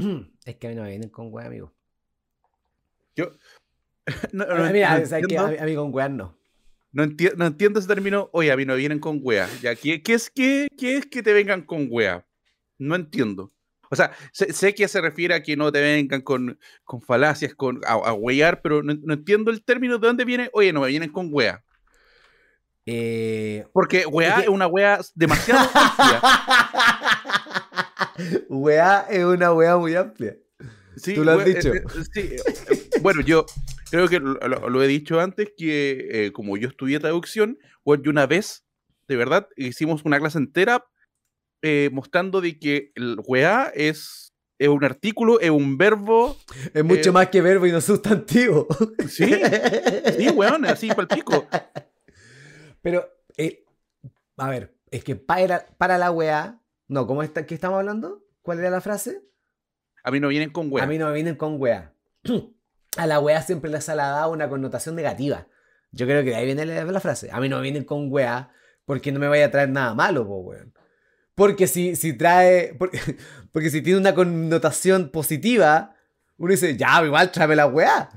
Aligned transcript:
es 0.44 0.56
que 0.56 0.66
a 0.66 0.70
mí 0.70 0.76
no 0.76 0.82
me 0.82 0.90
vienen 0.90 1.10
con 1.10 1.28
weá, 1.32 1.46
amigo. 1.46 1.72
Yo. 3.16 3.30
No, 4.32 4.44
A 4.44 4.46
no 4.58 4.66
entiendo- 4.66 5.06
sea, 5.06 5.20
que 5.22 5.38
a, 5.38 5.46
mí- 5.46 5.56
a 5.58 5.64
mí 5.64 5.74
con 5.76 5.94
weá 5.94 6.08
no. 6.08 6.36
No, 6.92 7.04
enti- 7.04 7.32
no 7.36 7.46
entiendo 7.46 7.78
ese 7.78 7.86
término, 7.86 8.28
oye, 8.32 8.50
a 8.50 8.56
mí 8.56 8.64
no 8.64 8.74
vienen 8.74 8.98
con 8.98 9.20
wea. 9.22 9.48
Ya, 9.62 9.76
¿qué, 9.76 10.02
qué 10.02 10.14
es, 10.14 10.28
qué, 10.30 10.66
qué 10.76 10.96
es 10.96 11.06
que 11.06 11.22
te 11.22 11.32
vengan 11.32 11.62
con 11.62 11.86
wea? 11.88 12.26
No 12.78 12.96
entiendo. 12.96 13.52
O 13.92 13.94
sea, 13.96 14.10
sé, 14.32 14.52
sé 14.52 14.74
que 14.74 14.88
se 14.88 15.00
refiere 15.00 15.34
a 15.34 15.42
que 15.42 15.56
no 15.56 15.70
te 15.70 15.80
vengan 15.80 16.20
con, 16.22 16.58
con 16.84 17.00
falacias, 17.02 17.54
con, 17.54 17.80
a, 17.86 17.92
a 17.92 18.12
wear, 18.14 18.60
pero 18.62 18.82
no, 18.82 18.94
no 18.94 19.14
entiendo 19.14 19.52
el 19.52 19.62
término 19.62 19.98
de 19.98 20.06
dónde 20.08 20.24
viene, 20.24 20.50
oye, 20.52 20.72
no 20.72 20.80
me 20.80 20.88
vienen 20.88 21.12
con 21.12 21.28
wea. 21.30 21.62
Eh, 22.86 23.64
Porque 23.72 24.06
wea 24.06 24.36
que- 24.36 24.42
es 24.42 24.48
una 24.48 24.66
wea 24.66 25.00
demasiado 25.14 25.60
amplia. 25.74 26.20
Weá 28.48 29.06
es 29.10 29.24
una 29.24 29.52
weá 29.52 29.76
muy 29.76 29.94
amplia. 29.94 30.36
Sí, 30.96 31.14
Tú 31.14 31.24
lo 31.24 31.32
has 31.32 31.44
dicho. 31.44 31.72
eh, 31.74 31.82
eh, 31.84 32.04
sí, 32.12 32.20
eh, 32.32 32.88
bueno, 33.00 33.20
yo 33.22 33.46
creo 33.90 34.08
que 34.08 34.18
lo, 34.20 34.34
lo- 34.68 34.82
he 34.82 34.86
dicho 34.86 35.20
antes, 35.20 35.50
que 35.56 36.08
eh, 36.26 36.32
como 36.32 36.56
yo 36.56 36.68
estudié 36.68 36.98
traducción, 37.00 37.58
bueno, 37.84 38.02
yo 38.02 38.10
una 38.10 38.26
vez, 38.26 38.64
de 39.08 39.16
verdad, 39.16 39.48
hicimos 39.56 40.04
una 40.04 40.18
clase 40.18 40.38
entera 40.38 40.84
eh, 41.62 41.90
mostrando 41.92 42.40
de 42.40 42.58
que 42.58 42.92
el 42.94 43.16
weá 43.26 43.70
es, 43.74 44.32
es 44.58 44.68
un 44.68 44.84
artículo, 44.84 45.40
es 45.40 45.50
un 45.50 45.78
verbo. 45.78 46.36
Es 46.74 46.84
mucho 46.84 47.10
Eh, 47.10 47.12
más 47.12 47.28
que 47.28 47.40
verbo 47.40 47.66
y 47.66 47.72
no 47.72 47.80
sustantivo. 47.80 48.66
Sí, 49.08 49.32
sí, 50.18 50.28
weón, 50.30 50.64
así 50.66 50.88
para 50.88 51.02
el 51.02 51.08
pico. 51.08 51.46
Pero, 52.82 53.08
a 54.36 54.48
ver, 54.50 54.74
es 54.90 55.04
que 55.04 55.16
para, 55.16 55.66
para 55.78 55.98
la 55.98 56.10
weá. 56.10 56.59
No, 56.90 57.06
¿cómo 57.06 57.22
está? 57.22 57.46
¿Qué 57.46 57.54
estamos 57.54 57.78
hablando? 57.78 58.26
¿Cuál 58.42 58.58
era 58.58 58.68
la 58.68 58.80
frase? 58.80 59.22
A 60.02 60.10
mí 60.10 60.18
no 60.18 60.26
vienen 60.26 60.50
con 60.50 60.72
weá. 60.72 60.82
A 60.82 60.86
mí 60.88 60.98
no 60.98 61.06
me 61.06 61.12
vienen 61.12 61.36
con 61.36 61.60
weá. 61.60 61.94
A 62.96 63.06
la 63.06 63.20
weá 63.20 63.40
siempre 63.42 63.70
les 63.70 63.88
ha 63.88 63.94
dado 63.94 64.32
una 64.32 64.48
connotación 64.48 64.96
negativa. 64.96 65.46
Yo 65.92 66.06
creo 66.06 66.24
que 66.24 66.30
de 66.30 66.34
ahí 66.34 66.46
viene 66.46 66.66
la, 66.66 66.84
la 66.84 67.00
frase. 67.00 67.30
A 67.30 67.38
mí 67.38 67.48
no 67.48 67.58
me 67.58 67.62
vienen 67.62 67.84
con 67.84 68.10
weá 68.10 68.50
porque 68.86 69.12
no 69.12 69.20
me 69.20 69.28
vaya 69.28 69.46
a 69.46 69.50
traer 69.52 69.68
nada 69.68 69.94
malo, 69.94 70.26
po, 70.26 70.38
weón. 70.38 70.74
Porque 71.36 71.68
si, 71.68 71.94
si 71.94 72.12
trae. 72.12 72.74
Porque, 72.76 72.98
porque 73.52 73.70
si 73.70 73.82
tiene 73.82 74.00
una 74.00 74.12
connotación 74.12 75.10
positiva, 75.10 75.94
uno 76.38 76.50
dice, 76.50 76.76
ya, 76.76 77.00
igual 77.04 77.30
tráeme 77.30 77.54
la 77.54 77.68
weá. 77.68 78.10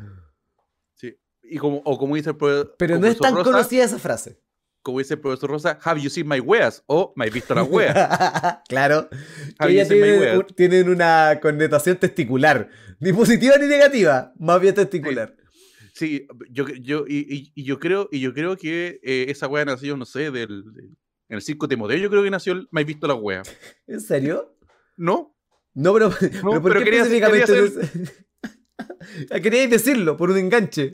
Sí. 0.95 1.15
Y 1.43 1.59
como, 1.59 1.77
o 1.85 1.99
como 1.99 2.15
dice 2.15 2.31
el 2.31 2.37
Pero 2.80 2.97
no 2.97 3.05
es 3.05 3.19
tan 3.19 3.35
Rosa, 3.35 3.52
conocida 3.52 3.83
esa 3.83 3.99
frase. 3.99 4.41
Como 4.84 5.00
dice 5.00 5.16
el 5.16 5.20
profesor 5.22 5.50
Rosa, 5.50 5.80
have 5.84 6.00
you 6.02 6.09
seen 6.09 6.28
my 6.28 6.39
weas? 6.39 6.84
O 6.88 7.14
me 7.16 7.26
has 7.26 7.34
visto 7.34 7.56
las 7.56 7.67
weas. 7.67 7.95
claro. 8.70 9.09
Que 9.09 9.67
my 9.67 9.86
tienen, 9.88 10.20
weas? 10.20 10.38
un- 10.38 10.45
tienen 10.56 10.89
una 10.89 11.39
connotación 11.42 11.98
testicular. 11.98 12.70
Ni 13.00 13.11
positiva 13.14 13.58
ni 13.58 13.66
negativa. 13.67 14.34
Más 14.38 14.61
bien 14.61 14.76
testicular. 14.76 15.36
Sí, 15.94 16.28
yo, 16.50 16.67
yo, 16.67 17.06
y, 17.08 17.52
yo 17.64 17.80
creo, 17.80 18.09
y 18.11 18.20
yo 18.20 18.34
creo 18.34 18.58
que 18.58 19.00
eh, 19.04 19.26
esa 19.30 19.48
wea 19.48 19.64
nació, 19.66 19.95
no 19.98 20.06
sé, 20.06 20.31
del, 20.31 20.64
del- 20.73 20.98
en 21.30 21.36
el 21.38 21.42
circo 21.42 21.67
Timoteo, 21.67 21.98
yo 21.98 22.09
creo 22.09 22.22
que 22.23 22.30
nació 22.31 22.54
el 22.54 22.67
me 22.72 22.81
has 22.81 22.88
visto 22.88 23.08
las 23.08 23.17
weas. 23.20 23.48
¿En 23.88 24.02
serio? 24.02 24.58
¿No? 24.98 25.36
No, 25.76 25.94
pero, 25.94 26.11
pero 26.20 26.42
¿por 26.61 26.61
pero 26.64 26.80
qué 26.80 26.86
quería- 26.86 27.02
específicamente? 27.04 28.11
Ah, 29.31 29.39
Queríais 29.39 29.70
decirlo, 29.70 30.16
por 30.17 30.31
un 30.31 30.38
enganche. 30.38 30.94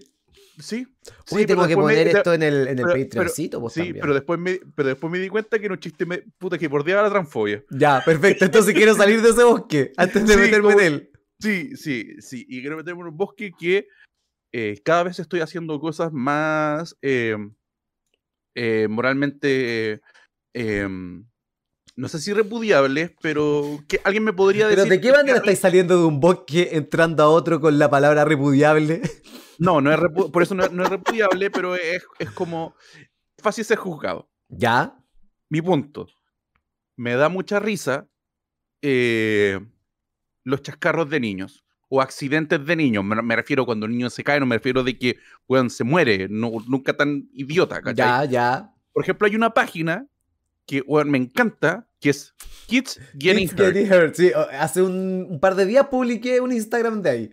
Sí. 0.60 0.86
Uy, 1.32 1.42
sí, 1.42 1.46
tengo 1.46 1.64
que 1.68 1.76
me- 1.76 1.82
poner 1.82 2.08
esto 2.10 2.34
en 2.34 2.44
el, 2.44 2.68
en 2.68 2.80
el 2.80 2.86
Patreoncito, 2.86 3.70
Sí, 3.70 3.80
también. 3.80 4.02
pero 4.02 4.14
después, 4.14 4.40
me, 4.40 4.60
pero 4.76 4.90
después 4.90 5.10
me 5.12 5.18
di 5.20 5.30
cuenta 5.30 5.58
que 5.58 5.66
era 5.66 5.74
un 5.74 5.80
chiste 5.80 6.06
me- 6.06 6.24
puta 6.38 6.58
que 6.58 6.68
bordeaba 6.68 7.02
la 7.04 7.10
transfobia. 7.10 7.64
Ya, 7.70 8.02
perfecto. 8.06 8.46
Entonces 8.46 8.74
quiero 8.74 8.94
salir 8.94 9.22
de 9.22 9.30
ese 9.30 9.44
bosque 9.44 9.94
antes 9.98 10.28
de 10.28 10.34
Sí, 10.34 10.40
meterme 10.40 10.68
como- 10.74 10.80
en 10.82 10.86
él. 10.86 11.12
Sí, 11.40 11.76
sí, 11.78 12.16
sí. 12.20 12.46
Y 12.50 12.60
quiero 12.62 12.76
meterme 12.78 13.02
en 13.02 13.08
un 13.08 13.18
bosque 13.18 13.52
que 13.58 13.88
eh, 14.52 14.82
cada 14.84 15.04
vez 15.04 15.20
estoy 15.20 15.40
haciendo 15.42 15.80
cosas 15.80 16.12
más 16.12 16.98
eh, 17.02 17.38
eh, 18.56 18.88
moralmente, 18.90 20.02
eh, 20.54 20.88
no 22.00 22.08
sé 22.08 22.20
si 22.20 22.34
repudiables, 22.34 23.12
pero 23.22 23.80
que 23.88 24.00
alguien 24.04 24.24
me 24.24 24.34
podría 24.34 24.68
¿Pero 24.70 24.84
decir... 24.84 24.92
de 24.92 25.02
qué 25.02 25.12
manera 25.12 25.38
estáis 25.38 25.60
saliendo 25.60 25.98
de 26.00 26.06
un 26.06 26.20
bosque 26.20 26.70
entrando 26.72 27.22
a 27.24 27.30
otro 27.30 27.60
con 27.60 27.78
la 27.78 27.90
palabra 27.90 28.26
repudiable? 28.26 29.02
No, 29.62 29.82
no 29.82 29.92
es 29.92 30.00
repu- 30.00 30.32
por 30.32 30.42
eso 30.42 30.56
no, 30.56 30.64
es- 30.64 30.72
no 30.72 30.84
es 30.84 30.90
repudiable, 30.90 31.52
pero 31.52 31.76
es, 31.76 32.02
es 32.18 32.32
como 32.32 32.76
fácil 33.40 33.66
ser 33.66 33.78
juzgado. 33.78 34.30
¿Ya? 34.48 34.96
Mi 35.50 35.62
punto. 35.62 36.08
Me 36.96 37.16
da 37.16 37.28
mucha 37.28 37.60
risa 37.60 38.08
eh, 38.82 39.60
los 40.46 40.62
chascarros 40.62 41.10
de 41.10 41.20
niños 41.20 41.66
o 41.90 42.02
accidentes 42.02 42.66
de 42.66 42.76
niños. 42.78 43.04
Me, 43.04 43.22
me 43.22 43.36
refiero 43.36 43.66
cuando 43.66 43.86
el 43.86 43.92
niño 43.92 44.10
se 44.10 44.24
cae, 44.24 44.40
no 44.40 44.46
me 44.46 44.56
refiero 44.56 44.82
de 44.84 44.98
que 44.98 45.18
weón, 45.48 45.70
se 45.70 45.84
muere, 45.84 46.28
no, 46.30 46.52
nunca 46.68 46.96
tan 46.96 47.28
idiota. 47.34 47.82
¿cachai? 47.82 47.96
Ya, 47.96 48.24
ya. 48.26 48.74
Por 48.94 49.04
ejemplo, 49.04 49.28
hay 49.28 49.36
una 49.36 49.50
página 49.54 50.08
que 50.70 50.82
weón, 50.86 51.10
me 51.10 51.18
encanta, 51.18 51.88
que 52.00 52.12
es 52.12 52.34
Kids 52.68 53.00
Getting 53.18 53.44
It's 53.46 53.54
Hurt. 53.54 53.74
getting 53.74 53.92
hurt. 53.92 54.14
Sí, 54.16 54.32
hace 54.52 54.82
un, 54.84 55.26
un 55.30 55.40
par 55.40 55.56
de 55.56 55.66
días 55.66 55.88
publiqué 55.88 56.40
un 56.42 56.52
Instagram 56.52 57.02
de 57.02 57.10
ahí. 57.10 57.32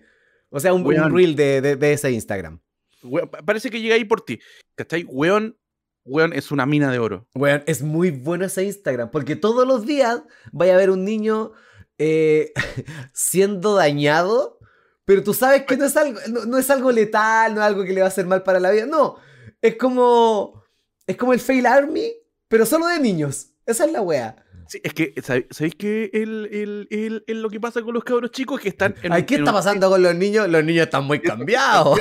O 0.49 0.59
sea, 0.61 0.73
un, 0.73 0.81
un 0.83 0.87
Weón. 0.87 1.15
reel 1.15 1.37
de, 1.37 1.61
de- 1.61 1.77
de 1.77 1.93
ese 1.93 2.11
Instagram. 2.11 2.61
Weón, 3.03 3.29
pa- 3.29 3.43
parece 3.43 3.69
que 3.69 3.81
llega 3.81 3.95
ahí 3.95 4.05
por 4.05 4.23
ti. 4.23 4.39
¿Cachai? 4.75 5.05
Weón, 5.05 5.59
weón, 6.05 6.33
es 6.33 6.51
una 6.51 6.65
mina 6.65 6.91
de 6.91 6.99
oro. 6.99 7.29
Bueno, 7.35 7.63
es 7.67 7.83
muy 7.83 8.11
bueno 8.11 8.47
ese 8.47 8.65
Instagram, 8.65 9.11
porque 9.11 9.37
todos 9.37 9.67
los 9.67 9.85
días 9.85 10.23
vaya 10.53 10.75
a 10.75 10.79
ver 10.79 10.89
un 10.91 11.05
niño 11.05 11.53
eh, 11.99 12.53
siendo 13.13 13.75
dañado, 13.75 14.59
pero 15.05 15.23
tú 15.23 15.35
sabes 15.35 15.63
que 15.65 15.77
no 15.77 15.85
es, 15.85 15.97
algo, 15.97 16.19
no, 16.31 16.47
no 16.47 16.59
es 16.59 16.71
algo 16.71 16.91
letal, 16.93 17.55
no 17.55 17.61
es 17.61 17.67
algo 17.67 17.85
que 17.85 17.93
le 17.93 18.01
va 18.01 18.07
a 18.07 18.09
hacer 18.09 18.27
mal 18.27 18.43
para 18.43 18.61
la 18.61 18.71
vida, 18.71 18.87
no, 18.87 19.17
es 19.61 19.77
como, 19.77 20.63
es 21.07 21.17
como 21.17 21.33
el 21.33 21.41
Fail 21.41 21.67
Army, 21.67 22.13
pero 22.49 22.67
solo 22.67 22.87
de 22.87 23.01
niños, 23.01 23.53
esa 23.67 23.85
es 23.85 23.93
la 23.93 24.01
wea. 24.03 24.37
Sí, 24.69 24.81
es 24.83 24.95
que, 24.95 25.15
¿sabe- 25.23 25.47
¿sabéis 25.51 25.75
qué? 25.77 26.11
El, 26.13 26.49
el, 26.53 26.89
el- 26.91 27.25
el- 27.29 27.43
lo 27.43 27.49
que 27.51 27.61
pasa 27.61 27.83
con 27.83 27.95
los 27.95 28.03
cabros 28.03 28.33
chicos 28.33 28.59
es 28.59 28.63
que 28.65 28.69
están 28.71 28.95
en 29.03 29.13
Ay, 29.13 29.25
¿qué 29.25 29.35
en 29.37 29.41
está 29.43 29.53
un- 29.53 29.57
pasando 29.57 29.89
con 29.89 30.03
los 30.03 30.15
niños? 30.15 30.49
Los 30.49 30.65
niños 30.65 30.87
están 30.87 31.05
muy 31.05 31.21
cambiados, 31.21 31.99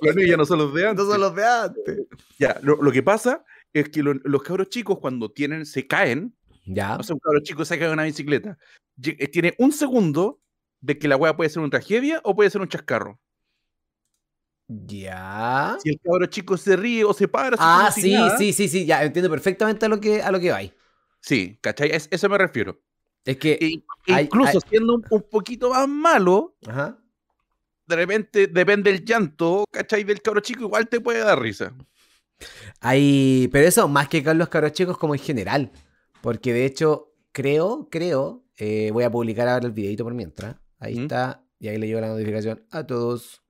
Los 0.00 0.14
niños 0.14 0.30
ya 0.30 0.36
no 0.36 0.44
son 0.46 0.58
los 0.58 0.72
de 0.74 0.86
antes. 0.88 1.04
no 1.04 1.10
son 1.10 1.20
los 1.20 1.34
de 1.34 1.44
antes. 1.44 1.98
Ya, 2.38 2.58
lo, 2.62 2.80
lo 2.80 2.92
que 2.92 3.02
pasa 3.02 3.44
es 3.72 3.88
que 3.88 4.02
lo- 4.02 4.14
los 4.14 4.42
cabros 4.42 4.68
chicos 4.68 4.98
cuando 5.00 5.30
tienen, 5.32 5.66
se 5.66 5.86
caen, 5.86 6.34
Ya, 6.64 6.96
o 6.96 7.02
sea, 7.02 7.14
un 7.14 7.20
cabro 7.20 7.40
chico 7.42 7.64
se 7.64 7.76
cae 7.78 7.88
de 7.88 7.94
una 7.94 8.04
bicicleta, 8.04 8.56
eh, 9.02 9.28
tiene 9.28 9.54
un 9.58 9.72
segundo 9.72 10.40
de 10.80 10.96
que 10.98 11.08
la 11.08 11.16
weá 11.16 11.36
puede 11.36 11.50
ser 11.50 11.60
una 11.60 11.70
tragedia 11.70 12.20
o 12.24 12.34
puede 12.36 12.50
ser 12.50 12.60
un 12.60 12.68
chascarro. 12.68 13.18
Ya. 14.86 15.76
Si 15.82 15.90
el 15.90 16.00
cabro 16.02 16.26
chico 16.26 16.56
se 16.56 16.76
ríe 16.76 17.04
o 17.04 17.12
se 17.12 17.26
para, 17.28 17.56
así 17.56 17.60
Ah, 17.60 17.90
sí, 17.92 18.12
nada, 18.12 18.38
sí, 18.38 18.52
sí, 18.52 18.68
sí, 18.68 18.86
ya 18.86 19.02
entiendo 19.04 19.28
perfectamente 19.30 19.86
a 19.86 19.88
lo 19.88 20.00
que, 20.00 20.22
a 20.22 20.30
lo 20.30 20.38
que 20.40 20.50
vais. 20.50 20.72
Sí, 21.20 21.58
¿cachai? 21.60 21.90
Es, 21.90 22.08
eso 22.10 22.28
me 22.28 22.38
refiero. 22.38 22.80
Es 23.24 23.36
que, 23.36 23.58
E- 23.60 23.82
hay- 24.12 24.24
incluso 24.24 24.58
hay- 24.58 24.68
siendo 24.70 24.94
un, 24.94 25.04
un 25.10 25.22
poquito 25.30 25.70
más 25.70 25.86
malo, 25.88 26.56
ajá. 26.66 26.98
de 27.86 27.96
repente, 27.96 28.46
depende 28.46 28.92
del 28.92 29.04
llanto, 29.04 29.64
¿cachai? 29.70 30.04
Del 30.04 30.22
cabro 30.22 30.40
chico, 30.40 30.62
igual 30.64 30.88
te 30.88 31.00
puede 31.00 31.18
dar 31.20 31.40
risa. 31.40 31.74
Hay, 32.80 33.48
pero 33.52 33.66
eso 33.68 33.86
más 33.88 34.08
que 34.08 34.24
con 34.24 34.38
los 34.38 34.48
cabros 34.48 34.72
chicos 34.72 34.96
como 34.96 35.14
en 35.14 35.20
general. 35.20 35.70
Porque 36.22 36.52
de 36.52 36.64
hecho, 36.64 37.12
creo, 37.32 37.88
creo, 37.90 38.44
eh, 38.56 38.90
voy 38.92 39.04
a 39.04 39.10
publicar 39.10 39.48
ahora 39.48 39.66
el 39.66 39.72
videito 39.72 40.04
por 40.04 40.14
mientras. 40.14 40.56
Ahí 40.78 40.98
está. 41.00 41.44
Y 41.58 41.68
ahí 41.68 41.76
le 41.78 41.86
llegó 41.86 42.00
la 42.00 42.08
notificación 42.08 42.64
a 42.70 42.86
todos. 42.86 43.42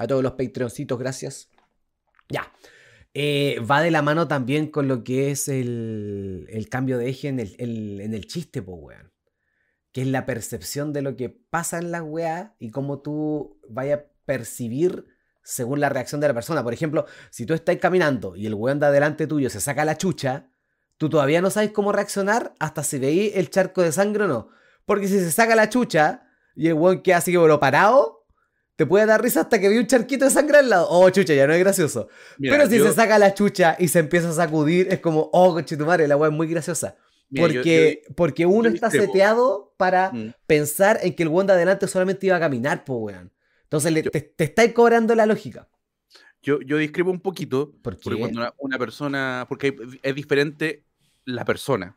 A 0.00 0.06
todos 0.06 0.22
los 0.22 0.32
Patreoncitos, 0.32 0.98
gracias. 0.98 1.50
Ya. 2.30 2.50
Eh, 3.12 3.60
va 3.70 3.82
de 3.82 3.90
la 3.90 4.00
mano 4.00 4.28
también 4.28 4.68
con 4.68 4.88
lo 4.88 5.04
que 5.04 5.30
es 5.30 5.46
el, 5.46 6.66
cambio 6.70 6.96
de 6.96 7.10
eje 7.10 7.28
en 7.28 7.38
el, 7.38 8.00
en 8.00 8.14
el 8.14 8.26
chiste, 8.26 8.62
po, 8.62 8.76
weón. 8.76 9.12
Que 9.92 10.00
es 10.00 10.06
la 10.06 10.24
percepción 10.24 10.94
de 10.94 11.02
lo 11.02 11.16
que 11.16 11.28
pasa 11.28 11.76
en 11.76 11.90
las 11.90 12.00
weas 12.00 12.52
y 12.58 12.70
cómo 12.70 13.00
tú 13.02 13.60
vayas 13.68 13.98
a 13.98 14.04
percibir 14.24 15.04
según 15.42 15.80
la 15.80 15.90
reacción 15.90 16.22
de 16.22 16.28
la 16.28 16.34
persona. 16.34 16.64
Por 16.64 16.72
ejemplo, 16.72 17.04
si 17.28 17.44
tú 17.44 17.52
estás 17.52 17.76
caminando 17.76 18.36
y 18.36 18.46
el 18.46 18.54
weón 18.54 18.80
de 18.80 18.86
adelante 18.86 19.26
tuyo 19.26 19.50
se 19.50 19.60
saca 19.60 19.84
la 19.84 19.98
chucha, 19.98 20.50
tú 20.96 21.10
todavía 21.10 21.42
no 21.42 21.50
sabes 21.50 21.72
cómo 21.72 21.92
reaccionar 21.92 22.54
hasta 22.58 22.84
si 22.84 22.98
veí 22.98 23.32
el 23.34 23.50
charco 23.50 23.82
de 23.82 23.92
sangre 23.92 24.24
o 24.24 24.28
no. 24.28 24.48
Porque 24.86 25.08
si 25.08 25.18
se 25.18 25.30
saca 25.30 25.54
la 25.54 25.68
chucha 25.68 26.26
y 26.56 26.68
el 26.68 26.74
weón 26.74 27.02
queda 27.02 27.18
así 27.18 27.34
como 27.34 27.60
parado, 27.60 28.19
te 28.80 28.86
puede 28.86 29.04
dar 29.04 29.22
risa 29.22 29.42
hasta 29.42 29.60
que 29.60 29.68
vi 29.68 29.76
un 29.76 29.86
charquito 29.86 30.24
de 30.24 30.30
sangre 30.30 30.56
al 30.56 30.70
lado. 30.70 30.86
Oh, 30.88 31.10
chucha, 31.10 31.34
ya 31.34 31.46
no 31.46 31.52
es 31.52 31.58
gracioso. 31.60 32.08
Mira, 32.38 32.56
Pero 32.56 32.70
si 32.70 32.78
yo- 32.78 32.86
se 32.88 32.94
saca 32.94 33.18
la 33.18 33.34
chucha 33.34 33.76
y 33.78 33.88
se 33.88 33.98
empieza 33.98 34.30
a 34.30 34.32
sacudir, 34.32 34.88
es 34.90 35.00
como, 35.00 35.28
oh, 35.34 35.52
conchetumare, 35.52 36.08
la 36.08 36.16
weá 36.16 36.30
es 36.30 36.34
muy 36.34 36.46
graciosa. 36.46 36.96
mira, 37.28 37.48
yo- 37.48 37.60
Porque, 37.60 38.02
porque 38.16 38.46
uno 38.46 38.70
está 38.70 38.86
discrepo. 38.88 39.12
seteado 39.12 39.74
para 39.76 40.12
Mm. 40.12 40.32
pensar 40.46 40.98
en 41.02 41.14
que 41.14 41.24
el 41.24 41.28
weón 41.28 41.46
de 41.46 41.52
adelante 41.52 41.86
solamente 41.88 42.24
iba 42.26 42.36
a 42.36 42.40
caminar, 42.40 42.84
po, 42.86 42.94
weón. 42.94 43.30
Entonces 43.64 43.92
le- 43.92 44.02
te, 44.04 44.20
te 44.22 44.44
estáis 44.44 44.72
cobrando 44.72 45.14
la 45.14 45.26
lógica. 45.26 45.68
Yo, 46.42 46.62
yo 46.62 46.78
discrepo 46.78 47.10
un 47.10 47.20
poquito, 47.20 47.70
¿Por 47.82 47.96
qué? 47.96 48.00
porque 48.02 48.18
cuando 48.18 48.40
una, 48.40 48.54
una 48.56 48.78
persona, 48.78 49.44
porque 49.46 49.76
es 50.02 50.14
diferente 50.14 50.86
la 51.26 51.44
persona. 51.44 51.94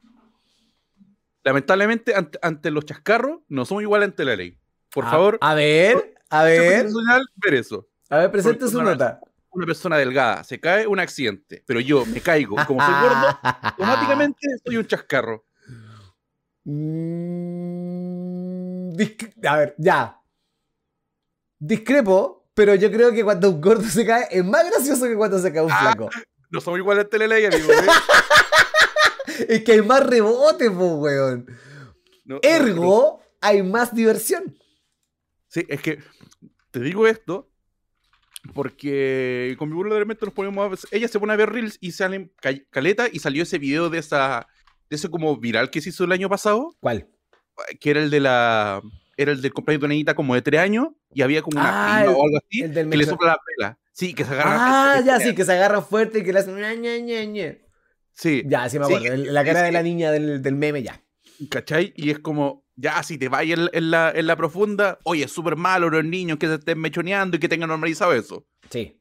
lamentablemente, 1.45 2.13
ante, 2.15 2.39
ante 2.41 2.71
los 2.71 2.85
chascarros, 2.85 3.39
no 3.47 3.65
somos 3.65 3.83
iguales 3.83 4.09
ante 4.09 4.25
la 4.25 4.35
ley. 4.35 4.57
Por 4.93 5.05
A- 5.05 5.09
favor, 5.11 5.37
A 5.41 5.55
ver, 5.55 6.12
a 6.39 6.43
ver. 6.43 6.79
profesional, 6.81 7.25
ver 7.35 7.53
eso. 7.55 7.87
A 8.09 8.17
ver, 8.17 8.31
presente 8.31 8.67
su 8.67 8.81
nota. 8.81 9.19
Una 9.51 9.65
persona 9.67 9.97
delgada 9.97 10.43
se 10.43 10.59
cae, 10.59 10.87
un 10.87 10.99
accidente, 10.99 11.63
pero 11.67 11.79
yo 11.79 12.05
me 12.07 12.21
caigo 12.21 12.55
como 12.65 12.83
soy 12.83 12.93
gordo, 13.01 13.39
automáticamente 13.63 14.47
soy 14.65 14.77
un 14.77 14.87
chascarro. 14.87 15.45
Mm, 16.65 18.93
A 19.47 19.57
ver, 19.57 19.75
ya. 19.77 20.19
Discrepo, 21.59 22.49
pero 22.53 22.75
yo 22.75 22.91
creo 22.91 23.11
que 23.11 23.23
cuando 23.23 23.49
un 23.49 23.61
gordo 23.61 23.83
se 23.87 24.05
cae 24.05 24.27
es 24.31 24.43
más 24.43 24.69
gracioso 24.69 25.05
que 25.05 25.15
cuando 25.15 25.39
se 25.39 25.51
cae 25.53 25.61
un 25.63 25.71
Ah. 25.71 25.79
flaco. 25.81 26.09
No 26.49 26.61
somos 26.61 26.79
iguales 26.79 27.05
ante 27.05 27.17
la 27.19 27.27
ley, 27.27 27.45
amigo. 27.45 27.71
¿eh? 27.71 27.75
Es 29.47 29.63
que 29.63 29.71
hay 29.73 29.81
más 29.81 30.05
rebote, 30.05 30.69
po, 30.69 30.95
weón. 30.97 31.45
No, 32.25 32.35
no, 32.35 32.35
no. 32.35 32.39
Ergo, 32.43 33.21
hay 33.41 33.63
más 33.63 33.93
diversión. 33.95 34.55
Sí, 35.47 35.65
es 35.67 35.81
que 35.81 35.99
te 36.73 36.79
digo 36.79 37.05
esto 37.07 37.49
porque 38.53 39.55
con 39.57 39.69
mi 39.69 39.75
burro 39.75 39.93
de 39.93 39.99
repente 39.99 40.25
nos 40.25 40.33
ponemos 40.33 40.65
a 40.65 40.69
ver- 40.69 40.79
ella 40.91 41.07
se 41.07 41.19
pone 41.19 41.33
a 41.33 41.35
ver 41.37 41.49
reels 41.51 41.77
y 41.79 41.91
salen 41.91 42.31
ca- 42.41 42.51
caleta 42.69 43.07
y 43.11 43.19
salió 43.19 43.43
ese 43.43 43.57
video 43.59 43.89
de 43.89 43.99
esa 43.99 44.47
de 44.89 44.95
ese 44.97 45.09
como 45.09 45.37
viral 45.37 45.69
que 45.69 45.81
se 45.81 45.89
hizo 45.89 46.03
el 46.03 46.11
año 46.11 46.29
pasado, 46.29 46.75
¿Cuál? 46.79 47.07
que 47.79 47.89
era 47.91 48.01
el 48.01 48.09
de 48.09 48.19
la 48.19 48.81
era 49.15 49.31
el 49.31 49.41
del 49.41 49.53
cumpleaños 49.53 49.81
de 49.81 49.85
una 49.85 49.93
niñita 49.93 50.15
como 50.15 50.33
de 50.35 50.41
tres 50.41 50.59
años 50.59 50.87
y 51.13 51.21
había 51.21 51.41
como 51.43 51.59
una 51.59 51.69
Ah, 51.95 52.01
el- 52.03 52.09
o 52.09 52.23
algo 52.23 52.37
así 52.37 52.61
el 52.63 52.73
del 52.73 52.89
que 52.89 52.97
le 52.97 53.05
sopla 53.05 53.27
la 53.27 53.37
vela. 53.57 53.79
Sí, 53.91 54.15
que 54.15 54.25
se 54.25 54.33
agarran. 54.33 54.57
Ah, 54.59 55.01
ya, 55.05 55.19
sí, 55.19 55.35
que 55.35 55.45
se 55.45 55.51
agarran 55.53 55.85
fuerte 55.85 56.19
y 56.19 56.23
que 56.23 56.33
le 56.33 56.39
hacen. 56.39 56.55
ña, 56.55 56.73
ña, 56.73 56.97
ña, 56.97 57.23
ña. 57.25 57.57
Sí, 58.11 58.41
Ya, 58.45 58.67
sí 58.67 58.79
me 58.79 58.85
acuerdo. 58.85 59.15
la 59.15 59.45
cara 59.45 59.61
de 59.61 59.71
la 59.71 59.83
niña 59.83 60.11
del, 60.11 60.41
del 60.41 60.55
meme, 60.55 60.81
ya. 60.81 60.99
¿Cachai? 61.49 61.93
Y 61.95 62.09
es 62.11 62.19
como, 62.19 62.65
ya, 62.75 63.01
si 63.03 63.17
te 63.17 63.29
vas 63.29 63.43
en, 63.43 63.69
en 63.73 63.91
la, 63.91 64.11
en 64.11 64.27
la 64.27 64.35
profunda, 64.35 64.99
oye, 65.03 65.25
es 65.25 65.31
súper 65.31 65.55
malo 65.55 65.89
los 65.89 66.03
niños 66.05 66.37
que 66.37 66.47
se 66.47 66.55
estén 66.55 66.79
mechoneando 66.79 67.37
y 67.37 67.39
que 67.39 67.49
tengan 67.49 67.69
normalizado 67.69 68.13
eso. 68.13 68.45
Sí. 68.69 68.99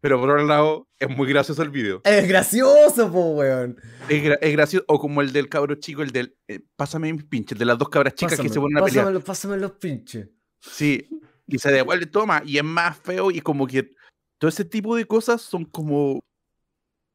Pero 0.00 0.18
por 0.18 0.30
otro 0.30 0.44
lado, 0.44 0.88
es 0.98 1.08
muy 1.08 1.28
gracioso 1.28 1.62
el 1.62 1.70
video. 1.70 2.00
Es 2.04 2.26
gracioso, 2.26 3.12
po, 3.12 3.34
weón. 3.36 3.76
Es, 4.08 4.24
gra- 4.24 4.38
es 4.40 4.52
gracioso. 4.52 4.84
O 4.88 4.98
como 4.98 5.20
el 5.20 5.32
del 5.32 5.48
cabro 5.48 5.76
chico, 5.76 6.02
el 6.02 6.10
del. 6.10 6.36
eh, 6.48 6.58
pásame 6.74 7.12
mis 7.12 7.22
pinches, 7.22 7.56
de 7.56 7.64
las 7.64 7.78
dos 7.78 7.88
cabras 7.88 8.14
chicas 8.16 8.40
que 8.40 8.48
se 8.48 8.58
ponen 8.58 8.78
a 8.78 8.84
pelear. 8.84 9.04
pásamelo, 9.04 9.24
pásame 9.24 9.56
los 9.58 9.72
pinches. 9.72 10.28
Sí. 10.58 11.08
Y 11.46 11.58
se 11.58 11.70
devuelve, 11.70 12.06
toma. 12.06 12.42
Y 12.44 12.58
es 12.58 12.64
más 12.64 12.96
feo. 12.98 13.30
Y 13.30 13.40
como 13.40 13.64
que 13.68 13.92
todo 14.38 14.48
ese 14.48 14.64
tipo 14.64 14.96
de 14.96 15.04
cosas 15.04 15.40
son 15.40 15.64
como 15.66 16.18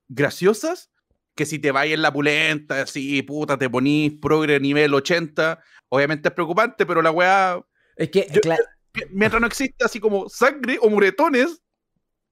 graciosas. 0.08 0.90
Que 1.38 1.46
si 1.46 1.60
te 1.60 1.72
vas 1.72 1.86
en 1.86 2.02
la 2.02 2.12
pulenta, 2.12 2.82
así, 2.82 3.22
puta, 3.22 3.58
te 3.58 3.70
ponís 3.70 4.14
progre 4.22 4.60
nivel 4.60 4.94
80. 4.94 5.58
Obviamente 5.88 6.28
es 6.28 6.34
preocupante, 6.36 6.86
pero 6.86 7.02
la 7.02 7.12
weá. 7.12 7.62
Es 7.96 8.10
que, 8.10 8.28
Yo- 8.34 8.42
Mientras 9.12 9.40
no 9.40 9.46
exista 9.48 9.86
así 9.86 10.00
como 10.00 10.28
sangre 10.28 10.80
o 10.82 10.90
muretones, 10.90 11.62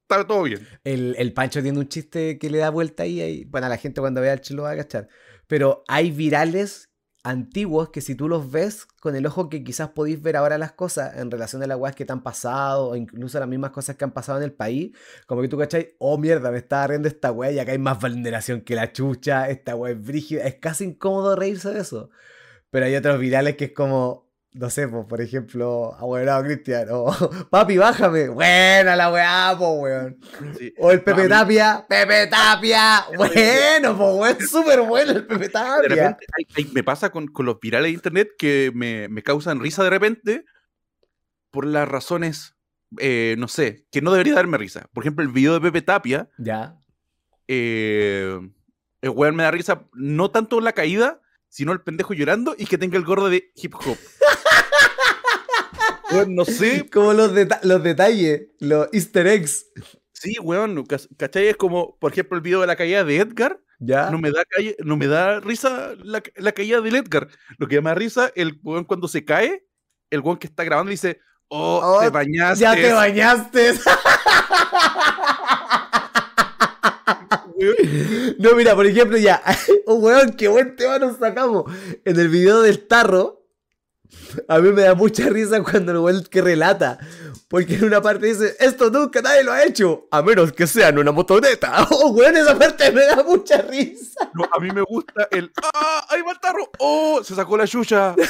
está 0.02 0.26
todo 0.26 0.44
bien. 0.44 0.68
el, 0.84 1.16
el 1.20 1.32
Pancho 1.32 1.62
tiene 1.62 1.78
un 1.78 1.88
chiste 1.88 2.40
que 2.40 2.50
le 2.50 2.58
da 2.58 2.72
vuelta 2.72 3.04
ahí, 3.04 3.22
ahí. 3.22 3.46
Bueno, 3.46 3.70
la 3.70 3.78
gente 3.78 4.02
cuando 4.02 4.20
vea 4.20 4.34
el 4.34 4.42
chelo 4.42 4.64
va 4.64 4.72
a 4.72 4.76
cachar. 4.76 5.08
Pero 5.48 5.84
hay 5.88 6.10
virales 6.10 6.90
antiguos 7.26 7.90
que 7.90 8.02
si 8.02 8.14
tú 8.14 8.30
los 8.30 8.52
ves 8.52 8.86
con 9.02 9.16
el 9.16 9.26
ojo 9.26 9.50
que 9.50 9.64
quizás 9.64 9.90
podéis 9.90 10.22
ver 10.22 10.38
ahora 10.38 10.60
las 10.60 10.74
cosas 10.74 11.18
en 11.18 11.32
relación 11.32 11.64
a 11.64 11.68
las 11.68 11.78
weas 11.78 11.96
que 11.96 12.06
te 12.06 12.14
han 12.14 12.22
pasado 12.22 12.90
o 12.90 12.96
incluso 12.96 13.40
las 13.40 13.48
mismas 13.50 13.72
cosas 13.72 13.96
que 13.96 14.06
han 14.06 14.12
pasado 14.12 14.38
en 14.38 14.44
el 14.44 14.54
país, 14.54 14.96
como 15.26 15.42
que 15.42 15.48
tú 15.48 15.58
cachai, 15.58 15.96
oh 15.98 16.20
mierda, 16.20 16.52
me 16.52 16.60
está 16.60 16.86
riendo 16.86 17.08
esta 17.08 17.32
wea 17.32 17.52
y 17.52 17.58
acá 17.58 17.72
hay 17.72 17.80
más 17.80 18.00
vulneración 18.00 18.62
que 18.62 18.76
la 18.76 18.94
chucha, 18.94 19.50
esta 19.50 19.76
wea 19.76 19.94
es 19.94 20.06
brígida, 20.06 20.44
es 20.44 20.56
casi 20.56 20.86
incómodo 20.86 21.36
reírse 21.36 21.72
de 21.74 21.80
eso. 21.82 22.12
Pero 22.70 22.86
hay 22.86 22.96
otros 22.96 23.20
virales 23.20 23.56
que 23.56 23.66
es 23.66 23.72
como, 23.72 24.25
no 24.58 24.70
sé, 24.70 24.88
pues, 24.88 25.06
por 25.06 25.20
ejemplo, 25.22 25.94
abuelado 26.00 26.44
Cristian, 26.44 26.88
o 26.92 27.06
papi, 27.50 27.78
bájame, 27.78 28.30
buena 28.30 28.96
la 28.96 29.12
weá, 29.12 29.56
po, 29.58 29.74
weón. 29.74 30.18
Sí. 30.58 30.74
O 30.80 30.92
el 30.92 31.02
Pepe 31.04 31.24
No, 31.24 31.30
Tapia, 31.30 31.86
Pepe 31.88 32.28
Tapia, 32.28 33.06
bueno, 33.18 33.98
po, 33.98 34.16
weón, 34.16 34.40
súper 34.48 34.82
bueno 34.82 35.12
el 35.12 35.26
Pepe 35.28 35.44
de 35.46 35.50
Tapia. 35.50 35.82
repente 35.90 36.26
hay- 36.38 36.48
hay- 36.66 36.72
me 36.74 36.84
pasa 36.84 37.10
con, 37.12 37.28
con 37.28 37.46
los 37.46 37.60
virales 37.60 37.90
de 37.90 37.94
internet 37.96 38.30
que 38.38 38.72
me, 38.74 39.08
me 39.10 39.24
causan 39.24 39.60
risa 39.60 39.84
de 39.84 39.90
repente 39.90 40.46
por 41.52 41.66
las 41.66 41.88
razones, 41.88 42.56
eh, 43.00 43.36
no 43.38 43.48
sé, 43.48 43.86
que 43.92 44.02
no 44.02 44.12
debería 44.12 44.36
darme 44.36 44.58
risa. 44.58 44.88
Por 44.94 45.04
ejemplo, 45.04 45.24
el 45.24 45.32
video 45.32 45.54
de 45.54 45.62
Pepe 45.62 45.82
Tapia, 45.82 46.30
Ya. 46.38 46.78
eh, 47.48 48.40
el 49.02 49.10
weón 49.10 49.36
me 49.36 49.44
da 49.44 49.52
risa 49.52 49.86
no 49.94 50.32
tanto 50.32 50.60
la 50.62 50.72
caída, 50.74 51.22
sino 51.48 51.72
el 51.72 51.80
pendejo 51.82 52.14
llorando 52.14 52.56
y 52.58 52.66
que 52.66 52.78
tenga 52.78 52.98
el 52.98 53.06
gordo 53.06 53.30
de 53.30 53.52
hip 53.56 53.74
hop. 53.76 53.98
Weón, 56.12 56.36
no 56.36 56.46
sé, 56.46 56.90
Como 56.94 57.14
los, 57.14 57.34
deta- 57.34 57.60
los 57.64 57.84
detalles, 57.84 58.44
los 58.60 58.88
easter 58.94 59.28
eggs. 59.28 59.66
sí, 60.14 60.36
weón, 60.42 60.86
¿cachai? 61.18 61.48
Es 61.48 61.58
como, 61.58 61.98
por 62.00 62.12
ejemplo, 62.12 62.36
el 62.38 62.42
video 62.44 62.62
de 62.62 62.68
la 62.68 62.76
caída 62.76 63.04
de 63.04 63.18
Edgar, 63.18 63.60
Ya. 63.80 64.10
no 64.10 64.18
me 64.18 64.32
da, 64.32 64.44
calle- 64.46 64.78
no 64.84 64.98
me 64.98 65.08
da 65.08 65.40
risa 65.40 65.94
la, 66.04 66.22
la 66.36 66.52
caída 66.52 66.82
del 66.82 66.96
Edgar. 66.96 67.28
Lo 67.58 67.68
que 67.68 67.82
me 67.82 67.90
da 67.90 67.96
risa, 67.96 68.32
el 68.36 68.60
weón 68.64 68.86
cuando 68.86 69.08
se 69.08 69.26
cae, 69.26 69.66
el 70.10 70.22
weón 70.22 70.38
que 70.38 70.48
está 70.48 70.64
grabando 70.64 70.92
dice, 70.92 71.20
oh, 71.50 71.82
Oh, 71.84 72.00
te 72.02 72.10
bañaste. 72.10 72.62
ya 72.64 72.76
te 72.76 72.94
bañaste. 72.94 73.72
weón". 73.72 73.80
No, 78.40 78.54
mira, 78.56 78.76
por 78.76 78.86
ejemplo, 78.86 79.18
ya. 79.18 79.42
Oh, 79.88 79.96
weón, 79.96 80.34
qué 80.34 80.48
buen 80.48 80.76
tema 80.76 80.98
nos 80.98 81.18
sacamos. 81.18 81.72
En 82.06 82.20
el 82.20 82.28
video 82.30 82.62
del 82.64 82.88
tarro, 82.88 83.45
a 84.48 84.60
mí 84.60 84.72
me 84.72 84.84
da 84.84 84.96
mucha 84.96 85.30
risa 85.30 85.62
cuando 85.64 85.92
el 85.92 85.98
weón 86.00 86.24
que 86.24 86.42
relata. 86.42 86.98
Porque 87.48 87.76
en 87.76 87.86
una 87.86 88.02
parte 88.02 88.26
dice, 88.28 88.56
esto 88.60 88.90
nunca 88.90 89.22
nadie 89.22 89.44
lo 89.44 89.52
ha 89.52 89.64
hecho, 89.64 90.08
a 90.12 90.22
menos 90.22 90.52
que 90.52 90.68
sea 90.68 90.90
en 90.90 90.98
una 91.00 91.12
motoneta. 91.12 91.88
Oh, 91.98 92.10
weón, 92.12 92.36
esa 92.36 92.58
parte 92.58 92.92
me 92.92 93.06
da 93.06 93.24
mucha 93.24 93.62
risa. 93.62 94.32
No, 94.34 94.44
a 94.52 94.60
mí 94.60 94.70
me 94.72 94.82
gusta 94.82 95.28
el, 95.32 95.52
ah, 95.74 96.06
ahí 96.10 96.22
va 96.22 96.32
el 96.32 96.40
tarro, 96.40 96.70
oh, 96.80 97.24
se 97.24 97.36
sacó 97.36 97.56
la 97.58 97.68
chucha. 97.68 98.16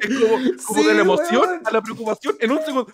es 0.00 0.18
como, 0.18 0.38
como 0.66 0.80
Sí, 0.80 0.86
de 0.86 0.94
la 0.94 1.00
emoción 1.00 1.48
weón. 1.48 1.62
a 1.64 1.70
la 1.70 1.82
preocupación 1.82 2.36
en 2.40 2.50
un 2.50 2.62
segundo. 2.64 2.92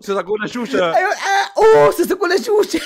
Se 0.00 0.14
sacó 0.14 0.36
la. 0.36 0.46
Ay, 0.46 1.04
ah, 1.20 1.52
oh, 1.54 1.92
se 1.92 2.04
sacó 2.04 2.26
la 2.26 2.38
chucha. 2.38 2.80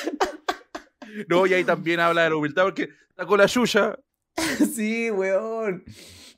No, 1.28 1.46
y 1.46 1.54
ahí 1.54 1.64
también 1.64 2.00
habla 2.00 2.24
de 2.24 2.30
la 2.30 2.36
humildad 2.36 2.64
porque 2.64 2.88
sacó 3.16 3.36
la 3.36 3.46
chucha. 3.46 3.96
Sí, 4.74 5.10
weón. 5.10 5.84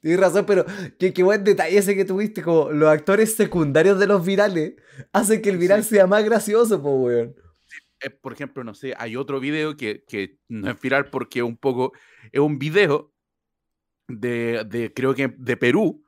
Tienes 0.04 0.20
razón, 0.20 0.44
pero 0.44 0.66
qué, 0.98 1.14
qué 1.14 1.22
buen 1.22 1.42
detalle 1.44 1.78
ese 1.78 1.96
que 1.96 2.04
tuviste, 2.04 2.42
como 2.42 2.70
los 2.70 2.90
actores 2.90 3.34
secundarios 3.36 3.98
de 3.98 4.06
los 4.06 4.22
virales 4.22 4.74
hacen 5.14 5.40
que 5.40 5.48
el 5.48 5.56
viral 5.56 5.82
sea 5.82 6.06
más 6.06 6.22
gracioso, 6.22 6.82
po, 6.82 6.90
weón. 6.96 7.34
Eh, 8.02 8.10
por 8.10 8.34
ejemplo, 8.34 8.62
no 8.64 8.74
sé, 8.74 8.92
hay 8.98 9.16
otro 9.16 9.40
video 9.40 9.78
que, 9.78 10.04
que 10.06 10.36
no 10.48 10.70
es 10.70 10.78
viral 10.78 11.06
porque 11.08 11.38
es 11.38 11.44
un 11.46 11.56
poco, 11.56 11.94
es 12.32 12.40
un 12.40 12.58
video 12.58 13.14
de, 14.08 14.64
de 14.68 14.92
creo 14.92 15.14
que 15.14 15.34
de 15.38 15.56
Perú, 15.56 16.04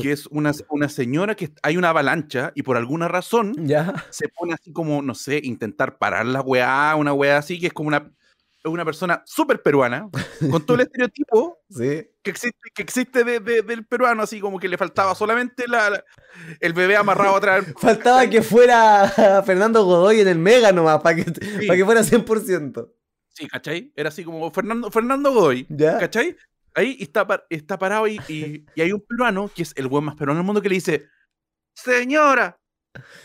que 0.00 0.12
es 0.12 0.28
una, 0.28 0.52
una 0.70 0.88
señora 0.88 1.34
que 1.34 1.50
hay 1.64 1.76
una 1.76 1.88
avalancha 1.90 2.52
y 2.54 2.62
por 2.62 2.76
alguna 2.76 3.08
razón 3.08 3.54
Ya. 3.66 3.92
se 4.10 4.28
pone 4.28 4.54
así 4.54 4.72
como, 4.72 5.02
no 5.02 5.16
sé, 5.16 5.40
intentar 5.42 5.98
parar 5.98 6.26
la 6.26 6.42
weá, 6.42 6.94
una 6.96 7.12
weá 7.12 7.38
así, 7.38 7.58
que 7.58 7.66
es 7.66 7.72
como 7.72 7.88
una, 7.88 8.12
es 8.68 8.72
una 8.72 8.84
persona 8.84 9.22
súper 9.26 9.62
peruana, 9.62 10.08
con 10.50 10.64
todo 10.66 10.76
el 10.76 10.80
estereotipo 10.86 11.58
Sí. 11.70 12.08
que 12.22 12.30
existe, 12.30 12.58
que 12.74 12.82
existe 12.82 13.24
de- 13.24 13.40
de- 13.40 13.62
del 13.62 13.86
peruano, 13.86 14.22
así 14.22 14.40
como 14.40 14.58
que 14.58 14.68
le 14.68 14.76
faltaba 14.78 15.14
solamente 15.14 15.66
la, 15.68 15.90
la- 15.90 16.04
el 16.60 16.72
bebé 16.72 16.96
amarrado 16.96 17.36
atrás. 17.36 17.64
Faltaba 17.80 18.28
que 18.28 18.42
fuera 18.42 19.08
Fernando 19.46 19.84
Godoy 19.84 20.20
en 20.20 20.28
el 20.28 20.38
Mega 20.38 20.72
nomás, 20.72 21.00
para 21.00 21.16
que, 21.16 21.24
pa' 21.66 21.74
que 21.76 21.84
fuera 21.84 22.02
100%. 22.02 22.92
Sí, 23.34 23.46
¿cachai? 23.48 23.92
Era 23.94 24.08
así 24.08 24.24
como 24.24 24.50
Fernando, 24.50 24.90
Fernando 24.90 25.32
Godoy. 25.32 25.66
¿Ya? 25.68 25.98
¿Cachai? 25.98 26.36
Ahí 26.74 26.96
está, 27.00 27.26
está 27.50 27.78
parado 27.78 28.06
y, 28.06 28.20
y, 28.28 28.66
y 28.74 28.80
hay 28.82 28.92
un 28.92 29.00
peruano, 29.00 29.50
que 29.54 29.62
es 29.62 29.72
el 29.76 29.88
buen 29.88 30.04
más 30.04 30.16
peruano 30.16 30.38
del 30.40 30.46
mundo, 30.46 30.60
que 30.60 30.68
le 30.68 30.74
dice, 30.74 31.06
señora, 31.74 32.58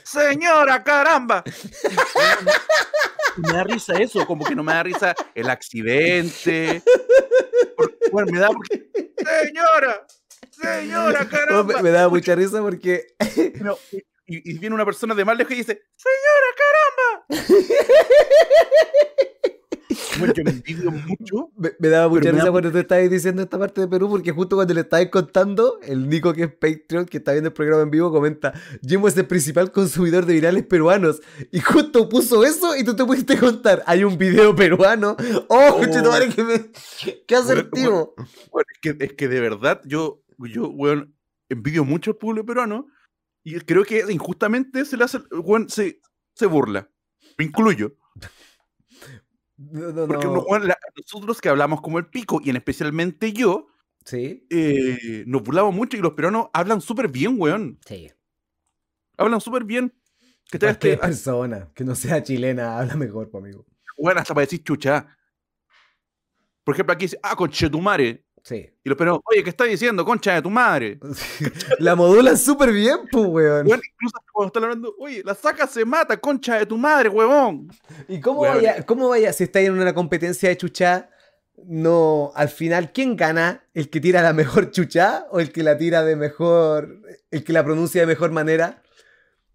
señora, 0.03 0.83
caramba. 0.83 1.43
Me 3.38 3.53
da 3.53 3.63
risa 3.63 3.93
eso, 3.97 4.25
como 4.25 4.45
que 4.45 4.55
no 4.55 4.63
me 4.63 4.73
da 4.73 4.83
risa 4.83 5.15
el 5.35 5.50
accidente. 5.50 6.81
Bueno, 8.11 8.31
me 8.31 8.39
da 8.39 8.47
porque, 8.50 8.89
señora, 9.17 10.05
señora, 10.51 11.19
No, 11.23 11.23
me, 11.23 11.29
caramba. 11.29 11.81
me 11.81 11.91
daba 11.91 12.09
mucha 12.09 12.35
risa 12.35 12.61
porque 12.61 13.07
No, 13.61 13.77
y, 14.27 14.51
y 14.51 14.57
viene 14.59 14.75
una 14.75 14.85
persona 14.85 15.15
de 15.15 15.25
más 15.25 15.38
lejos 15.38 15.53
y 15.53 15.57
dice, 15.57 15.81
señora, 15.95 17.27
caramba. 17.29 17.47
Bueno, 20.19 20.33
yo 20.33 20.43
envidio 20.45 20.91
mucho. 20.91 21.51
Me, 21.57 21.71
me 21.79 21.88
daba 21.88 22.10
mucha 22.10 22.31
risa 22.31 22.45
da- 22.45 22.51
cuando 22.51 22.71
tú 22.71 22.77
estabas 22.77 23.10
diciendo 23.10 23.41
esta 23.41 23.57
parte 23.57 23.81
de 23.81 23.88
Perú, 23.88 24.10
porque 24.10 24.31
justo 24.31 24.55
cuando 24.55 24.74
le 24.74 24.81
estabas 24.81 25.07
contando, 25.07 25.79
el 25.83 26.07
Nico 26.10 26.33
que 26.33 26.43
es 26.43 26.51
Patreon, 26.51 27.05
que 27.05 27.17
está 27.17 27.31
viendo 27.31 27.50
el 27.50 27.53
programa 27.53 27.83
en 27.83 27.91
vivo, 27.91 28.12
comenta, 28.12 28.53
Jimbo 28.86 29.07
es 29.07 29.17
el 29.17 29.25
principal 29.27 29.71
consumidor 29.71 30.25
de 30.25 30.33
virales 30.33 30.65
peruanos. 30.65 31.21
Y 31.51 31.60
justo 31.60 32.07
puso 32.10 32.43
eso 32.43 32.75
y 32.75 32.83
tú 32.83 32.95
te 32.95 33.05
pudiste 33.05 33.38
contar, 33.38 33.83
hay 33.86 34.03
un 34.03 34.17
video 34.17 34.55
peruano. 34.55 35.15
¡Oh, 35.48 35.81
que 36.36 36.43
me... 36.43 36.71
¡Qué 37.27 37.36
asertivo! 37.36 38.13
Bueno, 38.51 38.65
es, 38.74 38.79
que, 38.81 39.05
es 39.05 39.13
que 39.13 39.27
de 39.27 39.39
verdad 39.39 39.81
yo, 39.86 40.24
yo 40.39 40.69
weón, 40.69 41.15
envidio 41.50 41.83
mucho 41.86 42.12
al 42.12 42.17
pueblo 42.17 42.45
peruano 42.45 42.88
y 43.43 43.60
creo 43.62 43.83
que 43.83 44.03
injustamente 44.10 44.86
se 44.86 44.98
le 44.98 45.03
hace, 45.03 45.19
weón, 45.31 45.69
se, 45.69 46.00
se 46.36 46.45
burla. 46.45 46.89
Me 47.38 47.45
incluyo. 47.45 47.95
No, 49.72 49.91
no, 49.91 50.08
Porque 50.08 50.27
uno, 50.27 50.46
la- 50.60 50.77
nosotros 50.96 51.39
que 51.41 51.50
hablamos 51.50 51.82
como 51.82 52.00
el 52.00 52.08
pico, 52.08 52.41
y 52.44 52.50
en 52.50 52.56
especialmente 52.56 53.32
yo, 53.34 53.68
Sí, 54.06 54.48
eh, 54.50 55.24
nos 55.27 55.44
burlamos 55.44 55.75
mucho 55.75 55.96
y 55.96 56.00
los 56.01 56.13
peruanos 56.13 56.48
hablan 56.53 56.82
súper 56.82 57.08
bien, 57.10 57.36
weón. 57.39 57.77
sí. 57.86 58.10
Hablan 59.18 59.39
súper 59.41 59.63
bien. 59.63 59.94
Que 60.50 60.58
te 60.58 60.65
Cualquier 60.65 60.94
este, 60.94 61.06
persona 61.08 61.70
que 61.75 61.84
no 61.84 61.94
sea 61.96 62.24
chilena 62.24 62.80
habla 62.80 62.96
mejor, 62.96 63.30
amigo. 63.34 63.65
weón, 63.98 64.18
hasta 64.18 64.34
para 64.34 64.46
decir 64.46 64.63
chucha. 64.63 65.15
Por 66.63 66.74
ejemplo, 66.75 66.94
aquí 66.94 67.06
dice, 67.06 67.20
ah, 67.22 67.36
concha 67.36 67.68
de 67.68 67.70
tu 67.72 67.82
madre. 67.82 68.25
Sí. 68.43 68.69
Y 68.83 68.89
los 68.89 68.98
peruanos, 68.98 69.21
oye, 69.25 69.43
¿qué 69.43 69.50
estás 69.51 69.67
diciendo? 69.67 70.03
Concha 70.03 70.33
de 70.33 70.41
tu 70.41 70.50
madre. 70.50 71.00
La 71.79 71.95
modulan 71.95 72.38
súper 72.38 72.71
bien, 72.71 72.98
pues, 73.12 73.25
weón. 73.25 73.67
Weón, 73.67 73.81
incluso 73.93 74.17
cuando 74.33 74.48
están 74.48 74.63
hablando, 74.63 74.95
oye, 75.00 75.21
la 75.24 75.36
saca 75.36 75.67
se 75.67 75.86
mata, 75.86 76.17
concha 76.17 76.57
de 76.57 76.65
tu 76.65 76.77
madre, 76.77 77.10
huevón. 77.10 77.67
¿Y 78.07 78.19
cómo 78.19 78.41
Weón. 78.41 78.55
vaya, 78.55 78.86
cómo 78.86 79.10
vaya 79.10 79.31
si 79.33 79.43
estáis 79.43 79.67
en 79.67 79.79
una 79.79 79.93
competencia 79.93 80.50
de 80.50 80.57
chuchá? 80.57 81.10
No, 81.63 82.31
al 82.36 82.50
final, 82.50 82.91
¿quién 82.91 83.15
gana? 83.15 83.63
¿El 83.74 83.89
que 83.89 84.00
tira 84.00 84.24
la 84.24 84.33
mejor 84.33 84.71
chuchá 84.71 85.27
o 85.29 85.39
el 85.39 85.51
que 85.51 85.62
la 85.62 85.77
tira 85.77 86.03
de 86.03 86.15
mejor, 86.15 87.01
el 87.29 87.43
que 87.43 87.53
la 87.53 87.63
pronuncia 87.63 88.01
de 88.01 88.07
mejor 88.07 88.31
manera? 88.31 88.81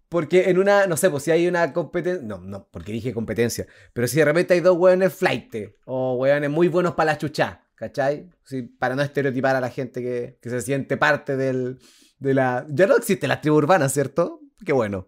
Porque 0.07 0.49
en 0.49 0.57
una, 0.57 0.87
no 0.87 0.95
sé, 0.95 1.09
pues 1.09 1.23
si 1.23 1.31
hay 1.31 1.47
una 1.49 1.73
competencia, 1.73 2.25
no, 2.25 2.37
no, 2.37 2.65
porque 2.71 2.93
dije 2.93 3.13
competencia, 3.13 3.67
pero 3.91 4.07
si 4.07 4.17
de 4.17 4.23
repente 4.23 4.53
hay 4.53 4.61
dos 4.61 4.77
hueones 4.77 5.13
flight 5.13 5.53
o 5.83 6.15
hueones 6.15 6.49
muy 6.49 6.69
buenos 6.69 6.93
para 6.93 7.11
la 7.11 7.17
chuchá, 7.17 7.66
¿cachai? 7.77 8.29
Sí, 8.43 8.63
para 8.63 8.95
no 8.95 9.01
estereotipar 9.03 9.55
a 9.55 9.61
la 9.61 9.69
gente 9.69 10.01
que, 10.01 10.37
que 10.41 10.49
se 10.49 10.61
siente 10.61 10.97
parte 10.97 11.37
del, 11.37 11.79
de 12.19 12.33
la... 12.33 12.65
Ya 12.69 12.87
no 12.87 12.97
existe 12.97 13.27
la 13.27 13.39
tribu 13.39 13.55
urbana, 13.57 13.87
¿cierto? 13.87 14.41
Qué 14.65 14.73
bueno. 14.73 15.07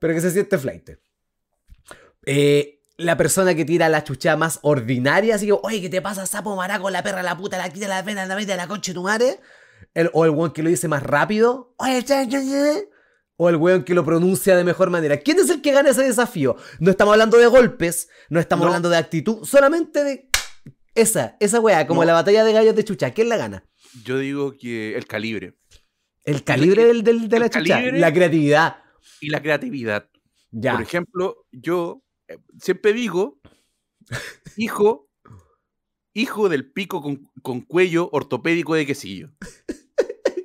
Pero 0.00 0.14
que 0.14 0.20
se 0.20 0.30
siente 0.32 0.58
flight. 0.58 0.90
Eh, 2.26 2.80
la 2.96 3.16
persona 3.16 3.54
que 3.54 3.64
tira 3.64 3.88
la 3.88 4.02
chucha 4.02 4.36
más 4.36 4.58
ordinaria, 4.62 5.36
así 5.36 5.46
que, 5.46 5.52
oye, 5.52 5.80
¿qué 5.80 5.88
te 5.88 6.02
pasa, 6.02 6.26
sapo 6.26 6.56
maraco, 6.56 6.90
la 6.90 7.02
perra, 7.02 7.22
la 7.22 7.36
puta, 7.36 7.56
la 7.58 7.70
quita, 7.70 7.86
la 7.86 8.02
pena, 8.04 8.26
la 8.26 8.34
vida, 8.34 8.56
la 8.56 8.66
concha 8.66 8.90
de 8.90 8.94
tu 8.94 9.02
madre? 9.04 9.38
El, 9.94 10.10
o 10.12 10.24
el 10.24 10.30
weón 10.32 10.52
que 10.52 10.62
lo 10.62 10.68
dice 10.70 10.88
más 10.88 11.02
rápido, 11.02 11.74
oye, 11.78 12.04
o 13.40 13.48
el 13.48 13.56
weón 13.56 13.84
que 13.84 13.94
lo 13.94 14.04
pronuncia 14.04 14.56
de 14.56 14.64
mejor 14.64 14.90
manera. 14.90 15.16
¿Quién 15.18 15.38
es 15.38 15.48
el 15.48 15.62
que 15.62 15.70
gana 15.70 15.90
ese 15.90 16.02
desafío? 16.02 16.56
No 16.80 16.90
estamos 16.90 17.12
hablando 17.12 17.38
de 17.38 17.46
golpes, 17.46 18.08
no 18.28 18.40
estamos 18.40 18.64
No. 18.64 18.68
hablando 18.70 18.88
de 18.90 18.96
actitud, 18.96 19.44
solamente 19.44 20.02
de 20.02 20.27
esa, 21.00 21.36
esa 21.40 21.60
weá, 21.60 21.86
como 21.86 22.02
No. 22.02 22.06
la 22.06 22.12
batalla 22.14 22.44
de 22.44 22.52
gallos 22.52 22.74
de 22.76 22.84
chucha. 22.84 23.12
¿Quién 23.12 23.28
la 23.28 23.36
gana? 23.36 23.64
Yo 24.04 24.18
digo 24.18 24.56
que 24.56 24.96
el 24.96 25.06
calibre 25.06 25.56
El 26.24 26.44
calibre 26.44 26.84
del, 26.84 27.02
del- 27.02 27.28
de 27.28 27.38
la 27.38 27.48
chucha, 27.50 27.80
la 27.80 28.12
creatividad. 28.12 28.76
y 29.20 29.28
la 29.30 29.40
creatividad. 29.42 30.08
Ya. 30.50 30.72
Por 30.72 30.82
ejemplo, 30.82 31.46
yo 31.52 32.02
eh, 32.28 32.38
siempre 32.60 32.92
digo, 32.92 33.38
hijo, 34.56 35.08
hijo 36.14 36.48
del 36.48 36.70
pico 36.70 37.00
con, 37.02 37.30
con 37.42 37.60
cuello 37.60 38.08
ortopédico 38.12 38.74
de 38.74 38.86
quesillo. 38.86 39.30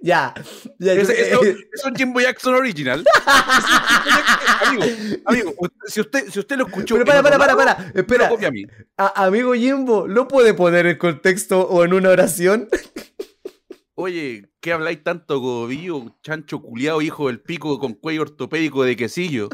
Ya. 0.05 0.33
ya 0.79 0.93
eso, 0.93 1.13
eso 1.13 1.41
es 1.43 1.85
un 1.85 1.95
Jimbo 1.95 2.19
Jackson 2.19 2.55
original. 2.55 3.05
amigo, 4.67 4.83
amigo, 5.23 5.53
si 5.85 6.01
usted, 6.01 6.29
si 6.29 6.39
usted 6.39 6.57
lo 6.57 6.67
escuchó. 6.67 6.95
Pero 6.95 7.05
para, 7.05 7.23
para, 7.23 7.37
para, 7.37 7.55
para. 7.55 7.91
Espera. 7.95 8.27
a 8.27 8.51
mí. 8.51 8.65
A- 8.97 9.23
amigo 9.25 9.53
Jimbo, 9.53 10.05
¿lo 10.05 10.27
puede 10.27 10.53
poner 10.53 10.87
en 10.87 10.97
contexto 10.97 11.61
o 11.61 11.85
en 11.85 11.93
una 11.93 12.09
oración? 12.09 12.67
Oye, 13.95 14.51
¿qué 14.59 14.73
habláis 14.73 15.01
tanto, 15.03 15.39
Gobillo, 15.39 16.17
chancho 16.21 16.61
culiao, 16.61 17.01
hijo 17.01 17.27
del 17.27 17.39
pico 17.39 17.79
con 17.79 17.93
cuello 17.93 18.23
ortopédico 18.23 18.83
de 18.83 18.97
quesillo? 18.97 19.47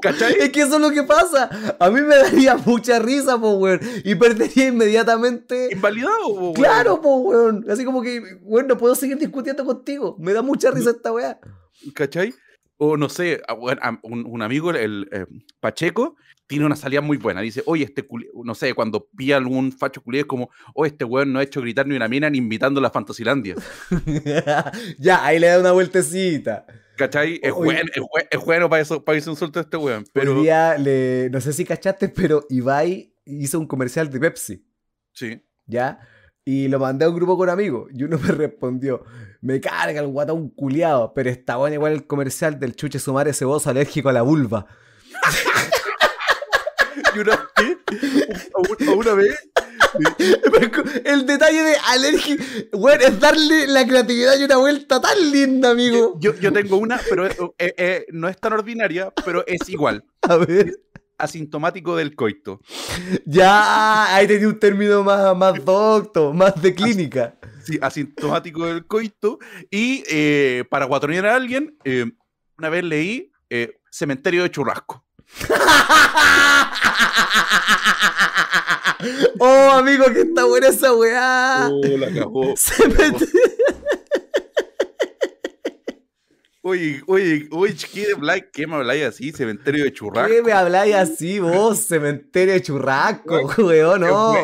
¿Cachai? 0.00 0.34
Es 0.38 0.50
que 0.50 0.60
eso 0.62 0.76
es 0.76 0.80
lo 0.80 0.90
que 0.90 1.02
pasa. 1.02 1.76
A 1.78 1.90
mí 1.90 2.00
me 2.00 2.16
daría 2.16 2.56
mucha 2.56 2.98
risa, 2.98 3.38
po, 3.38 3.52
weón. 3.54 3.80
Y 4.04 4.14
perdería 4.14 4.68
inmediatamente. 4.68 5.68
¿Invalidado? 5.72 6.18
po, 6.26 6.34
weón? 6.40 6.54
Claro, 6.54 7.00
po, 7.00 7.16
weón. 7.18 7.66
Así 7.70 7.84
como 7.84 8.02
que, 8.02 8.20
weón, 8.42 8.66
no 8.66 8.76
puedo 8.76 8.94
seguir 8.94 9.18
discutiendo 9.18 9.64
contigo. 9.64 10.16
Me 10.18 10.32
da 10.32 10.42
mucha 10.42 10.70
risa 10.70 10.90
esta 10.90 11.12
weá. 11.12 11.38
¿Cachai? 11.94 12.34
O 12.78 12.96
no 12.96 13.08
sé, 13.08 13.42
a- 13.46 13.54
weón, 13.54 13.78
a- 13.82 13.98
un, 14.02 14.24
un 14.26 14.42
amigo, 14.42 14.70
el 14.70 15.08
eh, 15.12 15.26
Pacheco, 15.60 16.16
tiene 16.46 16.64
una 16.66 16.76
salida 16.76 17.00
muy 17.00 17.16
buena. 17.18 17.42
Dice, 17.42 17.62
oye, 17.66 17.84
este 17.84 18.04
culi-", 18.06 18.28
no 18.42 18.54
sé, 18.54 18.74
cuando 18.74 19.06
pilla 19.16 19.36
algún 19.36 19.70
facho 19.70 20.00
culiado 20.02 20.22
es 20.22 20.26
como, 20.26 20.50
oye, 20.74 20.90
este 20.90 21.04
weón 21.04 21.32
no 21.32 21.38
ha 21.38 21.42
hecho 21.42 21.60
gritar 21.60 21.86
ni 21.86 21.94
una 21.94 22.08
mina 22.08 22.28
ni 22.30 22.38
invitando 22.38 22.80
a 22.80 22.82
la 22.82 22.90
Fantasilandia. 22.90 23.54
ya, 24.98 25.24
ahí 25.24 25.38
le 25.38 25.46
da 25.48 25.60
una 25.60 25.72
vueltecita. 25.72 26.66
¿Cachai? 27.00 27.40
Es 27.42 27.52
Oye. 27.52 27.64
bueno, 27.64 27.90
es 27.94 28.02
bueno, 28.02 28.28
es 28.30 28.44
bueno 28.44 28.68
para 28.68 28.82
eso, 28.82 29.02
para 29.02 29.16
ese 29.16 29.30
insulto 29.30 29.58
a 29.58 29.62
este 29.62 29.76
weón. 29.78 30.04
Pero, 30.12 30.36
Hoy 30.36 30.42
día 30.42 30.76
le, 30.76 31.30
no 31.30 31.40
sé 31.40 31.54
si 31.54 31.64
cachaste, 31.64 32.10
pero 32.10 32.44
Ibai 32.50 33.14
hizo 33.24 33.58
un 33.58 33.66
comercial 33.66 34.10
de 34.10 34.20
Pepsi. 34.20 34.64
sí. 35.12 35.42
¿ya? 35.66 36.00
Y 36.44 36.68
lo 36.68 36.78
mandé 36.78 37.04
a 37.04 37.08
un 37.08 37.14
grupo 37.14 37.38
con 37.38 37.48
amigos. 37.48 37.90
Y 37.94 38.02
uno 38.02 38.18
me 38.22 38.32
respondió, 38.32 39.04
me 39.40 39.60
carga 39.60 40.00
el 40.00 40.08
guatón 40.08 40.50
culiado, 40.50 41.14
pero 41.14 41.30
está 41.30 41.56
bueno 41.56 41.74
igual 41.74 41.92
el 41.92 42.06
comercial 42.06 42.58
del 42.58 42.76
chuche 42.76 42.98
sumare 42.98 43.32
ceboso 43.32 43.70
alérgico 43.70 44.10
a 44.10 44.12
la 44.12 44.22
vulva. 44.22 44.66
Y 47.12 47.18
vez, 47.24 47.69
a 48.88 48.92
una- 48.92 49.14
vez, 49.14 49.38
el 51.04 51.26
detalle 51.26 51.62
de 51.62 51.76
alérgico, 51.88 52.44
bueno, 52.72 53.04
es 53.04 53.18
darle 53.18 53.66
la 53.66 53.86
creatividad 53.86 54.38
y 54.38 54.44
una 54.44 54.56
vuelta 54.56 55.00
tan 55.00 55.30
linda, 55.30 55.70
amigo. 55.70 56.16
yo, 56.20 56.34
yo 56.36 56.52
tengo 56.52 56.76
una, 56.76 57.00
pero 57.08 57.26
eh, 57.26 57.34
eh, 57.58 58.06
no 58.12 58.28
es 58.28 58.38
tan 58.38 58.52
ordinaria, 58.52 59.12
pero 59.24 59.44
es 59.46 59.68
igual. 59.68 60.04
A 60.22 60.36
ver. 60.36 60.72
Asintomático 61.18 61.96
del 61.96 62.14
coito. 62.14 62.60
Ya, 63.26 64.14
ahí 64.14 64.26
tenía 64.26 64.48
un 64.48 64.58
término 64.58 65.02
más, 65.02 65.36
más 65.36 65.62
docto, 65.64 66.32
más 66.32 66.60
de 66.62 66.74
clínica. 66.74 67.34
Sí, 67.62 67.78
asintomático 67.82 68.64
del 68.66 68.86
coito. 68.86 69.38
Y 69.70 70.02
eh, 70.08 70.64
para 70.70 70.86
guatonear 70.86 71.26
a 71.26 71.36
alguien, 71.36 71.76
una 72.56 72.68
vez 72.70 72.84
leí 72.84 73.30
Cementerio 73.90 74.44
de 74.44 74.50
Churrasco. 74.50 75.04
oh, 79.38 79.70
amigo, 79.72 80.04
que 80.12 80.22
está 80.22 80.44
buena 80.44 80.68
esa 80.68 80.92
weá. 80.94 81.68
Oh, 81.70 81.80
la 81.96 82.12
cagó. 82.12 82.54
Se 82.56 82.86
me- 82.88 83.12
Oye, 86.62 87.00
oye, 87.06 87.48
oye, 87.52 87.74
chiquillo, 87.74 88.18
Black, 88.18 88.50
¿qué 88.52 88.66
me 88.66 88.74
habláis 88.76 89.04
así? 89.04 89.32
Cementerio 89.32 89.82
de 89.84 89.92
Churrasco. 89.94 90.28
¿Qué 90.30 90.42
me 90.42 90.52
habláis 90.52 90.94
así 90.94 91.38
vos, 91.38 91.78
cementerio 91.78 92.52
de 92.52 92.60
churrasco, 92.60 93.34
weón? 93.58 94.00
Qué 94.02 94.06
No. 94.06 94.34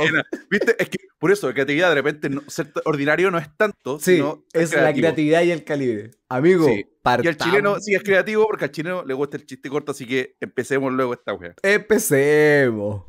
¿Viste? 0.51 0.77
Es 0.83 0.89
que 0.89 0.97
por 1.19 1.31
eso, 1.31 1.47
la 1.47 1.53
creatividad 1.53 1.91
de 1.91 1.95
repente, 1.95 2.31
no- 2.31 2.43
ser 2.47 2.73
ordinario 2.87 3.31
no 3.31 3.37
es 3.37 3.49
tanto, 3.57 3.99
Sí, 3.99 4.17
sino 4.17 4.45
es 4.55 4.73
la 4.73 4.95
creatividad 4.95 5.43
y 5.43 5.51
el 5.51 5.65
calibre. 5.65 6.13
Amigo, 6.31 6.67
Sí. 6.67 6.87
Y 7.23 7.29
al 7.29 7.37
chileno 7.37 7.79
sí 7.81 7.95
es 7.95 8.03
creativo 8.03 8.47
porque 8.47 8.65
al 8.65 8.71
chileno 8.73 9.05
le 9.05 9.15
gusta 9.15 9.37
el 9.37 9.45
chiste 9.47 9.69
corto, 9.69 9.93
así 9.93 10.07
que 10.07 10.37
empecemos 10.41 10.93
luego 10.93 11.13
esta 11.13 11.35
wea. 11.35 11.55
Empecemos. 11.63 13.05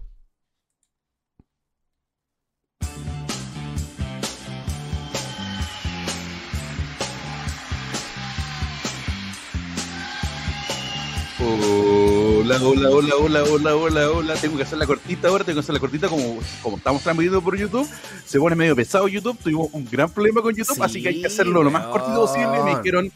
Hola, 11.49 12.59
hola, 12.61 12.89
hola, 12.89 13.15
hola, 13.15 13.43
hola, 13.43 13.75
hola, 13.75 14.11
hola. 14.11 14.33
Tengo 14.35 14.57
que 14.57 14.63
hacer 14.63 14.77
la 14.77 14.85
cortita 14.85 15.27
ahora, 15.27 15.43
tengo 15.43 15.57
que 15.57 15.59
hacer 15.61 15.73
la 15.73 15.79
cortita 15.79 16.07
como, 16.07 16.39
como 16.61 16.77
estamos 16.77 17.01
transmitiendo 17.01 17.41
por 17.41 17.57
YouTube. 17.57 17.87
Se 18.25 18.39
pone 18.39 18.55
medio 18.55 18.75
pesado 18.75 19.07
YouTube, 19.07 19.37
tuvimos 19.37 19.69
un 19.73 19.85
gran 19.89 20.09
problema 20.09 20.41
con 20.41 20.55
YouTube, 20.55 20.81
así 20.81 21.01
que 21.01 21.09
hay 21.09 21.21
que 21.21 21.27
hacerlo 21.27 21.63
lo 21.63 21.71
más 21.71 21.85
cortito 21.87 22.15
posible. 22.15 22.63
Me 22.63 22.75
dijeron, 22.77 23.11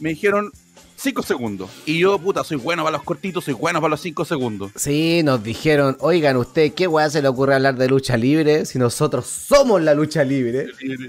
me 0.00 0.08
dijeron, 0.10 0.52
5 0.96 1.22
segundos. 1.22 1.70
Y 1.86 1.98
yo, 1.98 2.18
puta, 2.18 2.44
soy 2.44 2.56
bueno 2.56 2.84
para 2.84 2.96
los 2.96 3.04
cortitos, 3.04 3.44
soy 3.44 3.54
bueno 3.54 3.80
para 3.80 3.90
los 3.90 4.00
5 4.00 4.24
segundos. 4.24 4.72
Sí, 4.76 5.22
nos 5.22 5.42
dijeron, 5.42 5.96
oigan, 6.00 6.36
¿usted 6.36 6.72
qué 6.72 6.86
weá 6.86 7.10
se 7.10 7.20
le 7.20 7.28
ocurre 7.28 7.54
hablar 7.54 7.76
de 7.76 7.88
lucha 7.88 8.16
libre 8.16 8.64
si 8.64 8.78
nosotros 8.78 9.26
somos 9.26 9.82
la 9.82 9.94
lucha 9.94 10.24
libre? 10.24 10.68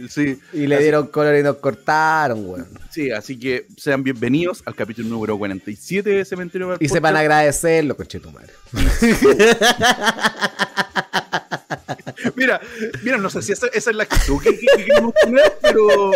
Sí. 0.09 0.39
Y 0.53 0.67
le 0.67 0.79
dieron 0.79 1.07
color 1.07 1.35
y 1.35 1.43
nos 1.43 1.57
cortaron, 1.57 2.45
weón. 2.45 2.67
Sí, 2.89 3.11
así 3.11 3.37
que 3.37 3.67
sean 3.77 4.03
bienvenidos 4.03 4.63
al 4.65 4.75
capítulo 4.75 5.09
número 5.09 5.37
47 5.37 6.09
de 6.09 6.25
Cementerio 6.25 6.77
Y 6.79 6.89
sepan 6.89 7.15
agradecerlo, 7.15 7.95
conchetumare. 7.95 8.51
mira, 12.35 12.59
mira, 13.03 13.17
no 13.17 13.29
sé 13.29 13.41
si 13.41 13.51
esa, 13.51 13.67
esa 13.67 13.89
es 13.91 13.95
la 13.95 14.03
actitud 14.03 14.41
que, 14.41 14.57
que, 14.57 14.65
que 14.77 14.85
queremos 14.85 15.13
tener, 15.21 15.57
pero 15.61 16.11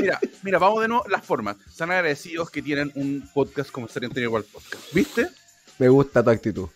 Mira, 0.00 0.20
mira, 0.42 0.58
vamos 0.58 0.82
de 0.82 0.88
nuevo. 0.88 1.04
Las 1.08 1.24
formas. 1.24 1.56
Están 1.68 1.90
agradecidos 1.90 2.50
que 2.50 2.62
tienen 2.62 2.92
un 2.94 3.28
podcast 3.32 3.70
como 3.70 3.88
Sería 3.88 4.08
Anterior 4.08 4.36
al 4.36 4.44
Podcast. 4.44 4.92
¿Viste? 4.92 5.28
Me 5.78 5.88
gusta 5.88 6.22
tu 6.22 6.30
actitud. 6.30 6.68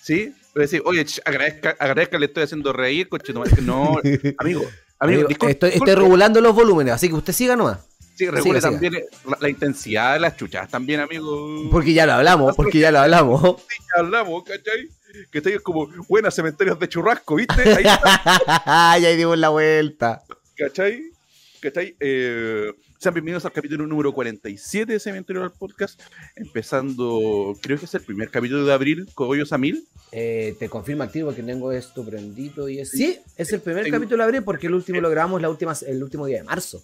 ¿Sí? 0.00 0.34
Decir, 0.54 0.82
oye, 0.84 1.06
agradezca, 1.24 1.76
agradezca, 1.78 2.18
le 2.18 2.26
estoy 2.26 2.42
haciendo 2.42 2.72
reír, 2.72 3.08
coche. 3.08 3.32
No, 3.32 3.42
amigo, 3.42 3.96
amigo, 4.38 4.64
amigo 4.98 5.28
disculpe, 5.28 5.52
estoy, 5.52 5.70
estoy, 5.70 5.94
regulando 5.94 6.42
los 6.42 6.54
volúmenes, 6.54 6.92
así 6.92 7.08
que 7.08 7.14
usted 7.14 7.32
siga 7.32 7.56
nomás. 7.56 7.78
Sí, 8.14 8.28
regule 8.28 8.60
siga, 8.60 8.70
también 8.70 8.92
siga. 8.92 9.06
La, 9.24 9.38
la, 9.40 9.48
intensidad 9.48 10.12
de 10.14 10.20
las 10.20 10.36
chuchas, 10.36 10.68
también, 10.68 11.00
amigo. 11.00 11.70
Porque 11.70 11.94
ya 11.94 12.04
lo 12.04 12.12
hablamos, 12.12 12.54
porque 12.54 12.80
ya 12.80 12.90
lo 12.90 12.98
hablamos. 12.98 13.62
Sí, 13.66 13.76
ya 13.94 14.02
hablamos, 14.02 14.44
¿cachai? 14.44 14.88
Que 15.30 15.38
estoy 15.38 15.58
como 15.60 15.88
buenas 16.06 16.34
cementerios 16.34 16.78
de 16.78 16.88
churrasco, 16.88 17.36
¿viste? 17.36 17.62
Ahí 17.62 17.84
ya 18.66 18.92
ahí 18.92 19.16
dimos 19.16 19.38
la 19.38 19.48
vuelta. 19.48 20.22
¿Cachai? 20.54 21.11
¿Cachai? 21.62 21.94
Eh, 22.00 22.72
sean 22.98 23.14
bienvenidos 23.14 23.44
al 23.44 23.52
capítulo 23.52 23.86
número 23.86 24.12
47 24.12 24.94
de 24.94 24.98
Cementerio 24.98 25.42
del 25.42 25.52
Podcast. 25.52 26.02
Empezando, 26.34 27.56
creo 27.62 27.78
que 27.78 27.84
es 27.84 27.94
el 27.94 28.00
primer 28.00 28.30
capítulo 28.30 28.64
de 28.64 28.72
abril, 28.72 29.08
Cogollos 29.14 29.52
a 29.52 29.58
Mil. 29.58 29.86
Eh, 30.10 30.56
te 30.58 30.68
confirmo 30.68 31.04
activo 31.04 31.28
porque 31.28 31.44
tengo 31.44 31.70
esto 31.70 32.04
prendido 32.04 32.68
y 32.68 32.80
es. 32.80 32.90
Sí, 32.90 33.16
es 33.36 33.52
el 33.52 33.60
primer 33.60 33.84
tengo... 33.84 33.98
capítulo 33.98 34.24
de 34.24 34.24
abril 34.24 34.42
porque 34.42 34.66
el 34.66 34.74
último 34.74 35.00
lo 35.00 35.08
grabamos 35.08 35.40
la 35.40 35.50
última, 35.50 35.72
el 35.86 36.02
último 36.02 36.26
día 36.26 36.38
de 36.38 36.42
marzo. 36.42 36.82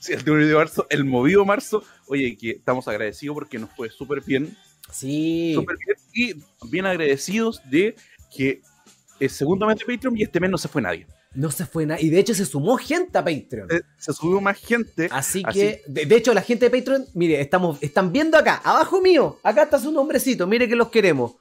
Sí, 0.00 0.12
el 0.12 0.18
último 0.18 0.38
día 0.38 0.46
de 0.48 0.54
marzo, 0.54 0.86
el 0.90 1.04
movido 1.04 1.44
marzo. 1.44 1.84
Oye, 2.08 2.36
que 2.36 2.50
estamos 2.50 2.88
agradecidos 2.88 3.34
porque 3.34 3.60
nos 3.60 3.70
fue 3.76 3.90
súper 3.90 4.24
bien. 4.24 4.56
Sí. 4.90 5.52
Súper 5.54 5.76
bien. 5.86 5.98
Y 6.12 6.68
bien 6.68 6.86
agradecidos 6.86 7.62
de 7.70 7.94
que 8.36 8.60
es 9.20 9.30
segundo 9.30 9.68
mes 9.68 9.78
de 9.78 9.84
Patreon 9.84 10.18
y 10.18 10.24
este 10.24 10.40
mes 10.40 10.50
no 10.50 10.58
se 10.58 10.66
fue 10.66 10.82
nadie. 10.82 11.06
No 11.36 11.50
se 11.50 11.66
fue 11.66 11.84
nada. 11.84 12.00
Y 12.00 12.08
de 12.08 12.18
hecho 12.18 12.34
se 12.34 12.46
sumó 12.46 12.78
gente 12.78 13.18
a 13.18 13.24
Patreon. 13.24 13.68
Se, 13.68 13.82
se 13.98 14.12
subió 14.12 14.40
más 14.40 14.58
gente. 14.58 15.08
Así 15.10 15.44
que. 15.44 15.82
De, 15.86 16.06
de, 16.06 16.16
hecho, 16.16 16.32
la 16.32 16.40
gente 16.40 16.68
de 16.68 16.76
Patreon, 16.76 17.06
mire, 17.14 17.40
estamos, 17.40 17.78
están 17.82 18.10
viendo 18.10 18.38
acá, 18.38 18.60
abajo 18.64 19.00
mío. 19.02 19.38
Acá 19.42 19.64
está 19.64 19.78
su 19.78 19.92
nombrecito. 19.92 20.46
Mire 20.46 20.66
que 20.68 20.74
los 20.74 20.88
queremos. 20.88 21.32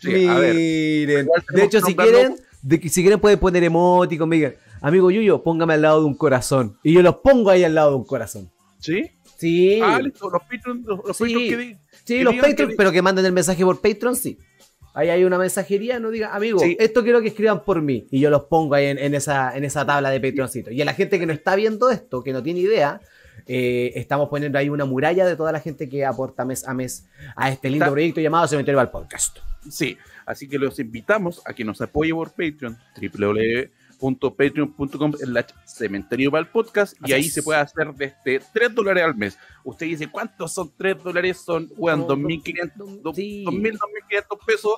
Sí, 0.00 0.10
Miren. 0.10 1.28
De 1.54 1.64
hecho, 1.64 1.80
si 1.80 1.96
quieren, 1.96 2.36
de, 2.62 2.88
si 2.88 3.02
quieren 3.02 3.20
pueden 3.20 3.38
poner 3.38 3.64
emoticon. 3.64 4.28
Miren, 4.28 4.56
amigo 4.80 5.10
Yuyo, 5.10 5.42
póngame 5.42 5.74
al 5.74 5.82
lado 5.82 6.00
de 6.00 6.06
un 6.06 6.14
corazón. 6.14 6.78
Y 6.82 6.92
yo 6.92 7.02
los 7.02 7.16
pongo 7.16 7.50
ahí 7.50 7.64
al 7.64 7.74
lado 7.74 7.92
de 7.92 7.96
un 7.96 8.04
corazón. 8.04 8.50
¿Sí? 8.78 9.10
Sí. 9.38 9.80
Ah, 9.82 10.00
listo. 10.00 10.28
Los 10.30 10.42
Patreon, 10.42 10.84
los, 10.86 11.00
los 11.06 11.16
sí. 11.16 11.24
Patreon 11.24 11.48
que, 11.48 11.78
Sí, 12.04 12.22
los 12.22 12.34
Patreon, 12.36 12.70
que... 12.70 12.76
pero 12.76 12.92
que 12.92 13.02
manden 13.02 13.24
el 13.24 13.32
mensaje 13.32 13.64
por 13.64 13.80
Patreon, 13.80 14.14
sí. 14.14 14.38
Ahí 14.94 15.10
hay 15.10 15.24
una 15.24 15.38
mensajería, 15.38 16.00
no 16.00 16.10
diga, 16.10 16.34
amigo, 16.34 16.58
sí. 16.58 16.76
esto 16.80 17.02
quiero 17.02 17.20
que 17.20 17.28
escriban 17.28 17.64
por 17.64 17.82
mí. 17.82 18.06
Y 18.10 18.20
yo 18.20 18.30
los 18.30 18.44
pongo 18.44 18.74
ahí 18.74 18.86
en, 18.86 18.98
en, 18.98 19.14
esa, 19.14 19.56
en 19.56 19.64
esa 19.64 19.86
tabla 19.86 20.10
de 20.10 20.20
Patreoncito. 20.20 20.70
Y 20.70 20.82
a 20.82 20.84
la 20.84 20.94
gente 20.94 21.18
que 21.18 21.26
no 21.26 21.32
está 21.32 21.54
viendo 21.56 21.90
esto, 21.90 22.22
que 22.22 22.32
no 22.32 22.42
tiene 22.42 22.60
idea, 22.60 23.00
eh, 23.46 23.92
estamos 23.94 24.28
poniendo 24.28 24.58
ahí 24.58 24.68
una 24.68 24.84
muralla 24.84 25.24
de 25.24 25.34
toda 25.34 25.52
la 25.52 25.60
gente 25.60 25.88
que 25.88 26.04
aporta 26.04 26.44
mes 26.44 26.68
a 26.68 26.74
mes 26.74 27.06
a 27.34 27.50
este 27.50 27.70
lindo 27.70 27.86
está... 27.86 27.92
proyecto 27.92 28.20
llamado 28.20 28.46
Cementerio 28.46 28.78
al 28.78 28.90
Podcast. 28.90 29.38
Sí, 29.70 29.96
así 30.26 30.48
que 30.48 30.58
los 30.58 30.78
invitamos 30.78 31.40
a 31.44 31.54
que 31.54 31.64
nos 31.64 31.80
apoye 31.80 32.12
por 32.12 32.30
Patreon, 32.30 32.76
www.patreon.com 33.98 35.12
cementerio 35.64 36.30
para 36.30 36.42
el 36.42 36.48
podcast 36.50 36.96
y 37.04 37.12
ahí 37.12 37.24
se 37.24 37.42
puede 37.42 37.60
hacer 37.60 37.92
desde 37.94 38.40
3 38.52 38.74
dólares 38.74 39.04
al 39.04 39.16
mes. 39.16 39.38
Usted 39.64 39.86
dice, 39.86 40.10
¿cuántos 40.10 40.54
son 40.54 40.72
3 40.76 41.02
dólares? 41.02 41.42
Son, 41.44 41.68
bueno, 41.76 42.06
2.500 42.06 43.14
sí. 43.14 43.44
2.000, 43.44 43.78
2.500 43.78 44.46
pesos 44.46 44.74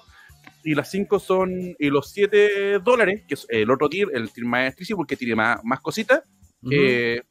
y 0.64 0.74
las 0.74 0.90
5 0.90 1.18
son, 1.18 1.50
y 1.78 1.90
los 1.90 2.10
7 2.10 2.80
dólares, 2.80 3.22
que 3.26 3.34
es 3.34 3.46
el 3.48 3.70
otro 3.70 3.88
tier, 3.88 4.08
el 4.12 4.30
tier 4.30 4.46
más 4.46 4.68
exclusivo 4.68 4.98
porque 4.98 5.16
tiene 5.16 5.34
más, 5.34 5.60
más 5.64 5.80
cositas, 5.80 6.22
uh 6.62 6.68
-huh. 6.68 6.72
eh, 6.72 7.22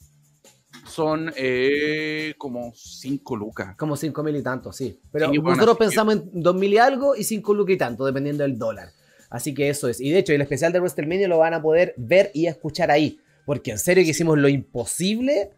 son 0.87 1.31
eh, 1.35 2.33
como 2.37 2.71
5 2.75 3.35
lucas. 3.35 3.75
Como 3.77 3.95
5 3.95 4.23
mil 4.23 4.35
y 4.35 4.43
tanto, 4.43 4.71
sí. 4.71 4.99
Pero 5.11 5.29
sí, 5.29 5.37
nosotros 5.37 5.57
bueno, 5.57 5.75
pensamos 5.75 6.15
que... 6.15 6.21
en 6.33 6.43
2 6.43 6.55
mil 6.55 6.73
y 6.73 6.77
algo 6.77 7.15
y 7.15 7.23
5 7.23 7.53
lucas 7.53 7.75
y 7.75 7.77
tanto, 7.77 8.05
dependiendo 8.05 8.43
del 8.43 8.57
dólar. 8.57 8.89
Así 9.29 9.53
que 9.53 9.69
eso 9.69 9.87
es. 9.87 10.01
Y 10.01 10.09
de 10.11 10.19
hecho, 10.19 10.33
el 10.33 10.41
especial 10.41 10.73
de 10.73 10.79
WrestleMania 10.79 11.27
lo 11.27 11.37
van 11.37 11.53
a 11.53 11.61
poder 11.61 11.93
ver 11.97 12.31
y 12.33 12.47
escuchar 12.47 12.91
ahí. 12.91 13.19
Porque 13.45 13.71
en 13.71 13.79
serio 13.79 14.03
que 14.03 14.11
hicimos 14.11 14.37
lo 14.37 14.49
imposible 14.49 15.51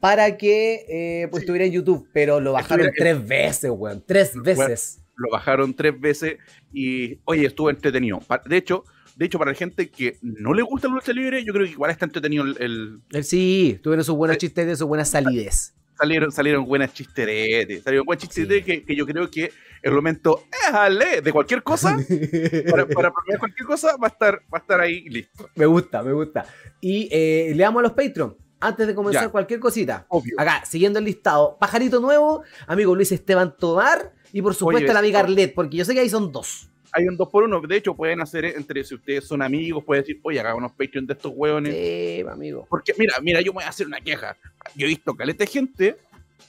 para 0.00 0.36
que 0.36 0.84
eh, 0.88 1.28
pues, 1.30 1.42
estuviera 1.42 1.64
en 1.64 1.72
YouTube. 1.72 2.08
Pero 2.12 2.40
lo 2.40 2.52
bajaron 2.52 2.86
Estuviera... 2.86 3.18
tres 3.18 3.28
veces, 3.28 3.70
weón. 3.70 4.02
Tres 4.06 4.32
veces. 4.34 5.00
Lo 5.16 5.30
bajaron 5.30 5.74
tres 5.74 5.98
veces 6.00 6.36
y, 6.72 7.20
oye, 7.24 7.46
estuvo 7.46 7.70
entretenido. 7.70 8.20
De 8.46 8.56
hecho, 8.56 8.84
de 9.16 9.26
hecho, 9.26 9.38
para 9.38 9.52
la 9.52 9.56
gente 9.56 9.90
que 9.90 10.18
no 10.22 10.54
le 10.54 10.62
gusta 10.62 10.88
el 10.88 10.94
lucha 10.94 11.12
libre, 11.12 11.44
yo 11.44 11.52
creo 11.52 11.66
que 11.66 11.72
igual 11.72 11.90
está 11.90 12.06
entretenido 12.06 12.44
el. 12.44 13.00
el... 13.10 13.24
sí, 13.24 13.78
tuvieron 13.82 14.04
sus 14.04 14.16
buenas 14.16 14.38
chistes, 14.38 14.78
sus 14.78 14.88
buenas 14.88 15.10
salides. 15.10 15.74
Salieron, 16.02 16.32
salieron 16.32 16.64
buenas 16.64 16.92
chisteretes. 16.92 17.84
Salieron 17.84 18.04
buenas 18.04 18.24
chisteretes 18.24 18.56
sí. 18.56 18.64
que, 18.64 18.84
que, 18.84 18.96
yo 18.96 19.06
creo 19.06 19.30
que 19.30 19.52
el 19.82 19.92
momento 19.92 20.46
éjale 20.68 21.20
de 21.20 21.32
cualquier 21.32 21.62
cosa, 21.62 21.96
para, 22.70 22.88
para 22.88 23.12
premiar 23.12 23.38
cualquier 23.38 23.64
cosa, 23.68 23.96
va 23.98 24.08
a, 24.08 24.10
estar, 24.10 24.34
va 24.52 24.58
a 24.58 24.62
estar 24.62 24.80
ahí 24.80 25.08
listo. 25.08 25.48
Me 25.54 25.64
gusta, 25.64 26.02
me 26.02 26.12
gusta. 26.12 26.44
Y 26.80 27.08
eh, 27.12 27.52
le 27.54 27.62
damos 27.62 27.78
a 27.78 27.82
los 27.84 27.92
Patreon. 27.92 28.36
Antes 28.58 28.88
de 28.88 28.96
comenzar 28.96 29.22
ya. 29.22 29.28
cualquier 29.28 29.60
cosita. 29.60 30.06
Obvio. 30.08 30.34
Acá, 30.38 30.64
siguiendo 30.64 30.98
el 30.98 31.04
listado. 31.04 31.56
Pajarito 31.60 32.00
nuevo, 32.00 32.42
amigo 32.66 32.96
Luis 32.96 33.12
Esteban 33.12 33.56
Tomar. 33.56 34.12
Y 34.32 34.42
por 34.42 34.54
supuesto 34.56 34.86
Oye, 34.86 34.92
la 34.92 34.98
amiga 34.98 35.20
Arlet, 35.20 35.54
porque 35.54 35.76
yo 35.76 35.84
sé 35.84 35.94
que 35.94 36.00
ahí 36.00 36.08
son 36.08 36.32
dos 36.32 36.71
hay 36.92 37.08
un 37.08 37.16
2 37.16 37.28
por 37.28 37.44
1 37.44 37.60
De 37.62 37.76
hecho, 37.76 37.94
pueden 37.94 38.20
hacer 38.20 38.44
entre 38.44 38.84
si 38.84 38.94
ustedes 38.94 39.24
son 39.24 39.42
amigos, 39.42 39.82
pueden 39.84 40.02
decir, 40.02 40.20
oye, 40.22 40.40
haga 40.40 40.54
unos 40.54 40.72
Patreon 40.72 41.06
de 41.06 41.14
estos 41.14 41.32
hueones. 41.34 41.74
Sí, 41.74 42.24
amigo. 42.28 42.66
Porque, 42.68 42.92
mira, 42.98 43.14
mira, 43.22 43.40
yo 43.40 43.52
me 43.52 43.56
voy 43.56 43.64
a 43.64 43.68
hacer 43.68 43.86
una 43.86 44.00
queja. 44.00 44.36
Yo 44.76 44.86
he 44.86 44.90
visto 44.90 45.14
caleta 45.14 45.44
de 45.44 45.50
gente, 45.50 45.96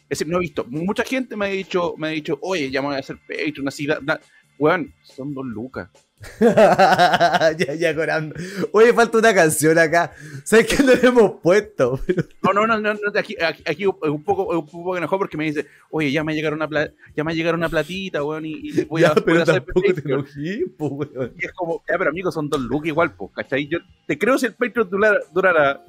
es 0.10 0.20
decir, 0.20 0.28
no 0.28 0.38
he 0.38 0.42
visto, 0.42 0.66
mucha 0.66 1.04
gente 1.04 1.36
me 1.36 1.46
ha 1.46 1.50
dicho, 1.50 1.96
me 1.98 2.08
ha 2.08 2.12
dicho, 2.12 2.38
oye, 2.42 2.70
ya 2.70 2.82
me 2.82 2.88
voy 2.88 2.98
a 2.98 3.00
hacer 3.00 3.18
Patreon, 3.28 3.68
así, 3.68 3.86
da, 3.86 4.00
da. 4.02 4.20
Weón, 4.60 4.94
son 5.02 5.34
dos 5.34 5.46
lucas. 5.46 5.90
ya, 6.40 7.74
ya, 7.78 7.96
Corando. 7.96 8.36
Oye, 8.72 8.94
falta 8.94 9.18
una 9.18 9.34
canción 9.34 9.78
acá. 9.78 10.14
¿Sabes 10.44 10.68
qué 10.68 10.84
no 10.84 10.94
le 10.94 11.08
hemos 11.08 11.32
puesto? 11.42 12.00
Pero... 12.06 12.24
No, 12.42 12.54
no, 12.54 12.68
no, 12.68 12.80
no, 12.80 12.94
no 12.94 13.20
aquí, 13.20 13.36
aquí, 13.42 13.64
aquí, 13.66 13.86
un 13.86 14.24
poco, 14.24 14.46
un 14.58 14.66
poco 14.66 14.98
enojado 14.98 15.20
porque 15.20 15.38
me 15.38 15.46
dice, 15.46 15.68
oye, 15.92 16.12
ya 16.12 16.24
me 16.24 16.34
llegaron 16.34 16.62
una 16.62 16.92
ya 17.16 17.24
me 17.24 17.36
llegaron 17.36 17.60
una 17.60 17.70
platita, 17.70 18.24
weón, 18.24 18.46
y, 18.46 18.54
y 18.54 18.86
voy, 18.90 19.02
ya, 19.02 19.10
a, 19.10 19.14
voy 19.14 19.38
a 19.38 19.44
hacer 19.44 19.56
tampoco 19.56 19.94
te 19.94 20.68
po, 20.78 20.88
weón. 20.88 21.34
Y 21.38 21.46
es 21.46 21.52
como, 21.54 21.84
ya, 21.90 21.98
pero 21.98 22.10
amigos, 22.10 22.34
son 22.34 22.50
dos 22.50 22.62
lucas 22.62 22.88
igual, 22.88 23.14
pues, 23.16 23.32
¿cachai? 23.36 23.68
Yo 23.68 23.80
te 24.08 24.18
creo 24.18 24.38
si 24.38 24.48
el 24.48 24.54
Patreon 24.54 24.90
durara, 24.90 25.20
durara 25.34 25.82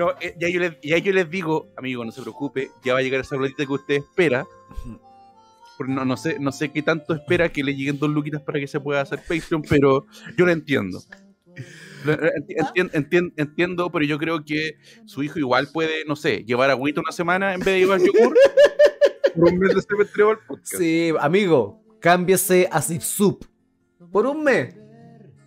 no, 0.00 0.12
eh, 0.18 0.34
ya, 0.38 0.48
yo 0.48 0.60
les, 0.60 0.80
ya 0.80 0.96
yo 0.96 1.12
les 1.12 1.28
digo, 1.30 1.68
amigo, 1.76 2.02
no 2.04 2.10
se 2.10 2.22
preocupe, 2.22 2.70
ya 2.82 2.94
va 2.94 3.00
a 3.00 3.02
llegar 3.02 3.20
esa 3.20 3.36
platita 3.36 3.66
que 3.66 3.72
usted 3.72 3.94
espera. 3.96 4.46
No, 5.88 6.04
no, 6.04 6.16
sé, 6.16 6.38
no 6.38 6.52
sé 6.52 6.70
qué 6.70 6.82
tanto 6.82 7.14
espera 7.14 7.48
que 7.50 7.62
le 7.62 7.74
lleguen 7.74 7.98
dos 7.98 8.10
luquitas 8.10 8.42
para 8.42 8.60
que 8.60 8.66
se 8.66 8.80
pueda 8.80 9.00
hacer 9.00 9.20
Patreon, 9.20 9.62
pero 9.68 10.06
yo 10.36 10.46
lo 10.46 10.52
entiendo. 10.52 11.02
Entiendo, 12.06 12.90
entiendo, 12.94 13.32
entiendo, 13.36 13.92
pero 13.92 14.04
yo 14.04 14.18
creo 14.18 14.44
que 14.44 14.76
su 15.04 15.22
hijo 15.22 15.38
igual 15.38 15.68
puede, 15.72 16.04
no 16.06 16.16
sé, 16.16 16.44
llevar 16.44 16.70
agüita 16.70 17.00
una 17.00 17.12
semana 17.12 17.52
en 17.54 17.60
vez 17.60 17.74
de 17.74 17.78
llevar 17.78 18.00
yogur. 18.00 18.34
por 19.34 19.52
un 19.52 19.58
mes 19.58 19.74
de 19.74 20.22
al 20.22 20.38
podcast. 20.46 20.76
Sí, 20.76 21.12
amigo, 21.20 21.82
cámbiese 22.00 22.68
a 22.70 22.80
Zip 22.80 23.02
Soup 23.02 23.44
por 24.10 24.26
un 24.26 24.42
mes 24.42 24.74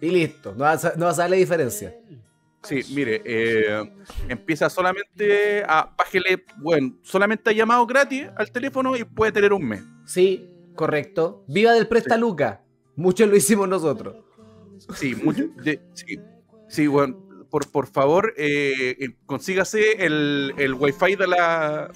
y 0.02 0.10
listo. 0.10 0.54
No 0.54 0.65
vas 0.65 0.86
a, 0.86 0.93
no 0.96 1.06
vas 1.06 1.19
a 1.19 1.24
ver 1.24 1.32
la 1.32 1.38
diferencia. 1.38 1.96
Sí, 2.63 2.82
mire, 2.95 3.21
eh, 3.26 3.91
empieza 4.30 4.69
solamente 4.69 5.63
a, 5.67 5.93
bájele, 5.97 6.45
bueno, 6.58 6.97
solamente 7.02 7.49
ha 7.49 7.54
llamado 7.54 7.86
gratis 7.86 8.28
al 8.38 8.52
teléfono 8.52 8.95
y 8.95 9.04
puede 9.04 9.34
tener 9.34 9.52
un 9.52 9.67
mes. 9.67 9.84
Sí, 10.06 10.49
correcto. 10.76 11.43
Viva 11.47 11.73
del 11.73 11.88
Presta 11.88 12.15
sí. 12.15 12.21
Luca. 12.21 12.63
Muchos 12.95 13.30
lo 13.30 13.36
hicimos 13.36 13.67
nosotros. 13.67 14.15
Sí, 14.95 15.15
mucho, 15.15 15.43
de, 15.58 15.82
sí, 15.93 16.19
sí, 16.69 16.88
bueno, 16.88 17.17
por, 17.49 17.69
por 17.69 17.88
favor, 17.88 18.34
eh, 18.38 19.15
consígase 19.26 20.06
el, 20.06 20.54
el 20.58 20.73
wifi 20.73 21.15
de 21.15 21.28
la, 21.28 21.91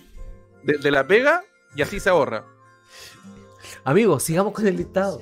de, 0.64 0.78
de 0.78 0.92
la 0.92 1.08
pega 1.08 1.44
y 1.76 1.82
así 1.82 2.00
se 2.00 2.10
ahorra. 2.10 2.46
Amigos, 3.84 4.24
sigamos 4.24 4.54
con 4.54 4.68
el 4.68 4.76
listado 4.76 5.22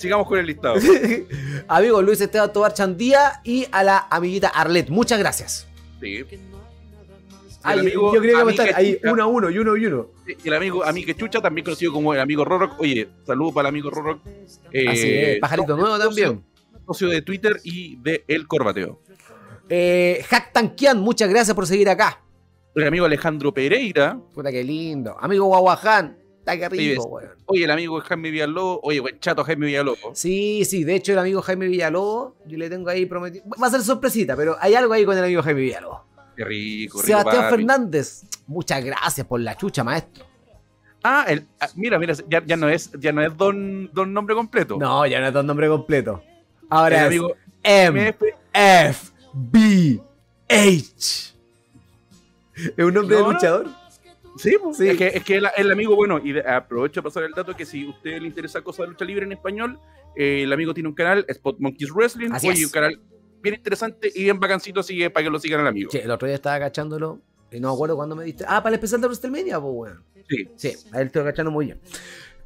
sigamos 0.00 0.26
con 0.26 0.38
el 0.38 0.46
listado. 0.46 0.76
Amigo 1.68 2.00
Luis 2.00 2.20
Esteban 2.20 2.52
Tobar 2.52 2.72
Chandía 2.72 3.40
y 3.44 3.66
a 3.70 3.82
la 3.84 4.06
amiguita 4.10 4.48
Arlet. 4.48 4.88
Muchas 4.88 5.18
gracias. 5.18 5.66
Sí. 6.00 6.24
Ay, 7.62 7.80
amigo 7.80 8.14
yo 8.14 8.20
quería 8.22 8.40
Amique 8.40 8.56
comentar 8.56 8.80
ahí 8.80 8.94
Chucha. 8.94 9.12
uno 9.12 9.22
a 9.22 9.26
uno 9.26 9.50
y 9.50 9.58
uno 9.58 9.76
y 9.76 9.84
uno. 9.84 10.06
El 10.42 10.54
amigo 10.54 10.82
Amique 10.82 11.14
Chucha, 11.14 11.42
también 11.42 11.64
conocido 11.66 11.92
como 11.92 12.14
el 12.14 12.20
amigo 12.20 12.42
Rorok. 12.42 12.80
Oye, 12.80 13.08
saludo 13.26 13.52
para 13.52 13.68
el 13.68 13.74
amigo 13.74 13.90
Rorok. 13.90 14.20
Eh, 14.72 14.88
Así 14.88 15.08
es, 15.12 15.38
pajarito 15.40 15.76
nuevo 15.76 15.98
también. 15.98 16.42
Socio 16.86 17.08
de 17.08 17.20
Twitter 17.20 17.60
y 17.62 17.96
de 17.96 18.24
El 18.26 18.48
Corbateo. 18.48 19.02
Eh, 19.68 20.24
Hack 20.30 20.52
Tankian, 20.54 20.98
muchas 21.00 21.28
gracias 21.28 21.54
por 21.54 21.66
seguir 21.66 21.90
acá. 21.90 22.22
El 22.74 22.86
amigo 22.86 23.04
Alejandro 23.04 23.52
Pereira. 23.52 24.18
Puta 24.34 24.50
que 24.50 24.64
lindo. 24.64 25.16
Amigo 25.20 25.44
Guaguaján, 25.44 26.16
está 26.54 26.68
que 26.68 26.76
rico, 26.76 27.04
weón. 27.04 27.30
Oye, 27.46 27.64
el 27.64 27.70
amigo 27.70 28.00
Jaime 28.00 28.30
Villalobos. 28.30 28.80
Oye, 28.82 29.00
buen 29.00 29.18
chato 29.20 29.44
Jaime 29.44 29.66
Villalobos. 29.66 30.18
Sí, 30.18 30.64
sí, 30.64 30.84
de 30.84 30.94
hecho 30.94 31.12
el 31.12 31.18
amigo 31.18 31.42
Jaime 31.42 31.66
Villalobos, 31.66 32.34
yo 32.46 32.58
le 32.58 32.68
tengo 32.70 32.90
ahí 32.90 33.06
prometido. 33.06 33.44
Va 33.62 33.66
a 33.66 33.70
ser 33.70 33.82
sorpresita, 33.82 34.36
pero 34.36 34.56
hay 34.60 34.74
algo 34.74 34.92
ahí 34.92 35.04
con 35.04 35.16
el 35.16 35.24
amigo 35.24 35.42
Jaime 35.42 35.60
Villalobos. 35.60 36.00
Qué 36.36 36.44
rico, 36.44 36.98
rico. 36.98 37.06
Sebastián 37.06 37.42
papi. 37.44 37.56
Fernández, 37.56 38.22
muchas 38.46 38.84
gracias 38.84 39.26
por 39.26 39.40
la 39.40 39.56
chucha, 39.56 39.84
maestro. 39.84 40.24
Ah, 41.02 41.24
el, 41.28 41.46
ah, 41.58 41.68
mira, 41.76 41.98
mira, 41.98 42.14
ya, 42.28 42.44
ya 42.44 42.56
no 42.56 42.68
es, 42.68 42.90
ya 42.98 43.10
no 43.10 43.22
es 43.22 43.34
don, 43.36 43.90
don 43.92 44.12
nombre 44.12 44.34
completo. 44.34 44.76
No, 44.78 45.06
ya 45.06 45.20
no 45.20 45.28
es 45.28 45.32
tu 45.32 45.42
nombre 45.42 45.66
completo. 45.68 46.22
Ahora 46.68 46.96
el 46.96 47.02
es 47.02 47.08
amigo 47.08 47.36
M. 47.62 48.14
F 48.52 49.10
B 49.32 50.00
H. 50.48 51.34
¿Es 52.54 52.84
un 52.84 52.92
nombre 52.92 53.16
No, 53.16 53.28
de 53.28 53.32
luchador? 53.32 53.79
Sí, 54.40 54.56
pues, 54.62 54.76
Sí. 54.76 54.88
es 54.88 54.96
que, 54.98 55.06
es 55.08 55.24
que 55.24 55.36
el, 55.36 55.46
el 55.56 55.70
amigo, 55.70 55.94
bueno, 55.96 56.20
y 56.22 56.32
de- 56.32 56.40
aprovecho 56.40 57.00
de 57.00 57.04
pasar 57.04 57.24
el 57.24 57.32
dato 57.32 57.54
que 57.54 57.64
si 57.66 57.86
a 57.86 57.90
usted 57.90 58.20
le 58.20 58.26
interesa 58.28 58.62
cosas 58.62 58.86
de 58.86 58.92
lucha 58.92 59.04
libre 59.04 59.24
en 59.24 59.32
español, 59.32 59.78
eh, 60.16 60.42
el 60.44 60.52
amigo 60.52 60.72
tiene 60.74 60.88
un 60.88 60.94
canal, 60.94 61.24
Spot 61.28 61.56
Monkeys 61.58 61.90
Wrestling, 61.92 62.30
Así 62.32 62.48
oye, 62.48 62.60
es. 62.60 62.66
un 62.66 62.72
canal 62.72 63.00
bien 63.42 63.54
interesante 63.54 64.10
y 64.14 64.24
bien 64.24 64.38
vacancito, 64.40 64.80
así 64.80 64.96
que 64.98 65.10
para 65.10 65.24
que 65.24 65.30
lo 65.30 65.38
sigan 65.38 65.60
al 65.60 65.66
amigo. 65.68 65.90
Sí, 65.90 65.98
el 65.98 66.10
otro 66.10 66.26
día 66.26 66.34
estaba 66.34 66.58
cachándolo 66.58 67.20
y 67.52 67.60
no 67.60 67.68
me 67.68 67.74
acuerdo 67.74 67.96
cuándo 67.96 68.14
me 68.16 68.24
diste. 68.24 68.44
Ah, 68.46 68.62
para 68.62 68.70
el 68.70 68.74
especial 68.74 69.00
de 69.00 69.06
WrestleMania, 69.08 69.60
pues, 69.60 69.72
weón. 69.74 70.04
Sí. 70.28 70.48
Sí, 70.56 70.72
a 70.92 71.00
él 71.00 71.06
estoy 71.08 71.24
cachando 71.24 71.50
muy 71.50 71.66
bien. 71.66 71.80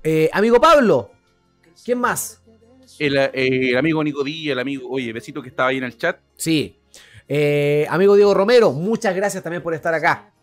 Eh, 0.03 0.31
amigo 0.33 0.61
Pablo, 0.61 1.11
¿quién 1.85 1.99
más? 1.99 2.43
El, 2.99 3.17
eh, 3.17 3.31
el 3.71 3.77
amigo 3.77 4.03
Nico 4.05 4.23
Díaz, 4.23 4.53
el 4.53 4.59
amigo, 4.59 4.89
oye, 4.89 5.13
besito 5.13 5.43
que 5.43 5.49
estaba 5.49 5.71
ahí 5.71 5.79
en 5.79 5.85
el 5.85 5.97
chat, 5.97 6.19
Sí. 6.37 6.79
Eh, 7.27 7.87
amigo 7.89 8.15
Diego 8.17 8.35
Romero, 8.35 8.73
muchas 8.73 9.17
gracias 9.17 9.43
también 9.43 9.63
por 9.63 9.73
estar 9.73 9.95
acá. 9.95 10.34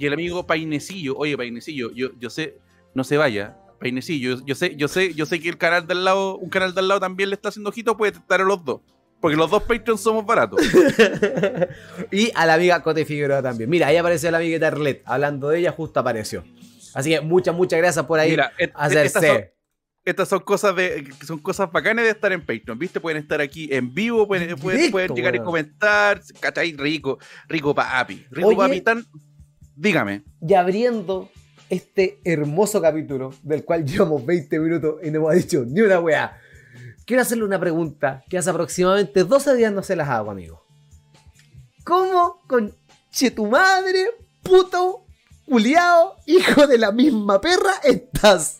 Y 0.00 0.06
el 0.06 0.14
amigo 0.14 0.46
Painecillo, 0.46 1.14
oye, 1.16 1.36
Painecillo, 1.36 1.92
yo, 1.92 2.08
yo 2.18 2.30
sé, 2.30 2.56
no 2.94 3.04
se 3.04 3.18
vaya, 3.18 3.58
Painecillo, 3.78 4.36
yo, 4.38 4.44
yo 4.46 4.54
sé, 4.54 4.74
yo 4.76 4.88
sé, 4.88 5.14
yo 5.14 5.26
sé 5.26 5.40
que 5.40 5.50
el 5.50 5.58
canal 5.58 5.86
del 5.86 6.04
lado, 6.04 6.38
un 6.38 6.48
canal 6.48 6.74
del 6.74 6.88
lado 6.88 7.00
también 7.00 7.28
le 7.28 7.34
está 7.34 7.50
haciendo 7.50 7.68
ojito, 7.70 7.96
puede 7.96 8.12
estar 8.12 8.40
a 8.40 8.44
los 8.44 8.64
dos. 8.64 8.80
Porque 9.20 9.36
los 9.36 9.50
dos 9.50 9.62
Patreons 9.64 10.00
somos 10.00 10.24
baratos. 10.24 10.58
y 12.10 12.30
a 12.34 12.46
la 12.46 12.54
amiga 12.54 12.82
Cote 12.82 13.04
Figueroa 13.04 13.42
también. 13.42 13.68
Mira, 13.68 13.88
ahí 13.88 13.98
apareció 13.98 14.30
la 14.30 14.38
amiguita 14.38 14.68
Arlet. 14.68 15.02
Hablando 15.04 15.50
de 15.50 15.58
ella, 15.58 15.72
justo 15.72 16.00
apareció. 16.00 16.42
Así 16.94 17.10
que 17.10 17.20
muchas, 17.20 17.54
muchas 17.54 17.78
gracias 17.78 18.06
por 18.06 18.18
ahí 18.18 18.30
Mira, 18.30 18.52
et- 18.58 18.72
hacerse. 18.74 19.06
estas 19.06 19.26
son, 19.26 19.44
estas 20.04 20.28
son 20.28 20.40
cosas 20.40 20.74
de 20.74 21.06
son 21.24 21.38
cosas 21.38 21.70
bacanas 21.70 22.04
de 22.06 22.10
estar 22.12 22.32
en 22.32 22.40
Patreon, 22.40 22.78
¿viste? 22.78 22.98
Pueden 22.98 23.22
estar 23.22 23.40
aquí 23.40 23.68
en 23.70 23.92
vivo, 23.92 24.26
pueden, 24.26 24.56
pueden, 24.56 24.78
Directo, 24.78 24.92
pueden 24.92 25.14
llegar 25.14 25.36
y 25.36 25.40
comentar, 25.40 26.20
¿cachai? 26.40 26.72
Rico, 26.72 27.18
rico 27.46 27.74
papi, 27.74 28.26
rico 28.30 28.48
Oye. 28.48 28.56
papi 28.56 28.80
tan... 28.80 29.04
Dígame. 29.80 30.24
Y 30.46 30.52
abriendo 30.52 31.30
este 31.70 32.20
hermoso 32.24 32.82
capítulo, 32.82 33.32
del 33.42 33.64
cual 33.64 33.86
llevamos 33.86 34.26
20 34.26 34.58
minutos 34.60 34.96
y 35.02 35.10
no 35.10 35.20
hemos 35.20 35.34
dicho 35.36 35.64
ni 35.66 35.80
una 35.80 35.98
weá. 35.98 36.38
Quiero 37.06 37.22
hacerle 37.22 37.44
una 37.44 37.58
pregunta 37.58 38.22
que 38.28 38.36
hace 38.36 38.50
aproximadamente 38.50 39.24
12 39.24 39.56
días 39.56 39.72
no 39.72 39.82
se 39.82 39.96
las 39.96 40.10
hago, 40.10 40.30
amigo. 40.30 40.62
¿Cómo 41.82 42.42
con 42.46 42.74
tu 43.34 43.46
madre, 43.46 44.04
puto, 44.42 45.06
culiao, 45.46 46.16
hijo 46.26 46.66
de 46.66 46.76
la 46.76 46.92
misma 46.92 47.40
perra 47.40 47.72
estás? 47.82 48.58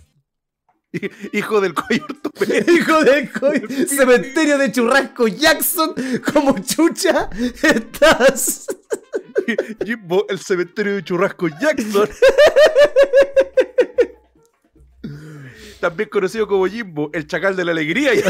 Hijo 1.32 1.60
del 1.60 1.72
ortopédico. 1.72 2.70
Hijo 2.72 3.04
de 3.04 3.30
co- 3.30 3.52
cementerio 3.88 4.58
de 4.58 4.72
churrasco 4.72 5.28
Jackson, 5.28 5.94
como 6.32 6.58
chucha 6.58 7.30
estás. 7.62 8.66
Jimbo, 9.84 10.26
el 10.28 10.38
cementerio 10.38 10.94
de 10.96 11.04
churrasco 11.04 11.48
Jackson. 11.48 12.08
También 15.80 16.08
conocido 16.10 16.46
como 16.46 16.66
Jimbo, 16.66 17.10
el 17.14 17.26
chacal 17.26 17.56
de 17.56 17.64
la 17.64 17.70
alegría. 17.72 18.12
Eh, 18.12 18.22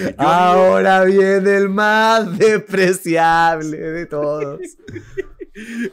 yo, 0.00 0.06
amigo, 0.08 0.22
Ahora 0.22 1.04
viene 1.04 1.56
el 1.56 1.68
más 1.68 2.38
despreciable 2.38 3.76
de 3.78 4.06
todos. 4.06 4.60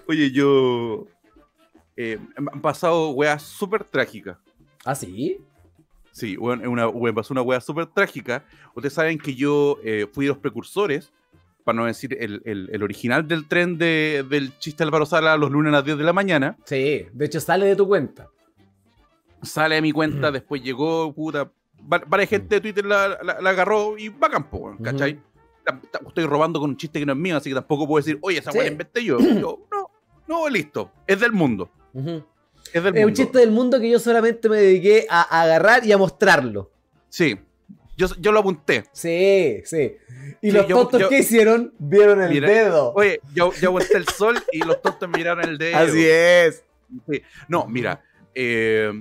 oye, 0.08 0.32
yo. 0.32 1.08
Eh, 2.14 2.20
han 2.36 2.62
pasado 2.62 3.10
weas 3.12 3.42
súper 3.44 3.84
trágicas. 3.84 4.38
¿Ah, 4.86 4.96
sí? 4.96 5.38
Sí, 6.12 6.34
es 6.34 6.40
una, 6.40 6.88
weón, 6.90 7.16
pasó 7.16 7.34
una 7.34 7.42
wea 7.42 7.62
súper 7.62 7.86
trágica. 7.86 8.44
Ustedes 8.76 8.94
saben 8.94 9.18
que 9.18 9.34
yo 9.34 9.78
eh, 9.84 10.08
fui 10.12 10.26
de 10.26 10.30
los 10.30 10.38
precursores, 10.40 11.12
para 11.64 11.76
no 11.78 11.86
decir 11.86 12.18
el, 12.20 12.42
el- 12.44 12.70
el 12.74 12.84
original 12.84 13.28
del 13.28 13.48
tren 13.48 13.78
de- 13.78 14.26
del 14.28 14.58
chiste 14.58 14.84
Álvaro 14.84 15.06
Sala 15.06 15.38
los 15.38 15.52
lunes 15.52 15.70
a 15.72 15.78
las 15.78 15.86
10 15.86 15.98
de 16.00 16.04
la 16.04 16.12
mañana. 16.12 16.58
Sí, 16.66 17.06
de 17.14 17.26
hecho 17.26 17.40
sale 17.40 17.66
de 17.68 17.76
tu 17.76 17.88
cuenta. 17.88 18.28
Sale 19.44 19.76
de 19.76 19.82
mi 19.82 19.92
cuenta, 19.92 20.32
después 20.32 20.62
llegó, 20.62 21.14
puta. 21.14 21.50
va- 21.92 22.04
Varias 22.08 22.30
gente 22.30 22.56
de 22.56 22.62
Twitter 22.62 22.86
la, 22.86 23.20
la- 23.24 23.40
la 23.42 23.50
agarró 23.52 23.98
y 23.98 24.10
va 24.10 24.30
campo, 24.30 24.76
¿cachai? 24.84 25.20
Estoy 26.08 26.26
robando 26.26 26.60
con 26.60 26.72
un 26.72 26.78
chiste 26.78 27.00
que 27.00 27.06
no 27.06 27.14
es 27.14 27.18
mío, 27.20 27.38
así 27.38 27.50
que 27.50 27.56
tampoco 27.56 27.88
puedo 27.88 28.04
decir, 28.04 28.20
oye, 28.22 28.40
esa 28.40 28.52
Sí. 28.52 28.58
weá 28.58 28.66
la 28.68 28.72
inventé 28.74 29.04
yo. 29.04 29.18
Yo, 29.20 29.60
No, 29.72 29.90
no, 30.28 30.50
listo. 30.50 30.92
Es 31.08 31.20
del 31.20 31.32
mundo. 31.32 31.70
Es 32.74 32.84
del 32.84 32.98
Es 32.98 33.06
un 33.06 33.14
chiste 33.14 33.40
del 33.40 33.52
mundo 33.52 33.80
que 33.80 33.90
yo 33.90 34.00
solamente 34.00 34.48
me 34.50 34.58
dediqué 34.58 35.06
a, 35.10 35.22
a 35.38 35.44
agarrar 35.44 35.86
y 35.86 35.92
a 35.92 35.98
mostrarlo. 35.98 36.72
Sí. 37.10 37.38
Yo, 37.98 38.08
yo 38.20 38.32
lo 38.32 38.40
apunté. 38.40 38.86
Sí, 38.94 39.62
sí. 39.66 39.96
Y 40.42 40.50
Sí, 40.50 40.58
los 40.58 40.68
yo- 40.68 40.78
tontos 40.78 41.02
yo- 41.02 41.10
que 41.10 41.20
hicieron 41.20 41.74
vieron 41.78 42.22
el 42.22 42.30
Mira, 42.30 42.50
dedo. 42.50 42.94
Oye, 42.96 43.20
yo, 43.34 43.52
yo 43.62 43.70
apunté 43.70 43.98
el 43.98 44.08
sol 44.08 44.36
y 44.52 44.60
los 44.60 44.82
tontos 44.82 45.10
miraron 45.10 45.44
el 45.48 45.58
dedo. 45.58 45.78
Así 45.78 46.04
es. 46.08 46.64
Sí. 47.10 47.22
No, 47.48 47.68
mira, 47.68 48.02
eh, 48.34 48.92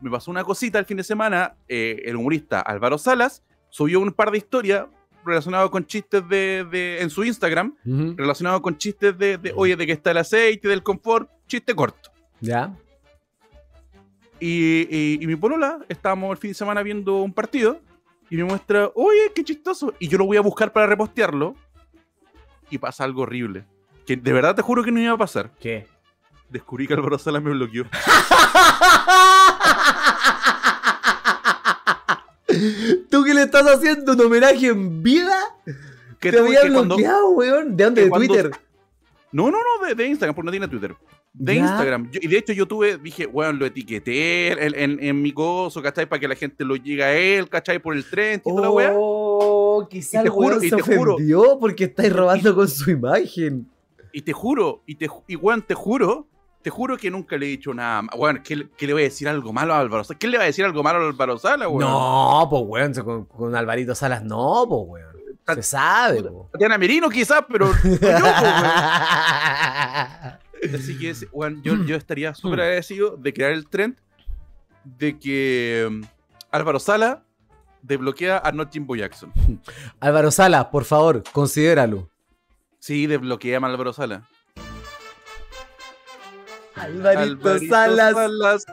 me 0.00 0.10
pasó 0.10 0.30
una 0.30 0.44
cosita 0.44 0.78
el 0.78 0.86
fin 0.86 0.96
de 0.96 1.04
semana. 1.04 1.54
eh, 1.68 2.02
el 2.06 2.16
humorista 2.16 2.60
Álvaro 2.60 2.98
Salas 2.98 3.42
subió 3.68 4.00
un 4.00 4.12
par 4.12 4.30
de 4.30 4.38
historias 4.38 4.86
relacionadas 5.24 5.68
con 5.70 5.84
chistes 5.84 6.26
de, 6.28 6.64
de- 6.70 7.02
en 7.02 7.10
su 7.10 7.22
Instagram, 7.24 7.76
Ujú. 7.84 8.14
relacionados 8.16 8.60
con 8.62 8.76
chistes 8.78 9.16
de, 9.18 9.36
de, 9.36 9.52
oye, 9.54 9.76
de 9.76 9.86
que 9.86 9.92
está 9.92 10.10
el 10.12 10.16
aceite, 10.18 10.68
del 10.68 10.82
confort, 10.82 11.28
chiste 11.46 11.74
corto. 11.74 12.10
¿Ya? 12.40 12.72
Y, 14.40 14.86
y- 14.96 15.18
y 15.20 15.26
mi 15.26 15.34
polola, 15.36 15.78
estábamos 15.88 16.30
el 16.32 16.36
fin 16.38 16.50
de 16.50 16.54
semana 16.54 16.82
viendo 16.82 17.16
un 17.22 17.32
partido 17.32 17.80
y 18.30 18.36
me 18.36 18.44
muestra, 18.44 18.90
oye, 18.94 19.32
qué 19.34 19.42
chistoso. 19.44 19.94
Y 19.98 20.08
yo 20.08 20.18
lo 20.18 20.26
voy 20.26 20.36
a 20.36 20.40
buscar 20.42 20.72
para 20.72 20.86
repostearlo 20.86 21.54
y 22.70 22.78
pasa 22.78 23.04
algo 23.04 23.22
horrible. 23.22 23.64
Que 24.06 24.16
de 24.16 24.32
verdad 24.32 24.54
te 24.54 24.62
juro 24.62 24.84
que 24.84 24.92
no 24.92 25.00
iba 25.00 25.12
a 25.12 25.18
pasar. 25.18 25.50
¿Qué? 25.58 25.86
Descubrí 26.48 26.86
que 26.86 26.94
Álvaro 26.94 27.18
Salas 27.18 27.42
me 27.42 27.50
bloqueó. 27.50 27.84
¿Tú 33.10 33.24
qué 33.24 33.34
le 33.34 33.42
estás 33.42 33.66
haciendo 33.66 34.12
un 34.12 34.20
homenaje 34.20 34.68
en 34.68 35.02
vida? 35.02 35.36
Que 36.18 36.30
Te 36.30 36.38
tuve 36.38 36.48
había 36.48 36.62
que 36.62 36.72
cuando- 36.72 36.96
bloqueado, 36.96 37.28
weón. 37.30 37.76
¿De 37.76 37.84
dónde? 37.84 38.04
¿De 38.04 38.08
cuando- 38.10 38.26
Twitter? 38.34 38.50
No, 39.30 39.50
no, 39.50 39.58
no, 39.58 39.86
de, 39.86 39.94
de 39.94 40.06
Instagram, 40.06 40.34
porque 40.34 40.46
no 40.46 40.50
tiene 40.50 40.68
Twitter. 40.68 40.94
De 41.32 41.54
Ya. 41.54 41.60
Instagram. 41.60 42.10
Yo- 42.10 42.20
y 42.22 42.26
de 42.26 42.38
hecho 42.38 42.52
yo 42.52 42.66
tuve, 42.66 42.96
dije, 42.98 43.26
weón, 43.26 43.58
lo 43.58 43.66
etiqueté 43.66 44.48
en, 44.52 44.74
en- 44.74 45.02
en 45.04 45.22
mi 45.22 45.32
coso, 45.32 45.80
¿cachai? 45.82 46.06
Para 46.06 46.18
que 46.20 46.26
la 46.28 46.34
gente 46.34 46.64
lo 46.64 46.74
llegue 46.76 47.04
a 47.04 47.14
él, 47.16 47.48
¿cachai? 47.48 47.78
Por 47.78 47.94
el 47.96 48.04
tren, 48.04 48.40
y 48.44 48.48
toda 48.48 48.62
la 48.62 48.70
weá. 48.70 48.92
Oh, 48.96 49.82
Y 49.84 49.88
quizás 49.88 50.22
te 50.22 50.28
el 50.28 50.30
juro, 50.30 50.48
weón 50.56 50.64
y 50.64 50.68
se 50.70 50.76
te 50.76 50.82
juro. 50.82 51.14
ofendió 51.14 51.58
porque 51.60 51.84
estáis 51.84 52.12
robando 52.12 52.54
con 52.54 52.66
su 52.68 52.90
imagen. 52.90 53.68
Y 54.12 54.22
te 54.22 54.32
juro, 54.32 54.82
y, 54.86 54.94
te, 54.96 55.08
y 55.28 55.36
weón, 55.36 55.62
te 55.62 55.74
juro, 55.74 56.26
te 56.62 56.70
juro 56.70 56.96
que 56.96 57.08
nunca 57.10 57.36
le 57.36 57.46
he 57.46 57.50
dicho 57.50 57.72
nada. 57.72 58.02
ma- 58.02 58.12
Weón, 58.16 58.40
¿qué, 58.42 58.56
le- 58.56 58.68
qué 58.76 58.86
le 58.88 58.94
voy 58.94 59.02
a 59.02 59.04
decir 59.04 59.28
algo 59.28 59.52
malo 59.52 59.74
a 59.74 59.78
Álvaro 59.78 60.02
Sala? 60.02 60.18
¿Qué 60.18 60.26
le 60.26 60.38
va 60.38 60.42
a 60.44 60.46
decir 60.46 60.64
algo 60.64 60.82
malo 60.82 60.98
a 61.04 61.08
Álvaro 61.08 61.38
Sala, 61.38 61.68
weón? 61.68 61.88
No, 61.88 62.46
pues 62.50 62.62
weón, 62.66 62.94
se- 62.94 63.04
con, 63.04 63.26
con 63.26 63.54
Alvarito 63.54 63.94
Salas 63.94 64.24
no, 64.24 64.64
pues 64.68 64.82
weón. 64.86 65.18
Se 65.54 65.62
sabe, 65.62 66.22
po. 66.24 66.48
Tatiana 66.52 66.76
Merino 66.76 67.08
quizás, 67.08 67.42
pero 67.48 67.68
no 67.68 67.72
yo, 67.84 67.98
po, 68.00 68.06
weón. 68.06 68.18
Así 70.74 70.98
que, 70.98 71.14
weón, 71.32 71.62
yo, 71.62 71.74
yo 71.84 71.96
estaría 71.96 72.34
súper 72.34 72.60
agradecido 72.60 73.16
de 73.16 73.32
crear 73.32 73.52
el 73.52 73.68
trend 73.68 73.96
de 74.84 75.18
que 75.18 75.86
um, 75.88 76.02
Álvaro 76.50 76.78
Sala 76.78 77.24
desbloquea 77.82 78.38
a 78.38 78.52
Not 78.52 78.72
Jimbo 78.72 78.96
Jackson. 78.96 79.32
Álvaro 80.00 80.30
Salas, 80.30 80.66
por 80.66 80.84
favor, 80.84 81.22
considéralo. 81.32 82.10
Sí, 82.78 83.06
desbloquea 83.06 83.58
a 83.58 83.66
Álvaro 83.66 83.92
Sala. 83.92 84.28
Alvarito, 86.74 87.48
Alvarito 87.50 87.74
Salas. 87.74 88.14
Salas 88.14 88.66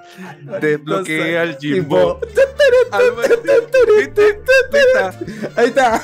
desbloquea 0.61 1.41
al 1.41 1.57
Jimbo. 1.57 2.19
Alvarito- 2.91 3.77
¿Viste? 3.97 4.39
¿Viste? 4.71 5.49
Ahí 5.55 5.67
está. 5.67 6.01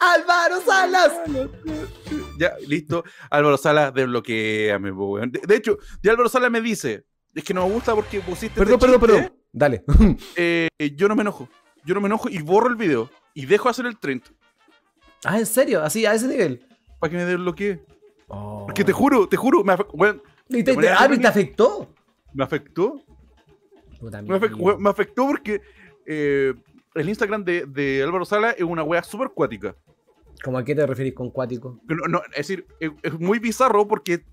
Álvaro 0.00 0.60
Salas. 0.60 1.12
Ya, 2.38 2.52
listo. 2.66 3.04
Álvaro 3.30 3.56
Salas, 3.56 3.92
desbloqueame, 3.94 4.92
weón. 4.92 5.30
De, 5.32 5.40
de 5.46 5.56
hecho, 5.56 5.78
de 6.02 6.10
Álvaro 6.10 6.28
Salas 6.28 6.50
me 6.50 6.60
dice, 6.60 7.04
es 7.34 7.44
que 7.44 7.52
no 7.54 7.66
me 7.66 7.72
gusta 7.74 7.94
porque 7.94 8.20
pusiste 8.20 8.58
Perdón, 8.58 8.74
este 8.74 8.86
perdón, 8.98 9.00
chiste, 9.00 9.22
perdón. 9.22 9.38
Dale. 9.52 9.84
eh, 10.36 10.68
yo 10.96 11.08
no 11.08 11.16
me 11.16 11.22
enojo. 11.22 11.48
Yo 11.84 11.94
no 11.94 12.00
me 12.00 12.06
enojo 12.06 12.28
y 12.28 12.38
borro 12.42 12.68
el 12.68 12.76
video. 12.76 13.10
Y 13.34 13.46
dejo 13.46 13.68
hacer 13.68 13.86
el 13.86 13.98
trend 13.98 14.22
ah, 15.24 15.38
¿en 15.38 15.46
serio? 15.46 15.82
Así, 15.82 16.06
a 16.06 16.14
ese 16.14 16.26
nivel. 16.28 16.66
para 16.98 17.10
que 17.10 17.16
me 17.16 17.24
desbloquee. 17.24 17.80
Oh. 18.28 18.64
Porque 18.66 18.84
te 18.84 18.92
juro, 18.92 19.28
te 19.28 19.36
juro, 19.36 19.64
me, 19.64 19.72
afe- 19.72 19.86
weón, 19.92 20.22
¿Y 20.48 20.62
te, 20.62 20.72
ah, 20.72 20.74
irónica- 21.06 21.20
¿te 21.22 21.26
afectó? 21.28 21.92
me 22.34 22.44
afectó. 22.44 23.00
Me 24.00 24.90
afectó 24.90 25.26
porque 25.26 25.60
eh, 26.06 26.54
el 26.94 27.08
Instagram 27.08 27.44
de, 27.44 27.66
de 27.66 28.02
Álvaro 28.02 28.24
Salas 28.24 28.54
es 28.58 28.64
una 28.64 28.82
wea 28.82 29.02
súper 29.02 29.30
cuática. 29.30 29.74
¿Cómo 30.42 30.58
a 30.58 30.64
qué 30.64 30.74
te 30.74 30.86
referís 30.86 31.14
con 31.14 31.30
cuático? 31.30 31.80
No, 31.88 32.06
no, 32.08 32.20
es 32.30 32.36
decir, 32.48 32.66
es, 32.80 32.90
es 33.02 33.18
muy 33.18 33.38
bizarro 33.40 33.88
porque 33.88 34.24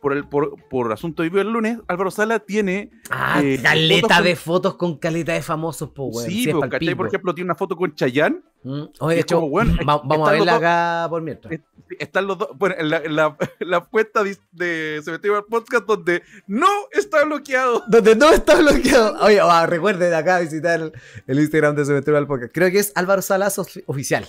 por 0.00 0.12
el 0.12 0.28
por, 0.28 0.56
por 0.68 0.92
asunto 0.92 1.22
de 1.22 1.28
Vivo 1.30 1.40
el 1.40 1.50
lunes, 1.52 1.78
Álvaro 1.88 2.10
Sala 2.10 2.40
tiene. 2.40 2.90
Ah, 3.10 3.40
Eh, 3.42 3.58
caleta 3.62 4.00
fotos 4.02 4.16
con- 4.16 4.24
de 4.24 4.36
fotos 4.36 4.74
con 4.76 4.98
caleta 4.98 5.32
de 5.32 5.42
famosos, 5.42 5.90
po, 5.90 6.06
weón. 6.06 6.28
sí, 6.28 6.48
es 6.48 6.54
pa'l 6.56 6.68
¿cachai? 6.70 6.80
pico. 6.88 6.96
Por 6.98 7.06
ejemplo, 7.06 7.34
tiene 7.34 7.46
una 7.46 7.54
foto 7.54 7.76
con 7.76 7.94
Chayanne. 7.94 8.40
Mm. 8.64 8.84
Oye, 9.00 9.14
de 9.16 9.20
hecho, 9.20 9.36
como, 9.36 9.46
weón, 9.48 9.76
va- 9.88 10.00
vamos 10.04 10.28
a 10.28 10.32
verla 10.32 10.52
dos- 10.52 10.58
acá 10.60 11.06
por 11.10 11.22
mientras. 11.22 11.52
Es- 11.52 11.60
Están 11.98 12.26
los 12.26 12.38
dos. 12.38 12.48
Bueno, 12.56 12.74
en 12.78 12.88
la, 12.88 12.96
en 12.96 13.14
la, 13.14 13.36
en 13.60 13.70
la 13.70 13.80
cuenta 13.80 14.24
de, 14.24 14.36
de 14.52 15.00
Cementerio 15.04 15.46
Podcast 15.46 15.84
donde 15.86 16.22
no 16.46 16.66
está 16.92 17.22
bloqueado. 17.24 17.84
Donde 17.88 18.16
no 18.16 18.30
está 18.32 18.56
bloqueado. 18.56 19.16
Oye, 19.22 19.38
ah, 19.40 19.66
recuerden 19.66 20.12
acá 20.14 20.40
visitar 20.40 20.80
el, 20.80 20.92
el 21.26 21.38
Instagram 21.40 21.76
de 21.76 21.84
Cementerio 21.84 22.16
al 22.18 22.26
Podcast. 22.26 22.52
Creo 22.54 22.70
que 22.70 22.78
es 22.78 22.90
Álvaro 22.94 23.20
Salas 23.20 23.58
ofi- 23.58 23.84
Oficial. 23.86 24.26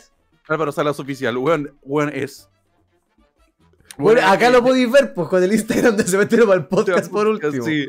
Álvaro 0.50 0.72
Salas 0.74 1.00
oficial. 1.00 1.38
Weón, 1.38 1.74
weón 1.82 2.10
es. 2.14 2.50
Bueno, 3.98 4.20
acá 4.28 4.48
es- 4.48 4.52
lo 4.54 4.62
podéis 4.62 4.92
ver, 4.92 5.14
pues, 5.14 5.30
con 5.30 5.42
el 5.42 5.54
Instagram 5.54 5.96
de 5.96 6.04
Cementerio 6.04 6.52
al 6.52 6.68
Podcast 6.68 7.10
por 7.10 7.26
último. 7.28 7.64
Sí. 7.66 7.88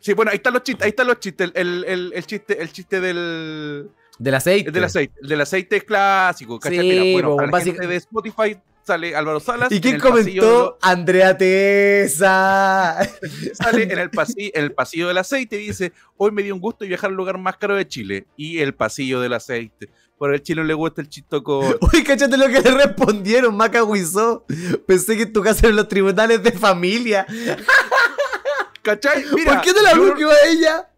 Sí, 0.00 0.12
bueno, 0.12 0.30
ahí 0.30 0.36
están 0.36 0.52
los 0.52 0.62
chistes, 0.62 0.84
ahí 0.84 0.90
están 0.90 1.06
los 1.08 1.18
chistes. 1.18 1.50
El, 1.54 1.84
el, 1.84 2.12
el 2.14 2.26
chiste, 2.26 2.60
el 2.62 2.70
chiste 2.70 3.00
del, 3.00 3.90
Del 4.18 4.34
aceite. 4.34 4.68
el 4.68 4.74
del 4.74 4.84
aceite. 4.84 5.14
El 5.22 5.28
del 5.28 5.40
aceite 5.40 5.76
es 5.76 5.84
clásico. 5.84 6.58
¿cachai? 6.58 6.78
Sí, 6.80 6.88
Mira, 6.88 7.12
bueno, 7.12 7.36
para 7.36 7.50
la 7.50 7.60
gente 7.60 7.86
de 7.86 7.96
Spotify 7.96 8.56
sale 8.84 9.14
Álvaro 9.14 9.38
Salas. 9.38 9.70
¿Y 9.70 9.80
quién 9.80 9.94
de 9.96 10.00
comentó? 10.00 10.78
Andrea 10.82 11.36
Tesa. 11.38 12.98
sale 13.52 13.82
en 13.84 13.98
el, 13.98 14.10
pasillo, 14.10 14.50
en 14.54 14.64
el 14.64 14.72
pasillo 14.72 15.08
del 15.08 15.18
aceite 15.18 15.56
y 15.60 15.66
dice: 15.68 15.92
Hoy 16.16 16.32
me 16.32 16.42
dio 16.42 16.54
un 16.54 16.60
gusto 16.60 16.84
viajar 16.84 17.10
al 17.10 17.16
lugar 17.16 17.38
más 17.38 17.56
caro 17.58 17.76
de 17.76 17.86
Chile. 17.86 18.26
Y 18.36 18.58
el 18.60 18.74
pasillo 18.74 19.20
del 19.20 19.34
aceite. 19.34 19.88
Por 20.18 20.34
el 20.34 20.42
chino 20.42 20.64
le 20.64 20.74
gusta 20.74 21.00
el 21.00 21.08
chisto 21.08 21.44
con. 21.44 21.64
Uy, 21.92 22.02
cáchate 22.02 22.36
lo 22.36 22.48
que 22.48 22.60
le 22.60 22.70
respondieron, 22.72 23.56
Maca 23.56 23.84
Huizó. 23.84 24.44
Pensé 24.86 25.16
que 25.16 25.22
en 25.24 25.32
tu 25.32 25.42
casa 25.42 25.66
eran 25.66 25.76
los 25.76 25.86
tribunales 25.86 26.42
de 26.42 26.50
familia. 26.52 27.24
¿Cachai? 28.82 29.24
Mira, 29.34 29.54
¿Por 29.54 29.60
qué 29.62 29.72
no 29.72 29.82
la 29.82 29.92
yo- 29.94 30.02
bloqueó 30.02 30.30
a 30.30 30.36
ella? 30.48 30.88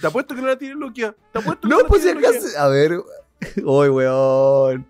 Te 0.00 0.06
apuesto 0.06 0.34
que 0.34 0.40
no 0.40 0.46
la 0.48 0.56
tiene 0.58 0.74
Luquia. 0.74 1.14
Te 1.32 1.38
apuesto 1.38 1.62
que 1.62 1.68
No, 1.68 1.80
la 1.80 1.88
pues 1.88 2.02
si 2.02 2.08
acaso. 2.10 2.46
A 2.58 2.68
ver. 2.68 2.92
Uy, 3.64 3.88
weón. 3.88 4.86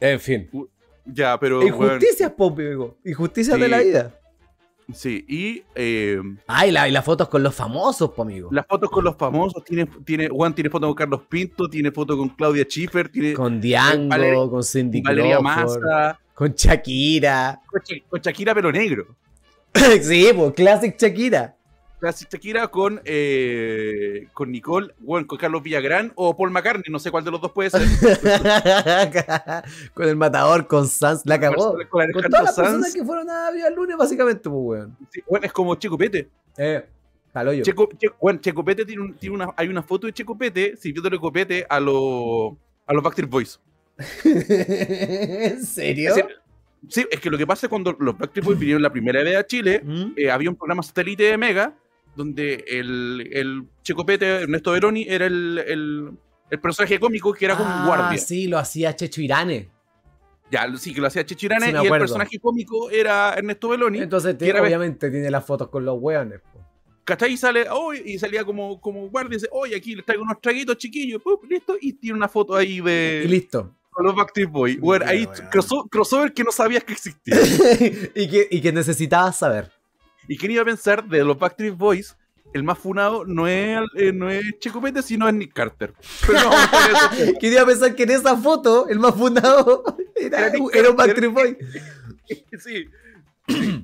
En 0.00 0.20
fin. 0.20 0.48
Ya, 1.04 1.38
pero. 1.38 1.60
weón, 1.60 1.68
Injusticias, 1.74 2.30
Popi, 2.32 2.62
amigo. 2.66 2.96
Injusticias 3.04 3.56
Sí. 3.56 3.62
de 3.62 3.68
la 3.68 3.78
vida. 3.80 4.14
sí, 4.92 5.24
y. 5.28 5.62
eh, 5.74 6.20
Ay, 6.46 6.70
la, 6.70 6.88
y 6.88 6.92
las 6.92 7.04
fotos 7.04 7.28
con 7.28 7.42
los 7.42 7.54
famosos, 7.54 8.10
po, 8.12 8.22
amigo. 8.22 8.48
Las 8.52 8.66
fotos 8.66 8.90
con 8.90 9.04
los 9.04 9.16
famosos, 9.16 9.62
tiene, 9.64 9.86
tiene, 10.04 10.28
Juan 10.28 10.54
tiene 10.54 10.70
foto 10.70 10.86
con 10.86 10.94
Carlos 10.94 11.22
Pinto, 11.28 11.68
tiene 11.68 11.90
foto 11.92 12.16
con 12.16 12.28
Claudia 12.30 12.64
Schiffer, 12.64 13.08
tiene 13.10 13.32
Con 13.34 13.60
Diango, 13.60 14.08
Valeria- 14.08 14.48
con 14.48 14.62
Cindy 14.62 15.00
Valeria 15.02 15.38
Crawford, 15.38 15.82
Massa, 15.82 16.20
con 16.34 16.52
Shakira. 16.54 17.60
con, 17.66 17.80
Sha- 17.82 18.04
con 18.08 18.20
Shakira 18.20 18.54
pero 18.54 18.70
negro. 18.72 19.16
sí, 20.02 20.28
pues, 20.34 20.52
Classic 20.54 20.96
Shakira. 20.98 21.54
La 22.00 22.12
Shakira 22.12 22.68
con, 22.68 23.00
eh, 23.04 24.28
con 24.32 24.52
Nicole, 24.52 24.94
bueno, 25.00 25.26
con 25.26 25.36
Carlos 25.36 25.64
Villagrán 25.64 26.12
o 26.14 26.36
Paul 26.36 26.52
McCartney, 26.52 26.84
no 26.92 27.00
sé 27.00 27.10
cuál 27.10 27.24
de 27.24 27.32
los 27.32 27.40
dos 27.40 27.50
puede 27.50 27.70
ser. 27.70 27.82
con 29.94 30.08
el 30.08 30.14
matador, 30.16 30.68
con 30.68 30.86
Sans, 30.86 31.22
la 31.24 31.40
cagó. 31.40 31.76
Con 31.90 32.12
todas 32.12 32.30
las 32.44 32.54
Sanz. 32.54 32.68
personas 32.68 32.94
que 32.94 33.04
fueron 33.04 33.28
a 33.28 33.50
Vía 33.50 33.66
el 33.66 33.74
lunes, 33.74 33.96
básicamente, 33.96 34.48
pues, 34.48 34.54
weón. 34.80 34.96
Sí, 35.10 35.20
bueno, 35.28 35.44
es 35.46 35.52
como 35.52 35.74
Checo 35.74 35.98
Pete. 35.98 36.28
Eh. 36.56 36.86
Checo, 37.62 37.88
Che- 37.96 38.10
bueno, 38.20 38.40
Checo 38.40 38.64
Pete 38.64 38.84
tiene, 38.84 39.02
un- 39.02 39.14
tiene 39.14 39.34
una, 39.34 39.52
hay 39.56 39.68
una 39.68 39.82
foto 39.82 40.06
de 40.06 40.12
Checo 40.12 40.36
Pete 40.36 40.76
sirviéndole 40.76 41.18
copete 41.18 41.66
a, 41.68 41.78
los 41.80 42.52
a 42.86 42.92
los 42.94 43.02
Backstreet 43.02 43.30
Boys. 43.30 43.60
¿En 44.24 45.64
serio? 45.64 46.14
Es 46.16 46.24
sí, 46.88 47.06
es 47.10 47.20
que 47.20 47.30
lo 47.30 47.38
que 47.38 47.46
pasa 47.46 47.66
es 47.66 47.70
cuando 47.70 47.94
los 47.98 48.16
Backstreet 48.16 48.44
Boys 48.44 48.58
vinieron 48.58 48.82
la 48.82 48.90
primera 48.90 49.22
vez 49.22 49.36
a 49.36 49.46
Chile, 49.46 49.80
¿Mm? 49.84 50.12
eh, 50.16 50.30
había 50.30 50.50
un 50.50 50.56
programa 50.56 50.82
satélite 50.82 51.24
de 51.24 51.38
Mega 51.38 51.74
donde 52.18 52.64
el, 52.68 53.26
el 53.32 53.62
Checo 53.82 54.04
Pete, 54.04 54.42
Ernesto 54.42 54.72
Veroni, 54.72 55.06
era 55.08 55.24
el, 55.26 55.58
el, 55.66 56.10
el 56.50 56.60
personaje 56.60 57.00
cómico 57.00 57.32
que 57.32 57.46
era 57.46 57.56
como 57.56 57.70
un 57.70 57.82
Ah, 57.82 57.86
guardia. 57.86 58.18
sí, 58.18 58.46
lo 58.48 58.58
hacía 58.58 58.94
Checho 58.94 59.22
Irane. 59.22 59.70
Ya, 60.50 60.66
sí, 60.78 60.94
que 60.94 61.00
lo 61.02 61.06
hacía 61.08 61.26
Chechirane 61.26 61.66
Sí, 61.66 61.72
y 61.72 61.86
el 61.86 61.90
personaje 61.90 62.38
cómico 62.38 62.90
era 62.90 63.34
Ernesto 63.34 63.68
Beloni. 63.68 63.98
Entonces, 64.00 64.34
que 64.36 64.50
obviamente, 64.58 65.10
tiene 65.10 65.30
las 65.30 65.44
fotos 65.44 65.68
con 65.68 65.84
los 65.84 65.96
weones. 66.00 66.40
po. 66.40 66.58
¿Cachai? 67.04 67.32
Y 67.34 67.36
sale, 67.36 67.66
oh, 67.70 67.92
y 67.94 68.18
salía 68.18 68.44
como, 68.46 68.80
como 68.80 69.08
guardia 69.10 69.34
y 69.34 69.36
dice, 69.36 69.48
oye, 69.52 69.76
aquí 69.76 69.94
les 69.94 70.04
traigo 70.06 70.22
unos 70.22 70.40
traguitos 70.40 70.76
chiquillos, 70.78 71.20
listo, 71.48 71.76
y 71.80 71.92
tiene 71.94 72.16
una 72.16 72.28
foto 72.28 72.54
ahí 72.56 72.80
de 72.80 73.22
Y 73.26 73.28
listo. 73.28 73.74
con 73.90 74.06
los 74.06 74.14
Backstreet 74.14 74.50
Boys. 74.50 74.80
Bueno, 74.80 75.04
ahí 75.06 75.26
crossover, 75.50 75.90
crossover 75.90 76.32
que 76.32 76.44
no 76.44 76.50
sabías 76.52 76.82
que 76.84 76.94
existía. 76.94 77.34
y, 78.14 78.28
que, 78.28 78.48
y 78.50 78.60
que 78.62 78.72
necesitabas 78.72 79.38
saber. 79.38 79.70
Y 80.28 80.36
quién 80.36 80.52
iba 80.52 80.62
a 80.62 80.66
pensar 80.66 81.08
de 81.08 81.24
los 81.24 81.38
Backstreet 81.38 81.76
Boys, 81.76 82.16
el 82.54 82.62
más 82.62 82.78
funado 82.78 83.24
no 83.26 83.46
es, 83.46 83.80
eh, 83.96 84.12
no 84.12 84.30
es 84.30 84.42
Checo 84.58 84.80
Pete, 84.80 85.02
sino 85.02 85.28
es 85.28 85.34
Nick 85.34 85.52
Carter. 85.52 85.92
Pero 86.26 86.40
no 86.44 86.50
a 86.52 87.16
de 87.16 87.24
eso. 87.24 87.38
Quería 87.40 87.66
pensar 87.66 87.94
que 87.94 88.04
en 88.04 88.10
esa 88.10 88.36
foto, 88.36 88.88
el 88.88 88.98
más 88.98 89.14
fundado 89.14 89.82
era, 90.16 90.46
Era 90.46 90.58
era 90.72 90.90
un. 90.90 90.96
Backstreet 90.96 91.32
Boy. 91.32 91.56
sí. 92.58 92.86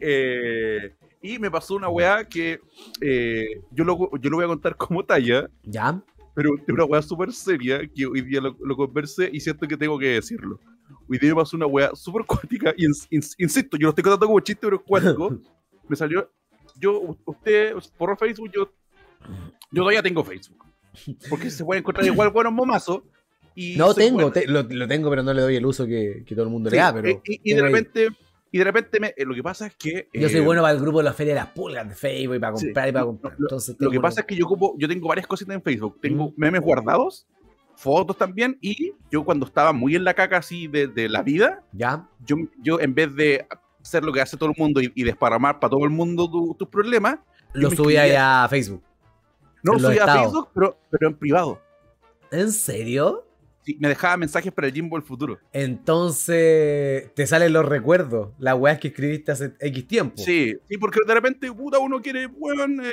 Eh, 0.00 0.94
y 1.22 1.38
me 1.38 1.50
pasó 1.50 1.74
una 1.74 1.88
weá 1.88 2.24
que 2.28 2.60
eh, 3.00 3.62
yo, 3.70 3.84
lo, 3.84 4.10
yo 4.18 4.30
lo 4.30 4.36
voy 4.36 4.44
a 4.44 4.48
contar 4.48 4.76
como 4.76 5.04
talla, 5.04 5.48
¿Ya? 5.62 6.02
pero 6.34 6.50
una 6.68 6.84
weá 6.84 7.00
súper 7.00 7.32
seria 7.32 7.80
que 7.94 8.04
hoy 8.06 8.20
día 8.22 8.40
lo, 8.40 8.56
lo 8.60 8.76
conversé 8.76 9.30
y 9.32 9.40
siento 9.40 9.66
que 9.66 9.76
tengo 9.76 9.98
que 9.98 10.08
decirlo. 10.08 10.60
Hoy 11.08 11.18
día 11.18 11.30
me 11.30 11.36
pasó 11.36 11.56
una 11.56 11.66
weá 11.66 11.94
súper 11.94 12.24
cuática 12.26 12.74
y 12.76 12.84
ins- 12.86 13.08
ins- 13.10 13.34
insisto, 13.38 13.76
yo 13.78 13.84
lo 13.84 13.88
estoy 13.90 14.04
contando 14.04 14.26
como 14.26 14.40
chiste, 14.40 14.60
pero 14.66 14.76
es 14.76 14.82
cuático. 14.82 15.38
Me 15.88 15.96
salió, 15.96 16.30
yo, 16.78 17.16
usted, 17.24 17.74
por 17.96 18.16
Facebook, 18.18 18.50
yo, 18.54 18.70
yo 19.70 19.82
todavía 19.82 20.02
tengo 20.02 20.24
Facebook. 20.24 20.64
Porque 21.28 21.50
se 21.50 21.64
puede 21.64 21.80
encontrar 21.80 22.06
igual 22.06 22.30
buenos 22.30 22.52
momazos. 22.52 23.02
Y 23.56 23.76
No 23.76 23.94
tengo, 23.94 24.32
te- 24.32 24.46
lo, 24.46 24.62
lo 24.62 24.88
tengo, 24.88 25.10
pero 25.10 25.22
no 25.22 25.32
le 25.32 25.40
doy 25.42 25.56
el 25.56 25.66
uso 25.66 25.86
que, 25.86 26.24
que 26.26 26.34
todo 26.34 26.44
el 26.46 26.50
mundo 26.50 26.70
Sí, 26.70 26.76
le 26.76 26.82
da. 26.82 26.92
Pero 26.92 27.08
y, 27.24 27.40
y 27.44 27.54
de 27.54 27.60
ahí. 27.60 27.72
repente, 27.72 28.08
y 28.50 28.58
de 28.58 28.64
repente 28.64 29.00
me- 29.00 29.14
eh, 29.16 29.24
lo 29.24 29.34
que 29.34 29.42
pasa 29.42 29.66
es 29.68 29.76
que... 29.76 30.08
Yo 30.12 30.28
soy 30.28 30.38
eh, 30.38 30.42
bueno 30.44 30.62
para 30.62 30.74
el 30.74 30.80
grupo 30.80 30.98
de 30.98 31.04
la 31.04 31.12
Feria 31.12 31.34
de 31.34 31.40
las 31.40 31.48
Pulgas 31.50 31.88
de 31.88 31.94
Facebook 31.94 32.36
y 32.36 32.38
para 32.40 32.56
Sí, 32.56 32.66
comprar 32.66 32.88
y 32.88 32.92
para 32.92 33.04
comprar. 33.04 33.34
lo- 33.38 33.44
Entonces, 33.46 33.76
Lo 33.78 33.90
que 33.90 34.00
pasa 34.00 34.20
es 34.22 34.26
que 34.26 34.34
yo 34.36 34.44
ocupo, 34.46 34.74
yo 34.78 34.88
tengo 34.88 35.06
varias 35.08 35.26
cositas 35.26 35.54
en 35.54 35.62
Facebook. 35.62 35.98
Tengo 36.00 36.30
Mm. 36.30 36.34
memes 36.36 36.60
guardados, 36.62 37.26
fotos 37.76 38.16
también, 38.16 38.56
y 38.60 38.92
yo 39.10 39.24
cuando 39.24 39.46
estaba 39.46 39.72
muy 39.72 39.94
en 39.96 40.04
la 40.04 40.14
caca 40.14 40.38
así 40.38 40.66
de, 40.68 40.86
de 40.88 41.08
la 41.08 41.22
vida, 41.22 41.64
¿Ya? 41.72 42.08
yo, 42.24 42.36
yo 42.60 42.80
en 42.80 42.94
vez 42.94 43.14
de 43.14 43.46
hacer 43.84 44.02
lo 44.04 44.12
que 44.12 44.20
hace 44.20 44.36
todo 44.36 44.48
el 44.50 44.54
mundo 44.58 44.80
y, 44.80 44.90
y 44.94 45.04
desparramar 45.04 45.60
para 45.60 45.70
todo 45.70 45.84
el 45.84 45.90
mundo 45.90 46.28
tu- 46.30 46.54
tus 46.58 46.68
problemas, 46.68 47.18
Lo 47.52 47.70
subí 47.70 47.96
a 47.96 48.46
Facebook. 48.48 48.82
no 49.62 49.74
En 49.76 49.82
los 49.82 49.92
subía 49.92 50.04
a. 50.04 50.18
Facebook, 50.22 50.48
pero, 50.54 50.78
pero 50.90 51.08
en 51.10 51.14
privado. 51.16 51.60
¿En 52.30 52.50
serio? 52.50 53.26
Sí, 53.62 53.76
me 53.80 53.88
dejaba 53.88 54.16
mensajes 54.18 54.52
para 54.52 54.66
el 54.68 54.74
Jimbo 54.74 54.96
del 54.96 55.06
futuro. 55.06 55.38
Entonces, 55.52 57.14
te 57.14 57.26
salen 57.26 57.52
los 57.52 57.64
recuerdos, 57.66 58.30
las 58.38 58.54
weas 58.56 58.78
que 58.78 58.88
escribiste 58.88 59.32
hace 59.32 59.54
X 59.58 59.86
tiempo. 59.86 60.16
Sí, 60.18 60.54
sí, 60.68 60.76
porque 60.78 61.00
de 61.06 61.14
repente, 61.14 61.50
puta, 61.52 61.78
uno 61.78 62.00
quiere, 62.02 62.26
weón, 62.26 62.80
eh, 62.84 62.90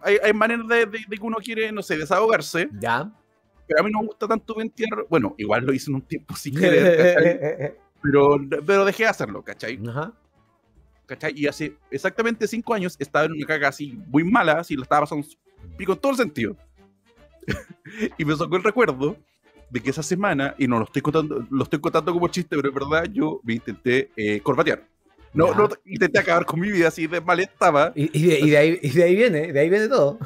hay, 0.00 0.16
hay 0.22 0.32
maneras 0.32 0.66
de, 0.68 0.86
de- 0.86 1.04
de 1.08 1.16
que 1.16 1.22
uno 1.22 1.36
quiere, 1.36 1.70
no 1.72 1.82
sé, 1.82 1.96
desahogarse, 1.96 2.68
¿Ya? 2.80 3.12
pero 3.66 3.80
a 3.80 3.84
mí 3.84 3.90
no 3.92 4.00
me 4.00 4.06
gusta 4.06 4.26
tanto 4.26 4.54
ventear. 4.56 5.06
Bueno, 5.08 5.34
igual 5.38 5.64
lo 5.64 5.72
hice 5.72 5.90
en 5.90 5.96
un 5.96 6.02
tiempo 6.02 6.34
sin 6.36 6.56
querer, 6.56 7.76
pero, 8.02 8.36
pero 8.66 8.84
dejé 8.84 9.04
de 9.04 9.08
hacerlo, 9.10 9.42
¿cachai? 9.44 9.78
Ajá. 9.88 10.12
¿Cachai? 11.08 11.32
Y 11.34 11.46
hace 11.46 11.74
exactamente 11.90 12.46
cinco 12.46 12.74
años 12.74 12.94
estaba 12.98 13.24
en 13.24 13.32
una 13.32 13.46
caga 13.46 13.68
así 13.68 13.98
muy 14.06 14.22
mala, 14.22 14.60
así 14.60 14.76
lo 14.76 14.82
estaba 14.82 15.02
pasando 15.02 15.26
pico 15.76 15.94
en 15.94 15.98
todo 15.98 16.12
el 16.12 16.18
sentido. 16.18 16.56
y 18.18 18.24
me 18.24 18.36
sacó 18.36 18.56
el 18.56 18.62
recuerdo 18.62 19.16
de 19.70 19.80
que 19.80 19.90
esa 19.90 20.02
semana, 20.02 20.54
y 20.58 20.68
no 20.68 20.78
lo 20.78 20.84
estoy 20.84 21.02
contando, 21.02 21.46
lo 21.50 21.64
estoy 21.64 21.80
contando 21.80 22.12
como 22.12 22.28
chiste, 22.28 22.54
pero 22.54 22.68
en 22.68 22.74
verdad 22.74 23.04
yo 23.10 23.40
me 23.42 23.54
intenté 23.54 24.10
eh, 24.16 24.40
corbatear. 24.40 24.86
No, 25.34 25.54
no, 25.54 25.68
intenté 25.84 26.18
acabar 26.18 26.46
con 26.46 26.60
mi 26.60 26.70
vida 26.70 26.88
así 26.88 27.06
de 27.06 27.20
mal 27.20 27.38
estaba. 27.40 27.92
Y, 27.94 28.18
y 28.18 28.28
de, 28.28 28.40
y 28.40 28.50
de 28.50 28.56
ahí, 28.56 28.78
y 28.82 28.90
de 28.90 29.04
ahí 29.04 29.16
viene, 29.16 29.52
de 29.52 29.60
ahí 29.60 29.68
viene 29.68 29.88
todo. 29.88 30.18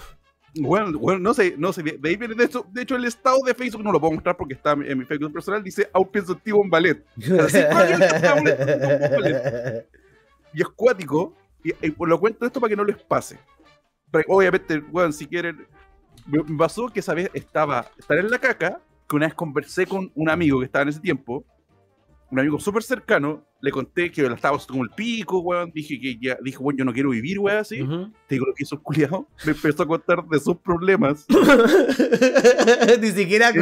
Bueno, 0.55 0.99
bueno, 0.99 1.19
no 1.19 1.33
sé, 1.33 1.55
no 1.57 1.73
sé, 1.73 1.83
de 1.83 2.09
ahí 2.09 2.17
viene 2.17 2.35
de 2.35 2.45
hecho, 2.45 2.67
de 2.71 2.83
hecho 2.83 2.97
el 2.97 3.07
estado 3.07 3.39
de 3.47 3.55
Facebook 3.55 3.83
no 3.83 3.91
lo 3.91 3.99
puedo 3.99 4.13
mostrar 4.13 4.37
porque 4.37 4.55
está 4.55 4.73
en 4.73 4.99
mi 4.99 5.07
Facebook 5.07 5.33
personal, 5.33 5.63
dice 5.63 5.89
aún 5.93 6.11
pienso 6.11 6.35
activo 6.35 6.63
en 6.63 6.71
ballet. 6.71 7.05
Así, 7.41 7.59
ballet. 7.63 9.87
y 10.53 10.63
es 10.63 10.69
cuático, 10.69 11.35
y, 11.65 11.71
y 11.87 11.95
lo 11.99 12.21
cuento 12.21 12.47
esto 12.47 12.61
para 12.61 12.71
que 12.71 12.77
no 12.77 12.85
les 12.85 12.97
pase. 13.03 13.39
Pero, 14.11 14.25
obviamente, 14.29 14.79
bueno, 14.79 15.13
si 15.13 15.27
quieren, 15.27 15.67
me 16.27 16.43
pasó 16.57 16.89
que 16.89 17.01
esa 17.01 17.15
vez 17.15 17.31
estaba, 17.33 17.87
estar 17.99 18.19
en 18.19 18.31
la 18.31 18.39
caca, 18.39 18.81
que 19.09 19.17
una 19.17 19.27
vez 19.27 19.35
conversé 19.35 19.87
con 19.87 20.11
un 20.15 20.29
amigo 20.29 20.59
que 20.59 20.67
estaba 20.67 20.83
en 20.83 20.89
ese 20.91 21.01
tiempo, 21.01 21.45
un 22.31 22.39
amigo 22.39 22.59
súper 22.59 22.83
cercano, 22.83 23.45
le 23.61 23.71
conté 23.71 24.11
que 24.11 24.23
la 24.23 24.35
estaba 24.35 24.59
como 24.67 24.85
el 24.85 24.91
pico, 24.91 25.41
weón, 25.41 25.71
dije 25.71 26.01
que 26.01 26.19
ya, 26.19 26.39
dije, 26.43 26.57
bueno, 26.59 26.79
yo 26.79 26.85
no 26.87 26.93
quiero 26.93 27.11
vivir, 27.11 27.39
weón, 27.39 27.59
así. 27.59 27.83
Ujú. 27.83 28.11
Te 28.27 28.37
digo 28.37 28.47
lo 28.47 28.55
que 28.55 28.63
hizo 28.63 28.77
el 28.77 28.81
culiao, 28.81 29.29
me 29.45 29.53
empezó 29.53 29.83
a 29.83 29.87
contar 29.87 30.25
de 30.25 30.41
sus 30.41 30.57
problemas. 30.57 31.27
Ni 33.01 33.11
siquiera. 33.11 33.53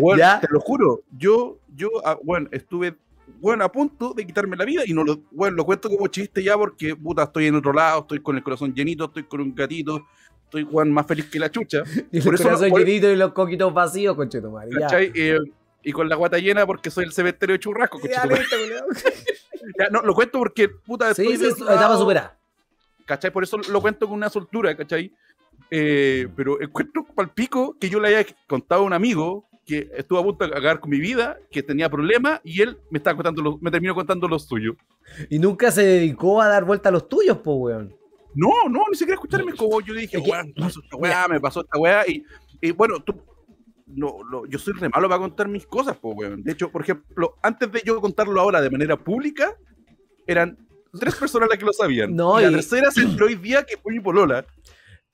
Weón, 0.00 0.20
te 0.40 0.46
lo 0.48 0.60
juro, 0.60 1.02
yo, 1.18 1.58
yo, 1.74 1.88
ah, 2.04 2.16
bueno, 2.22 2.48
estuve, 2.52 2.96
bueno, 3.40 3.64
a 3.64 3.70
punto 3.72 4.14
de 4.14 4.26
quitarme 4.26 4.56
la 4.56 4.64
vida 4.64 4.82
y 4.86 4.92
no 4.92 5.04
lo, 5.04 5.20
bueno, 5.32 5.56
lo 5.56 5.64
cuento 5.64 5.88
como 5.88 6.06
chiste 6.08 6.42
ya 6.42 6.56
porque, 6.56 6.94
puta, 6.96 7.24
estoy 7.24 7.46
en 7.46 7.54
otro 7.56 7.72
lado, 7.72 8.00
estoy 8.02 8.20
con 8.20 8.36
el 8.36 8.42
corazón 8.42 8.74
llenito, 8.74 9.04
estoy 9.06 9.24
con 9.24 9.40
un 9.40 9.54
gatito, 9.54 10.06
estoy, 10.44 10.64
más 10.90 11.06
feliz 11.06 11.26
que 11.30 11.38
la 11.38 11.50
chucha, 11.50 11.82
Y 12.12 12.20
Por 12.20 12.34
el 12.34 12.40
eso 12.40 12.44
no- 12.44 12.50
corazón 12.50 12.70
por- 12.70 12.80
llenito 12.84 13.10
y 13.10 13.16
los 13.16 13.32
coquitos 13.32 13.72
vacíos, 13.74 14.14
conchetumare. 14.16 14.70
Ya. 14.78 14.88
Eh, 15.00 15.38
y 15.82 15.92
con 15.92 16.08
la 16.08 16.16
guata 16.16 16.38
llena 16.38 16.66
porque 16.66 16.90
soy 16.90 17.04
el 17.04 17.12
cementerio 17.12 17.54
de 17.54 17.60
churrasco, 17.60 17.98
Ya, 18.08 18.22
conchetumare. 18.22 18.44
no, 19.90 20.02
lo 20.02 20.14
cuento 20.14 20.38
porque, 20.38 20.68
puta, 20.68 21.10
estoy 21.10 21.36
sí, 21.36 21.50
sí, 21.56 21.62
etapa 21.62 21.96
superada. 21.96 22.38
¿cachai? 23.04 23.30
Por 23.30 23.42
eso 23.42 23.58
lo 23.58 23.80
cuento 23.82 24.06
con 24.06 24.16
una 24.16 24.30
soltura, 24.30 24.74
¿cachai? 24.76 25.12
Eh, 25.70 26.28
pero 26.36 26.60
encuentro 26.60 27.04
palpico 27.04 27.76
que 27.78 27.88
yo 27.90 28.00
le 28.00 28.08
haya 28.16 28.26
contado 28.46 28.82
a 28.82 28.84
un 28.84 28.92
amigo 28.92 29.46
que 29.66 29.90
estuvo 29.96 30.18
a 30.18 30.22
punto 30.22 30.44
de 30.44 30.50
cagar 30.50 30.78
con 30.80 30.90
mi 30.90 30.98
vida, 31.00 31.38
que 31.50 31.62
tenía 31.62 31.88
problemas, 31.88 32.40
y 32.44 32.60
él 32.60 32.76
me 32.90 32.98
estaba 32.98 33.16
contando 33.16 33.40
los- 33.42 33.62
me 33.62 33.70
terminó 33.70 33.94
contando 33.94 34.28
los 34.28 34.44
suyos. 34.46 34.76
Y 35.30 35.38
nunca 35.38 35.70
se 35.70 35.82
dedicó 35.82 36.40
a 36.42 36.48
dar 36.48 36.64
vuelta 36.64 36.90
a 36.90 36.92
los 36.92 37.08
tuyos, 37.08 37.38
po, 37.38 37.54
weón. 37.54 37.94
No, 38.34 38.50
no, 38.68 38.82
ni 38.90 38.96
siquiera 38.96 39.14
escucharme 39.14 39.54
como 39.54 39.80
yo 39.80 39.94
dije, 39.94 40.18
weón, 40.18 40.48
me 40.48 40.64
pasó 40.64 40.80
esta 40.82 40.96
weá, 40.96 41.28
me 41.28 41.40
pasó 41.40 41.60
esta 41.62 41.78
weá, 41.78 42.06
y, 42.06 42.24
y 42.60 42.72
bueno, 42.72 43.00
tú, 43.00 43.14
no, 43.86 44.16
no, 44.30 44.44
yo 44.46 44.58
soy 44.58 44.74
re 44.74 44.88
malo 44.88 45.08
para 45.08 45.20
contar 45.20 45.48
mis 45.48 45.66
cosas, 45.66 45.96
po, 45.96 46.10
weón. 46.10 46.42
De 46.42 46.52
hecho, 46.52 46.70
por 46.70 46.82
ejemplo, 46.82 47.36
antes 47.42 47.70
de 47.70 47.82
yo 47.84 48.00
contarlo 48.00 48.40
ahora 48.40 48.60
de 48.60 48.70
manera 48.70 48.96
pública, 48.96 49.54
eran 50.26 50.58
tres 50.98 51.14
personas 51.16 51.48
las 51.48 51.58
que 51.58 51.64
lo 51.64 51.72
sabían. 51.72 52.14
No, 52.14 52.40
y 52.40 52.44
la 52.44 52.50
y- 52.50 52.54
tercera 52.54 52.90
se 52.90 53.02
entró 53.02 53.26
hoy 53.26 53.34
día, 53.36 53.62
que 53.64 53.76
fue 53.76 53.92
mi 53.92 54.00
polola, 54.00 54.44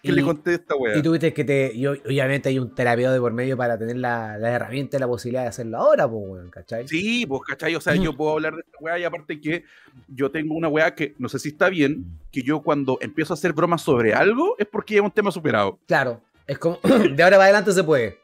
que 0.03 0.09
Y- 0.11 0.13
le 0.13 0.23
conté 0.23 0.55
esta 0.55 0.75
weá. 0.77 0.97
Y 0.97 1.03
tuviste 1.03 1.33
que 1.35 1.45
te. 1.45 1.73
Y 1.75 1.83
ob- 1.85 2.01
obviamente 2.07 2.49
hay 2.49 2.59
un 2.59 2.75
terapeuta 2.75 3.13
de 3.13 3.21
por 3.21 3.33
medio 3.33 3.57
para 3.57 3.79
tener 3.79 3.97
la, 3.97 4.39
la 4.39 4.51
herramienta 4.51 4.97
y 4.97 5.01
la 5.01 5.07
posibilidad 5.07 5.43
de 5.43 5.49
hacerlo 5.49 5.79
ahora, 5.79 6.09
pues, 6.09 6.23
weón, 6.27 6.51
¿cachai? 6.51 6.89
Sí, 6.89 7.27
pues, 7.27 7.43
¿cachai? 7.47 7.75
O 7.75 7.81
sea, 7.81 7.95
yo 7.97 8.13
puedo 8.17 8.33
hablar 8.33 8.55
de 8.55 8.61
esta 8.61 8.79
weá 8.81 8.99
y 8.99 9.05
aparte 9.05 9.41
que 9.41 9.65
yo 10.09 10.31
tengo 10.31 10.55
una 10.55 10.69
weá 10.69 10.95
que 10.95 11.15
no 11.19 11.29
sé 11.29 11.39
si 11.39 11.49
está 11.51 11.69
bien, 11.69 12.05
que 12.33 12.43
yo 12.43 12.63
cuando 12.63 12.99
empiezo 13.01 13.33
a 13.33 13.37
hacer 13.37 13.53
bromas 13.53 13.83
sobre 13.83 14.15
algo 14.15 14.55
es 14.59 14.67
porque 14.67 14.97
es 14.97 15.01
un 15.03 15.11
tema 15.11 15.31
superado. 15.31 15.79
Claro. 15.87 16.21
Es 16.47 16.59
como. 16.59 16.79
de 16.83 17.23
ahora 17.23 17.37
para 17.37 17.45
adelante 17.45 17.73
se 17.73 17.85
puede. 17.85 18.19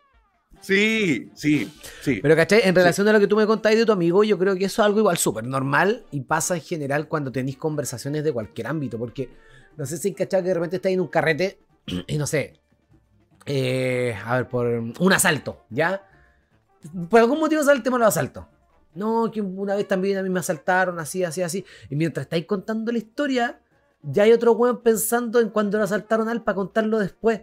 Sí, 0.61 1.31
sí, 1.35 1.71
sí. 2.01 2.19
Pero, 2.23 2.35
¿cachai? 2.35 2.63
En 2.65 2.75
relación 2.75 3.07
a 3.09 3.13
lo 3.13 3.21
que 3.21 3.27
tú 3.27 3.37
me 3.37 3.47
contáis 3.47 3.79
de 3.79 3.85
tu 3.87 3.93
amigo, 3.93 4.25
yo 4.25 4.39
creo 4.39 4.57
que 4.57 4.65
eso 4.65 4.83
es 4.83 4.87
algo 4.87 4.99
igual 5.01 5.17
súper 5.19 5.45
normal 5.45 6.05
y 6.11 6.23
pasa 6.23 6.55
en 6.57 6.63
general 6.63 7.09
cuando 7.09 7.31
tenéis 7.31 7.57
conversaciones 7.59 8.25
de 8.25 8.33
cualquier 8.33 8.67
ámbito. 8.67 8.99
Porque 8.99 9.29
no 9.77 9.85
sé 9.87 9.99
si 9.99 10.13
cachai 10.15 10.43
que 10.43 10.49
de 10.49 10.55
repente 10.55 10.77
estáis 10.77 10.95
en 10.95 11.01
un 11.03 11.09
carrete 11.09 11.59
y 12.07 12.19
no 12.19 12.27
sé. 12.27 12.61
eh, 13.47 14.17
a 14.25 14.37
ver, 14.37 14.49
por 14.49 14.67
un 14.67 15.13
asalto, 15.13 15.65
¿ya? 15.71 16.03
Por 17.09 17.21
algún 17.21 17.39
motivo 17.41 17.63
sale 17.63 17.77
el 17.79 17.83
tema 17.83 17.97
de 17.99 18.05
los 18.05 18.09
asaltos. 18.09 18.45
No, 18.95 19.31
que 19.31 19.41
una 19.41 19.75
vez 19.77 19.87
también 19.87 20.17
a 20.19 20.23
mí 20.23 20.29
me 20.31 20.41
asaltaron, 20.41 20.99
así, 20.99 21.23
así, 21.23 21.43
así. 21.43 21.65
Y 21.91 21.97
mientras 21.97 22.25
estáis 22.27 22.47
contando 22.47 22.91
la 22.93 22.99
historia, 22.99 23.61
ya 24.03 24.23
hay 24.23 24.33
otro 24.33 24.53
weón 24.53 24.83
pensando 24.83 25.39
en 25.41 25.51
cuando 25.51 25.79
lo 25.79 25.85
asaltaron 25.85 26.29
a 26.29 26.33
él 26.33 26.43
para 26.43 26.55
contarlo 26.57 26.99
después. 26.99 27.43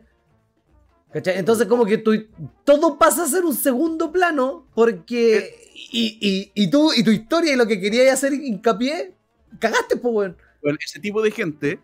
¿Cachai? 1.12 1.38
Entonces, 1.38 1.68
como 1.68 1.86
que 1.86 2.00
tu- 2.00 2.26
todo 2.64 2.98
pasa 2.98 3.24
a 3.24 3.28
ser 3.28 3.44
un 3.46 3.54
segundo 3.56 4.12
plano 4.12 4.66
porque. 4.74 5.56
Y, 5.92 6.18
y- 6.20 6.52
y 6.64 6.70
tú 6.72 6.92
y 6.92 7.04
tu 7.04 7.12
historia 7.12 7.54
y 7.54 7.56
lo 7.56 7.68
que 7.68 7.80
querías 7.80 8.14
hacer 8.14 8.34
hincapié, 8.34 9.14
cagaste, 9.60 9.96
pues, 9.98 10.14
weón. 10.14 10.38
Bueno, 10.64 10.78
ese 10.84 11.00
tipo 11.00 11.22
de 11.22 11.30
gente 11.30 11.80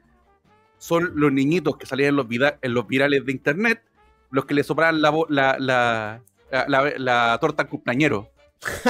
son 0.80 1.12
los 1.16 1.32
niñitos 1.32 1.78
que 1.78 1.86
salían 1.86 2.10
en 2.10 2.16
los, 2.16 2.28
vida- 2.28 2.58
en 2.64 2.74
los 2.74 2.88
virales 2.88 3.24
de 3.26 3.32
internet, 3.32 3.84
los 4.32 4.46
que 4.46 4.54
le 4.56 4.64
sopraban 4.64 5.02
la, 5.02 5.12
la, 5.30 5.56
la, 5.60 6.22
la, 6.52 6.66
la- 6.68 6.94
la 6.98 7.38
torta 7.40 7.64
al 7.64 7.70
cumpleañero. 7.70 8.32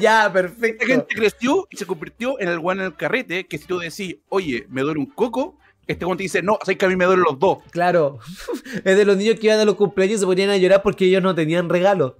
ya, 0.00 0.26
Esta 0.26 0.32
perfecto. 0.32 0.86
gente 0.86 1.14
creció 1.14 1.66
y 1.70 1.76
se 1.76 1.86
convirtió 1.86 2.38
en 2.40 2.48
el 2.48 2.58
guan 2.58 2.80
en 2.80 2.86
el 2.86 2.96
carrete, 2.96 3.46
que 3.46 3.58
si 3.58 3.66
tú 3.66 3.78
decís, 3.78 4.16
oye, 4.28 4.66
me 4.68 4.82
duele 4.82 5.00
un 5.00 5.06
coco, 5.06 5.58
este 5.86 6.04
guan 6.04 6.16
te 6.18 6.24
dice, 6.24 6.42
no, 6.42 6.58
así 6.60 6.76
que 6.76 6.84
a 6.86 6.88
mí 6.88 6.96
me 6.96 7.04
duelen 7.04 7.24
los 7.28 7.38
dos. 7.38 7.58
Claro. 7.70 8.18
Es 8.84 8.96
de 8.96 9.04
los 9.04 9.16
niños 9.16 9.38
que 9.38 9.46
iban 9.46 9.60
a 9.60 9.64
los 9.64 9.74
cumpleaños 9.76 10.16
y 10.16 10.20
se 10.20 10.26
ponían 10.26 10.50
a 10.50 10.56
llorar 10.56 10.82
porque 10.82 11.04
ellos 11.06 11.22
no 11.22 11.34
tenían 11.34 11.68
regalo. 11.68 12.16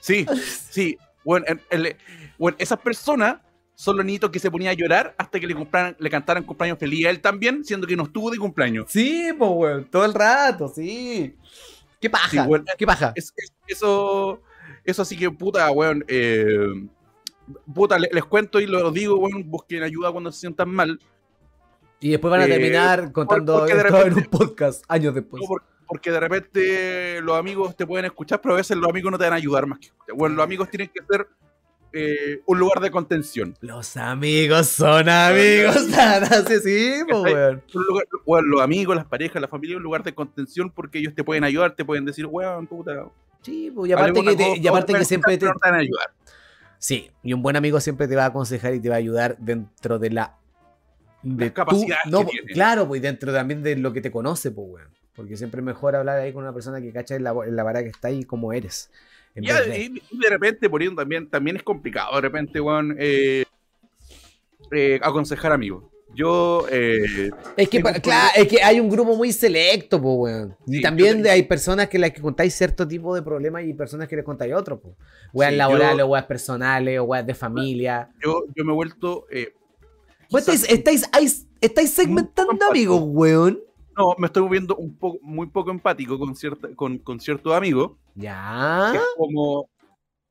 Sí, 0.00 0.26
sí. 0.70 0.98
Bueno, 1.24 1.46
el- 1.48 1.60
el- 1.70 1.96
bueno, 2.38 2.56
esas 2.60 2.78
personas 2.80 3.38
son 3.78 3.96
los 3.98 4.04
niñitos 4.06 4.30
que 4.30 4.38
se 4.40 4.50
ponían 4.50 4.70
a 4.70 4.74
llorar 4.74 5.14
hasta 5.18 5.38
que 5.38 5.46
le, 5.46 5.54
le 5.98 6.10
cantaran 6.10 6.42
cumpleaños 6.42 6.78
feliz 6.78 7.06
a 7.06 7.10
él 7.10 7.20
también, 7.20 7.62
siendo 7.64 7.86
que 7.86 7.94
no 7.94 8.04
estuvo 8.04 8.30
de 8.30 8.38
cumpleaños. 8.38 8.86
Sí, 8.88 9.28
pues, 9.38 9.50
weón. 9.54 9.84
Todo 9.84 10.04
el 10.06 10.14
rato, 10.14 10.66
sí. 10.74 11.36
¿Qué 12.00 12.10
paja? 12.10 12.28
Sí, 12.30 12.38
weón. 12.38 12.64
¿Qué 12.78 12.86
paja? 12.86 13.12
Es- 13.14 13.32
es- 13.36 13.52
eso, 13.68 14.40
eso 14.82 15.02
así 15.02 15.16
que, 15.16 15.30
puta, 15.30 15.70
weón. 15.70 16.04
eh, 16.08 16.88
puta, 17.72 17.98
le- 17.98 18.08
les, 18.12 18.24
cuento 18.24 18.60
y 18.60 18.66
lo 18.66 18.90
digo, 18.90 19.16
weón, 19.18 19.48
busquen 19.48 19.82
ayuda 19.82 20.10
cuando 20.10 20.32
se 20.32 20.40
sientan 20.40 20.70
mal. 20.70 20.98
Y 22.00 22.10
después 22.10 22.30
van 22.30 22.40
a 22.40 22.44
eh, 22.46 22.48
terminar 22.48 23.12
contando 23.12 23.58
porque 23.58 23.74
de 23.74 23.80
esto 23.80 24.06
en 24.06 24.14
un 24.14 24.24
podcast 24.24 24.84
años 24.88 25.14
después. 25.14 25.42
No, 25.42 25.46
por- 25.48 25.62
porque 25.86 26.10
de 26.10 26.18
repente 26.18 27.20
los 27.22 27.36
amigos 27.38 27.76
te 27.76 27.86
pueden 27.86 28.06
escuchar, 28.06 28.40
pero 28.40 28.54
a 28.54 28.56
veces 28.56 28.76
los 28.76 28.88
amigos 28.90 29.12
no 29.12 29.18
te 29.18 29.24
van 29.24 29.34
a 29.34 29.36
ayudar 29.36 29.66
más 29.66 29.78
que 29.78 29.90
Bueno, 30.14 30.34
los 30.34 30.44
amigos 30.44 30.68
tienen 30.68 30.88
que 30.88 31.00
ser 31.08 31.28
eh, 31.98 32.42
un 32.46 32.58
lugar 32.58 32.80
de 32.80 32.90
contención. 32.90 33.56
Los 33.60 33.96
amigos 33.96 34.66
son 34.68 35.08
amigos. 35.08 35.76
sí, 36.48 36.60
sí, 36.62 36.92
pues, 37.08 37.22
weón. 37.32 37.62
Los 38.50 38.60
amigos, 38.60 38.94
las 38.96 39.06
parejas, 39.06 39.40
la 39.40 39.48
familia, 39.48 39.76
un 39.76 39.82
lugar 39.82 40.02
de 40.02 40.14
contención 40.14 40.70
porque 40.70 40.98
ellos 40.98 41.14
te 41.14 41.24
pueden 41.24 41.44
ayudar, 41.44 41.74
te 41.74 41.84
pueden 41.84 42.04
decir, 42.04 42.26
weón, 42.26 42.66
puta. 42.66 43.06
Sí, 43.42 43.70
pues, 43.74 43.88
y 43.88 43.92
aparte, 43.92 44.22
que, 44.22 44.36
te- 44.36 44.58
y 44.58 44.66
aparte 44.66 44.92
que 44.94 45.04
siempre 45.04 45.38
te... 45.38 45.46
te 45.46 45.68
ayudar. 45.68 46.10
Sí, 46.78 47.10
y 47.22 47.32
un 47.32 47.42
buen 47.42 47.56
amigo 47.56 47.80
siempre 47.80 48.06
te 48.06 48.14
va 48.16 48.24
a 48.24 48.26
aconsejar 48.26 48.74
y 48.74 48.80
te 48.80 48.88
va 48.88 48.96
a 48.96 48.98
ayudar 48.98 49.36
dentro 49.38 49.98
de 49.98 50.10
la... 50.10 50.36
De 51.22 51.46
Las 51.46 51.54
capacidades 51.54 52.04
no, 52.06 52.18
que 52.20 52.24
po- 52.24 52.30
tiene. 52.30 52.52
Claro, 52.52 52.86
pues 52.86 52.98
y 52.98 53.02
dentro 53.02 53.32
también 53.32 53.62
de 53.62 53.76
lo 53.76 53.92
que 53.92 54.00
te 54.00 54.10
conoce, 54.10 54.50
pues, 54.50 54.68
weón. 54.68 54.88
Porque 55.14 55.36
siempre 55.36 55.60
es 55.60 55.64
mejor 55.64 55.96
hablar 55.96 56.18
ahí 56.18 56.32
con 56.32 56.42
una 56.42 56.52
persona 56.52 56.80
que 56.80 56.92
cacha 56.92 57.14
en 57.16 57.24
la, 57.24 57.34
en 57.46 57.56
la 57.56 57.62
vara 57.62 57.82
que 57.82 57.88
está 57.88 58.08
ahí 58.08 58.24
como 58.24 58.52
eres. 58.52 58.90
Ya, 59.36 59.76
y, 59.76 60.02
y 60.10 60.18
de 60.18 60.28
repente, 60.30 60.68
por 60.70 60.80
ahí 60.80 60.94
también, 60.94 61.28
también 61.28 61.56
es 61.56 61.62
complicado, 61.62 62.14
de 62.16 62.20
repente, 62.22 62.60
weón, 62.60 62.96
eh, 62.98 63.44
eh, 64.72 64.98
aconsejar 65.02 65.52
amigos. 65.52 65.84
Yo, 66.14 66.64
eh, 66.70 67.30
Es 67.58 67.68
que, 67.68 67.82
claro, 67.82 68.30
es 68.36 68.48
que 68.48 68.62
hay 68.62 68.80
un 68.80 68.88
grupo 68.88 69.14
muy 69.16 69.32
selecto, 69.32 70.00
pues, 70.00 70.14
weón. 70.16 70.56
Y 70.66 70.80
también 70.80 71.26
hay 71.26 71.42
personas 71.42 71.88
que 71.88 71.98
las 71.98 72.12
que 72.12 72.22
contáis 72.22 72.54
cierto 72.54 72.88
tipo 72.88 73.14
de 73.14 73.20
problemas 73.20 73.64
y 73.64 73.74
personas 73.74 74.08
que 74.08 74.16
les 74.16 74.24
contáis 74.24 74.54
otro, 74.54 74.80
pues. 74.80 74.94
Weas 75.34 75.50
Sí, 75.52 75.58
laborales, 75.58 75.98
yo- 75.98 76.06
o 76.06 76.08
weas 76.08 76.24
personales, 76.24 76.98
o 77.00 77.04
weas 77.04 77.26
de 77.26 77.34
familia. 77.34 78.08
yo, 78.24 78.44
yo 78.54 78.64
me 78.64 78.72
he 78.72 78.74
vuelto. 78.74 79.26
eh, 79.30 79.52
estáis, 80.30 80.64
estáis, 80.70 81.46
estáis, 81.60 81.90
segmentando 81.92 82.64
amigos, 82.70 83.02
weón. 83.04 83.60
No, 83.96 84.14
me 84.18 84.26
estoy 84.26 84.42
volviendo 84.42 84.76
un 84.76 84.96
poco, 84.96 85.18
muy 85.22 85.46
poco 85.48 85.70
empático 85.70 86.18
con, 86.18 86.34
cierta, 86.36 86.68
con, 86.74 86.98
con 86.98 87.18
ciertos 87.20 87.52
amigos. 87.54 87.92
Ya. 88.14 88.88
que 88.92 88.98
es 88.98 89.04
como, 89.16 89.68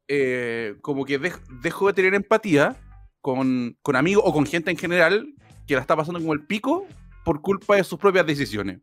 eh, 0.07 0.75
como 0.81 1.05
que 1.05 1.19
dej- 1.19 1.41
dejo 1.61 1.87
de 1.87 1.93
tener 1.93 2.13
empatía 2.13 2.75
con, 3.21 3.77
con 3.81 3.95
amigos 3.95 4.23
o 4.25 4.33
con 4.33 4.45
gente 4.45 4.71
en 4.71 4.77
general 4.77 5.33
que 5.67 5.75
la 5.75 5.81
está 5.81 5.95
pasando 5.95 6.19
como 6.19 6.33
el 6.33 6.45
pico 6.45 6.85
por 7.23 7.41
culpa 7.41 7.75
de 7.75 7.83
sus 7.83 7.97
propias 7.99 8.25
decisiones. 8.27 8.81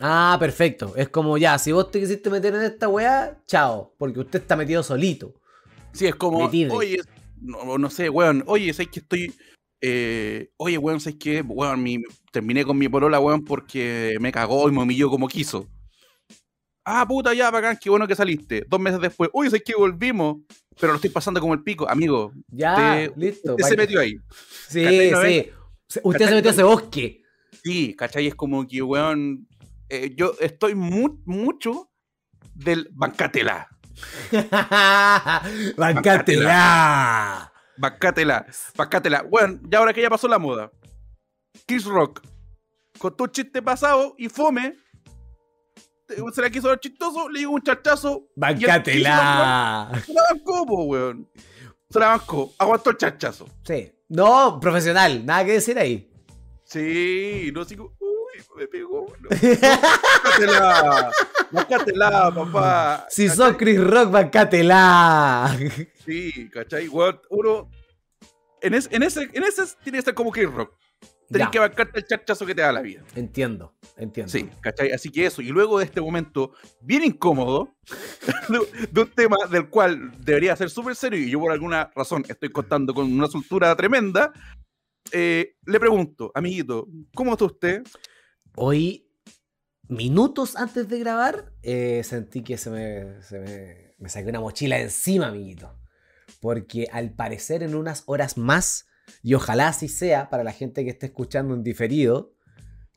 Ah, 0.00 0.36
perfecto. 0.40 0.92
Es 0.96 1.08
como 1.08 1.38
ya, 1.38 1.58
si 1.58 1.72
vos 1.72 1.90
te 1.90 2.00
quisiste 2.00 2.28
meter 2.30 2.54
en 2.54 2.62
esta 2.62 2.88
weá, 2.88 3.40
chao. 3.46 3.94
Porque 3.98 4.20
usted 4.20 4.40
está 4.42 4.56
metido 4.56 4.82
solito. 4.82 5.34
Sí, 5.92 6.06
es 6.06 6.14
como, 6.16 6.38
oye, 6.74 6.98
no, 7.40 7.78
no 7.78 7.90
sé, 7.90 8.08
weón, 8.10 8.42
oye, 8.46 8.72
sé 8.74 8.86
que 8.86 9.00
estoy. 9.00 9.32
Eh, 9.86 10.48
oye, 10.56 10.78
weón, 10.78 10.98
sé 11.00 11.18
que, 11.18 11.42
weón, 11.42 11.82
mi- 11.82 12.02
terminé 12.32 12.64
con 12.64 12.78
mi 12.78 12.88
polola, 12.88 13.20
weón, 13.20 13.44
porque 13.44 14.16
me 14.20 14.32
cagó 14.32 14.66
y 14.68 14.72
me 14.72 14.82
humilló 14.82 15.10
como 15.10 15.28
quiso. 15.28 15.68
Ah, 16.86 17.06
puta, 17.06 17.32
ya, 17.34 17.50
bacán, 17.50 17.78
qué 17.80 17.90
bueno 17.90 18.06
que 18.06 18.14
saliste. 18.14 18.64
Dos 18.68 18.80
meses 18.80 19.00
después, 19.00 19.30
uy, 19.32 19.48
sé 19.50 19.60
que 19.62 19.74
volvimos, 19.74 20.36
pero 20.78 20.92
lo 20.92 20.96
estoy 20.96 21.10
pasando 21.10 21.40
como 21.40 21.54
el 21.54 21.62
pico. 21.62 21.88
Amigo, 21.88 22.32
Ya, 22.48 23.08
listo. 23.16 23.54
usted 23.56 23.68
se 23.68 23.76
metió 23.76 24.00
ahí. 24.00 24.16
Sí, 24.68 24.84
¿Cachai? 24.84 25.10
¿No 25.10 25.22
sí. 25.22 25.50
Usted 26.02 26.28
se 26.28 26.34
metió 26.34 26.50
a 26.50 26.52
ese 26.54 26.62
bosque. 26.62 27.22
Sí, 27.62 27.94
¿cachai? 27.94 28.26
Es 28.26 28.34
como 28.34 28.66
que, 28.66 28.82
weón, 28.82 29.46
eh, 29.88 30.14
yo 30.16 30.34
estoy 30.40 30.74
mu- 30.74 31.20
mucho 31.24 31.90
del 32.54 32.88
bancatela. 32.92 33.68
Bancatela. 35.76 37.52
Bancatela. 37.76 38.46
Bueno, 39.28 39.60
ya 39.68 39.78
ahora 39.78 39.92
que 39.92 40.02
ya 40.02 40.10
pasó 40.10 40.28
la 40.28 40.38
moda. 40.38 40.70
Kiss 41.66 41.84
Rock. 41.84 42.22
Con 42.98 43.16
tu 43.16 43.26
chiste 43.26 43.60
pasado 43.60 44.14
y 44.18 44.28
fome. 44.28 44.76
Se 46.06 46.42
la 46.42 46.50
quiso 46.50 46.68
dar 46.68 46.78
chistoso, 46.78 47.28
le 47.28 47.40
digo 47.40 47.52
un 47.52 47.62
chachazo. 47.62 48.28
¡Bancátela! 48.36 49.90
Se 50.04 50.12
la 50.12 50.22
bancó, 50.30 50.66
po, 50.66 50.84
weón. 50.84 51.28
Se 51.90 51.98
la 51.98 52.08
bancó. 52.08 52.52
Aguantó 52.58 52.90
el 52.90 52.98
chachazo. 52.98 53.48
Sí. 53.64 53.90
No, 54.08 54.60
profesional, 54.60 55.24
nada 55.24 55.44
que 55.44 55.52
decir 55.52 55.78
ahí. 55.78 56.10
Sí, 56.64 57.50
no 57.54 57.64
sigo. 57.64 57.93
Me 58.56 58.66
pegó. 58.68 59.06
No. 59.20 59.28
Bancatela. 60.24 61.10
Bancatela, 61.50 62.32
papá. 62.34 63.06
Si 63.10 63.28
sos 63.28 63.56
Chris 63.56 63.80
Rock, 63.82 64.10
bancátela. 64.10 65.56
Sí, 66.04 66.48
¿cachai? 66.50 66.88
Uno. 66.88 67.70
En, 68.60 68.74
es- 68.74 68.88
en 68.90 69.02
ese, 69.02 69.28
en 69.32 69.42
ese 69.44 69.62
tiene 69.82 69.98
que 69.98 70.04
ser 70.04 70.14
como 70.14 70.30
Chris 70.30 70.50
Rock. 70.50 70.72
Tenés 71.30 71.46
Ya. 71.46 71.50
que 71.50 71.58
bancarte 71.58 71.98
el 72.00 72.04
chachazo 72.06 72.44
que 72.46 72.54
te 72.54 72.60
da 72.62 72.70
la 72.72 72.82
vida. 72.82 73.02
Entiendo, 73.14 73.74
entiendo. 73.96 74.30
Sí, 74.30 74.48
¿cachai? 74.60 74.92
Así 74.92 75.10
que 75.10 75.24
eso. 75.26 75.40
Y 75.40 75.48
luego 75.48 75.78
de 75.78 75.86
este 75.86 76.00
momento 76.00 76.52
bien 76.82 77.02
incómodo, 77.02 77.74
de, 78.48 78.86
de 78.90 79.00
un 79.00 79.10
tema 79.10 79.36
del 79.50 79.68
cual 79.70 80.12
debería 80.20 80.54
ser 80.54 80.68
súper 80.70 80.94
serio, 80.94 81.18
y 81.18 81.30
yo 81.30 81.40
por 81.40 81.50
alguna 81.50 81.90
razón 81.96 82.24
estoy 82.28 82.50
contando 82.50 82.92
con 82.94 83.10
una 83.10 83.26
soltura 83.26 83.74
tremenda, 83.74 84.32
eh, 85.12 85.56
le 85.66 85.80
pregunto, 85.80 86.30
amiguito, 86.34 86.88
¿cómo 87.14 87.32
está 87.32 87.46
usted? 87.46 87.82
Hoy, 88.56 89.08
minutos 89.88 90.56
antes 90.56 90.88
de 90.88 90.98
grabar, 91.00 91.52
eh, 91.62 92.02
sentí 92.04 92.42
que 92.42 92.56
se 92.56 92.70
me, 92.70 93.22
se 93.22 93.40
me, 93.40 93.94
me 93.98 94.08
saqué 94.08 94.28
una 94.28 94.40
mochila 94.40 94.78
encima, 94.80 95.28
amiguito. 95.28 95.76
Porque 96.40 96.86
al 96.92 97.10
parecer 97.10 97.62
en 97.62 97.74
unas 97.74 98.04
horas 98.06 98.38
más, 98.38 98.86
y 99.22 99.34
ojalá 99.34 99.68
así 99.68 99.88
sea 99.88 100.30
para 100.30 100.44
la 100.44 100.52
gente 100.52 100.84
que 100.84 100.90
esté 100.90 101.06
escuchando 101.06 101.54
en 101.54 101.62
diferido, 101.64 102.32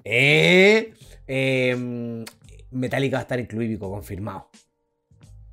eh, 0.04 0.94
eh, 1.28 2.26
Metallica 2.72 3.18
va 3.18 3.20
a 3.20 3.24
estar 3.24 3.40
en 3.40 3.78
confirmado. 3.78 4.50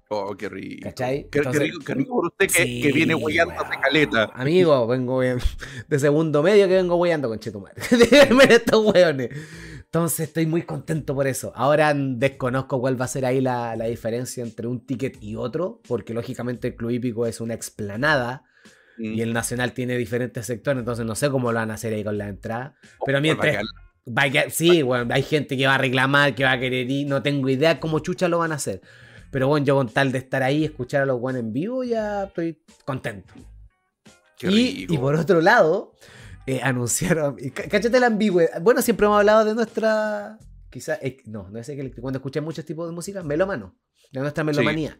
Oh, 0.08 0.36
qué 0.36 0.48
rico. 0.48 0.82
¿Cachai? 0.84 1.28
Qué, 1.30 1.40
rico, 1.40 1.78
qué 1.84 1.94
rico 1.94 2.14
por 2.14 2.26
usted 2.26 2.46
que, 2.46 2.62
Sí, 2.62 2.82
que 2.82 2.92
viene 2.92 3.14
weón. 3.14 3.50
hace 3.50 3.80
caleta. 3.80 4.30
Amigo, 4.34 4.86
vengo 4.86 5.20
de 5.22 5.98
segundo 5.98 6.42
medio 6.42 6.68
que 6.68 6.74
vengo 6.74 6.96
weyando 6.96 7.28
con 7.28 7.38
Chetumare. 7.40 7.80
Díganme 7.90 8.44
estos 8.44 8.84
weones. 8.84 9.30
Entonces 9.94 10.26
estoy 10.26 10.46
muy 10.46 10.62
contento 10.62 11.14
por 11.14 11.28
eso. 11.28 11.52
Ahora 11.54 11.94
mm, 11.94 12.18
desconozco 12.18 12.80
cuál 12.80 13.00
va 13.00 13.04
a 13.04 13.08
ser 13.08 13.24
ahí 13.24 13.40
la, 13.40 13.76
la 13.76 13.84
diferencia 13.84 14.42
entre 14.42 14.66
un 14.66 14.84
ticket 14.84 15.22
y 15.22 15.36
otro, 15.36 15.80
porque 15.86 16.12
lógicamente 16.12 16.66
el 16.68 16.74
Club 16.74 16.90
Hípico 16.90 17.26
es 17.26 17.40
una 17.40 17.54
explanada 17.54 18.42
Mm. 18.96 19.14
y 19.14 19.22
el 19.22 19.32
Nacional 19.32 19.72
tiene 19.72 19.96
diferentes 19.98 20.46
sectores, 20.46 20.78
entonces 20.78 21.04
no 21.04 21.16
sé 21.16 21.28
cómo 21.28 21.50
lo 21.50 21.58
van 21.58 21.72
a 21.72 21.74
hacer 21.74 21.92
ahí 21.94 22.04
con 22.04 22.16
la 22.16 22.28
entrada. 22.28 22.76
Pero 23.04 23.20
mientras... 23.20 23.56
Va 24.06 24.22
a 24.22 24.30
quedar- 24.30 24.50
sí, 24.50 24.82
bueno, 24.82 25.12
hay 25.12 25.22
gente 25.24 25.56
que 25.56 25.66
va 25.66 25.74
a 25.74 25.78
reclamar, 25.78 26.32
que 26.36 26.44
va 26.44 26.52
a 26.52 26.60
querer 26.60 26.88
ir, 26.88 27.08
no 27.08 27.20
tengo 27.20 27.48
idea 27.48 27.80
cómo 27.80 27.98
chucha 27.98 28.28
lo 28.28 28.38
van 28.38 28.52
a 28.52 28.54
hacer. 28.54 28.82
Pero 29.32 29.48
bueno, 29.48 29.66
yo 29.66 29.74
con 29.74 29.88
tal 29.88 30.12
de 30.12 30.18
estar 30.18 30.44
ahí, 30.44 30.64
escuchar 30.64 31.02
a 31.02 31.06
los 31.06 31.18
buenos 31.18 31.40
en 31.40 31.52
vivo, 31.52 31.82
ya 31.82 32.24
estoy 32.24 32.62
contento. 32.84 33.34
Y 34.42 34.96
por 34.98 35.16
otro 35.16 35.40
lado, 35.40 35.94
eh, 36.46 36.60
anunciaron. 36.62 37.36
Cáchate 37.70 37.98
la 38.00 38.06
ambigüedad. 38.06 38.60
Bueno, 38.60 38.82
siempre 38.82 39.06
hemos 39.06 39.18
hablado 39.18 39.44
de 39.44 39.54
nuestra. 39.54 40.38
Quizás. 40.70 40.98
no, 41.26 41.48
no 41.50 41.58
es 41.58 41.66
que 41.68 41.90
cuando 42.00 42.18
escuché 42.18 42.40
muchos 42.40 42.64
tipos 42.64 42.88
de 42.88 42.94
música, 42.94 43.22
melómano. 43.22 43.76
De 44.12 44.20
nuestra 44.20 44.44
melomanía. 44.44 44.96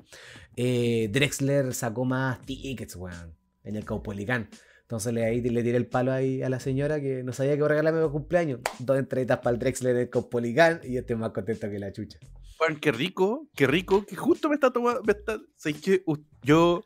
Eh, 0.56 1.08
Drexler 1.12 1.74
sacó 1.74 2.04
más 2.04 2.40
tickets, 2.42 2.96
weón. 2.96 3.34
En 3.62 3.76
el 3.76 3.84
Caupolicán. 3.84 4.48
Entonces 4.82 5.12
le, 5.14 5.24
ahí 5.24 5.40
le 5.40 5.62
tiré 5.62 5.76
el 5.78 5.86
palo 5.86 6.12
ahí 6.12 6.42
a 6.42 6.48
la 6.50 6.60
señora 6.60 7.00
que 7.00 7.22
no 7.24 7.32
sabía 7.32 7.56
qué 7.56 7.66
regalarme 7.66 8.00
para 8.00 8.12
cumpleaños. 8.12 8.60
Dos 8.80 8.98
entraditas 8.98 9.38
para 9.38 9.54
el 9.54 9.58
Drexler 9.58 9.96
en 9.96 10.02
el 10.02 10.10
Caupolicán 10.10 10.80
y 10.84 10.92
yo 10.94 11.00
estoy 11.00 11.16
más 11.16 11.30
contento 11.30 11.70
que 11.70 11.78
la 11.78 11.90
chucha. 11.92 12.18
Juan, 12.58 12.76
qué 12.78 12.92
rico, 12.92 13.48
qué 13.56 13.66
rico, 13.66 14.04
que 14.04 14.14
justo 14.14 14.48
me 14.48 14.56
está 14.56 14.70
tomando. 14.72 15.02
Me 15.02 15.12
está, 15.12 15.38
¿sabes 15.56 15.80
qué? 15.80 16.02
U- 16.06 16.18
yo, 16.42 16.84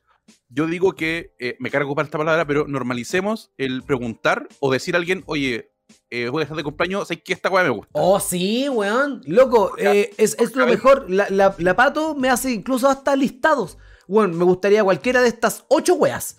yo 0.48 0.66
digo 0.66 0.92
que 0.94 1.34
eh, 1.38 1.56
me 1.60 1.70
cargo 1.70 1.94
para 1.94 2.06
esta 2.06 2.18
palabra, 2.18 2.46
pero 2.46 2.66
normalicemos 2.66 3.50
el 3.58 3.82
preguntar 3.82 4.48
o 4.60 4.70
decir 4.72 4.94
a 4.94 4.98
alguien, 4.98 5.22
oye, 5.26 5.70
eh, 6.10 6.28
voy 6.28 6.40
a 6.40 6.44
estar 6.44 6.56
de 6.56 6.64
cumpleaños, 6.64 7.08
¿sabes 7.08 7.22
qué? 7.24 7.32
Esta 7.32 7.48
weá 7.50 7.64
me 7.64 7.70
gusta. 7.70 7.90
Oh, 7.94 8.20
sí, 8.20 8.68
weón. 8.68 9.22
Loco, 9.26 9.68
Porque- 9.70 10.00
eh, 10.00 10.10
es, 10.18 10.34
es 10.38 10.54
lo 10.54 10.64
porque- 10.64 10.70
mejor. 10.76 11.10
La, 11.10 11.26
la- 11.30 11.54
la 11.58 11.76
pato 11.76 12.14
me 12.14 12.28
hace 12.30 12.50
incluso 12.52 12.88
hasta 12.88 13.16
listados. 13.16 13.78
Weón, 14.06 14.36
me 14.36 14.44
gustaría 14.44 14.82
cualquiera 14.84 15.20
de 15.22 15.28
estas 15.28 15.64
ocho 15.68 15.94
weas. 15.94 16.38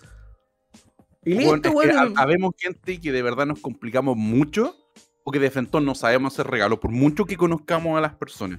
Y 1.24 1.34
listo, 1.34 1.60
que 1.62 1.68
weón. 1.68 2.16
ha- 2.16 2.22
habemos 2.22 2.52
gente 2.58 3.00
que 3.00 3.12
de 3.12 3.22
verdad 3.22 3.46
nos 3.46 3.60
complicamos 3.60 4.16
mucho 4.16 4.76
o 5.24 5.30
que 5.32 5.38
de 5.38 5.50
frente 5.50 5.80
no 5.80 5.94
sabemos 5.94 6.32
hacer 6.32 6.46
regalos, 6.50 6.78
por 6.78 6.90
mucho 6.90 7.24
que 7.26 7.36
conozcamos 7.36 7.96
a 7.98 8.00
las 8.00 8.14
personas. 8.14 8.58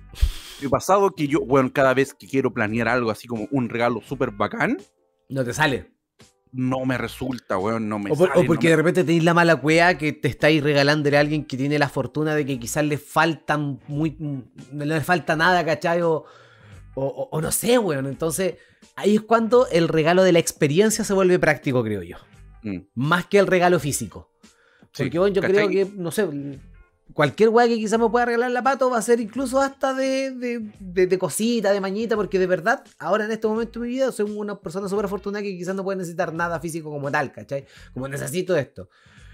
Ha 0.66 0.70
pasado 0.70 1.10
que 1.16 1.28
yo, 1.28 1.40
bueno, 1.42 1.72
cada 1.74 1.94
vez 1.94 2.14
que 2.14 2.28
quiero 2.28 2.54
planear 2.54 2.88
algo 2.88 3.10
así 3.10 3.28
como 3.28 3.48
un 3.52 3.68
regalo 3.68 4.02
súper 4.02 4.30
bacán, 4.32 4.78
No 5.32 5.44
te 5.44 5.54
sale. 5.54 5.92
no 6.54 6.86
me 6.86 6.98
resulta, 6.98 7.58
weón, 7.58 7.88
no 7.88 7.98
me 7.98 8.12
O, 8.12 8.16
por- 8.16 8.28
sale, 8.28 8.40
o 8.40 8.44
no 8.44 8.48
porque 8.48 8.68
me- 8.68 8.72
de 8.72 8.76
repente 8.76 9.04
tenéis 9.06 9.24
la 9.24 9.34
mala 9.34 9.56
cueva 9.56 9.98
que 9.98 10.12
te 10.12 10.28
estáis 10.28 10.62
regalándole 10.62 11.16
a 11.16 11.22
alguien 11.22 11.46
que 11.46 11.56
tiene 11.56 11.80
la 11.80 11.88
fortuna 11.88 12.36
de 12.36 12.46
que 12.46 12.60
quizás 12.60 12.84
le 12.86 12.98
faltan 12.98 13.80
muy. 13.88 14.18
No 14.74 14.84
le 14.86 15.00
falta 15.02 15.38
nada, 15.38 15.64
¿cachai? 15.66 16.02
O, 16.02 16.26
o- 16.96 17.40
no 17.42 17.52
sé, 17.54 17.78
weón. 17.78 18.06
Entonces, 18.08 18.56
ahí 18.98 19.16
es 19.16 19.22
cuando 19.22 19.66
el 19.70 19.88
regalo 19.88 20.24
de 20.24 20.34
la 20.34 20.40
experiencia 20.40 21.06
se 21.06 21.14
vuelve 21.14 21.40
práctico, 21.40 21.82
creo 21.84 22.04
yo. 22.04 22.18
Mm, 22.64 22.80
Más 22.96 23.28
que 23.28 23.40
el 23.40 23.48
regalo 23.48 23.80
físico. 23.80 24.30
sí, 24.92 25.04
Porque 25.04 25.20
bueno, 25.20 25.34
yo 25.34 25.42
¿cachai? 25.42 25.68
creo 25.68 25.70
que, 25.70 25.94
no 25.96 26.12
sé, 26.12 26.28
cualquier 27.14 27.50
weá 27.50 27.68
que 27.68 27.76
quizás 27.76 28.00
me 28.00 28.10
pueda 28.10 28.26
regalar 28.26 28.52
la 28.52 28.64
pato 28.64 28.90
va 28.90 28.98
a 28.98 29.02
ser 29.02 29.20
incluso 29.20 29.60
hasta 29.60 29.94
de, 29.94 30.32
de, 30.32 30.60
de- 30.80 31.08
de 31.08 31.18
cosita, 31.18 31.72
de 31.72 31.82
mañita, 31.82 32.16
porque 32.16 32.40
de 32.40 32.48
verdad, 32.48 32.84
ahora 33.00 33.26
en 33.26 33.32
este 33.32 33.48
momento 33.48 33.80
de 33.80 33.88
mi 33.88 33.94
vida, 33.94 34.12
soy 34.12 34.30
una 34.32 34.60
persona 34.60 34.88
súper 34.88 35.06
afortunada 35.06 35.44
que 35.44 35.58
quizás 35.58 35.76
no 35.76 35.84
puede 35.84 35.98
necesitar 35.98 36.34
nada 36.34 36.60
físico 36.60 36.90
como 36.90 37.12
tal, 37.12 37.32
¿cachai? 37.32 37.66
Como 37.94 38.08
necesito 38.08 38.56
esto. 38.56 38.90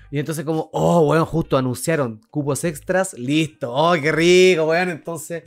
Y 0.09 0.19
entonces 0.19 0.45
como, 0.45 0.69
oh, 0.73 1.01
weón, 1.09 1.25
justo 1.25 1.57
anunciaron 1.57 2.21
cupos 2.29 2.63
extras, 2.63 3.13
listo, 3.13 3.73
oh, 3.73 3.93
qué 4.01 4.11
rico, 4.11 4.65
weón, 4.65 4.89
entonces... 4.89 5.43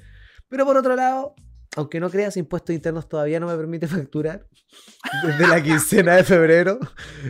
Pero 0.49 0.66
por 0.66 0.76
otro 0.76 0.97
lado, 0.97 1.35
aunque 1.76 2.01
no 2.01 2.11
creas, 2.11 2.37
impuestos 2.37 2.74
internos 2.74 3.09
todavía 3.09 3.39
no 3.41 3.47
me 3.47 3.57
permite 3.57 3.87
facturar 3.87 4.47
desde 5.24 5.47
la 5.47 5.62
quincena 5.62 6.16
de 6.16 6.24
febrero. 6.24 6.78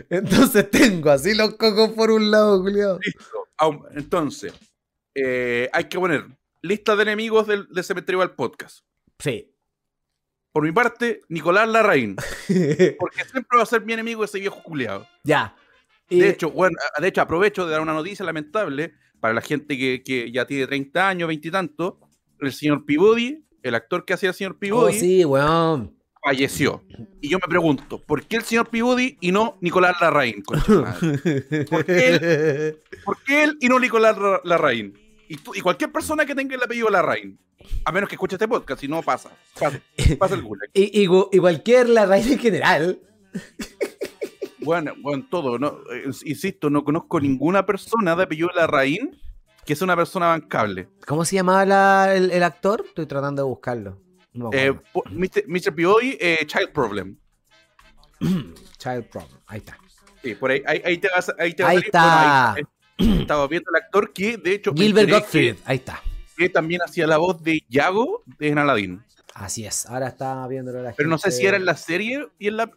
Entonces 0.09 0.69
tengo 0.71 1.11
así 1.11 1.35
los 1.35 1.55
cocos 1.55 1.91
por 1.91 2.09
un 2.11 2.31
lado, 2.31 2.61
Julio. 2.61 2.97
Listo. 3.05 3.47
Entonces, 3.95 4.53
eh, 5.15 5.69
hay 5.73 5.85
que 5.85 5.99
poner 5.99 6.25
lista 6.61 6.95
de 6.95 7.03
enemigos 7.03 7.47
del, 7.47 7.67
del 7.69 7.83
cementerio 7.83 8.21
al 8.21 8.35
podcast. 8.35 8.85
Sí. 9.19 9.53
Por 10.51 10.63
mi 10.63 10.71
parte, 10.71 11.21
Nicolás 11.29 11.67
Larraín. 11.67 12.15
Porque 12.99 13.23
siempre 13.31 13.57
va 13.57 13.63
a 13.63 13.65
ser 13.65 13.85
mi 13.85 13.93
enemigo 13.93 14.23
ese 14.23 14.39
viejo 14.39 14.61
culiado. 14.63 15.07
ya. 15.23 15.55
De 16.09 16.29
hecho, 16.29 16.51
bueno, 16.51 16.77
de 16.99 17.07
hecho, 17.07 17.21
aprovecho 17.21 17.65
de 17.65 17.71
dar 17.71 17.79
una 17.79 17.93
noticia 17.93 18.25
lamentable 18.25 18.93
para 19.21 19.33
la 19.33 19.39
gente 19.39 19.77
que, 19.77 20.03
que 20.03 20.29
ya 20.29 20.45
tiene 20.45 20.67
30 20.67 21.07
años, 21.07 21.27
20 21.29 21.47
y 21.47 21.51
tanto. 21.51 21.99
El 22.41 22.51
señor 22.51 22.85
Peabody, 22.85 23.45
el 23.63 23.75
actor 23.75 24.03
que 24.03 24.13
hacía 24.13 24.29
el 24.29 24.35
señor 24.35 24.53
oh, 24.55 24.59
Peabody, 24.59 24.99
sí, 24.99 25.23
weón. 25.23 25.97
Falleció. 26.23 26.83
Y 27.21 27.29
yo 27.29 27.37
me 27.39 27.47
pregunto, 27.49 27.99
¿por 27.99 28.23
qué 28.23 28.37
el 28.37 28.43
señor 28.43 28.69
Peabody 28.69 29.17
y 29.19 29.31
no 29.31 29.57
Nicolás 29.61 29.95
Larraín? 30.01 30.43
¿Por 30.43 30.63
qué 31.85 32.77
¿Por 33.03 33.17
qué 33.25 33.43
él 33.43 33.57
y 33.59 33.67
no 33.67 33.79
Nicolás 33.79 34.17
Ra- 34.17 34.41
Larraín? 34.43 34.97
Y, 35.27 35.37
tú- 35.37 35.53
y 35.55 35.61
cualquier 35.61 35.91
persona 35.91 36.25
que 36.25 36.35
tenga 36.35 36.55
el 36.55 36.63
apellido 36.63 36.89
Larraín. 36.89 37.39
A 37.85 37.91
menos 37.91 38.09
que 38.09 38.15
escuche 38.15 38.35
este 38.35 38.47
podcast, 38.47 38.81
si 38.81 38.87
no 38.87 39.01
pasa. 39.03 39.29
Pasa, 39.59 39.79
pasa 40.17 40.35
el 40.35 40.41
gulag. 40.41 40.69
y, 40.73 41.03
y 41.03 41.37
cualquier 41.39 41.89
la 41.89 42.05
raíz 42.05 42.29
en 42.31 42.39
general. 42.39 42.99
Bueno, 44.59 44.93
bueno, 45.01 45.25
todo. 45.29 45.57
No, 45.57 45.79
insisto, 46.25 46.69
no 46.69 46.83
conozco 46.83 47.19
ninguna 47.19 47.65
persona 47.65 48.15
de 48.15 48.23
apellido 48.23 48.49
Larraín 48.55 49.19
que 49.65 49.75
sea 49.75 49.85
una 49.85 49.95
persona 49.95 50.27
bancable. 50.27 50.87
¿Cómo 51.07 51.23
se 51.25 51.35
llamaba 51.35 51.65
la- 51.65 52.15
el, 52.15 52.31
el 52.31 52.43
actor? 52.43 52.83
Estoy 52.87 53.05
tratando 53.05 53.43
de 53.43 53.47
buscarlo. 53.47 53.99
No 54.33 54.49
Eh, 54.53 54.71
Mr. 55.11 55.43
Mr. 55.47 55.75
Peabody, 55.75 56.17
eh, 56.19 56.45
Child 56.45 56.71
Problem. 56.71 57.17
Child 58.77 59.05
Problem. 59.09 59.39
Ahí 59.47 59.57
está. 59.59 59.77
Sí, 60.23 60.35
por 60.35 60.51
ahí, 60.51 60.61
ahí, 60.65 60.81
ahí 60.85 60.97
te 60.97 61.09
vas, 61.09 61.31
ahí 61.39 61.53
te 61.53 61.63
a 61.63 61.67
Ahí 61.69 61.75
salir. 61.77 61.85
está. 61.85 62.51
Bueno, 62.53 62.69
ahí- 62.97 63.21
estaba 63.21 63.47
viendo 63.47 63.71
el 63.71 63.75
actor 63.83 64.13
que, 64.13 64.37
de 64.37 64.53
hecho, 64.53 64.73
Gilbert 64.75 65.09
Gottfried. 65.09 65.55
Ahí 65.65 65.77
está. 65.77 66.01
Que, 66.37 66.49
también 66.49 66.81
hacía 66.83 67.07
la 67.07 67.17
voz 67.17 67.41
de 67.43 67.63
Yago 67.69 68.23
en 68.39 68.57
Aladdin. 68.59 69.01
Así 69.33 69.65
es. 69.65 69.85
Ahora 69.87 70.07
está 70.09 70.47
viéndolo 70.47 70.81
la 70.83 70.93
Pero 70.93 71.09
no 71.09 71.17
sé 71.17 71.29
gente. 71.29 71.37
si 71.37 71.47
era 71.47 71.57
en 71.57 71.65
la 71.65 71.75
serie 71.75 72.27
y 72.37 72.47
en 72.49 72.57
la, 72.57 72.71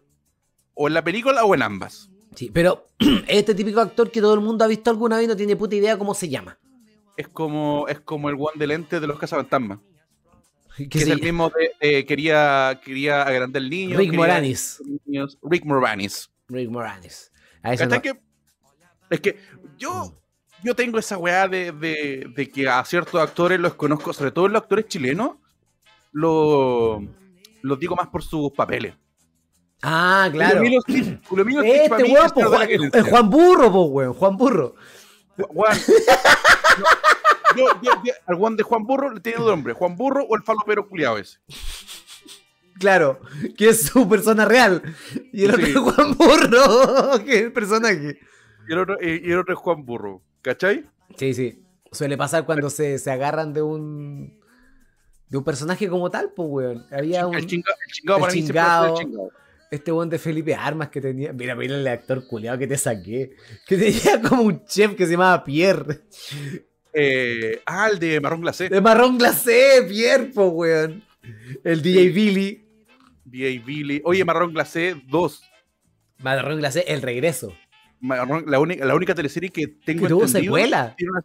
o 0.75 0.89
en 0.89 0.95
la 0.95 1.05
película 1.05 1.45
o 1.45 1.55
en 1.55 1.63
ambas. 1.63 2.11
Sí, 2.35 2.51
pero 2.53 2.87
este 3.29 3.55
típico 3.55 3.81
actor 3.81 4.11
que 4.11 4.21
todo 4.21 4.35
el 4.35 4.41
mundo 4.41 4.65
ha 4.65 4.69
visto 4.69 4.91
alguna 4.91 5.19
vez 5.19 5.29
no 5.29 5.37
tiene 5.37 5.57
puta 5.57 5.77
idea 5.77 5.99
cómo 5.99 6.15
se 6.15 6.29
llama. 6.29 6.59
es 7.17 7.29
como, 7.29 7.87
es 7.89 8.01
como 8.01 8.29
el 8.31 8.37
one 8.37 8.53
de 8.57 8.67
lente 8.67 9.01
de 9.01 9.07
los 9.07 9.19
cazafantasmas. 9.19 9.79
Que 10.77 10.89
Que 10.89 10.99
es 10.99 11.09
el 11.09 11.21
mismo 11.23 11.51
de, 11.51 11.71
de 11.89 12.05
quería, 12.07 12.81
quería 12.85 13.23
agrandar 13.23 13.63
el 13.63 13.71
niño. 13.71 13.97
Rick 13.97 14.13
Moranis. 14.13 14.83
niños- 15.07 15.39
Rick 15.43 15.65
Moranis. 15.65 16.31
Rick 16.49 16.69
Moranis. 16.71 17.31
A 17.63 17.73
eso 17.75 17.85
¿Cachai 17.89 17.99
no- 17.99 18.03
que- 18.03 18.21
es 19.11 19.21
que 19.21 19.39
yo, 19.79 20.21
yo 20.63 20.75
tengo 20.75 20.99
esa 20.99 21.17
weá 21.17 21.47
de, 21.49 21.71
de- 21.73 22.27
de 22.35 22.51
que 22.51 22.69
a 22.69 22.85
ciertos 22.85 23.21
actores 23.21 23.61
los 23.61 23.75
conozco, 23.75 24.13
sobre 24.13 24.33
todo 24.33 24.49
los 24.49 24.63
actores 24.63 24.87
chilenos, 24.89 25.37
lo- 26.13 27.03
los 27.63 27.79
digo 27.79 27.95
más 27.97 28.09
por 28.09 28.23
sus 28.25 28.51
papeles. 28.53 28.95
Ah, 29.83 30.29
claro. 30.33 30.59
Julio 30.59 30.81
Stitch- 30.81 31.21
Julio 31.27 31.61
Este 31.63 32.03
weón, 32.05 32.29
Juan, 32.31 32.69
el 32.71 33.03
Juan 33.03 33.31
Burro, 33.31 33.71
po, 33.73 33.83
weón. 33.85 34.13
Juan 34.15 34.37
Burro. 34.37 34.75
Juan. 35.37 35.79
Yo, 37.57 37.67
yo- 37.83 38.03
yo- 38.05 38.13
al 38.27 38.37
Juan 38.37 38.57
de 38.57 38.63
Juan 38.63 38.85
Burro 38.85 39.11
le 39.13 39.21
tiene 39.21 39.39
dos 39.39 39.49
nombres, 39.49 39.77
Juan 39.77 39.97
Burro 39.97 40.25
o 40.25 40.37
el 40.37 40.43
falopero 40.43 40.89
culiado 40.89 41.19
ese. 41.19 41.39
Claro, 42.79 43.21
que 43.57 43.69
es 43.69 43.83
su 43.87 44.09
persona 44.09 44.45
real. 44.45 44.83
Y 45.33 45.45
el 45.45 45.51
otro 45.53 45.65
Sí. 45.65 45.71
es 45.73 45.79
Juan 45.79 46.15
Burro, 46.17 46.61
que 47.25 47.35
es 47.37 47.43
el 47.43 47.53
personaje. 47.53 48.19
Y 48.69 48.73
el 48.73 48.79
otro, 48.79 48.97
y 49.01 49.31
el 49.31 49.39
otro 49.39 49.55
es 49.55 49.61
Juan 49.61 49.85
Burro. 49.85 50.23
¿Cachai? 50.43 50.85
Sí, 51.17 51.35
sí. 51.35 51.63
Suele 51.93 52.17
pasar 52.17 52.45
cuando 52.45 52.69
se, 52.71 52.99
se 52.99 53.11
agarran 53.11 53.53
de 53.53 53.63
un. 53.63 54.41
de 55.29 55.39
un 55.39 55.45
personaje 55.45 55.89
como 55.89 56.11
tal, 56.11 56.33
pues, 56.35 56.49
weón. 56.51 56.87
Había 56.91 57.27
un. 57.27 57.35
El, 57.37 57.47
chinga- 57.47 57.73
el 57.87 57.93
chingado 57.93 58.19
el 58.19 58.21
para 58.23 58.33
mí 58.35 58.45
chingado. 58.45 58.97
chingado. 58.99 59.31
Este 59.71 59.93
weón 59.93 60.11
de 60.11 60.19
Felipe 60.19 60.55
Armas 60.55 60.89
que 60.89 61.01
tenía. 61.01 61.33
Mira, 61.33 61.55
mira 61.55 61.77
el 61.77 61.87
actor 61.87 62.27
culiado 62.27 62.59
que 62.59 62.67
te 62.67 62.77
saqué. 62.77 63.37
Que 63.67 63.77
tenía 63.77 64.21
como 64.29 64.43
un 64.43 64.65
chef 64.67 64.95
que 64.97 65.07
se 65.07 65.13
llamaba 65.13 65.45
Pierre. 65.45 66.03
Eh, 66.95 67.61
ah, 67.67 67.89
el 67.91 67.99
de 67.99 68.21
marrón 68.21 68.41
glacé. 68.43 68.69
De 68.69 68.81
marrón 68.81 69.19
glacé, 69.19 69.85
Pierre, 69.89 70.27
pues, 70.35 70.49
weón. 70.53 71.03
El 71.65 71.83
DJ 71.83 72.09
Billy. 72.11 72.61
B.A. 73.25 73.61
Billy. 73.65 74.01
Oye, 74.05 74.25
marrón 74.25 74.53
glacé 74.53 74.95
2. 75.09 75.43
Marrón 76.19 76.59
glacé, 76.59 76.85
el 76.87 77.03
regreso. 77.03 77.57
Marrón- 78.01 78.45
la, 78.47 78.61
única, 78.61 78.85
la 78.85 78.95
única 78.95 79.15
teleserie 79.15 79.51
que 79.51 79.67
tengo 79.67 80.07
entendido 80.07 80.29
secuela. 80.29 80.95
una- 81.01 81.25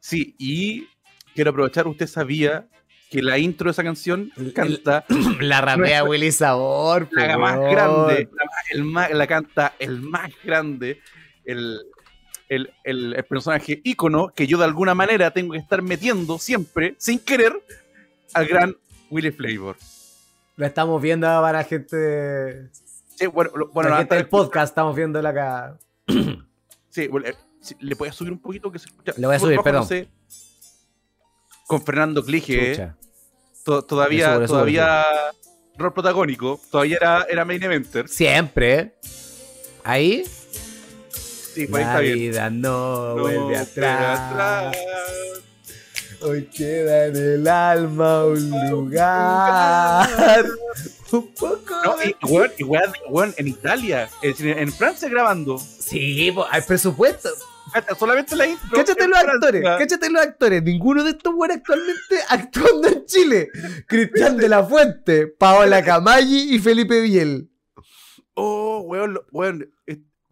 Sí, 0.00 0.34
y 0.38 0.86
quiero 1.34 1.50
aprovechar, 1.50 1.86
usted 1.88 2.06
sabía 2.06 2.68
que 3.10 3.22
la 3.22 3.38
intro 3.38 3.66
de 3.66 3.70
esa 3.72 3.82
canción 3.84 4.30
canta 4.54 5.04
La 5.40 5.60
rapea 5.60 6.04
Willy 6.04 6.32
Sabor, 6.32 7.08
la 7.12 7.38
más 7.38 7.58
grande, 7.58 8.28
la, 8.32 8.44
más- 8.44 8.70
el 8.72 8.84
más, 8.84 9.10
la 9.12 9.26
canta 9.26 9.74
el 9.78 10.00
más 10.00 10.30
grande, 10.44 11.00
el, 11.44 11.78
el, 12.48 12.72
el- 12.84 13.14
el 13.14 13.24
personaje 13.24 13.80
ícono 13.84 14.28
que 14.34 14.46
yo 14.46 14.58
de 14.58 14.64
alguna 14.64 14.94
manera 14.94 15.30
tengo 15.32 15.52
que 15.52 15.58
estar 15.58 15.82
metiendo 15.82 16.38
siempre, 16.38 16.94
sin 16.98 17.18
querer, 17.18 17.52
al 18.34 18.46
gran 18.46 18.76
Willy 19.10 19.30
Flavor. 19.32 19.76
La 20.56 20.66
estamos 20.68 21.00
viendo 21.02 21.26
para 21.26 21.58
la 21.58 21.64
gente. 21.64 22.70
Sí, 23.14 23.26
bueno, 23.26 23.50
lo- 23.54 23.68
bueno, 23.68 23.90
la 23.90 23.96
la- 23.96 24.00
gente 24.02 24.14
del 24.16 24.28
podcast, 24.28 24.70
estamos 24.72 24.94
viéndola 24.96 25.28
acá. 25.30 25.78
Sí, 26.88 27.08
bueno, 27.08 27.26
eh, 27.28 27.34
le 27.80 27.94
puedes 27.94 28.14
subir 28.14 28.32
un 28.32 28.38
poquito 28.40 28.72
que 28.72 28.78
se 28.78 28.86
escucha. 28.86 29.12
Le 29.18 29.26
voy 29.26 29.36
a 29.36 29.38
subir, 29.38 29.60
perdón. 29.60 29.82
no 29.82 29.86
sé. 29.86 30.08
Con 31.66 31.82
Fernando 31.82 32.24
Clige, 32.24 32.90
to- 33.64 33.84
todavía, 33.84 34.36
subo, 34.36 34.46
todavía 34.46 35.04
rol 35.76 35.92
protagónico, 35.92 36.58
todavía 36.70 36.96
era, 36.98 37.26
era 37.28 37.44
main 37.44 37.62
eventer. 37.62 38.08
Siempre. 38.08 38.78
¿eh? 38.78 38.94
Ahí. 39.84 40.24
Sí, 41.56 41.66
La 41.68 42.00
bien. 42.00 42.18
vida 42.18 42.50
no, 42.50 43.14
No, 43.16 43.22
vuelve 43.22 43.56
atrás. 43.56 44.20
atrás. 44.20 44.76
Hoy 46.20 46.44
queda 46.54 47.06
en 47.06 47.16
el 47.16 47.48
alma 47.48 48.24
un 48.26 48.50
lugar. 48.70 50.44
Un 51.12 51.28
poco. 51.34 51.74
No, 51.84 51.96
de- 51.96 52.14
en 53.38 53.48
Italia, 53.48 54.08
en 54.22 54.72
Francia 54.72 55.08
grabando, 55.08 55.56
Sí, 55.58 56.34
hay 56.50 56.60
presupuesto. 56.62 57.30
Solamente 57.98 58.36
la 58.36 58.46
intro. 58.46 58.68
Cáchate 58.72 59.06
los 59.08 59.18
Francia. 59.18 59.32
actores, 59.34 59.62
cáchate 59.78 60.10
los 60.10 60.22
actores. 60.22 60.62
Ninguno 60.62 61.04
de 61.04 61.10
estos 61.10 61.34
buenos 61.34 61.56
actualmente 61.58 62.16
actuando 62.28 62.88
en 62.88 63.04
Chile. 63.06 63.48
Cristian 63.86 64.36
de 64.36 64.48
la 64.48 64.62
Fuente, 64.64 65.26
Paola 65.28 65.82
Camaggi 65.82 66.54
y 66.54 66.58
Felipe 66.58 67.00
Biel. 67.00 67.50
Oh, 68.34 68.80
weón, 68.80 69.18
weón, 69.32 69.70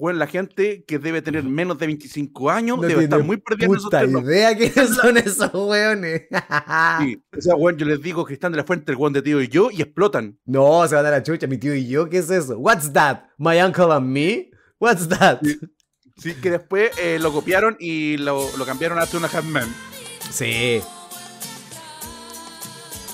weón, 0.05 0.19
la 0.19 0.27
gente 0.27 0.85
que 0.87 0.99
debe 0.99 1.23
tener 1.23 1.45
menos 1.45 1.79
de 1.79 1.87
25 1.87 2.51
años 2.51 2.77
No 2.77 2.83
debe 2.83 3.05
estar 3.05 3.23
muy 3.25 3.39
perdida 3.39 3.67
en 3.67 3.75
esos 3.75 3.89
terrenos. 3.91 4.23
idea 4.25 4.55
quiénes 4.55 4.95
son 5.03 5.17
esos 5.17 5.51
weones. 5.55 6.23
Sí, 7.01 7.23
o 7.37 7.41
sea, 7.41 7.55
weón, 7.57 7.79
yo 7.79 7.87
les 7.87 8.03
digo 8.03 8.25
que 8.25 8.35
están 8.35 8.53
de 8.53 8.59
la 8.59 8.65
fuente, 8.65 8.93
el 8.93 8.99
weón 8.99 9.15
de 9.15 9.23
tío 9.23 9.41
y 9.41 9.49
yo, 9.49 9.71
y 9.71 9.81
explotan. 9.81 10.39
No, 10.45 10.87
se 10.87 10.95
van 10.95 11.07
a 11.07 11.11
la 11.11 11.23
chucha, 11.23 11.47
mi 11.47 11.57
tío 11.57 11.75
y 11.75 11.89
yo, 11.89 12.09
¿qué 12.11 12.19
es 12.19 12.31
eso? 12.31 12.59
What's 12.59 12.93
that? 12.93 13.25
My 13.39 13.61
uncle 13.63 13.93
and 13.93 14.07
me? 14.07 14.51
What's 14.79 15.09
that? 15.09 15.41
Sí, 16.19 16.35
que 16.35 16.51
después 16.51 16.91
eh, 16.99 17.19
lo 17.19 17.33
copiaron 17.33 17.77
y 17.81 18.19
lo, 18.19 18.47
lo 18.59 18.67
cambiaron 18.67 18.99
a 18.99 19.07
Two 19.07 19.17
and 19.17 19.27
a 19.27 19.39
Half 19.39 19.47
Men. 19.47 19.75
Sí. 20.31 20.81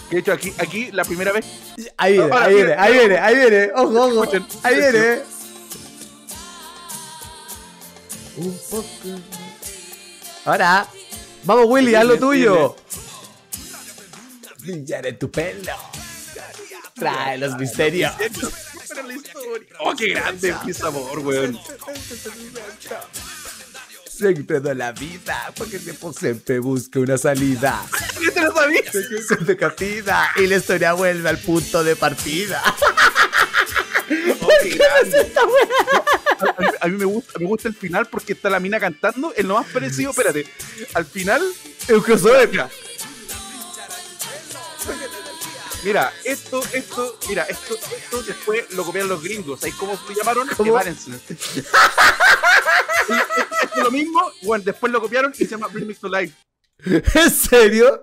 Que 0.09 0.17
de 0.17 0.19
hecho, 0.19 0.33
aquí, 0.33 0.53
aquí 0.59 0.91
la 0.91 1.05
primera 1.05 1.31
vez. 1.33 1.47
Ahí 1.97 2.15
viene, 2.15 2.33
Ahora, 2.33 2.45
ahí 2.45 2.55
viene, 2.55 2.69
mira, 2.69 2.83
ahí 2.83 2.93
viene, 2.95 3.19
ahí 3.19 3.35
viene. 3.37 3.71
Ojo, 3.77 4.21
ojo. 4.21 4.33
Ahí 4.65 4.77
viene. 4.77 5.40
Un 8.37 8.59
poco. 8.71 8.87
Ahora, 10.45 10.89
vamos 11.45 11.67
Willy, 11.69 11.95
haz 11.95 12.05
lo 12.05 12.19
tuyo. 12.19 12.77
Brillar 14.59 15.07
en 15.07 15.19
tu 15.19 15.31
pelo. 15.31 15.73
Trae 16.95 17.39
los 17.39 17.57
misterios. 17.57 18.13
Oh, 19.81 19.95
qué 19.97 20.09
grande, 20.09 20.55
qué 20.65 20.75
sabor, 20.75 21.19
weón. 21.21 21.59
Siempre 24.07 24.61
de 24.61 24.75
la 24.75 24.93
vida, 24.93 25.53
porque 25.57 25.79
siempre, 25.79 26.13
siempre 26.13 26.59
busca 26.59 27.01
una 27.01 27.17
salida. 27.17 27.83
¿Qué 28.19 28.31
te 28.31 28.43
lo 28.43 28.55
sabías? 28.55 28.93
Se 28.93 30.43
y 30.43 30.47
la 30.47 30.57
historia 30.57 30.93
vuelve 30.93 31.29
al 31.29 31.39
punto 31.39 31.83
de 31.83 31.97
partida. 31.97 32.63
Qué. 34.63 34.79
A, 36.41 36.45
a- 36.45 36.85
a 36.85 36.89
mí 36.89 36.97
me 36.97 37.05
gusta, 37.05 37.39
me 37.39 37.47
gusta 37.47 37.69
el 37.69 37.75
final 37.75 38.07
porque 38.07 38.33
está 38.33 38.51
la 38.51 38.59
mina 38.61 38.81
cantando. 38.81 39.33
Es 39.37 39.45
lo 39.45 39.55
más 39.55 39.67
parecido, 39.69 40.11
espérate. 40.11 40.47
Al 40.95 41.05
final, 41.05 41.43
El 41.89 42.03
crossover. 42.03 42.49
mira. 42.49 42.69
Mira, 45.83 46.13
esto, 46.25 46.63
esto, 46.75 47.19
mira, 47.29 47.45
esto, 47.45 47.75
esto 47.75 48.23
después 48.23 48.71
lo 48.75 48.85
copiaron 48.85 49.09
los 49.09 49.23
gringos. 49.23 49.61
¿Sabes 49.61 49.75
cómo 49.77 49.99
lo 50.09 50.15
llamaron? 50.15 50.47
¿Cómo? 50.49 50.79
Esto 50.79 51.03
es 53.77 53.83
lo 53.83 53.91
mismo, 53.91 54.21
bueno, 54.43 54.63
después 54.65 54.93
lo 54.93 55.01
copiaron 55.01 55.33
y 55.33 55.37
se 55.39 55.47
llama 55.47 55.69
Bring 55.69 55.87
Me 55.87 55.95
to 55.95 56.09
Life. 56.09 56.35
¿En 56.85 57.31
serio? 57.31 58.03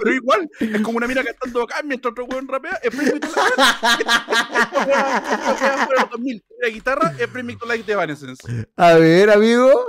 Pero 0.00 0.14
igual, 0.14 0.48
es 0.60 0.80
como 0.82 0.98
una 0.98 1.06
mina 1.06 1.22
cantando 1.22 1.62
acá 1.62 1.82
mientras 1.84 2.12
otro 2.12 2.24
weón 2.26 2.46
rapea. 2.48 2.78
Es 2.82 2.94
Bring 2.96 3.14
Me 3.14 3.20
to 3.20 3.26
Life. 3.28 3.40
Esta 3.98 4.86
wea- 4.86 5.16
esta 5.42 5.54
wea 5.64 5.86
fue 5.86 5.94
en 5.96 6.00
los 6.02 6.10
2000. 6.10 6.44
La 6.62 6.68
guitarra 6.68 7.14
es 7.18 7.32
Bring 7.32 7.46
Me 7.46 7.56
to 7.56 7.66
Life 7.66 7.84
de 7.84 7.92
Evanescence. 7.92 8.42
A 8.76 8.94
ver, 8.94 9.30
amigo. 9.30 9.86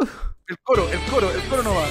El 0.47 0.57
coro, 0.59 0.87
el 0.91 0.99
coro, 1.11 1.31
el 1.31 1.41
coro 1.49 1.63
no 1.63 1.73
va. 1.75 1.85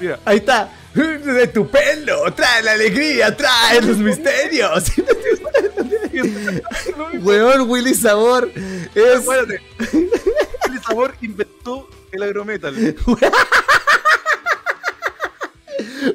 Mira, 0.00 0.18
Ahí 0.24 0.38
está. 0.38 0.70
De 0.94 1.48
tu 1.48 1.68
pelo, 1.68 2.32
trae 2.34 2.62
la 2.62 2.72
alegría, 2.72 3.36
trae 3.36 3.80
los 3.82 3.96
misterios. 3.98 4.84
Weón, 7.20 7.68
Willy 7.68 7.94
Sabor 7.94 8.48
es. 8.94 9.26
El 10.64 10.82
sabor 10.86 11.14
inventó 11.20 11.88
el 12.14 12.22
agrometal. 12.22 12.74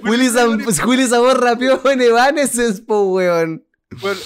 Willy, 0.04 0.30
Sam- 0.30 0.64
Willy 0.88 1.08
Sabor 1.08 1.42
rapeó 1.42 1.82
en 1.90 2.02
Evanescence, 2.02 2.82
po, 2.82 3.04
weón. 3.14 3.66
Bueno, 4.02 4.20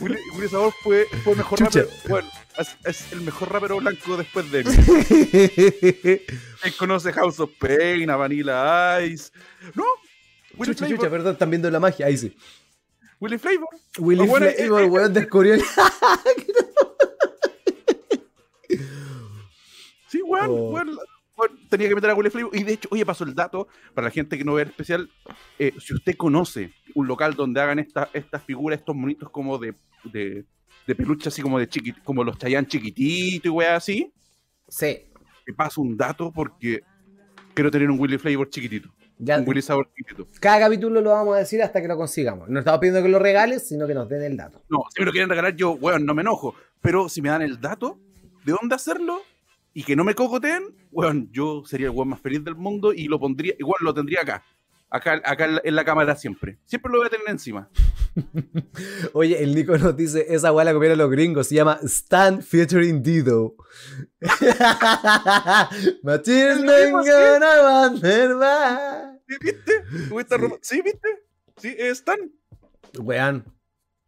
Willy, 0.00 0.18
Willy 0.34 0.48
Sabor 0.48 0.72
fue, 0.82 1.06
fue 1.24 1.32
el 1.32 1.38
mejor 1.38 1.58
Chucha. 1.58 1.80
rapero. 1.80 1.96
Bueno, 2.08 2.28
es, 2.58 2.68
es 2.84 3.12
el 3.12 3.22
mejor 3.22 3.50
rapero 3.50 3.78
blanco 3.78 4.16
después 4.16 4.50
de 4.52 4.62
mí. 4.64 4.74
Él 6.62 6.74
conoce 6.78 7.12
House 7.14 7.40
of 7.40 7.50
Pain, 7.58 8.08
a 8.10 8.16
Vanilla 8.16 9.00
Ice. 9.02 9.30
No, 9.74 9.84
Willy 10.56 10.72
Chucha, 10.74 10.86
Flavor. 10.86 10.96
chucha, 10.98 11.10
perdón, 11.10 11.32
están 11.32 11.50
viendo 11.50 11.70
la 11.70 11.80
magia. 11.80 12.06
Ahí 12.06 12.16
sí. 12.18 12.36
Willy 13.18 13.38
Flavor. 13.38 13.68
Willy 13.98 14.26
bueno, 14.26 14.46
Flavor, 14.54 14.82
eh, 14.82 14.86
weón, 14.86 15.12
descubrió 15.14 15.54
el. 15.54 15.62
Sí, 20.08 20.22
weón, 20.22 20.50
Oh. 20.50 20.70
weón, 20.70 20.98
tenía 21.68 21.88
que 21.88 21.94
meter 21.94 22.10
a 22.10 22.14
Willy 22.14 22.30
Flavor. 22.30 22.54
Y 22.56 22.62
de 22.62 22.72
hecho, 22.74 22.88
oye, 22.92 23.04
pasó 23.04 23.24
el 23.24 23.34
dato 23.34 23.68
para 23.94 24.06
la 24.06 24.10
gente 24.10 24.36
que 24.38 24.44
no 24.44 24.54
ve 24.54 24.62
el 24.62 24.68
especial. 24.68 25.10
eh, 25.58 25.72
si 25.78 25.94
usted 25.94 26.16
conoce 26.16 26.72
un 26.94 27.06
local 27.06 27.34
donde 27.34 27.60
hagan 27.60 27.78
esta- 27.78 28.08
estas 28.12 28.42
figuras, 28.42 28.78
estos 28.78 28.94
monitos 28.96 29.30
como 29.30 29.58
de, 29.58 29.74
de, 30.04 30.44
de 30.86 30.94
peluche, 30.94 31.28
así 31.28 31.42
como 31.42 31.58
de 31.58 31.68
chiquit, 31.68 32.02
como 32.04 32.22
los 32.24 32.38
Chayanne 32.38 32.66
chiquititos 32.68 33.46
y 33.46 33.48
weas 33.48 33.72
así, 33.82 34.12
Sí. 34.68 34.98
te 35.44 35.52
paso 35.54 35.80
un 35.80 35.96
dato 35.96 36.32
porque 36.32 36.80
quiero 37.54 37.70
tener 37.70 37.90
un 37.90 37.98
Willy 38.00 38.18
Flavor 38.18 38.48
chiquitito. 38.50 38.90
Ya, 39.18 39.38
Un 39.38 39.48
Willy 39.48 39.62
Sabor 39.62 39.88
chiquitito. 39.96 40.28
cada 40.40 40.60
capítulo 40.60 41.00
lo 41.00 41.10
vamos 41.10 41.36
a 41.36 41.38
decir 41.38 41.62
hasta 41.62 41.80
que 41.80 41.88
lo 41.88 41.96
consigamos. 41.96 42.50
No 42.50 42.58
estamos 42.58 42.80
pidiendo 42.80 43.02
que 43.02 43.08
lo 43.08 43.18
regales, 43.18 43.66
sino 43.66 43.86
que 43.86 43.94
nos 43.94 44.08
den 44.10 44.22
el 44.22 44.36
dato. 44.36 44.62
No, 44.68 44.80
si 44.94 45.00
me 45.00 45.06
lo 45.06 45.12
quieren 45.12 45.30
regalar, 45.30 45.56
yo, 45.56 45.70
weón, 45.72 46.04
no 46.04 46.12
me 46.12 46.20
enojo. 46.20 46.54
Pero 46.82 47.08
si 47.08 47.22
me 47.22 47.30
dan 47.30 47.40
el 47.40 47.58
dato 47.58 47.98
de 48.44 48.52
dónde 48.52 48.74
hacerlo 48.74 49.22
y 49.78 49.84
que 49.84 49.94
no 49.94 50.04
me 50.04 50.14
cocoteen, 50.14 50.74
weón, 50.90 51.28
yo 51.32 51.62
sería 51.66 51.88
el 51.88 51.92
weón 51.92 52.08
más 52.08 52.20
feliz 52.22 52.42
del 52.42 52.54
mundo 52.56 52.94
y 52.94 53.08
lo 53.08 53.20
pondría, 53.20 53.52
igual 53.58 53.76
lo 53.82 53.92
tendría 53.92 54.22
acá. 54.22 54.42
Acá, 54.88 55.20
acá 55.22 55.60
en 55.62 55.74
la- 55.74 55.84
cámara 55.84 56.16
siempre. 56.16 56.58
Siempre 56.64 56.90
lo 56.90 56.98
voy 56.98 57.08
a 57.08 57.10
tener 57.10 57.28
encima. 57.28 57.68
Oye, 59.12 59.42
el 59.42 59.54
Nico 59.54 59.76
nos 59.76 59.94
dice, 59.94 60.24
esa 60.30 60.50
weá 60.50 60.64
la 60.64 60.72
comieron 60.72 60.96
los 60.96 61.10
gringos, 61.10 61.48
se 61.48 61.56
llama 61.56 61.78
Stan 61.82 62.40
featuring 62.40 63.02
Dido. 63.02 63.54
By. 66.02 66.24
¿Sí, 69.28 69.36
¿Viste? 69.42 69.72
¿Cómo 70.08 70.20
está 70.20 70.36
Sí. 70.62 70.80
Viste? 70.80 71.08
Sí, 71.58 71.74
están. 71.78 72.32
Weón. 72.98 73.44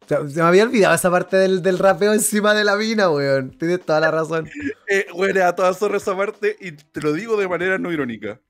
Se, 0.08 0.18
me 0.40 0.40
había 0.42 0.64
olvidado 0.64 0.94
esa 0.94 1.10
parte 1.10 1.36
del, 1.36 1.60
del 1.62 1.78
rapeo 1.78 2.12
encima 2.14 2.54
de 2.54 2.64
la 2.64 2.76
mina, 2.76 3.10
weón. 3.10 3.50
Tienes 3.58 3.80
toda 3.84 4.00
la 4.00 4.10
razón. 4.10 4.48
Eh, 4.90 5.06
weón, 5.14 5.36
a 5.38 5.54
toda 5.54 5.74
zorra 5.74 5.98
esa 5.98 6.16
parte 6.16 6.56
y 6.60 6.72
te 6.72 7.02
lo 7.02 7.12
digo 7.12 7.36
de 7.36 7.46
manera 7.46 7.76
no 7.76 7.92
irónica. 7.92 8.40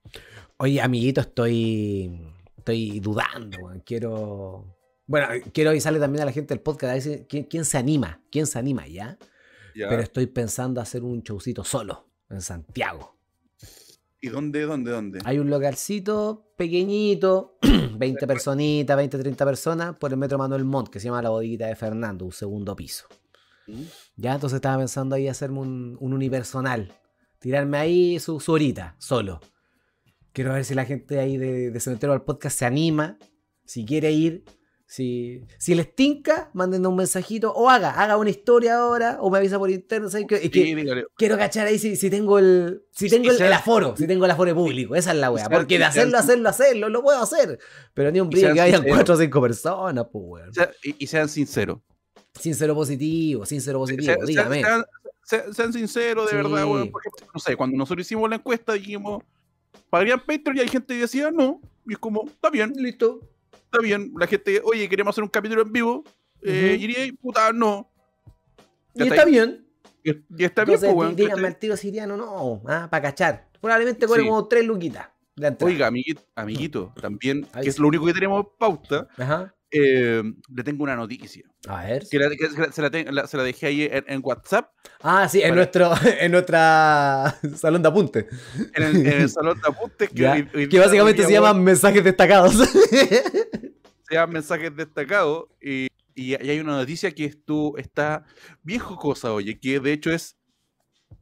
Oye, 0.55 0.79
amiguito, 0.81 1.19
estoy. 1.19 2.33
Estoy 2.57 2.99
dudando, 3.01 3.57
weón. 3.59 3.81
Quiero. 3.85 4.77
Bueno, 5.05 5.27
quiero 5.53 5.71
avisarle 5.71 5.99
también 5.99 6.21
a 6.21 6.25
la 6.25 6.31
gente 6.31 6.53
del 6.53 6.61
podcast. 6.61 6.91
a 6.91 6.93
ver 6.93 7.01
si- 7.01 7.25
¿quién, 7.27 7.43
quién 7.43 7.65
se 7.65 7.77
anima? 7.77 8.21
¿Quién 8.31 8.47
se 8.47 8.57
anima 8.57 8.87
ya? 8.87 9.17
Ya. 9.75 9.89
Pero 9.89 10.01
estoy 10.01 10.27
pensando 10.27 10.79
hacer 10.79 11.03
un 11.03 11.21
showcito 11.23 11.63
solo 11.65 12.09
en 12.29 12.41
Santiago. 12.41 13.18
¿Y 14.21 14.29
dónde, 14.29 14.63
dónde, 14.63 14.91
dónde? 14.91 15.19
Hay 15.23 15.39
un 15.39 15.49
localcito 15.49 16.51
pequeñito, 16.57 17.57
20 17.97 18.27
personitas, 18.27 18.97
20, 18.97 19.17
30 19.17 19.45
personas, 19.45 19.95
por 19.95 20.11
el 20.11 20.17
metro 20.17 20.37
Manuel 20.37 20.65
Montt, 20.65 20.89
que 20.89 20.99
se 20.99 21.05
llama 21.05 21.21
La 21.21 21.29
Bodeguita 21.29 21.67
de 21.67 21.75
Fernando, 21.75 22.25
un 22.25 22.31
segundo 22.33 22.75
piso. 22.75 23.07
¿Mm? 23.67 23.83
Ya, 24.17 24.33
entonces 24.33 24.57
estaba 24.57 24.77
pensando 24.77 25.15
ahí 25.15 25.27
hacerme 25.27 25.59
un, 25.59 25.97
un 25.99 26.13
unipersonal. 26.13 26.93
Tirarme 27.39 27.77
ahí 27.77 28.19
su, 28.19 28.41
su 28.41 28.51
horita, 28.51 28.95
solo. 28.97 29.39
Quiero 30.33 30.53
ver 30.53 30.65
si 30.65 30.75
la 30.75 30.83
gente 30.83 31.19
ahí 31.19 31.37
de, 31.37 31.71
de 31.71 31.79
Cementerio 31.79 32.13
al 32.13 32.23
Podcast 32.23 32.59
se 32.59 32.65
anima, 32.65 33.17
si 33.63 33.85
quiere 33.85 34.11
ir. 34.11 34.43
Si, 34.91 35.43
si 35.59 35.75
les 35.75 35.93
tinca, 35.93 36.49
mándenme 36.53 36.87
un 36.87 36.95
mensajito 36.95 37.53
o 37.53 37.69
haga, 37.69 37.91
haga 37.91 38.17
una 38.17 38.31
historia 38.31 38.77
ahora 38.79 39.19
o 39.21 39.29
me 39.29 39.37
avisa 39.37 39.59
por 39.59 39.69
interno. 39.69 40.09
¿sabes 40.09 40.25
que 40.25 40.49
quiero 41.15 41.37
cachar 41.37 41.67
ahí 41.67 41.77
si, 41.77 41.95
si 41.95 42.09
tengo 42.09 42.39
el 42.39 42.81
si 42.89 43.07
tengo 43.07 43.29
el, 43.29 43.39
el 43.39 43.53
aforo, 43.53 43.95
si 43.95 44.07
tengo 44.07 44.25
el 44.25 44.31
aforo 44.31 44.55
público. 44.55 44.95
Esa 44.95 45.11
es 45.11 45.17
la 45.17 45.29
wea. 45.29 45.47
Porque 45.47 45.77
de 45.77 45.85
hacerlo, 45.85 46.17
hacerlo, 46.17 46.49
hacerlo, 46.49 46.89
lo 46.89 47.03
puedo 47.03 47.21
hacer. 47.21 47.59
Pero 47.93 48.09
ni 48.11 48.19
un 48.19 48.31
brillo 48.31 48.51
que 48.51 48.61
hayan 48.61 48.83
cuatro 48.83 49.13
o 49.13 49.17
cinco 49.19 49.39
personas, 49.39 50.07
pues 50.11 50.23
weón. 50.25 50.51
Y, 50.83 50.95
y 51.03 51.05
sean 51.05 51.29
sinceros. 51.29 51.77
Sincero 52.39 52.73
positivo, 52.73 53.45
sincero 53.45 53.77
positivo, 53.77 54.25
dígame. 54.25 54.61
sean- 54.61 54.85
sean- 55.23 55.53
sean 55.53 55.71
sinceros, 55.71 56.25
de 56.25 56.31
Sí. 56.31 56.35
verdad, 56.37 56.65
weón. 56.65 56.89
Porque, 56.89 57.09
no 57.31 57.39
sé, 57.39 57.55
cuando 57.55 57.77
nosotros 57.77 58.07
hicimos 58.07 58.27
la 58.27 58.37
encuesta, 58.37 58.73
dijimos, 58.73 59.21
¿pagarían 59.91 60.19
Patreon? 60.19 60.57
Y 60.57 60.59
hay 60.61 60.67
gente 60.67 60.95
que 60.95 61.01
decía, 61.01 61.29
no. 61.29 61.61
Y 61.87 61.93
es 61.93 61.99
como, 61.99 62.23
está 62.25 62.49
bien, 62.49 62.73
Listo. 62.75 63.19
Está 63.71 63.81
bien. 63.81 64.11
La 64.17 64.27
gente, 64.27 64.61
oye, 64.63 64.89
queremos 64.89 65.13
hacer 65.13 65.23
un 65.23 65.29
capítulo 65.29 65.61
en 65.61 65.71
vivo. 65.71 66.03
Eh, 66.41 66.73
Ujú. 66.75 66.83
iría 66.83 67.05
y 67.05 67.11
puta, 67.11 67.51
no. 67.53 67.89
Y 68.95 69.03
está 69.07 69.25
bien. 69.25 69.65
Y, 70.03 70.11
y 70.37 70.43
está 70.45 70.63
bien, 70.65 70.79
pues, 70.79 71.15
díganme 71.15 71.47
al 71.47 71.57
tiro 71.57 71.75
siriano, 71.75 72.15
no, 72.17 72.61
ah, 72.67 72.87
para 72.89 73.01
cachar. 73.03 73.49
Probablemente 73.59 74.07
cobre 74.07 74.21
Sí. 74.21 74.27
como 74.27 74.47
tres 74.47 74.65
luquitas. 74.65 75.09
Oiga, 75.61 75.87
amiguito, 75.87 76.21
amiguito, 76.35 76.93
también, 76.99 77.47
Ahí 77.53 77.63
que 77.63 77.69
es 77.69 77.79
lo 77.79 77.87
único 77.87 78.05
que 78.05 78.13
tenemos 78.13 78.45
pauta, 78.57 79.07
Ajá. 79.17 79.53
Eh, 79.71 80.23
le 80.53 80.63
tengo 80.63 80.83
una 80.83 80.95
noticia. 80.95 81.43
A 81.67 81.83
ver. 81.85 82.03
Que, 82.09 82.17
la- 82.19 82.29
que 82.29 82.71
se, 82.71 83.11
la, 83.11 83.27
se 83.27 83.37
dejé 83.37 83.67
ahí 83.67 83.83
en, 83.83 84.03
en 84.07 84.21
WhatsApp, 84.23 84.71
Ah, 85.01 85.27
sí, 85.29 85.39
en 85.41 85.49
Para- 85.49 85.55
nuestro, 85.55 85.91
en 86.19 86.31
nuestra 86.31 87.37
salón 87.55 87.81
de 87.81 87.87
apunte. 87.89 88.27
en 88.73 88.83
el, 88.83 88.95
en 89.07 89.21
el 89.21 89.29
salón 89.29 89.59
de 89.61 89.67
apuntes, 89.69 90.09
que, 90.09 90.27
hoy- 90.27 90.39
hoy 90.53 90.67
Que 90.67 90.67
día- 90.67 90.81
básicamente 90.81 91.23
se 91.23 91.31
llaman 91.31 91.63
mensajes 91.63 92.03
destacados. 92.03 92.55
se 92.55 94.15
llaman 94.15 94.33
mensajes 94.33 94.75
destacados 94.75 95.45
y, 95.61 95.87
y 96.15 96.33
hay 96.35 96.59
una 96.59 96.77
noticia 96.77 97.11
que 97.11 97.25
esto 97.25 97.77
está 97.77 98.25
bien 98.63 98.79
jocosa, 98.79 99.31
oye, 99.33 99.59
que 99.59 99.79
de 99.79 99.93
hecho 99.93 100.11
es 100.11 100.35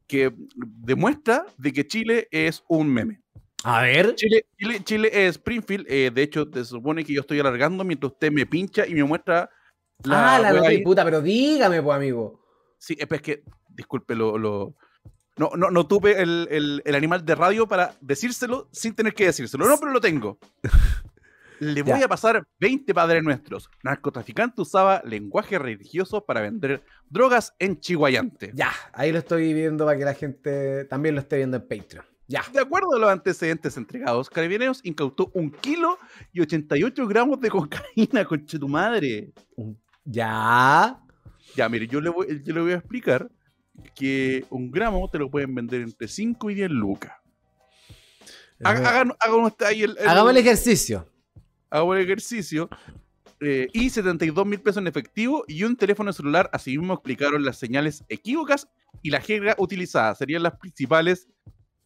que 0.08 0.34
demuestra 0.56 1.46
de 1.58 1.74
que 1.74 1.86
Chile 1.86 2.28
es 2.32 2.64
un 2.70 2.88
meme. 2.94 3.22
A 3.64 3.82
ver. 3.82 4.16
Chile, 4.16 4.46
Chile, 4.58 4.84
Chile 4.84 5.10
es 5.14 5.30
Springfield, 5.36 5.86
eh, 5.90 6.12
de 6.14 6.22
hecho 6.22 6.48
se 6.54 6.64
supone 6.66 7.04
que 7.04 7.14
yo 7.14 7.22
estoy 7.22 7.40
alargando 7.40 7.84
mientras 7.84 8.12
usted 8.14 8.32
me 8.32 8.46
pincha 8.46 8.86
y 8.86 8.94
me 8.94 9.04
muestra 9.04 9.50
ah, 10.06 10.40
la 10.40 10.42
wea 10.42 10.54
noticia, 10.54 10.70
ahí. 10.70 10.84
puta, 10.84 11.04
pero 11.04 11.22
dígame, 11.22 11.82
pues, 11.82 11.96
amigo. 11.96 12.40
Sí, 12.78 12.96
es 13.00 13.08
pues, 13.08 13.22
que, 13.22 13.44
disculpe, 13.70 14.16
lo, 14.16 14.38
lo- 14.38 14.76
no, 15.38 15.52
no, 15.56 15.70
no 15.72 15.88
tuve 15.88 16.22
el, 16.22 16.48
el- 16.52 16.82
el 16.86 16.96
animal 16.96 17.26
de 17.26 17.36
radio 17.36 17.68
para 17.68 17.94
decírselo 18.02 18.70
sin 18.72 18.94
tener 18.96 19.14
que 19.14 19.26
decírselo. 19.26 19.68
No, 19.68 19.78
pero 19.80 19.92
lo 19.92 20.02
tengo. 20.02 20.38
Le 21.60 21.82
voy 21.82 22.00
Ya. 22.00 22.06
a 22.06 22.08
pasar 22.08 22.44
20 22.60 22.94
padres 22.94 23.24
nuestros. 23.24 23.68
Narcotraficante 23.84 24.62
usaba 24.62 25.02
lenguaje 25.04 25.58
religioso 25.58 26.24
para 26.24 26.42
vender 26.42 26.84
drogas 27.10 27.56
en 27.58 27.80
Chihuayante. 27.80 28.52
Ya, 28.54 28.72
ahí 28.94 29.12
lo 29.12 29.18
estoy 29.18 29.54
viendo 29.56 29.84
para 29.86 29.98
que 29.98 30.06
la 30.06 30.14
gente 30.14 30.86
también 30.86 31.16
lo 31.16 31.22
esté 31.22 31.38
viendo 31.38 31.58
en 31.58 31.68
Patreon. 31.68 32.06
Ya. 32.28 32.44
De 32.52 32.60
acuerdo 32.60 32.94
a 32.96 33.00
los 33.00 33.10
antecedentes 33.10 33.78
entregados, 33.78 34.30
Carabineros 34.30 34.82
incautó 34.84 35.32
un 35.34 35.50
kilo 35.50 35.98
y 36.34 36.42
88 36.42 37.08
gramos 37.08 37.40
de 37.40 37.50
cocaína, 37.50 38.26
conche 38.26 38.60
tu 38.60 38.68
madre. 38.68 39.32
Ya. 40.04 41.00
Ya, 41.56 41.70
mire, 41.70 41.88
yo 41.88 42.02
le, 42.02 42.10
voy, 42.10 42.42
yo 42.44 42.54
le 42.54 42.62
voy 42.62 42.72
a 42.74 42.76
explicar 42.76 43.30
que 43.96 44.46
un 44.50 44.70
gramo 44.72 45.10
te 45.10 45.18
lo 45.20 45.30
pueden 45.30 45.54
vender 45.56 45.82
entre 45.82 46.08
5 46.08 46.50
y 46.50 46.56
10 46.56 46.72
lucas. 46.72 47.14
Haga- 48.64 48.90
Hagan, 48.90 49.14
hagan 49.20 49.40
usted 49.46 49.66
ahí 49.66 49.84
el, 49.84 49.96
el- 50.00 50.08
Hagamos 50.08 50.32
el 50.32 50.38
ejercicio. 50.38 51.08
hagamos 51.70 51.96
el 51.98 52.04
ejercicio. 52.04 52.70
eh, 53.40 53.68
y 53.72 53.90
72 53.92 54.46
mil 54.48 54.60
pesos 54.60 54.82
en 54.82 54.88
efectivo 54.88 55.44
y 55.48 55.64
un 55.64 55.76
teléfono 55.76 56.12
celular. 56.12 56.50
Asimismo 56.52 56.96
explicaron 56.96 57.46
las 57.46 57.58
señales 57.58 58.04
equívocas 58.10 58.68
y 59.04 59.12
la 59.12 59.22
jerga 59.22 59.54
utilizada. 59.60 60.16
Serían 60.16 60.42
las 60.44 60.58
principales 60.58 61.28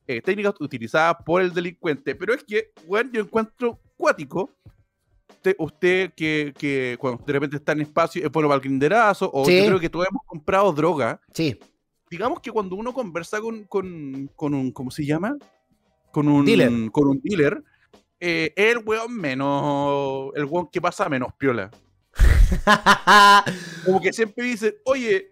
eh, 0.07 0.21
técnicas 0.21 0.53
utilizadas 0.59 1.17
por 1.25 1.41
el 1.41 1.53
delincuente. 1.53 2.15
Pero 2.15 2.33
es 2.33 2.43
que, 2.43 2.71
bueno, 2.87 3.09
yo 3.13 3.21
encuentro 3.21 3.79
cuático. 3.97 4.49
Usted, 5.29 5.55
usted 5.57 6.11
que, 6.15 6.53
que 6.57 6.97
cuando 6.99 7.23
de 7.25 7.33
repente 7.33 7.55
está 7.57 7.71
en 7.71 7.81
espacio 7.81 8.23
es 8.23 8.31
bueno 8.31 8.47
para 8.47 8.57
el 8.57 8.61
grinderazo, 8.61 9.29
o 9.33 9.45
Sí. 9.45 9.57
yo 9.59 9.65
creo 9.67 9.79
que 9.79 9.89
todos 9.89 10.07
hemos 10.09 10.23
comprado 10.25 10.71
droga. 10.73 11.19
Sí. 11.33 11.57
Digamos 12.09 12.41
que 12.41 12.51
cuando 12.51 12.75
uno 12.75 12.93
conversa 12.93 13.39
con, 13.39 13.63
con, 13.63 14.29
con 14.35 14.53
un, 14.53 14.71
¿cómo 14.71 14.91
se 14.91 15.05
llama? 15.05 15.37
Con 16.11 16.27
un 16.27 16.45
Dealer. 16.45 16.91
Con 16.91 17.07
un 17.07 17.21
dealer, 17.23 17.63
eh, 18.19 18.53
el 18.55 18.79
weón 18.85 19.15
menos, 19.15 20.31
el 20.35 20.45
weón 20.45 20.67
que 20.67 20.81
pasa 20.81 21.07
menos 21.09 21.33
piola. 21.37 21.71
Como 23.85 24.01
que 24.01 24.11
siempre 24.13 24.45
dice, 24.45 24.77
oye, 24.85 25.30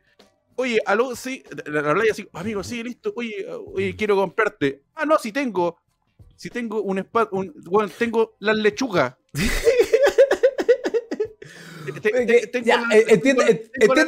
oye, 0.60 0.80
aló, 0.86 1.16
sí, 1.16 1.43
habláis 1.66 2.12
así, 2.12 2.28
amigo, 2.34 2.64
sí, 2.64 2.84
listo, 2.84 3.14
oye, 3.16 3.47
oye, 3.74 3.95
quiero 3.95 4.16
comprarte. 4.16 4.84
Ah, 4.95 5.05
no, 5.05 5.18
si 5.18 5.32
tengo, 5.32 5.78
si 6.36 6.49
tengo 6.49 6.82
un 6.82 6.99
espacio, 6.99 7.30
un, 7.32 7.53
bueno, 7.66 7.89
tengo 7.97 8.36
las 8.39 8.57
lechugas. 8.57 9.16
Entiende, 11.88 12.51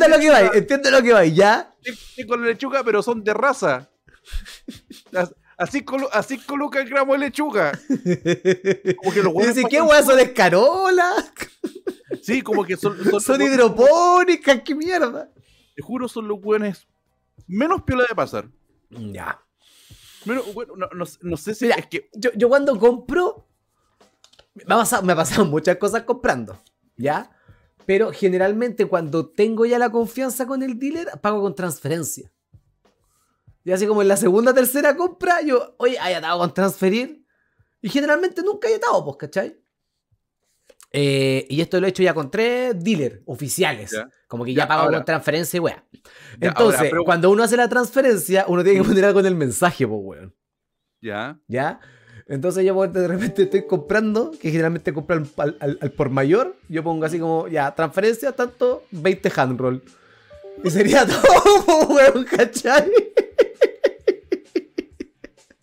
lo 0.10 0.20
que 0.20 0.30
va, 0.30 0.42
entiende 0.54 0.92
lo 0.92 1.02
que 1.02 1.14
va, 1.14 1.26
ya. 1.26 1.74
Tengo 2.16 2.38
la 2.38 2.48
lechuga, 2.48 2.84
pero 2.84 3.02
son 3.02 3.24
de 3.24 3.34
raza. 3.34 3.90
As- 5.14 5.34
Así, 5.58 5.82
colo- 5.86 6.10
así 6.12 6.40
coloca 6.40 6.82
el 6.82 6.90
gramo 6.90 7.14
de 7.14 7.20
lechuga. 7.20 7.72
Como 8.98 9.14
que 9.14 9.22
los 9.22 9.28
huevos 9.34 9.54
dice, 9.54 9.68
¿qué 9.70 9.80
weá 9.80 10.02
son 10.02 10.20
escarola? 10.20 11.14
Sí, 12.24 12.42
como 12.42 12.64
que 12.66 12.76
son, 12.78 12.98
son, 13.12 13.22
Son 13.22 13.40
hidropónicas, 13.44 14.62
qué 14.66 14.74
mierda. 14.74 15.30
Te 15.76 15.82
juro, 15.82 16.08
son 16.08 16.28
los 16.28 16.40
hueones 16.42 16.88
menos 17.48 17.84
piola 17.84 18.06
de 18.08 18.16
pasar. 18.16 18.50
Ya. 18.90 19.42
Menos, 20.26 20.54
bueno, 20.54 20.76
no, 20.76 20.88
no- 20.94 21.06
no 21.22 21.38
sé 21.38 21.56
si 21.56 21.66
Mira, 21.66 21.78
es 21.78 21.88
que. 21.88 22.10
Yo, 22.14 22.30
yo 22.36 22.50
cuando 22.50 22.78
compro, 22.78 23.48
me 24.54 24.64
ha, 24.76 24.78
pasado, 24.78 25.04
me 25.04 25.14
ha 25.14 25.16
pasado 25.16 25.46
muchas 25.46 25.78
cosas 25.78 26.04
comprando, 26.04 26.58
¿ya? 26.98 27.32
Pero 27.86 28.12
generalmente 28.12 28.86
cuando 28.86 29.30
tengo 29.30 29.66
ya 29.66 29.80
la 29.80 29.92
confianza 29.92 30.46
con 30.46 30.62
el 30.62 30.78
dealer, 30.78 31.08
pago 31.22 31.42
con 31.42 31.56
transferencia. 31.56 32.32
Y 33.64 33.72
así 33.72 33.86
como 33.88 34.02
en 34.02 34.08
la 34.08 34.18
segunda 34.18 34.54
tercera 34.54 34.96
compra, 34.96 35.42
yo, 35.42 35.76
oye, 35.78 35.98
hay 36.00 36.14
atado 36.14 36.40
con 36.40 36.54
transferir. 36.54 37.26
Y 37.82 37.90
generalmente 37.90 38.44
nunca 38.44 38.68
hay 38.68 38.76
atado, 38.76 39.04
pues, 39.06 39.18
¿cachai? 39.18 39.61
Eh, 40.94 41.46
y 41.50 41.62
esto 41.62 41.80
lo 41.80 41.88
he 41.88 41.90
hecho 41.90 42.04
ya 42.04 42.14
con 42.14 42.30
tres 42.30 42.82
dealers 42.84 43.20
oficiales. 43.26 43.92
Como 44.28 44.44
que 44.46 44.54
ya, 44.54 44.68
pago 44.68 44.84
ahora. 44.84 44.98
con 44.98 45.06
transferencia 45.06 45.58
y 45.58 45.60
weá. 45.62 45.84
Entonces, 46.40 46.80
ahora, 46.80 46.90
pero- 46.92 47.04
cuando 47.06 47.30
uno 47.30 47.44
hace 47.44 47.56
la 47.58 47.70
transferencia, 47.70 48.46
uno 48.48 48.64
tiene 48.64 48.80
que 48.82 48.88
poner 48.88 49.06
algo 49.06 49.20
en 49.22 49.26
el 49.26 49.36
mensaje, 49.36 49.88
pues, 49.88 50.00
weón. 50.04 50.36
Ya. 51.02 51.40
¿Ya? 51.48 51.80
Entonces 52.28 52.64
yo 52.66 52.88
de 52.88 53.08
repente 53.08 53.44
estoy 53.44 53.66
comprando, 53.68 54.32
que 54.32 54.52
generalmente 54.52 54.94
al, 55.38 55.56
al- 55.60 55.78
al 55.82 55.92
por 55.92 56.10
mayor, 56.10 56.56
yo 56.70 56.84
pongo 56.84 57.06
así 57.06 57.20
como, 57.20 57.48
ya, 57.48 57.74
transferencia 57.76 58.32
tanto, 58.34 58.84
20 58.92 59.32
handroll. 59.36 59.84
Y 60.64 60.70
sería 60.70 61.06
todo, 61.08 61.88
weón, 61.90 62.24
¿cachai? 62.26 62.92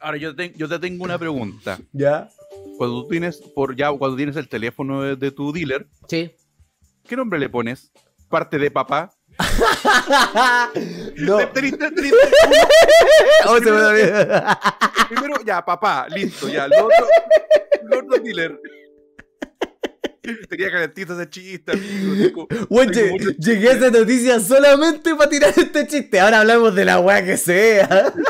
Ahora 0.00 0.16
yo 0.16 0.34
te, 0.34 0.52
yo 0.56 0.68
te 0.68 0.78
tengo 0.78 1.04
una 1.04 1.18
pregunta. 1.18 1.78
Ya. 1.92 2.28
Cuando 2.78 3.02
tú 3.02 3.08
tienes, 3.08 3.38
por 3.54 3.74
ya, 3.76 3.90
cuando 3.92 4.16
tienes 4.16 4.36
el 4.36 4.48
teléfono 4.48 5.02
de, 5.02 5.16
de 5.16 5.30
tu 5.32 5.52
dealer, 5.52 5.86
Sí. 6.08 6.30
¿qué 7.06 7.16
nombre 7.16 7.38
le 7.38 7.48
pones? 7.48 7.90
Parte 8.30 8.56
de 8.58 8.70
papá. 8.70 9.10
no. 11.16 11.38
Oh, 13.46 13.60
me 13.60 13.70
olvidó. 13.70 14.26
Primero, 15.08 15.36
ya, 15.44 15.64
papá, 15.64 16.06
listo, 16.08 16.48
ya. 16.48 16.68
Lo 16.68 16.84
otro, 16.86 17.06
lo 17.84 17.98
otro 17.98 18.22
dealer. 18.22 18.60
Tenía 20.50 20.70
calentito 20.70 21.14
ese 21.18 21.30
chiste, 21.30 21.72
amigo. 21.72 22.14
Tengo- 22.46 22.66
Weón, 22.68 22.90
tengo 22.92 23.06
lle- 23.08 23.10
mucho- 23.12 23.30
llegué 23.38 23.70
a 23.70 23.72
esa 23.72 23.90
noticia 23.90 24.40
solamente 24.40 25.14
para 25.14 25.30
tirar 25.30 25.54
este 25.56 25.86
chiste. 25.86 26.20
Ahora 26.20 26.40
hablamos 26.40 26.74
de 26.74 26.84
la 26.84 27.00
weá 27.00 27.24
que 27.24 27.36
sea. 27.36 28.12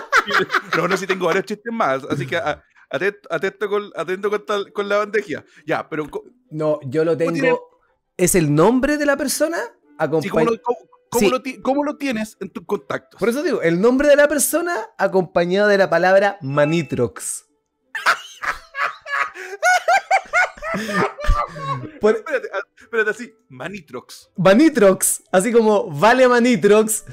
No, 0.76 0.86
no, 0.86 0.94
sí 0.99 1.07
tengo 1.07 1.24
varios 1.24 1.46
chistes 1.46 1.72
más, 1.72 2.05
así 2.05 2.26
que 2.26 2.36
a- 2.36 2.62
atento, 2.91 3.28
atento 3.30 3.68
con, 3.68 3.91
atento 3.97 4.30
con, 4.30 4.47
tal- 4.47 4.72
con 4.72 4.89
la 4.89 4.99
bandeja. 4.99 5.45
Ya, 5.66 5.89
pero 5.89 6.09
No, 6.51 6.80
yo 6.84 7.05
lo 7.05 7.12
¿Cómo 7.16 7.32
tiene- 7.32 7.49
tengo. 7.49 7.80
¿Es 8.16 8.34
el 8.34 8.55
nombre 8.55 8.97
de 8.97 9.07
la 9.07 9.16
persona? 9.16 9.59
sí, 9.59 9.95
Acompañ- 9.99 10.30
¿cómo, 10.30 10.45
lo, 10.51 10.62
cómo- 10.62 10.78
cómo 11.11 11.20
Sí. 11.20 11.30
lo 11.30 11.43
cómo 11.62 11.84
lo 11.84 11.97
tienes 11.97 12.36
en 12.41 12.51
tus 12.51 12.64
contactos? 12.66 13.18
Por 13.18 13.28
eso 13.28 13.43
digo, 13.43 13.62
el 13.62 13.80
nombre 13.80 14.09
de 14.09 14.16
la 14.16 14.28
persona 14.28 14.86
acompañado 14.99 15.68
de 15.68 15.78
la 15.78 15.89
palabra 15.91 16.39
Manitrox. 16.43 17.47
Por- 22.01 22.16
Espérate, 22.16 22.49
ah, 22.53 22.61
espérate 22.78 23.11
así, 23.11 23.34
Manitrox. 23.49 24.30
Manitrox, 24.36 25.22
así 25.32 25.53
como 25.53 25.91
Vale 25.91 26.28
Manitrox, 26.28 27.05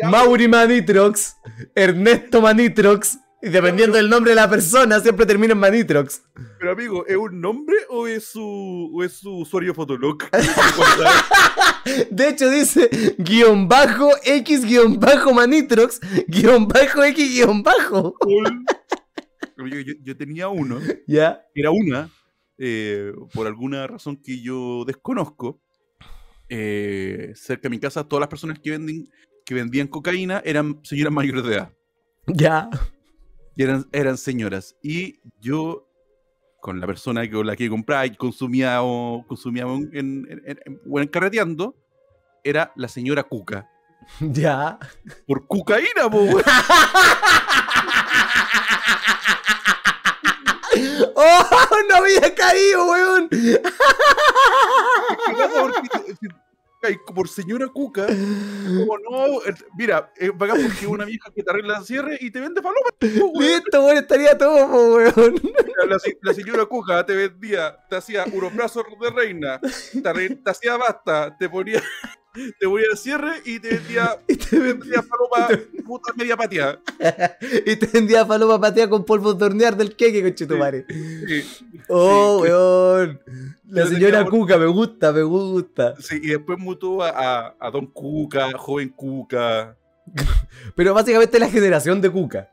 Ya, 0.00 0.08
Mauri 0.08 0.48
Manitrox, 0.48 1.36
Ernesto 1.74 2.40
Manitrox, 2.40 3.18
y 3.42 3.48
dependiendo 3.48 3.96
del 3.96 4.08
nombre 4.08 4.30
de 4.30 4.36
la 4.36 4.48
persona, 4.48 5.00
siempre 5.00 5.26
termina 5.26 5.52
en 5.52 5.58
Manitrox. 5.58 6.22
Pero 6.60 6.72
amigo, 6.72 7.04
¿es 7.06 7.16
un 7.16 7.40
nombre 7.40 7.76
o 7.90 8.06
es 8.06 8.24
su, 8.26 8.90
o 8.94 9.02
es 9.02 9.14
su 9.14 9.38
usuario 9.38 9.74
Fotolog? 9.74 10.18
De 12.10 12.28
hecho 12.28 12.48
dice 12.48 12.88
guion 13.18 13.66
bajo 13.68 14.10
X 14.24 14.64
guion 14.64 15.00
bajo 15.00 15.34
Manitrox 15.34 16.00
guion 16.28 16.68
bajo 16.68 17.02
X 17.02 17.34
guion 17.34 17.62
bajo. 17.64 18.14
Yo 20.04 20.16
tenía 20.16 20.48
uno, 20.48 20.78
Ya. 21.06 21.44
era 21.54 21.70
una, 21.70 22.10
eh, 22.58 23.12
por 23.34 23.46
alguna 23.46 23.86
razón 23.86 24.16
que 24.16 24.40
yo 24.40 24.84
desconozco, 24.86 25.60
eh, 26.48 27.32
cerca 27.34 27.62
de 27.62 27.70
mi 27.70 27.78
casa, 27.80 28.04
todas 28.04 28.20
las 28.20 28.28
personas 28.28 28.58
que, 28.60 28.70
venden, 28.70 29.08
que 29.44 29.54
vendían 29.54 29.88
cocaína 29.88 30.42
eran 30.44 30.80
señoras 30.84 31.12
mayores 31.12 31.44
de 31.44 31.54
edad. 31.54 31.72
Ya. 32.26 32.68
Y 33.56 33.62
eran, 33.62 33.86
eran 33.92 34.16
señoras. 34.16 34.76
Y 34.82 35.20
yo, 35.40 35.88
con 36.60 36.80
la 36.80 36.86
persona 36.86 37.28
con 37.30 37.46
la 37.46 37.56
que 37.56 37.68
compraba 37.68 38.06
y 38.06 38.16
consumía 38.16 38.82
o 38.82 39.24
consumía 39.26 39.64
en, 39.64 39.90
en, 39.92 40.60
en- 40.64 40.80
carreteando, 41.08 41.76
era 42.44 42.72
la 42.76 42.88
señora 42.88 43.22
Cuca. 43.24 43.68
Ya. 44.20 44.78
Por 45.26 45.46
cocaína, 45.46 46.10
po, 46.10 46.18
weón. 46.22 46.42
¡Oh! 51.14 51.68
¡No 51.88 51.96
había 51.96 52.34
caído, 52.34 52.86
weón! 52.90 53.28
Ay, 56.84 56.96
por 57.14 57.28
señora 57.28 57.68
Cuca, 57.68 58.06
como 58.06 58.98
no, 58.98 59.40
mira, 59.78 60.12
es 60.16 60.36
bacán 60.36 60.60
porque 60.62 60.86
una 60.88 61.04
vieja 61.04 61.30
que 61.32 61.42
te 61.42 61.50
arregla 61.50 61.78
el 61.78 61.84
cierre 61.84 62.18
y 62.20 62.30
te 62.30 62.40
vende 62.40 62.60
palomas. 62.60 62.92
weón. 63.00 63.32
Listo, 63.38 63.84
weón, 63.84 63.98
estaría 63.98 64.36
todo, 64.36 64.96
weón. 64.96 65.40
La, 65.88 65.98
se- 66.00 66.18
la 66.22 66.34
señora 66.34 66.66
Cuca 66.66 67.06
te 67.06 67.14
vendía, 67.14 67.76
te 67.88 67.96
hacía 67.96 68.24
unos 68.32 68.52
brazos 68.54 68.84
de 69.00 69.10
reina, 69.10 69.60
te 69.60 70.50
hacía 70.50 70.76
basta, 70.76 71.36
te 71.38 71.48
ponía, 71.48 71.80
te 72.32 72.66
ponía 72.66 72.86
el 72.90 72.96
cierre 72.96 73.42
y 73.44 73.58
te 73.60 73.68
vendía, 73.70 74.18
Y 74.28 74.36
te, 74.36 74.58
vendía 74.58 75.02
paloma 75.02 75.48
puta 75.84 76.12
media 76.16 76.36
pateada. 76.36 76.80
y 77.66 77.76
te 77.76 77.86
vendía 77.86 78.26
paloma 78.26 78.60
patea 78.60 78.88
con 78.88 79.04
polvo 79.04 79.34
de 79.34 79.44
hornear 79.44 79.76
del 79.76 79.94
queque, 79.96 80.22
conchetumare. 80.22 80.86
Sí, 80.88 81.44
Oh, 81.88 82.42
Sí, 82.44 82.50
weón. 82.50 83.20
La 83.68 83.86
señora 83.86 84.24
Cuca, 84.26 84.58
me 84.58 84.66
gusta, 84.66 85.12
me 85.12 85.22
gusta. 85.22 85.94
sí, 85.98 86.20
y 86.22 86.28
después 86.28 86.58
mutó 86.58 87.02
a, 87.02 87.08
a, 87.10 87.56
a 87.58 87.70
Don 87.70 87.86
Cuca, 87.86 88.52
Joven 88.56 88.90
Cuca. 88.90 89.76
Pero 90.74 90.94
básicamente 90.94 91.38
la 91.38 91.48
generación 91.50 92.00
de 92.00 92.10
Cuca. 92.10 92.50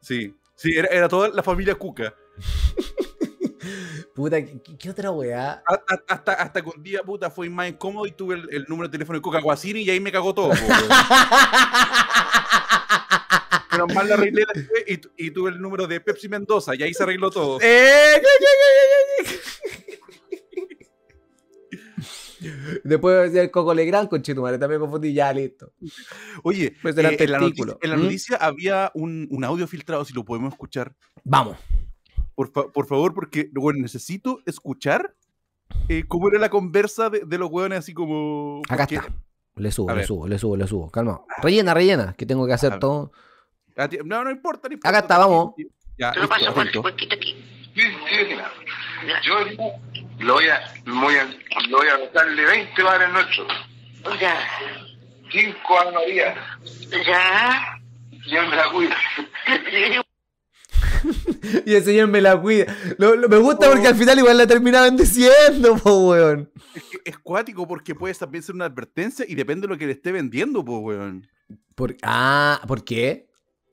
Sí, 0.00 0.34
sí, 0.54 0.72
era, 0.76 0.88
era 0.88 1.08
toda 1.08 1.28
la 1.28 1.42
familia 1.42 1.74
Cuca. 1.74 2.14
Puta, 4.18 4.44
¿qué, 4.44 4.60
qué 4.76 4.90
otra 4.90 5.12
weá? 5.12 5.62
A- 5.64 5.74
a- 5.74 6.02
hasta, 6.08 6.32
hasta 6.32 6.60
que 6.60 6.68
un 6.76 6.82
día, 6.82 7.04
puta, 7.04 7.30
fue 7.30 7.48
más 7.48 7.68
incómodo 7.68 8.04
y 8.04 8.10
tuve 8.10 8.34
el, 8.34 8.48
el 8.52 8.64
número 8.68 8.88
de 8.88 8.92
teléfono 8.92 9.16
de 9.16 9.22
Cuca 9.22 9.40
Guasini 9.40 9.82
y 9.82 9.90
ahí 9.90 10.00
me 10.00 10.10
cagó 10.10 10.34
todo. 10.34 10.50
Pero 13.70 13.86
mal 13.94 14.08
la 14.08 14.14
arreglé 14.14 14.44
después 14.52 14.84
y, 15.16 15.26
y 15.26 15.30
tuve 15.30 15.50
el 15.50 15.60
número 15.60 15.86
de 15.86 16.00
Pepsi 16.00 16.28
Mendoza 16.28 16.74
y 16.74 16.82
ahí 16.82 16.92
se 16.92 17.04
arregló 17.04 17.30
todo. 17.30 17.60
¡Eh! 17.62 18.20
Después 22.84 23.24
decía 23.26 23.42
el 23.42 23.50
Coco 23.52 23.74
Legrand 23.74 24.08
con 24.08 24.22
Chetumare, 24.22 24.58
también 24.58 24.80
confundí, 24.80 25.12
ya 25.12 25.32
listo. 25.32 25.72
Oye, 26.42 26.74
Pues 26.82 26.96
eh, 26.98 27.16
en, 27.20 27.30
la 27.32 27.38
noticia, 27.38 27.76
en 27.80 27.90
la 27.90 27.96
¿Mm? 27.96 28.02
noticia 28.02 28.36
había 28.36 28.90
un, 28.94 29.26
un 29.30 29.44
audio 29.44 29.66
filtrado, 29.68 30.04
si 30.04 30.12
lo 30.12 30.24
podemos 30.24 30.52
escuchar. 30.52 30.94
Vamos. 31.24 31.56
Por, 32.38 32.52
fa- 32.52 32.70
por 32.72 32.86
favor, 32.86 33.14
porque 33.14 33.50
bueno, 33.52 33.80
necesito 33.82 34.38
escuchar 34.46 35.12
eh, 35.88 36.04
cómo 36.06 36.28
era 36.28 36.38
la 36.38 36.48
conversa 36.48 37.10
de, 37.10 37.22
de 37.26 37.36
los 37.36 37.50
hueones, 37.50 37.80
así 37.80 37.92
como. 37.92 38.62
Acá 38.68 38.84
porque- 38.84 38.94
está. 38.94 39.08
Le 39.56 39.72
subo, 39.72 39.90
A 39.90 39.94
le 39.94 39.98
ver. 39.98 40.06
subo, 40.06 40.28
le 40.28 40.38
subo, 40.38 40.56
le 40.56 40.66
subo. 40.68 40.88
Calma. 40.88 41.20
Rellena, 41.42 41.74
rellena, 41.74 42.14
que 42.16 42.26
tengo 42.26 42.46
que 42.46 42.52
hacer 42.52 42.78
todo. 42.78 43.10
a 43.76 43.88
ti- 43.88 43.98
No, 44.04 44.22
no 44.22 44.30
importa, 44.30 44.68
no 44.68 44.74
importa. 44.74 44.88
Acá 44.88 44.98
está, 45.00 45.18
vamos. 45.18 45.54
Ya, 45.98 46.12
Te 46.12 46.20
lo 46.20 46.26
listo, 46.28 46.54
paso 46.54 46.54
por 46.82 46.92
el 46.92 47.12
aquí. 47.12 47.44
Sí, 47.74 47.82
sí, 47.82 48.24
mira. 48.28 48.52
Yo 49.24 49.34
lo 50.20 50.34
voy 50.34 50.46
a, 50.46 50.60
voy 50.86 51.14
a, 51.16 51.24
lo 51.68 51.76
voy 51.78 51.88
a 51.88 52.08
darle 52.14 52.44
20 52.46 52.84
padres 52.84 53.08
nuestros, 53.12 53.48
Ya, 54.20 54.38
5 55.32 55.80
a 55.80 55.90
María, 55.90 56.36
ya. 57.04 57.80
y 58.12 58.36
él 58.36 58.48
me 58.48 58.54
la 58.54 58.70
cuida. 58.70 58.96
Y 61.66 61.74
el 61.74 61.84
señor 61.84 62.08
me 62.08 62.20
la 62.20 62.40
cuida. 62.40 62.66
Lo- 62.98 63.16
lo- 63.16 63.28
me 63.28 63.36
gusta 63.38 63.70
porque 63.70 63.88
al 63.88 63.94
final 63.94 64.18
igual 64.18 64.36
la 64.38 64.46
terminaban 64.46 64.96
diciendo, 64.96 65.76
po, 65.76 66.10
weón. 66.10 66.50
Es, 66.74 66.82
que 66.84 66.98
es 67.04 67.18
cuático 67.18 67.66
porque 67.66 67.94
puede 67.94 68.14
también 68.14 68.42
ser 68.42 68.54
una 68.54 68.66
advertencia 68.66 69.24
y 69.28 69.34
depende 69.34 69.66
de 69.66 69.72
lo 69.72 69.78
que 69.78 69.86
le 69.86 69.92
esté 69.92 70.12
vendiendo, 70.12 70.64
pues, 70.64 70.78
weón. 70.82 71.26
Por- 71.74 71.96
ah, 72.02 72.60
¿por 72.66 72.84
qué? 72.84 73.26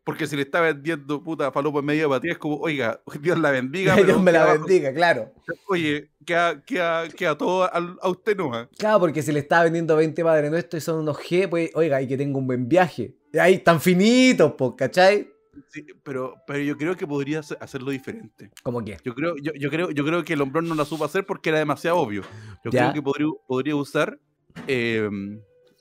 Porque 0.03 0.27
si 0.27 0.35
le 0.35 0.43
está 0.43 0.61
vendiendo 0.61 1.23
puta 1.23 1.51
falopa 1.51 1.79
en 1.79 1.85
medio 1.85 2.07
batida, 2.09 2.33
es 2.33 2.37
como, 2.37 2.57
oiga, 2.57 3.01
Dios 3.21 3.39
la 3.39 3.49
bendiga. 3.51 3.95
Dios 4.05 4.21
me 4.21 4.31
la 4.31 4.53
bendiga, 4.53 4.93
claro. 4.93 5.31
Oye, 5.67 6.11
queda, 6.25 6.63
queda, 6.63 7.07
queda 7.09 7.35
todo 7.37 7.63
a, 7.63 7.97
a 8.01 8.09
usted 8.09 8.37
no. 8.37 8.51
Claro, 8.77 8.99
porque 8.99 9.23
si 9.23 9.31
le 9.31 9.39
estaba 9.39 9.63
vendiendo 9.63 9.95
20 9.95 10.23
padres 10.23 10.51
nuestros 10.51 10.83
y 10.83 10.85
son 10.85 10.99
unos 10.99 11.17
G, 11.17 11.49
pues, 11.49 11.71
oiga, 11.73 12.01
y 12.01 12.07
que 12.07 12.17
tengo 12.17 12.37
un 12.37 12.45
buen 12.45 12.67
viaje. 12.69 13.15
Y 13.33 13.37
ahí 13.39 13.57
tan 13.59 13.81
finitos, 13.81 14.53
po, 14.53 14.75
¿cachai? 14.75 15.27
Sí, 15.69 15.85
pero, 16.03 16.35
pero 16.47 16.59
yo 16.59 16.77
creo 16.77 16.95
que 16.95 17.07
podría 17.07 17.39
hacer- 17.39 17.57
hacerlo 17.61 17.91
diferente. 17.91 18.51
¿Cómo 18.63 18.83
que? 18.83 18.97
Yo 19.03 19.13
creo, 19.15 19.35
yo, 19.41 19.51
yo 19.53 19.69
creo, 19.69 19.91
yo 19.91 20.05
creo 20.05 20.23
que 20.23 20.33
el 20.33 20.41
hombrón 20.41 20.67
no 20.67 20.75
la 20.75 20.85
supo 20.85 21.05
hacer 21.05 21.25
porque 21.25 21.49
era 21.49 21.59
demasiado 21.59 21.97
obvio. 21.97 22.21
Yo 22.63 22.71
Ya. 22.71 22.91
creo 22.91 22.93
que 22.93 23.01
podría, 23.01 23.27
podría 23.47 23.75
usar 23.75 24.19
eh, 24.67 25.09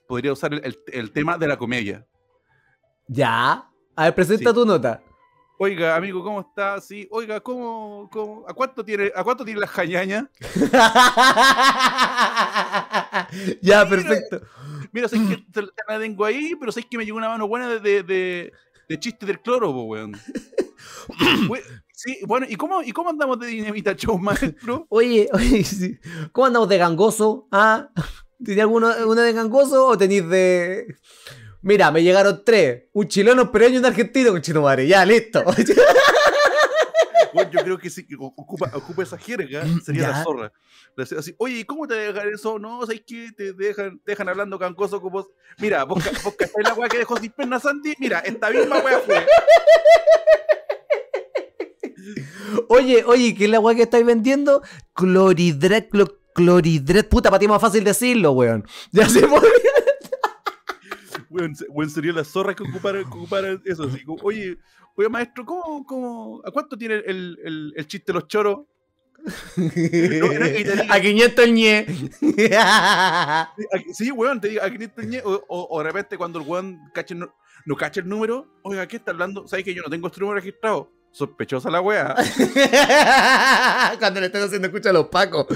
podría 0.08 0.32
usar 0.32 0.52
el, 0.54 0.64
el- 0.64 0.78
el 0.92 1.10
tema 1.12 1.38
de 1.38 1.46
la 1.48 1.56
comedia. 1.56 2.04
Ya. 3.06 3.68
A 3.96 4.04
ver, 4.04 4.14
presenta 4.14 4.50
Sí. 4.50 4.54
tu 4.56 4.66
nota. 4.66 5.00
Oiga, 5.56 5.94
amigo, 5.94 6.22
¿cómo 6.24 6.40
está? 6.40 6.80
Sí, 6.80 7.06
oiga, 7.12 7.40
¿cómo, 7.40 8.10
cómo, 8.12 8.44
a 8.48 8.52
cuánto 8.52 8.84
tiene, 8.84 9.12
a 9.14 9.22
cuánto 9.22 9.44
tiene 9.44 9.60
la 9.60 9.68
jañaña? 9.68 10.28
ya, 13.62 13.88
perfecto. 13.88 14.40
Mira, 14.92 15.08
sé 15.08 15.16
que 15.28 15.36
te, 15.36 15.62
te 15.62 15.68
la 15.88 15.98
tengo 15.98 16.24
ahí, 16.24 16.54
pero 16.58 16.72
sé 16.72 16.82
que 16.82 16.96
me 16.98 17.04
llegó 17.04 17.18
una 17.18 17.28
mano 17.28 17.48
buena 17.48 17.68
de, 17.68 17.80
de, 17.80 18.02
de, 18.02 18.52
de 18.88 18.98
chiste 19.00 19.26
del 19.26 19.40
cloro, 19.40 19.72
po, 19.72 19.84
weón. 19.84 20.12
We- 21.48 21.62
sí, 21.92 22.18
bueno, 22.26 22.46
¿y 22.48 22.56
cómo, 22.56 22.82
¿y 22.82 22.92
cómo 22.92 23.10
andamos 23.10 23.38
de 23.40 23.46
dinamita 23.48 23.94
show, 23.96 24.18
maestro? 24.18 24.86
Oye, 24.90 25.28
oye, 25.32 25.64
sí. 25.64 25.98
¿cómo 26.32 26.46
andamos 26.46 26.68
de 26.68 26.78
gangoso? 26.78 27.48
¿Ah? 27.50 27.88
¿Tenía 28.44 28.64
alguno 28.64 28.92
una 29.06 29.22
de 29.22 29.32
gangoso 29.32 29.86
o 29.86 29.96
tenéis 29.98 30.28
de.? 30.28 30.96
Mira, 31.62 31.90
me 31.90 32.02
llegaron 32.02 32.42
tres. 32.44 32.84
Un 32.92 33.08
chileno, 33.08 33.42
un 33.42 33.50
peruano 33.50 33.74
y 33.74 33.78
un 33.78 33.86
argentino, 33.86 34.32
con 34.32 34.62
madre. 34.62 34.86
Ya, 34.86 35.04
listo. 35.04 35.42
Weón, 37.34 37.50
yo 37.50 37.60
creo 37.64 37.78
que 37.78 37.90
si 37.90 38.06
ocupa, 38.18 38.70
ocupa 38.74 39.02
esa 39.02 39.18
jerga, 39.18 39.64
sería 39.84 40.02
Ya. 40.02 40.08
la 40.10 40.22
zorra. 40.24 40.52
Así, 41.18 41.34
Oye, 41.38 41.58
¿y 41.58 41.64
¿cómo 41.64 41.86
te 41.88 41.94
dejan 41.94 42.28
eso? 42.32 42.58
No, 42.58 42.80
¿sabes 42.86 43.02
qué? 43.06 43.30
Te 43.36 43.52
dejan, 43.52 43.98
te 44.04 44.12
dejan 44.12 44.28
hablando 44.28 44.58
cancoso 44.58 45.00
como... 45.00 45.26
Mira, 45.58 45.84
vos, 45.84 46.02
vos 46.22 46.34
cacháis 46.36 46.66
la 46.66 46.74
weá 46.74 46.88
que 46.88 46.98
dejó 46.98 47.16
sin 47.18 47.32
perna 47.32 47.58
Sandy. 47.58 47.94
Mira, 47.98 48.20
esta 48.20 48.50
misma 48.50 48.78
weá 48.78 49.00
fue. 49.00 49.26
Oye, 52.68 53.04
oye, 53.06 53.34
¿qué 53.34 53.44
es 53.44 53.50
la 53.50 53.60
weá 53.60 53.74
que 53.74 53.82
estáis 53.82 54.04
vendiendo? 54.06 54.62
Cloridret, 54.94 55.90
clo- 55.90 56.18
cloridret. 56.34 57.08
Puta, 57.08 57.30
para 57.30 57.38
ti 57.38 57.46
es 57.46 57.50
más 57.50 57.60
fácil 57.60 57.82
decirlo, 57.84 58.32
weón. 58.32 58.64
Ya 58.92 59.08
se 59.08 59.26
podría. 59.26 59.50
Se- 61.54 61.66
weón, 61.68 61.90
sería 61.90 62.12
la 62.12 62.24
zorra 62.24 62.54
que 62.54 62.62
ocupara, 62.62 62.98
que 63.00 63.04
ocupara 63.08 63.58
eso. 63.64 63.84
Así, 63.84 64.04
como, 64.04 64.22
oye, 64.22 64.58
oye, 64.96 65.08
maestro, 65.08 65.44
¿cómo, 65.44 65.84
cómo, 65.84 66.42
¿a 66.44 66.50
cuánto 66.50 66.76
tiene 66.76 66.96
el, 67.06 67.38
el, 67.44 67.72
el 67.76 67.86
chiste 67.86 68.12
de 68.12 68.18
los 68.18 68.28
choros? 68.28 68.60
no, 69.56 69.64
diga- 69.64 70.86
A 70.90 71.00
500 71.00 71.44
el 71.44 71.54
ñe. 71.54 71.86
Sí, 73.94 74.10
weón, 74.10 74.40
te 74.40 74.48
digo, 74.48 74.62
a 74.62 74.70
500 74.70 75.04
ñe, 75.06 75.20
o, 75.24 75.42
o, 75.48 75.68
o 75.70 75.78
de 75.78 75.84
repente 75.84 76.18
cuando 76.18 76.40
el 76.40 76.46
weón 76.46 76.78
cache 76.92 77.14
nu- 77.14 77.30
no 77.66 77.76
cacha 77.76 78.00
el 78.00 78.08
número, 78.08 78.46
oiga, 78.62 78.86
¿qué 78.86 78.96
está 78.96 79.12
hablando? 79.12 79.46
¿Sabes 79.48 79.64
que 79.64 79.72
yo 79.74 79.82
no 79.82 79.88
tengo 79.90 80.08
este 80.08 80.20
número 80.20 80.36
registrado? 80.40 80.90
Sospechosa 81.12 81.70
la 81.70 81.80
weá. 81.80 82.14
Cuando 84.00 84.18
le 84.20 84.26
están 84.26 84.42
haciendo 84.42 84.66
escucha 84.66 84.90
a 84.90 84.92
los 84.92 85.06
pacos. 85.08 85.46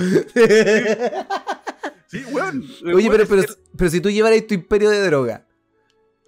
Sí, 2.07 2.23
weón. 2.31 2.65
Oye, 2.85 2.95
Weón, 2.95 3.09
pero, 3.11 3.27
pero, 3.27 3.43
pero 3.77 3.91
si 3.91 4.01
tú 4.01 4.09
llevaras 4.09 4.47
tu 4.47 4.55
imperio 4.55 4.89
de 4.89 5.05
droga, 5.05 5.47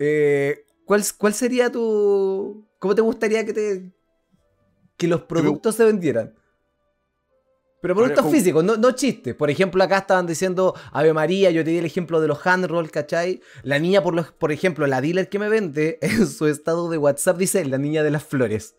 eh, 0.00 0.64
¿cuál, 0.84 1.02
¿cuál 1.16 1.34
sería 1.34 1.70
tu. 1.70 2.66
¿Cómo 2.80 2.94
te 2.96 3.02
gustaría 3.02 3.44
que 3.46 3.52
te. 3.52 3.92
que 4.96 5.06
los 5.06 5.22
productos 5.22 5.76
se 5.76 5.84
vendieran? 5.84 6.34
Pero 7.82 7.94
productos 7.94 8.24
físicos, 8.30 8.62
no, 8.62 8.76
no 8.76 8.90
chistes. 8.92 9.34
Por 9.34 9.48
ejemplo, 9.50 9.82
acá 9.82 9.98
estaban 9.98 10.26
diciendo 10.26 10.74
Ave 10.92 11.14
María, 11.14 11.50
yo 11.50 11.64
te 11.64 11.70
di 11.70 11.78
el 11.78 11.86
ejemplo 11.86 12.20
de 12.20 12.28
los 12.28 12.46
handroll, 12.46 12.90
¿cachai? 12.90 13.40
La 13.62 13.78
niña, 13.78 14.02
por, 14.02 14.14
los, 14.14 14.32
por 14.32 14.52
ejemplo, 14.52 14.86
la 14.86 15.00
dealer 15.00 15.30
que 15.30 15.38
me 15.38 15.48
vende, 15.48 15.98
en 16.02 16.26
su 16.26 16.46
estado 16.46 16.90
de 16.90 16.98
WhatsApp 16.98 17.38
dice 17.38 17.64
la 17.64 17.78
niña 17.78 18.02
de 18.02 18.10
las 18.10 18.22
flores. 18.24 18.74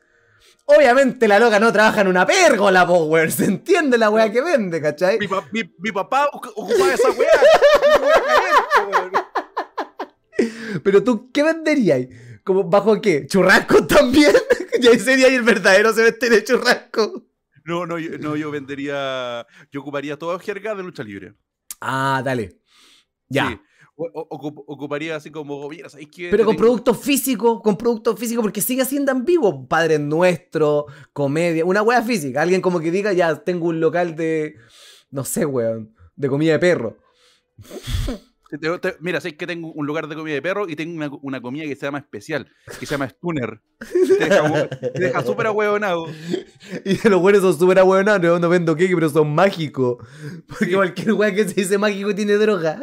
Obviamente 0.65 1.27
la 1.27 1.39
loca 1.39 1.59
no 1.59 1.73
trabaja 1.73 2.01
en 2.01 2.07
una 2.09 2.27
pérgola, 2.27 2.85
Power. 2.85 3.31
Se 3.31 3.45
entiende 3.45 3.97
la 3.97 4.11
weá 4.11 4.31
que 4.31 4.41
vende, 4.41 4.79
¿cachai? 4.79 5.17
mi, 5.17 5.27
pa- 5.27 5.47
mi- 5.51 5.73
mi 5.79 5.91
papá 5.91 6.29
ocu- 6.31 6.53
ocupaba 6.55 6.93
esa 6.93 7.09
weá. 7.09 7.29
¿Cómo 7.95 7.99
voy 8.01 8.11
a 8.11 8.23
caer, 8.23 8.87
weón? 8.87 9.11
Pero 10.83 11.03
tú, 11.03 11.31
¿qué 11.31 11.43
venderías? 11.43 12.07
¿Como 12.43 12.63
bajo 12.69 12.99
qué? 13.01 13.25
¿Churrasco 13.27 13.85
también? 13.87 14.31
y 14.81 14.87
ahí 14.87 14.99
sería 14.99 15.27
el 15.27 15.43
verdadero 15.43 15.93
semestre 15.93 16.29
de 16.29 16.43
churrasco. 16.43 17.25
No, 17.65 17.85
no, 17.85 17.99
yo, 17.99 18.17
no, 18.17 18.35
yo 18.35 18.49
vendería. 18.51 19.45
Yo 19.71 19.81
ocuparía 19.81 20.17
toda 20.17 20.39
jerga 20.39 20.73
de 20.75 20.81
lucha 20.83 21.03
libre. 21.03 21.35
Ah, 21.79 22.21
dale. 22.25 22.57
Ya. 23.29 23.49
Sí. 23.49 23.59
O- 23.95 24.09
o- 24.13 24.29
ocup- 24.29 24.63
ocuparía 24.65 25.15
así 25.15 25.29
como, 25.29 25.69
mira, 25.69 25.87
¿sabes 25.89 26.07
qué? 26.11 26.29
Pero 26.31 26.45
con 26.45 26.55
productos 26.55 26.97
físicos, 26.99 27.61
con 27.61 27.77
productos 27.77 28.19
físicos, 28.19 28.41
porque 28.41 28.61
sigue 28.61 28.83
siendo 28.85 29.11
ambiguo. 29.11 29.67
Padre 29.67 29.99
nuestro, 29.99 30.87
comedia, 31.13 31.63
una 31.65 31.83
wea 31.83 32.01
física. 32.01 32.41
Alguien 32.41 32.61
como 32.61 32.79
que 32.79 32.89
diga, 32.89 33.13
ya 33.13 33.35
tengo 33.43 33.67
un 33.67 33.79
local 33.79 34.15
de, 34.15 34.55
no 35.11 35.23
sé, 35.23 35.45
weón, 35.45 35.93
de 36.15 36.27
comida 36.29 36.53
de 36.53 36.59
perro. 36.59 36.97
Te- 38.51 38.57
te- 38.57 38.79
te- 38.79 38.97
mira, 38.99 39.19
sé 39.21 39.35
que 39.37 39.47
tengo 39.47 39.71
un 39.71 39.87
lugar 39.87 40.07
de 40.07 40.15
comida 40.15 40.33
de 40.35 40.41
perro 40.41 40.67
y 40.67 40.75
tengo 40.75 40.93
una, 40.95 41.09
una 41.21 41.41
comida 41.41 41.63
que 41.63 41.75
se 41.75 41.85
llama 41.85 41.99
especial, 41.99 42.47
que 42.79 42.85
se 42.85 42.93
llama 42.93 43.07
Stunner. 43.09 43.61
Te 43.79 44.25
deja, 44.25 44.43
hue- 44.43 44.91
te 44.93 44.99
deja 44.99 45.23
súper 45.23 45.47
ahueonado. 45.47 46.05
Y 46.85 47.07
los 47.09 47.19
buenos 47.21 47.41
son 47.41 47.57
súper 47.57 47.79
abuenados, 47.79 48.21
no, 48.21 48.39
no 48.39 48.49
vendo 48.49 48.75
queque, 48.75 48.93
pero 48.93 49.09
son 49.09 49.33
mágicos. 49.33 49.97
Porque 50.47 50.65
Sí. 50.65 50.73
cualquier 50.73 51.13
wea 51.13 51.33
que 51.33 51.47
se 51.47 51.55
dice 51.61 51.77
mágico 51.77 52.13
tiene 52.13 52.33
droga. 52.33 52.79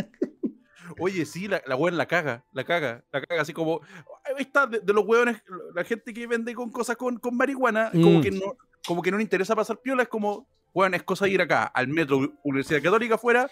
Oye, 1.00 1.24
sí, 1.26 1.46
la, 1.48 1.62
la 1.66 1.76
weón 1.76 1.96
la 1.96 2.06
caga, 2.06 2.44
la 2.52 2.64
caga, 2.64 3.04
la 3.12 3.20
caga, 3.22 3.42
así 3.42 3.52
como. 3.52 3.80
Ahí 4.24 4.34
está, 4.42 4.66
de, 4.66 4.80
de 4.80 4.92
los 4.92 5.04
hueones, 5.06 5.36
la 5.74 5.84
gente 5.84 6.12
que 6.12 6.26
vende 6.26 6.54
con 6.54 6.70
cosas 6.70 6.96
con, 6.96 7.18
con 7.18 7.36
marihuana, 7.36 7.90
como, 7.92 8.18
Mm. 8.18 8.22
que 8.22 8.30
no, 8.32 8.56
como 8.86 9.00
que 9.02 9.10
no 9.10 9.16
le 9.18 9.22
interesa 9.22 9.54
pasar 9.54 9.80
piola, 9.80 10.02
es 10.02 10.08
como, 10.08 10.48
weón, 10.74 10.94
es 10.94 11.02
cosa 11.02 11.24
de 11.26 11.32
ir 11.32 11.40
acá, 11.42 11.64
al 11.64 11.88
metro 11.88 12.34
Universidad 12.44 12.82
Católica 12.82 13.16
afuera, 13.16 13.50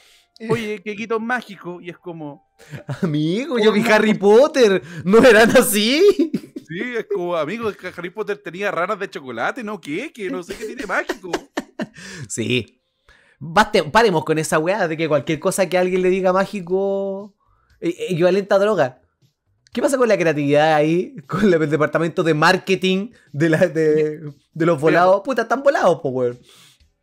oye, 0.51 0.83
que 0.83 0.95
quito 0.97 1.19
mágico, 1.21 1.81
y 1.81 1.91
es 1.91 1.99
como, 1.99 2.47
Amigo, 3.03 3.59
yo 3.59 3.73
vi 3.73 3.81
Harry 3.89 4.15
Potter. 4.15 4.83
¿No 5.05 5.19
eran 5.25 5.51
así? 5.57 6.03
sí, 6.69 6.81
es 6.99 7.07
como, 7.13 7.37
amigo, 7.37 7.71
Harry 7.97 8.11
Potter 8.11 8.39
tenía 8.39 8.71
ranas 8.71 8.99
de 8.99 9.11
chocolate, 9.11 9.63
¿no? 9.63 9.81
¿Qué? 9.81 10.13
Que 10.13 10.31
no 10.31 10.43
sé 10.43 10.55
qué 10.57 10.67
tiene 10.67 10.87
mágico. 10.87 11.31
Sí. 12.29 12.81
Baste- 13.39 13.91
paremos 13.91 14.25
con 14.25 14.39
esa 14.39 14.59
weá 14.59 14.89
de 14.89 14.97
que 14.97 15.09
cualquier 15.09 15.39
cosa 15.39 15.69
que 15.69 15.77
alguien 15.79 16.01
le 16.03 16.09
diga 16.09 16.33
mágico 16.33 17.35
eh, 17.81 17.95
equivalente 18.09 18.55
a 18.55 18.59
droga. 18.59 19.03
¿Qué 19.73 19.83
pasa 19.83 19.99
con 19.99 20.09
la 20.09 20.17
creatividad 20.17 20.75
ahí? 20.75 21.15
Con 21.27 21.53
el 21.53 21.69
departamento 21.71 22.23
de 22.23 22.33
marketing 22.33 23.11
de, 23.33 23.51
la, 23.51 23.59
de, 23.69 24.21
de 24.55 24.67
los 24.67 24.81
volados. 24.81 25.21
Puta, 25.23 25.43
están 25.43 25.63
volados, 25.63 26.01
po, 26.01 26.09
weón. 26.09 26.39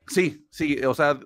Sí, 0.08 0.48
sí, 0.50 0.78
o 0.86 0.94
sea, 0.94 1.20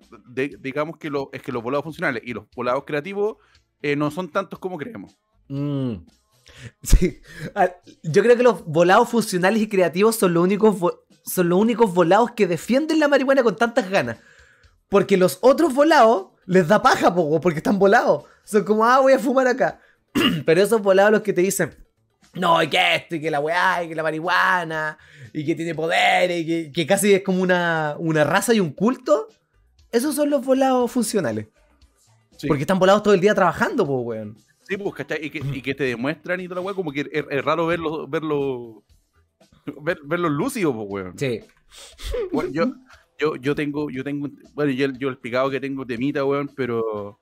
digamos 0.59 0.97
que 0.97 1.09
lo, 1.09 1.29
es 1.33 1.41
que 1.41 1.51
los 1.51 1.63
volados 1.63 1.83
funcionales 1.83 2.21
y 2.25 2.33
los 2.33 2.45
volados 2.55 2.83
creativos 2.85 3.37
eh, 3.81 3.95
no 3.95 4.11
son 4.11 4.29
tantos 4.31 4.59
como 4.59 4.77
creemos. 4.77 5.17
Mm. 5.47 5.95
Sí. 6.81 7.19
Yo 8.03 8.23
creo 8.23 8.37
que 8.37 8.43
los 8.43 8.65
volados 8.65 9.09
funcionales 9.09 9.61
y 9.61 9.67
creativos 9.67 10.15
son 10.15 10.33
los 10.33 10.43
únicos 10.43 10.77
son 11.25 11.49
los 11.49 11.59
únicos 11.59 11.93
volados 11.93 12.31
que 12.31 12.47
defienden 12.47 12.99
la 12.99 13.09
marihuana 13.09 13.43
con 13.43 13.55
tantas 13.55 13.89
ganas. 13.89 14.17
Porque 14.89 15.17
los 15.17 15.39
otros 15.41 15.73
volados 15.73 16.27
les 16.45 16.67
da 16.67 16.81
paja, 16.81 17.13
po, 17.13 17.23
weón, 17.23 17.41
porque 17.41 17.57
están 17.57 17.77
volados. 17.77 18.23
Son 18.45 18.63
como, 18.63 18.85
ah, 18.85 19.01
voy 19.01 19.13
a 19.13 19.19
fumar 19.19 19.47
acá. 19.47 19.81
Pero 20.45 20.61
esos 20.61 20.81
volados 20.81 21.11
los 21.11 21.21
que 21.21 21.33
te 21.33 21.41
dicen, 21.41 21.75
no, 22.33 22.61
y 22.61 22.67
que 22.67 22.95
esto, 22.95 23.15
y 23.15 23.21
que 23.21 23.31
la 23.31 23.39
weá, 23.39 23.83
y 23.83 23.89
que 23.89 23.95
la 23.95 24.03
marihuana, 24.03 24.97
y 25.33 25.45
que 25.45 25.55
tiene 25.55 25.73
poder, 25.73 26.31
y 26.31 26.45
que, 26.45 26.71
que 26.71 26.87
casi 26.87 27.13
es 27.13 27.23
como 27.23 27.41
una, 27.41 27.95
una 27.99 28.23
raza 28.23 28.53
y 28.53 28.59
un 28.59 28.71
culto. 28.71 29.27
Esos 29.91 30.15
son 30.15 30.29
los 30.29 30.45
volados 30.45 30.91
funcionales. 30.91 31.47
Sí. 32.37 32.47
Porque 32.47 32.63
están 32.63 32.79
volados 32.79 33.03
todo 33.03 33.13
el 33.13 33.21
día 33.21 33.33
trabajando, 33.33 33.85
po, 33.85 34.01
weón. 34.01 34.37
Sí, 34.67 34.77
pues, 34.77 34.93
¿cachai? 34.95 35.25
Y 35.25 35.29
que, 35.29 35.39
y 35.39 35.61
que 35.61 35.73
te 35.73 35.85
demuestran 35.85 36.39
y 36.41 36.47
toda 36.47 36.61
la 36.61 36.65
weá, 36.65 36.75
como 36.75 36.91
que 36.91 37.01
es, 37.11 37.25
es 37.29 37.45
raro 37.45 37.65
verlo, 37.67 38.07
verlo, 38.07 38.83
ver, 39.81 39.99
verlos 40.03 40.31
lúcidos, 40.31 40.75
pues, 40.75 40.87
weón. 40.89 41.17
Sí. 41.17 41.39
Bueno, 42.31 42.51
yo, 42.51 42.73
yo, 43.17 43.35
yo 43.37 43.55
tengo, 43.55 43.89
yo 43.89 44.03
tengo, 44.03 44.27
bueno, 44.53 44.71
yo, 44.71 44.87
yo 44.99 45.09
el 45.09 45.17
picado 45.17 45.49
que 45.49 45.59
tengo 45.59 45.85
temita, 45.85 46.23
weón, 46.25 46.51
pero, 46.55 47.19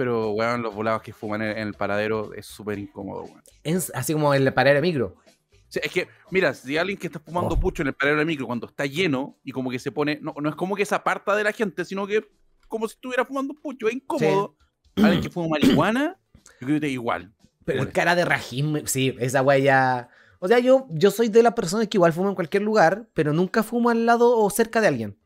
pero, 0.00 0.30
weón, 0.30 0.62
los 0.62 0.74
volados 0.74 1.02
que 1.02 1.12
fuman 1.12 1.42
en, 1.42 1.58
en 1.58 1.68
el 1.68 1.74
paradero 1.74 2.32
es 2.32 2.46
súper 2.46 2.78
incómodo, 2.78 3.24
weón. 3.24 3.42
Es 3.62 3.92
así 3.94 4.14
como 4.14 4.32
el 4.32 4.50
parar 4.54 4.74
de 4.74 4.80
micro. 4.80 5.08
O 5.18 5.22
sea, 5.68 5.82
es 5.84 5.92
que, 5.92 6.08
mira, 6.30 6.54
si 6.54 6.78
alguien 6.78 6.98
que 6.98 7.08
está 7.08 7.20
fumando 7.20 7.54
Oh. 7.54 7.60
pucho 7.60 7.82
en 7.82 7.88
el 7.88 7.92
paradero 7.94 8.20
de 8.20 8.24
micro 8.24 8.46
cuando 8.46 8.66
está 8.66 8.86
lleno 8.86 9.36
y 9.44 9.52
como 9.52 9.70
que 9.70 9.78
se 9.78 9.92
pone, 9.92 10.18
no, 10.22 10.34
no 10.40 10.48
es 10.48 10.54
como 10.54 10.74
que 10.74 10.86
se 10.86 10.94
aparta 10.94 11.36
de 11.36 11.44
la 11.44 11.52
gente, 11.52 11.84
sino 11.84 12.06
que 12.06 12.26
como 12.66 12.88
si 12.88 12.94
estuviera 12.94 13.26
fumando 13.26 13.52
pucho, 13.52 13.88
es 13.88 13.94
incómodo. 13.96 14.56
Alguien 14.96 15.20
que 15.20 15.28
fuma 15.28 15.48
marihuana, 15.48 16.16
yo 16.62 16.66
creo 16.66 16.80
que 16.80 16.86
es 16.86 16.92
igual. 16.92 17.34
Pero 17.66 17.82
el 17.82 17.92
cara 17.92 18.14
de 18.14 18.24
Rajim, 18.24 18.86
sí, 18.86 19.14
esa 19.20 19.42
weá 19.42 19.58
ya. 19.58 20.08
O 20.38 20.48
sea, 20.48 20.60
yo, 20.60 20.86
yo 20.88 21.10
soy 21.10 21.28
de 21.28 21.42
las 21.42 21.52
personas 21.52 21.88
que 21.88 21.98
igual 21.98 22.14
fumo 22.14 22.30
en 22.30 22.34
cualquier 22.34 22.62
lugar, 22.62 23.06
pero 23.12 23.34
nunca 23.34 23.62
fumo 23.62 23.90
al 23.90 24.06
lado 24.06 24.34
o 24.38 24.48
cerca 24.48 24.80
de 24.80 24.88
alguien. 24.88 25.18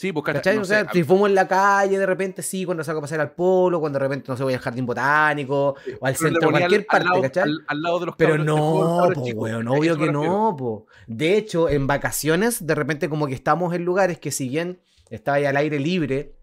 Sí, 0.00 0.12
pues, 0.12 0.22
cacha- 0.26 0.38
¿Cachai? 0.38 0.54
no 0.54 0.62
o 0.62 0.64
sé, 0.64 0.74
sea, 0.74 0.80
a- 0.82 0.92
si 0.92 1.02
fumo 1.02 1.26
en 1.26 1.34
la 1.34 1.48
calle, 1.48 1.98
de 1.98 2.06
repente 2.06 2.40
sí, 2.40 2.64
cuando 2.64 2.84
salgo 2.84 3.00
a 3.00 3.02
pasar 3.02 3.18
al 3.20 3.32
polo, 3.32 3.80
cuando 3.80 3.98
de 3.98 4.04
repente 4.04 4.26
no 4.28 4.36
sé, 4.36 4.44
voy 4.44 4.54
al 4.54 4.60
jardín 4.60 4.86
botánico, 4.86 5.74
o 6.00 6.06
al 6.06 6.14
centro, 6.14 6.50
cualquier 6.50 6.82
al- 6.82 6.86
parte, 6.86 6.96
al 6.98 7.04
lado, 7.10 7.22
¿cachai? 7.22 7.42
al- 7.42 7.64
al 7.66 7.82
lado 7.82 7.98
de 7.98 8.06
los 8.06 8.14
Pero 8.16 8.38
no, 8.38 9.10
chicos. 9.24 9.34
weón, 9.42 9.66
obvio 9.66 9.98
que 9.98 10.12
no, 10.12 10.54
po. 10.56 10.86
De 11.08 11.36
hecho, 11.36 11.68
en 11.68 11.88
vacaciones, 11.88 12.64
de 12.64 12.76
repente 12.76 13.08
como 13.08 13.26
que 13.26 13.34
estamos 13.34 13.74
en 13.74 13.84
lugares 13.84 14.20
que 14.20 14.30
si 14.30 14.48
bien 14.48 14.78
estaba 15.10 15.38
ahí 15.38 15.46
al 15.46 15.56
aire 15.56 15.80
libre, 15.80 16.36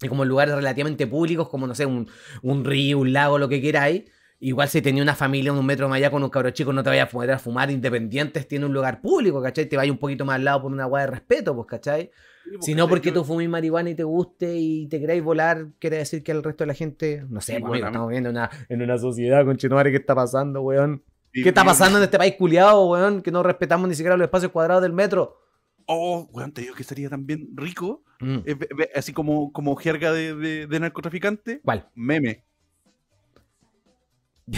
y 0.00 0.06
como 0.06 0.22
en 0.22 0.28
lugares 0.28 0.54
relativamente 0.54 1.08
públicos, 1.08 1.48
como 1.48 1.66
no 1.66 1.74
sé, 1.74 1.86
un, 1.86 2.08
un 2.42 2.64
río, 2.64 3.00
un 3.00 3.12
lago, 3.12 3.36
lo 3.36 3.48
que 3.48 3.60
queráis, 3.60 4.04
igual 4.38 4.68
si 4.68 4.80
tenía 4.80 5.02
una 5.02 5.16
familia 5.16 5.52
un 5.52 5.66
metro 5.66 5.88
más 5.88 5.96
allá 5.96 6.12
con 6.12 6.22
un 6.22 6.30
cabro 6.30 6.50
chico, 6.50 6.72
no 6.72 6.84
te 6.84 6.90
vayas 6.90 7.08
a 7.08 7.10
poder 7.10 7.32
a 7.32 7.40
fumar 7.40 7.68
independientes, 7.72 8.46
tiene 8.46 8.66
un 8.66 8.72
lugar 8.72 9.00
público, 9.00 9.42
¿cachai? 9.42 9.66
Te 9.66 9.76
vayas 9.76 9.90
un 9.90 9.98
poquito 9.98 10.24
más 10.24 10.36
al 10.36 10.44
lado 10.44 10.62
por 10.62 10.70
una 10.70 10.86
weá 10.86 11.04
de 11.06 11.10
respeto, 11.10 11.52
pues, 11.56 11.66
¿cachai? 11.66 12.12
Sí, 12.44 12.50
Si 12.60 12.74
no 12.74 12.84
¿cachai? 12.84 12.88
porque 12.90 13.08
Yo- 13.08 13.14
tú 13.14 13.24
fumes 13.24 13.48
marihuana 13.48 13.90
y 13.90 13.94
te 13.94 14.04
guste 14.04 14.56
y 14.56 14.86
te 14.88 14.98
queráis 15.00 15.22
volar, 15.22 15.68
quiere 15.78 15.98
decir 15.98 16.22
que 16.22 16.32
el 16.32 16.42
resto 16.42 16.64
de 16.64 16.68
la 16.68 16.74
gente, 16.74 17.24
no 17.28 17.40
sé, 17.40 17.54
Sí, 17.56 17.60
pues, 17.60 17.70
amigo, 17.72 17.86
estamos 17.86 18.08
viendo 18.10 18.30
una, 18.30 18.50
en 18.68 18.82
una 18.82 18.98
sociedad, 18.98 19.44
con 19.44 19.56
¿qué 19.56 19.96
está 19.96 20.14
pasando, 20.14 20.60
weón? 20.62 21.02
Sí, 21.32 21.42
¿Qué 21.42 21.48
está 21.50 21.64
pasando 21.64 21.98
en 21.98 22.04
este 22.04 22.18
país 22.18 22.34
culiado, 22.38 22.86
weón? 22.90 23.22
Que 23.22 23.30
no 23.30 23.42
respetamos 23.42 23.88
ni 23.88 23.94
siquiera 23.94 24.16
los 24.16 24.24
espacios 24.26 24.52
cuadrados 24.52 24.82
del 24.82 24.92
metro. 24.92 25.38
Oh, 25.86 26.28
weón, 26.32 26.52
te 26.52 26.60
digo 26.62 26.74
que 26.74 26.84
sería 26.84 27.08
también 27.08 27.48
rico, 27.54 28.02
Mm. 28.20 28.38
eh, 28.46 28.56
así 28.94 29.12
como, 29.12 29.52
como 29.52 29.74
jerga 29.76 30.12
de, 30.12 30.34
de, 30.34 30.66
de 30.66 30.80
narcotraficante, 30.80 31.60
¿Cuál? 31.64 31.88
meme. 31.94 32.44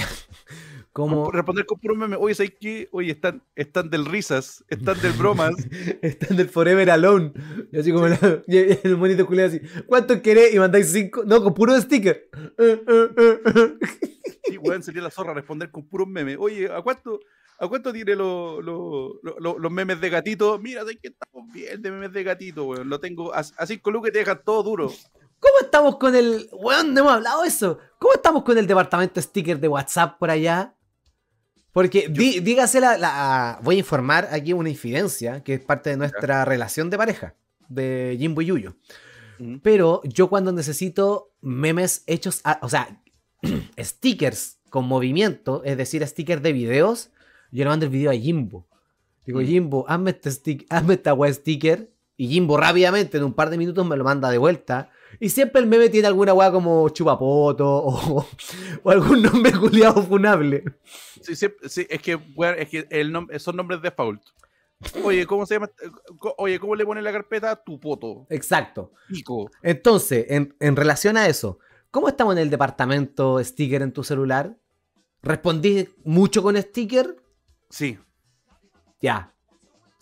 Como 0.94 1.28
Responder 1.32 1.66
con 1.66 1.80
puro 1.80 1.96
meme. 1.96 2.14
Oye, 2.16 2.36
¿sabes 2.36 2.52
qué? 2.60 2.88
Oye, 2.92 3.10
están, 3.10 3.42
están 3.56 3.90
del 3.90 4.06
risas, 4.06 4.64
están 4.68 5.00
del 5.02 5.10
bromas. 5.12 5.50
están 6.02 6.36
del 6.36 6.48
Forever 6.48 6.88
Alone. 6.88 7.32
Y 7.72 7.78
así 7.80 7.92
como 7.92 8.06
la- 8.06 8.42
y 8.46 8.58
el 8.86 8.96
monito 8.96 9.26
culé 9.26 9.42
así. 9.42 9.60
¿Cuánto 9.88 10.22
querés? 10.22 10.54
Y 10.54 10.58
mandáis 10.60 10.92
cinco. 10.92 11.24
No, 11.26 11.42
con 11.42 11.52
puro 11.52 11.78
sticker. 11.80 12.30
Eh, 12.58 12.80
eh, 12.86 13.08
eh, 13.18 13.40
eh. 13.56 13.74
Sí, 14.44 14.56
weón, 14.58 14.84
sería 14.84 15.02
la 15.02 15.10
zorra 15.10 15.34
responder 15.34 15.70
con 15.72 15.84
puros 15.88 16.06
memes. 16.06 16.36
Oye, 16.38 16.70
¿a 16.72 16.80
cuánto, 16.82 17.18
a 17.58 17.66
cuánto 17.66 17.92
tiene 17.92 18.14
lo- 18.14 18.62
lo- 18.62 19.18
lo- 19.22 19.36
lo- 19.40 19.58
los 19.58 19.72
memes 19.72 20.00
de 20.00 20.10
gatito? 20.10 20.60
Mira, 20.60 20.84
sé 20.86 20.96
que 20.98 21.08
estamos 21.08 21.52
bien 21.52 21.82
de 21.82 21.90
memes 21.90 22.12
de 22.12 22.22
gatito, 22.22 22.66
weón. 22.66 22.88
Lo 22.88 23.00
tengo 23.00 23.34
a, 23.34 23.38
a 23.40 23.66
cinco 23.66 23.90
lucas 23.90 24.10
y 24.10 24.12
te 24.12 24.18
dejan 24.20 24.40
todo 24.44 24.62
duro. 24.62 24.92
¿Cómo 25.40 25.54
estamos 25.60 25.96
con 25.98 26.14
el. 26.14 26.48
Weón, 26.52 26.94
no 26.94 27.00
hemos 27.00 27.12
hablado 27.14 27.42
eso. 27.42 27.78
¿Cómo 27.98 28.14
estamos 28.14 28.44
con 28.44 28.56
el 28.58 28.68
departamento 28.68 29.20
sticker 29.20 29.58
de 29.58 29.66
WhatsApp 29.66 30.16
por 30.20 30.30
allá? 30.30 30.76
Porque 31.74 32.08
di- 32.08 32.40
dígase 32.40 32.80
la, 32.80 32.96
la- 32.96 33.58
Voy 33.62 33.74
a 33.74 33.78
informar 33.80 34.28
aquí 34.32 34.52
una 34.54 34.70
infidencia 34.70 35.42
que 35.42 35.54
es 35.54 35.60
parte 35.60 35.90
de 35.90 35.96
nuestra 35.98 36.44
relación 36.46 36.88
de 36.88 36.96
pareja. 36.96 37.34
De 37.68 38.16
Jimbo 38.18 38.40
y 38.40 38.46
Yuyo. 38.46 38.76
Pero 39.62 40.00
yo 40.04 40.28
cuando 40.28 40.52
necesito 40.52 41.32
memes 41.42 42.04
hechos, 42.06 42.40
a- 42.44 42.60
o 42.62 42.68
sea, 42.68 43.02
stickers 43.78 44.58
con 44.70 44.86
movimiento, 44.86 45.62
es 45.64 45.76
decir, 45.76 46.06
stickers 46.06 46.42
de 46.42 46.52
videos, 46.52 47.10
yo 47.50 47.64
le 47.64 47.70
mando 47.70 47.86
el 47.86 47.90
video 47.92 48.10
a 48.10 48.14
Jimbo. 48.14 48.66
Digo, 49.26 49.40
Mm. 49.40 49.44
Jimbo, 49.46 49.84
hazme, 49.88 50.10
este 50.10 50.30
stick, 50.30 50.66
hazme 50.70 50.94
esta 50.94 51.14
wea 51.14 51.32
sticker. 51.32 51.90
Y 52.16 52.28
Jimbo 52.28 52.56
rápidamente, 52.56 53.16
en 53.18 53.24
un 53.24 53.32
par 53.34 53.50
de 53.50 53.58
minutos, 53.58 53.84
me 53.86 53.96
lo 53.96 54.04
manda 54.04 54.30
de 54.30 54.38
vuelta. 54.38 54.90
Y 55.20 55.28
siempre 55.28 55.60
el 55.60 55.66
meme 55.66 55.88
tiene 55.88 56.08
alguna 56.08 56.32
wea 56.34 56.50
como 56.50 56.88
chupapoto 56.88 57.66
o, 57.66 58.26
o 58.82 58.90
algún 58.90 59.22
nombre 59.22 59.52
culiado 59.52 60.02
funable. 60.02 60.64
Sí, 61.20 61.34
sí, 61.36 61.46
sí, 61.68 61.86
es 61.88 62.00
que, 62.02 62.16
weón, 62.16 62.56
es 62.58 62.68
que 62.68 62.86
el 62.90 63.12
nom- 63.12 63.38
son 63.38 63.56
nombres 63.56 63.80
default. 63.82 64.22
Oye, 65.02 65.26
¿cómo 65.26 65.46
se 65.46 65.54
llama? 65.54 65.70
Oye, 66.36 66.58
¿cómo 66.58 66.74
le 66.74 66.84
pones 66.84 67.02
la 67.04 67.12
carpeta? 67.12 67.56
Tu 67.56 67.80
poto. 67.80 68.26
Exacto. 68.28 68.92
Pico. 69.08 69.50
Entonces, 69.62 70.26
en, 70.28 70.54
en 70.60 70.76
relación 70.76 71.16
a 71.16 71.26
eso, 71.26 71.58
¿cómo 71.90 72.08
estamos 72.08 72.34
en 72.34 72.42
el 72.42 72.50
departamento 72.50 73.42
sticker 73.42 73.80
en 73.82 73.92
tu 73.92 74.04
celular? 74.04 74.56
¿Respondí 75.22 75.88
mucho 76.04 76.42
con 76.42 76.60
sticker? 76.60 77.16
Sí, 77.70 77.98
Ya. 79.00 79.33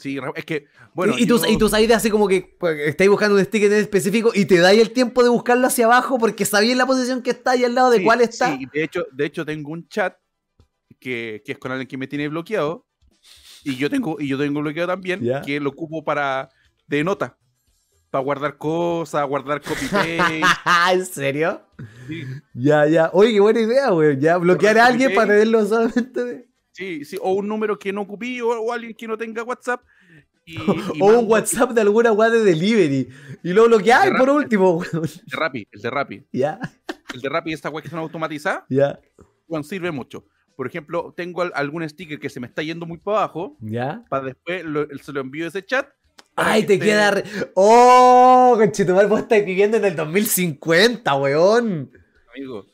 Sí, 0.02 0.18
es 0.34 0.44
que, 0.44 0.66
bueno. 0.94 1.14
y, 1.16 1.26
yo- 1.26 1.40
y 1.46 1.56
tú 1.56 1.68
sabes 1.68 1.90
así 1.92 2.10
como 2.10 2.26
que 2.28 2.56
pues, 2.58 2.78
estáis 2.80 3.08
buscando 3.08 3.36
un 3.36 3.44
sticker 3.44 3.72
en 3.72 3.78
específico 3.78 4.32
y 4.34 4.44
te 4.44 4.58
dais 4.58 4.80
el 4.80 4.90
tiempo 4.90 5.22
de 5.22 5.28
buscarlo 5.30 5.66
hacia 5.66 5.86
abajo 5.86 6.18
porque 6.18 6.44
sabías 6.44 6.76
la 6.76 6.86
posición 6.86 7.22
que 7.22 7.30
está 7.30 7.56
y 7.56 7.64
al 7.64 7.74
lado 7.74 7.90
de 7.90 7.98
sí, 7.98 8.04
cuál 8.04 8.20
está. 8.20 8.48
Sí, 8.48 8.66
de 8.72 8.84
hecho, 8.84 9.04
de 9.12 9.26
hecho 9.26 9.44
tengo 9.46 9.70
un 9.72 9.86
chat 9.88 10.16
que, 10.98 11.42
que 11.44 11.52
es 11.52 11.58
con 11.58 11.72
alguien 11.72 11.88
que 11.88 11.96
me 11.96 12.06
tiene 12.06 12.28
bloqueado. 12.28 12.86
Y 13.64 13.76
yo 13.76 13.88
tengo, 13.88 14.20
y 14.20 14.26
yo 14.26 14.36
tengo 14.38 14.60
bloqueado 14.60 14.88
también, 14.88 15.20
que 15.46 15.60
lo 15.60 15.70
ocupo 15.70 16.04
para 16.04 16.48
de 16.88 17.04
nota. 17.04 17.38
Para 18.10 18.24
guardar 18.24 18.58
cosas, 18.58 19.26
guardar 19.26 19.62
copy 19.62 19.86
paste. 19.90 20.42
¿En 20.92 21.06
serio? 21.06 21.62
sí, 22.08 22.24
Ya, 22.54 22.86
ya. 22.86 23.10
Oye, 23.12 23.32
qué 23.32 23.40
buena 23.40 23.60
idea, 23.60 23.90
güey. 23.90 24.18
Ya, 24.18 24.36
bloquear 24.36 24.78
a 24.78 24.86
alguien 24.86 25.14
para 25.14 25.28
tenerlo 25.28 25.64
solamente 25.64 26.24
de... 26.24 26.48
sí, 26.72 27.04
sí, 27.04 27.16
o 27.22 27.32
un 27.32 27.48
número 27.48 27.78
que 27.78 27.92
no 27.92 28.02
ocupí, 28.02 28.40
o, 28.40 28.48
o 28.48 28.72
alguien 28.72 28.94
que 28.94 29.06
no 29.06 29.16
tenga 29.16 29.42
WhatsApp. 29.44 29.80
Y, 30.44 30.56
y 30.94 31.00
o 31.00 31.20
un 31.20 31.30
WhatsApp 31.30 31.70
de 31.72 31.80
alguna 31.82 32.12
weá 32.12 32.30
de 32.30 32.42
delivery. 32.44 33.08
Y 33.42 33.52
lo 33.52 33.66
bloqueáis 33.66 34.12
De 34.12 34.18
por 34.18 34.30
último, 34.30 34.76
weón. 34.78 35.04
El 35.04 35.26
de 35.26 35.36
Rappi, 35.36 35.68
el 35.70 35.80
de 35.82 35.90
Rappi. 35.90 36.26
Ya, 36.32 36.58
El 37.14 37.20
de 37.20 37.28
Rappi, 37.28 37.52
esta 37.52 37.68
web 37.70 37.82
que 37.82 37.90
son 37.90 37.98
automatizadas, 38.00 38.64
ya, 38.68 38.98
bueno, 39.48 39.62
sirve 39.64 39.90
mucho. 39.90 40.24
Por 40.56 40.66
ejemplo, 40.66 41.14
tengo 41.16 41.42
al- 41.42 41.52
algún 41.54 41.88
sticker 41.88 42.18
que 42.20 42.28
se 42.30 42.38
me 42.40 42.46
está 42.46 42.62
yendo 42.62 42.86
muy 42.86 42.98
para 42.98 43.18
abajo, 43.18 43.56
ya. 43.60 44.04
para 44.08 44.24
después 44.26 44.64
lo- 44.64 44.86
se 45.02 45.12
lo 45.12 45.20
envío 45.20 45.44
a 45.44 45.48
ese 45.48 45.64
chat. 45.64 45.88
Ay, 46.36 46.62
que 46.62 46.66
te 46.68 46.78
queda. 46.80 47.10
re- 47.10 47.24
¡Oh! 47.54 48.54
Conchetumar, 48.56 49.06
vos 49.08 49.20
estás 49.20 49.44
viviendo 49.44 49.76
en 49.76 49.84
el 49.84 49.96
2050, 49.96 51.14
weón. 51.16 51.90
Amigo, 52.34 52.64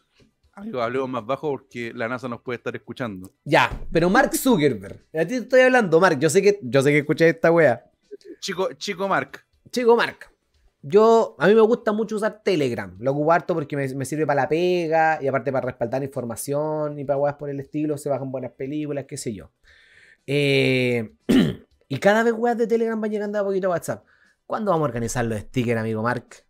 hablemos 0.81 1.09
más 1.09 1.27
bajo 1.27 1.51
porque 1.51 1.93
la 1.95 2.09
NASA 2.09 2.29
nos 2.29 2.41
puede 2.41 2.57
estar 2.59 2.75
escuchando. 2.75 3.33
Ya, 3.45 3.71
pero 3.93 4.11
Mark 4.11 4.35
Zuckerberg. 4.37 5.05
A 5.15 5.21
ti 5.21 5.27
te 5.27 5.37
estoy 5.37 5.61
hablando, 5.61 6.01
Mark. 6.01 6.19
Yo 6.19 6.31
sé 6.31 6.43
que, 6.43 6.59
yo 6.63 6.83
sé 6.83 6.91
que 6.91 6.99
escuché 6.99 7.29
esta 7.29 7.51
wea. 7.51 7.85
Chico, 8.41 8.73
chico 8.75 9.09
Mark, 9.09 9.45
Chico, 9.71 9.97
Mark. 9.97 10.31
Yo, 10.81 11.37
a 11.39 11.49
mí 11.49 11.55
me 11.55 11.61
gusta 11.61 11.93
mucho 11.93 12.17
usar 12.17 12.43
Telegram. 12.43 12.97
Lo 13.01 13.11
ocupo 13.13 13.33
harto 13.33 13.55
porque 13.55 13.77
me, 13.77 13.93
me 13.95 14.05
sirve 14.05 14.27
para 14.27 14.43
la 14.43 14.49
pega 14.49 15.19
y 15.21 15.27
aparte 15.27 15.53
para 15.53 15.67
respaldar 15.67 16.03
información 16.03 16.99
y 16.99 17.05
para 17.05 17.19
weas 17.19 17.37
por 17.37 17.51
el 17.51 17.61
estilo. 17.61 17.99
Se 17.99 18.09
bajan 18.09 18.31
buenas 18.31 18.53
películas, 18.53 19.05
qué 19.07 19.17
sé 19.17 19.35
yo. 19.35 19.51
Eh, 20.27 21.13
y 21.89 21.99
cada 21.99 22.23
vez 22.23 22.33
weas 22.33 22.57
de 22.57 22.67
Telegram 22.67 23.01
van 23.01 23.11
llegando 23.11 23.39
a 23.39 23.45
poquito 23.45 23.67
a 23.69 23.71
WhatsApp. 23.71 24.05
¿Cuándo 24.47 24.71
vamos 24.71 24.87
a 24.87 24.89
organizar 24.89 25.25
los 25.25 25.41
stickers, 25.41 25.81
amigo 25.81 26.03
Mark? 26.03 26.48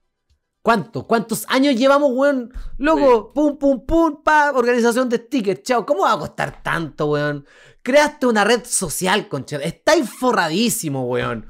¿Cuántos? 0.68 1.04
¿Cuántos 1.06 1.46
años 1.48 1.76
llevamos, 1.76 2.10
weón? 2.12 2.52
Loco, 2.76 3.32
pum, 3.32 3.56
pum, 3.56 3.86
pum, 3.86 4.22
pa, 4.22 4.52
organización 4.54 5.08
de 5.08 5.16
stickers, 5.16 5.62
chao. 5.62 5.86
¿Cómo 5.86 6.02
va 6.02 6.12
a 6.12 6.18
costar 6.18 6.62
tanto, 6.62 7.06
weón? 7.06 7.46
Creaste 7.82 8.26
una 8.26 8.44
red 8.44 8.66
social, 8.66 9.28
concha. 9.28 9.56
Estáis 9.56 10.10
forradísimo, 10.10 11.06
weón. 11.06 11.46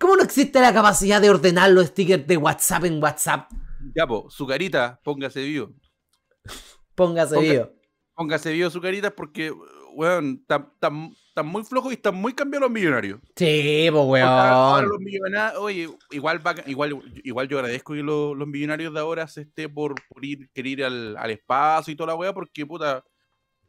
¿Cómo 0.00 0.16
no 0.16 0.22
existe 0.22 0.62
la 0.62 0.72
capacidad 0.72 1.20
de 1.20 1.28
ordenar 1.28 1.72
los 1.72 1.88
stickers 1.88 2.26
de 2.26 2.38
WhatsApp 2.38 2.84
en 2.86 3.02
WhatsApp? 3.02 3.50
ya 3.94 4.06
po, 4.06 4.30
su 4.30 4.46
carita, 4.46 4.98
póngase 5.04 5.42
vivo. 5.42 5.68
Póngase 6.94 7.34
Ponga- 7.34 7.40
video. 7.42 7.72
Póngase 8.14 8.50
vivo 8.52 8.70
su 8.70 8.80
carita 8.80 9.14
porque, 9.14 9.52
weón, 9.94 10.38
están 10.40 10.72
tan, 10.80 11.10
tan 11.34 11.46
muy 11.46 11.64
flojos 11.64 11.92
y 11.92 11.96
están 11.96 12.14
muy 12.14 12.32
cambiados 12.32 12.68
los 12.68 12.72
millonarios. 12.72 13.20
Sí, 13.36 13.88
pues, 13.90 14.22
ahora- 14.22 14.72
weón. 14.80 14.88
los 14.88 15.00
millonarios, 15.00 15.60
oye, 15.60 15.88
igual, 16.12 16.46
va, 16.46 16.54
igual, 16.66 17.02
igual 17.24 17.48
yo 17.48 17.58
agradezco 17.58 17.92
que 17.94 18.02
lo- 18.02 18.34
los 18.34 18.46
millonarios 18.48 18.94
de 18.94 19.00
ahora 19.00 19.26
se 19.26 19.42
esté 19.42 19.68
por, 19.68 19.94
por 20.08 20.24
ir, 20.24 20.48
querer 20.54 20.72
ir 20.72 20.84
al, 20.84 21.16
al 21.16 21.30
espacio 21.32 21.92
y 21.92 21.96
toda 21.96 22.08
la 22.08 22.14
weá, 22.14 22.32
porque 22.32 22.64
puta, 22.64 23.04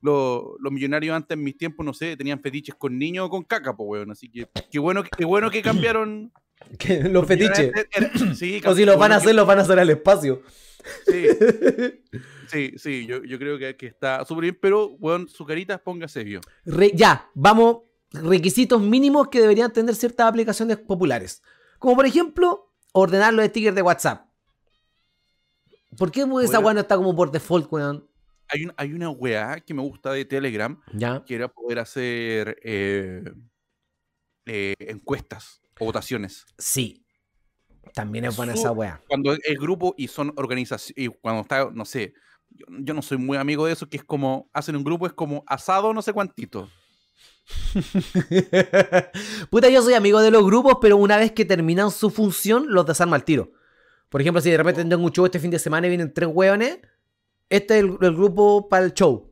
lo- 0.01 0.55
los 0.59 0.71
millonarios 0.71 1.15
antes 1.15 1.35
en 1.35 1.43
mis 1.43 1.57
tiempos, 1.57 1.83
no 1.85 1.93
sé, 1.93 2.15
tenían 2.15 2.39
fetiches 2.39 2.75
con 2.75 2.97
niños 2.99 3.25
o 3.25 3.29
con 3.29 3.43
caca, 3.43 3.75
pues 3.75 3.87
weón. 3.89 4.11
Así 4.11 4.29
que 4.29 4.47
qué 4.71 4.77
bueno, 4.79 5.03
qué 5.03 5.25
bueno 5.25 5.49
que 5.49 5.61
cambiaron. 5.63 6.31
Los 7.11 7.25
fetiches. 7.27 7.59
millonarios 7.59 7.87
era- 7.93 8.35
sí, 8.35 8.61
O 8.65 8.75
si 8.75 8.85
los 8.85 8.97
van 8.97 9.11
a 9.11 9.15
hacer, 9.17 9.35
los 9.35 9.47
van 9.47 9.59
a 9.59 9.61
hacer 9.61 9.79
al 9.79 9.89
espacio. 9.89 10.41
Sí, 11.07 11.25
sí, 12.51 12.73
sí, 12.77 13.05
yo, 13.07 13.23
yo 13.23 13.39
creo 13.39 13.57
que, 13.57 13.75
que 13.75 13.87
está 13.87 14.23
súper 14.25 14.43
bien, 14.43 14.57
pero, 14.61 14.87
weón, 14.99 15.27
su 15.27 15.45
carita, 15.45 15.77
póngase. 15.77 16.39
Re- 16.65 16.91
ya, 16.95 17.29
vamos. 17.33 17.83
Requisitos 18.11 18.81
mínimos 18.81 19.27
que 19.27 19.41
deberían 19.41 19.73
tener 19.73 19.93
ciertas 19.95 20.27
aplicaciones 20.27 20.77
populares. 20.77 21.41
Como 21.79 21.95
por 21.95 22.05
ejemplo, 22.05 22.71
ordenar 22.93 23.33
los 23.33 23.45
stickers 23.47 23.75
de 23.75 23.81
WhatsApp. 23.81 24.25
¿Por 25.97 26.11
qué 26.11 26.25
esa 26.43 26.59
weá 26.59 26.73
no 26.73 26.79
está 26.81 26.95
como 26.97 27.15
por 27.15 27.31
default, 27.31 27.71
weón? 27.71 28.07
Hay, 28.47 28.65
un- 28.65 28.73
hay 28.77 28.93
una 28.93 29.09
weá 29.09 29.59
que 29.59 29.73
me 29.73 29.81
gusta 29.81 30.11
de 30.13 30.23
Telegram, 30.23 30.79
Ya. 30.93 31.23
que 31.25 31.35
era 31.35 31.47
poder 31.47 31.79
hacer 31.79 32.57
eh, 32.63 33.23
eh, 34.45 34.75
encuestas 34.79 35.61
o 35.79 35.85
votaciones. 35.85 36.45
Sí. 36.57 37.03
También 37.93 38.25
es 38.25 38.35
buena 38.35 38.53
Su- 38.53 38.59
esa 38.59 38.71
weá. 38.71 39.01
Cuando 39.07 39.33
es 39.33 39.59
grupo 39.59 39.93
y 39.97 40.07
son 40.07 40.33
organizaciones, 40.35 40.93
y 40.97 41.07
cuando 41.07 41.41
está, 41.41 41.69
no 41.71 41.85
sé, 41.85 42.13
yo, 42.49 42.65
yo 42.79 42.93
no 42.93 43.01
soy 43.01 43.17
muy 43.17 43.37
amigo 43.37 43.65
de 43.65 43.73
eso, 43.73 43.87
que 43.87 43.97
es 43.97 44.03
como, 44.03 44.49
hacen 44.53 44.75
un 44.75 44.83
grupo, 44.83 45.07
es 45.07 45.13
como 45.13 45.43
asado 45.47 45.93
no 45.93 46.01
sé 46.01 46.13
cuántito. 46.13 46.69
Puta, 49.49 49.69
yo 49.69 49.81
soy 49.81 49.93
amigo 49.93 50.21
de 50.21 50.31
los 50.31 50.43
grupos, 50.43 50.77
pero 50.81 50.97
una 50.97 51.17
vez 51.17 51.31
que 51.31 51.45
terminan 51.45 51.91
su 51.91 52.09
función, 52.09 52.65
los 52.69 52.85
desarmo 52.85 53.15
al 53.15 53.23
tiro. 53.23 53.51
Por 54.09 54.21
ejemplo, 54.21 54.41
si 54.41 54.49
de 54.49 54.57
repente 54.57 54.83
tengo 54.83 55.03
un 55.03 55.11
show 55.11 55.25
este 55.25 55.39
fin 55.39 55.51
de 55.51 55.59
semana 55.59 55.87
y 55.87 55.89
vienen 55.89 56.13
tres 56.13 56.29
hueones, 56.31 56.79
este 57.49 57.77
es 57.77 57.83
el, 57.83 57.97
el 58.01 58.15
grupo 58.15 58.67
para 58.69 58.85
el 58.85 58.93
show. 58.93 59.31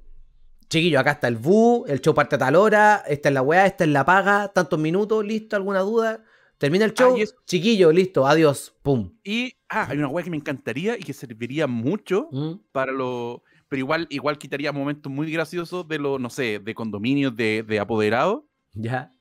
Chiquillo, 0.70 1.00
acá 1.00 1.12
está 1.12 1.28
el 1.28 1.38
bu, 1.38 1.86
el 1.88 2.02
show 2.02 2.14
parte 2.14 2.36
a 2.36 2.40
tal 2.40 2.56
hora, 2.56 3.04
esta 3.08 3.30
es 3.30 3.34
la 3.34 3.42
weá, 3.42 3.66
esta 3.66 3.84
es 3.84 3.90
la 3.90 4.06
paga, 4.06 4.50
tantos 4.50 4.80
minutos, 4.80 5.24
listo, 5.26 5.56
alguna 5.56 5.82
duda. 5.82 6.24
Termina 6.64 6.86
el 6.86 6.94
show, 6.94 7.18
y 7.18 7.24
es- 7.24 7.36
chiquillo, 7.46 7.92
listo, 7.92 8.26
adiós, 8.26 8.74
pum. 8.84 9.12
Y, 9.22 9.52
ah, 9.68 9.88
hay 9.90 9.98
una 9.98 10.08
weá 10.08 10.24
que 10.24 10.30
me 10.30 10.38
encantaría 10.38 10.98
y 10.98 11.02
que 11.02 11.12
serviría 11.12 11.68
mucho 11.68 12.30
Mm. 12.32 12.54
para 12.72 12.94
lo 12.94 13.44
pero 13.68 13.80
igual, 13.82 14.08
igual 14.12 14.38
quitaría 14.38 14.72
momentos 14.72 15.12
muy 15.12 15.30
graciosos 15.30 15.86
de 15.88 15.98
los, 16.00 16.22
no 16.22 16.30
sé, 16.30 16.60
de 16.60 16.74
condominios, 16.76 17.36
de, 17.36 17.64
de 17.64 17.80
apoderados, 17.80 18.44
Ya. 18.74 19.14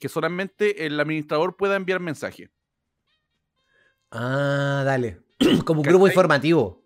que 0.00 0.08
solamente 0.08 0.84
el 0.86 0.98
administrador 0.98 1.56
pueda 1.56 1.76
enviar 1.76 2.00
mensaje. 2.00 2.50
Ah, 4.10 4.82
dale. 4.84 5.20
Como 5.64 5.82
un 5.82 5.86
grupo 5.86 6.08
informativo. 6.08 6.82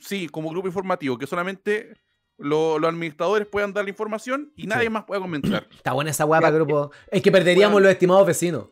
Sí, 0.00 0.28
como 0.28 0.50
grupo 0.50 0.66
informativo, 0.66 1.16
que 1.16 1.26
solamente 1.26 1.94
lo- 2.38 2.78
los 2.78 2.88
administradores 2.90 3.46
puedan 3.46 3.72
dar 3.72 3.84
la 3.84 3.90
información 3.90 4.52
y 4.56 4.66
nadie 4.66 4.90
más 4.90 5.04
pueda 5.04 5.20
comentar. 5.20 5.66
Está 5.76 5.92
buena 5.92 6.10
esa 6.10 6.26
para 6.26 6.50
grupo. 6.50 6.90
Es 7.10 7.22
que 7.22 7.30
perderíamos 7.30 7.80
los 7.80 7.90
estimados 7.90 8.26
vecinos. 8.26 8.68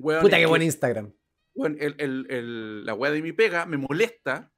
Weón, 0.00 0.22
Puta 0.22 0.36
que- 0.38 0.46
buen 0.46 0.62
Instagram. 0.62 1.12
Bueno, 1.54 1.76
el, 1.80 1.94
el- 1.98 2.26
el- 2.30 2.84
la 2.86 2.94
weá 2.94 3.10
de 3.10 3.20
mi 3.22 3.32
pega 3.32 3.66
me 3.66 3.76
molesta 3.76 4.50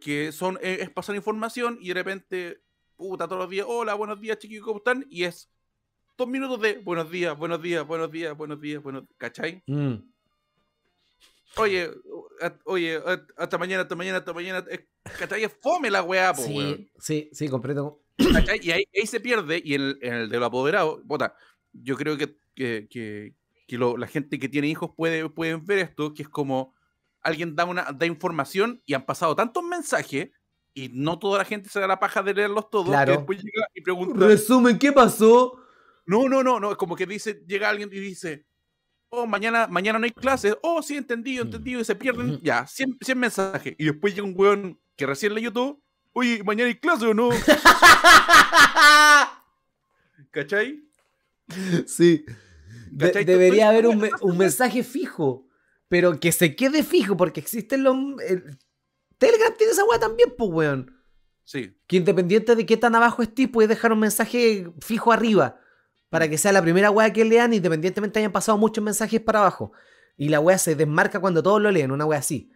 que 0.00 0.32
son, 0.32 0.58
eh, 0.62 0.78
es 0.80 0.90
pasar 0.90 1.14
información 1.14 1.78
y 1.80 1.88
de 1.88 1.94
repente 1.94 2.60
puta, 2.96 3.26
todos 3.26 3.42
los 3.42 3.50
días, 3.50 3.66
hola, 3.68 3.94
buenos 3.94 4.20
días, 4.20 4.38
chiquillos, 4.38 4.64
¿cómo 4.64 4.78
están? 4.78 5.04
Y 5.08 5.24
es 5.24 5.50
dos 6.16 6.28
minutos 6.28 6.60
de 6.60 6.78
buenos 6.78 7.10
días, 7.10 7.36
buenos 7.36 7.60
días, 7.62 7.86
buenos 7.86 8.10
días, 8.10 8.36
buenos 8.36 8.60
días, 8.60 8.82
buenos 8.82 9.04
¿cachai? 9.18 9.62
Mm. 9.66 9.94
Oye, 11.56 11.90
a- 12.40 12.58
oye, 12.64 12.96
a- 12.96 13.26
hasta 13.36 13.58
mañana, 13.58 13.82
hasta 13.82 13.94
mañana, 13.94 14.18
hasta 14.18 14.32
mañana. 14.32 14.64
¿Cachai? 15.18 15.44
Es 15.44 15.52
fome 15.60 15.90
la 15.90 16.02
weá, 16.02 16.32
po, 16.34 16.42
weón. 16.42 16.76
Sí, 16.76 16.90
sí, 16.98 17.30
sí, 17.32 17.48
completo. 17.48 18.02
¿Cachai? 18.32 18.58
Y 18.62 18.70
ahí, 18.72 18.84
ahí 18.94 19.06
se 19.06 19.20
pierde, 19.20 19.60
y 19.64 19.74
en 19.74 19.82
el, 19.82 19.98
en 20.02 20.14
el 20.14 20.28
de 20.28 20.38
los 20.38 20.46
apoderados, 20.48 21.00
puta, 21.06 21.36
yo 21.72 21.96
creo 21.96 22.16
que, 22.16 22.36
que, 22.54 22.88
que- 22.90 23.34
que 23.66 23.78
lo- 23.78 23.96
la 23.96 24.06
gente 24.06 24.38
que 24.38 24.48
tiene 24.48 24.68
hijos 24.68 24.90
puede, 24.96 25.28
pueden 25.28 25.64
ver 25.64 25.78
esto, 25.78 26.12
que 26.14 26.22
es 26.22 26.28
como 26.28 26.74
alguien 27.22 27.56
da, 27.56 27.64
una, 27.64 27.84
da 27.92 28.06
información 28.06 28.82
y 28.84 28.94
han 28.94 29.06
pasado 29.06 29.34
tantos 29.34 29.62
mensajes 29.64 30.30
y 30.74 30.90
no 30.92 31.18
toda 31.18 31.38
la 31.38 31.44
gente 31.44 31.68
se 31.70 31.80
da 31.80 31.86
la 31.86 31.98
paja 32.00 32.22
de 32.22 32.34
leerlos 32.34 32.68
todos, 32.68 32.88
Claro. 32.88 33.12
que 33.12 33.16
después 33.18 33.38
llega 33.42 33.66
y 33.74 33.80
pregunta, 33.80 34.26
Resumen, 34.26 34.78
¿qué 34.78 34.92
pasó? 34.92 35.58
no, 36.06 36.28
no, 36.28 36.42
no, 36.42 36.60
no, 36.60 36.72
es 36.72 36.76
como 36.76 36.96
que 36.96 37.06
dice, 37.06 37.42
llega 37.46 37.70
alguien 37.70 37.88
y 37.90 37.98
dice, 37.98 38.44
oh, 39.08 39.26
mañana, 39.26 39.66
mañana 39.68 39.98
no 39.98 40.04
hay 40.04 40.10
clases, 40.10 40.54
oh, 40.62 40.82
sí, 40.82 40.96
entendido, 40.98 41.44
entendido, 41.44 41.80
y 41.80 41.84
se 41.84 41.94
pierden, 41.94 42.40
ya, 42.42 42.66
100, 42.66 42.98
100 43.00 43.18
mensajes, 43.18 43.74
y 43.78 43.84
después 43.86 44.14
llega 44.14 44.26
un 44.26 44.34
weón 44.36 44.78
que 44.96 45.06
recién 45.06 45.32
leyó 45.34 45.50
todo, 45.52 45.80
oye, 46.12 46.42
mañana 46.44 46.68
hay 46.68 46.74
clase 46.74 47.06
o 47.06 47.14
no, 47.14 47.30
¿cachai? 50.30 50.82
sí. 51.86 52.24
Debería 52.96 53.68
haber 53.70 53.86
un, 53.86 54.08
un 54.20 54.38
mensaje 54.38 54.82
fijo, 54.82 55.46
pero 55.88 56.18
que 56.20 56.32
se 56.32 56.54
quede 56.56 56.82
fijo, 56.82 57.16
porque 57.16 57.40
existen 57.40 57.82
los. 57.82 57.96
el- 58.26 58.58
Telegram 59.18 59.52
tiene 59.56 59.72
esa 59.72 59.84
weá 59.84 59.98
también, 59.98 60.34
pues, 60.36 60.50
weón. 60.50 60.90
Sí, 61.44 61.76
Que 61.86 61.96
independiente 61.96 62.56
de 62.56 62.66
qué 62.66 62.76
tan 62.76 62.94
abajo 62.94 63.22
estés, 63.22 63.48
puedes 63.48 63.68
dejar 63.68 63.92
un 63.92 64.00
mensaje 64.00 64.66
fijo 64.80 65.12
arriba. 65.12 65.60
Para 66.08 66.28
que 66.28 66.38
sea 66.38 66.52
la 66.52 66.62
primera 66.62 66.90
weá 66.90 67.12
que 67.12 67.24
lean, 67.24 67.52
independientemente 67.54 68.18
hayan 68.18 68.32
pasado 68.32 68.56
muchos 68.58 68.82
mensajes 68.84 69.20
para 69.20 69.40
abajo. 69.40 69.72
Y 70.16 70.28
la 70.28 70.40
weá 70.40 70.58
se 70.58 70.74
desmarca 70.74 71.20
cuando 71.20 71.42
todos 71.42 71.60
lo 71.60 71.70
leen, 71.70 71.90
una 71.90 72.04
weá 72.06 72.18
así. 72.20 72.50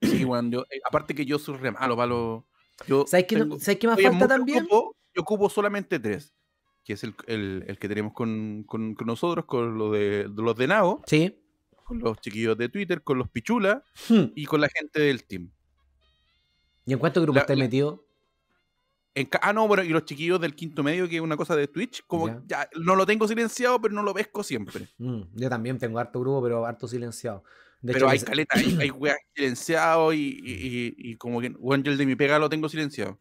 sí, 0.00 0.24
weón, 0.24 0.50
yo, 0.50 0.60
eh, 0.70 0.80
aparte 0.88 1.14
que 1.14 1.24
yo 1.24 1.38
soy 1.38 1.56
re 1.56 1.70
malo. 1.72 2.46
Yo 2.86 3.04
¿Sabes 3.06 3.26
qué, 3.26 3.36
no- 3.36 3.58
¿sabes 3.58 3.78
qué 3.78 3.86
en 3.86 3.96
falta 3.96 4.28
también? 4.28 4.66
yo 4.70 4.92
ocupo 5.18 5.48
solamente 5.48 5.98
tres, 6.00 6.34
que 6.84 6.94
es 6.94 7.04
el, 7.04 7.14
el- 7.26 7.64
el 7.68 7.78
que 7.78 7.88
tenemos 7.88 8.12
con, 8.12 8.64
con- 8.66 8.94
con 8.94 9.06
nosotros, 9.06 9.44
con 9.46 9.78
lo 9.78 9.92
de, 9.92 10.28
los 10.34 10.56
de 10.56 10.66
Nao, 10.66 11.02
Sí. 11.06 11.36
con 11.84 11.98
los 12.00 12.20
chiquillos 12.20 12.56
de 12.58 12.68
Twitter, 12.68 13.02
con 13.02 13.18
los 13.18 13.28
pichulas 13.28 13.82
Hmm. 14.08 14.32
y 14.34 14.46
con 14.46 14.60
la 14.60 14.68
gente 14.68 15.00
del 15.00 15.24
team. 15.24 15.50
¿Y 16.84 16.92
en 16.92 16.98
cuántos 16.98 17.22
grupos 17.22 17.42
estás 17.42 17.56
metido? 17.56 18.04
En 19.14 19.28
ah, 19.42 19.52
no, 19.52 19.68
bueno, 19.68 19.84
y 19.84 19.90
los 19.90 20.04
chiquillos 20.06 20.40
del 20.40 20.54
quinto 20.54 20.82
medio, 20.82 21.06
que 21.06 21.16
es 21.16 21.20
una 21.22 21.36
cosa 21.36 21.54
de 21.54 21.68
Twitch, 21.68 22.02
como 22.06 22.28
Ya. 22.28 22.42
ya, 22.46 22.68
no 22.80 22.96
lo 22.96 23.04
tengo 23.04 23.28
silenciado, 23.28 23.78
pero 23.80 23.92
no 23.94 24.02
lo 24.02 24.14
pesco 24.14 24.42
siempre. 24.42 24.88
Mm, 24.98 25.20
yo 25.34 25.48
también 25.50 25.78
tengo 25.78 25.98
harto 25.98 26.18
grupo, 26.20 26.42
pero 26.42 26.64
harto 26.64 26.88
silenciado. 26.88 27.44
De 27.82 27.92
pero 27.92 28.06
hecho, 28.06 28.12
hay 28.12 28.18
caleta, 28.20 28.56
hay, 28.58 28.76
hay 28.80 28.90
weas 28.90 29.18
y, 29.36 30.14
y, 30.14 30.14
y- 30.16 30.94
y 30.96 31.16
como 31.16 31.40
que, 31.42 31.50
bueno, 31.50 31.84
yo 31.84 31.92
el 31.92 31.98
de 31.98 32.06
mi 32.06 32.16
pega 32.16 32.38
lo 32.38 32.48
tengo 32.48 32.68
silenciado. 32.70 33.18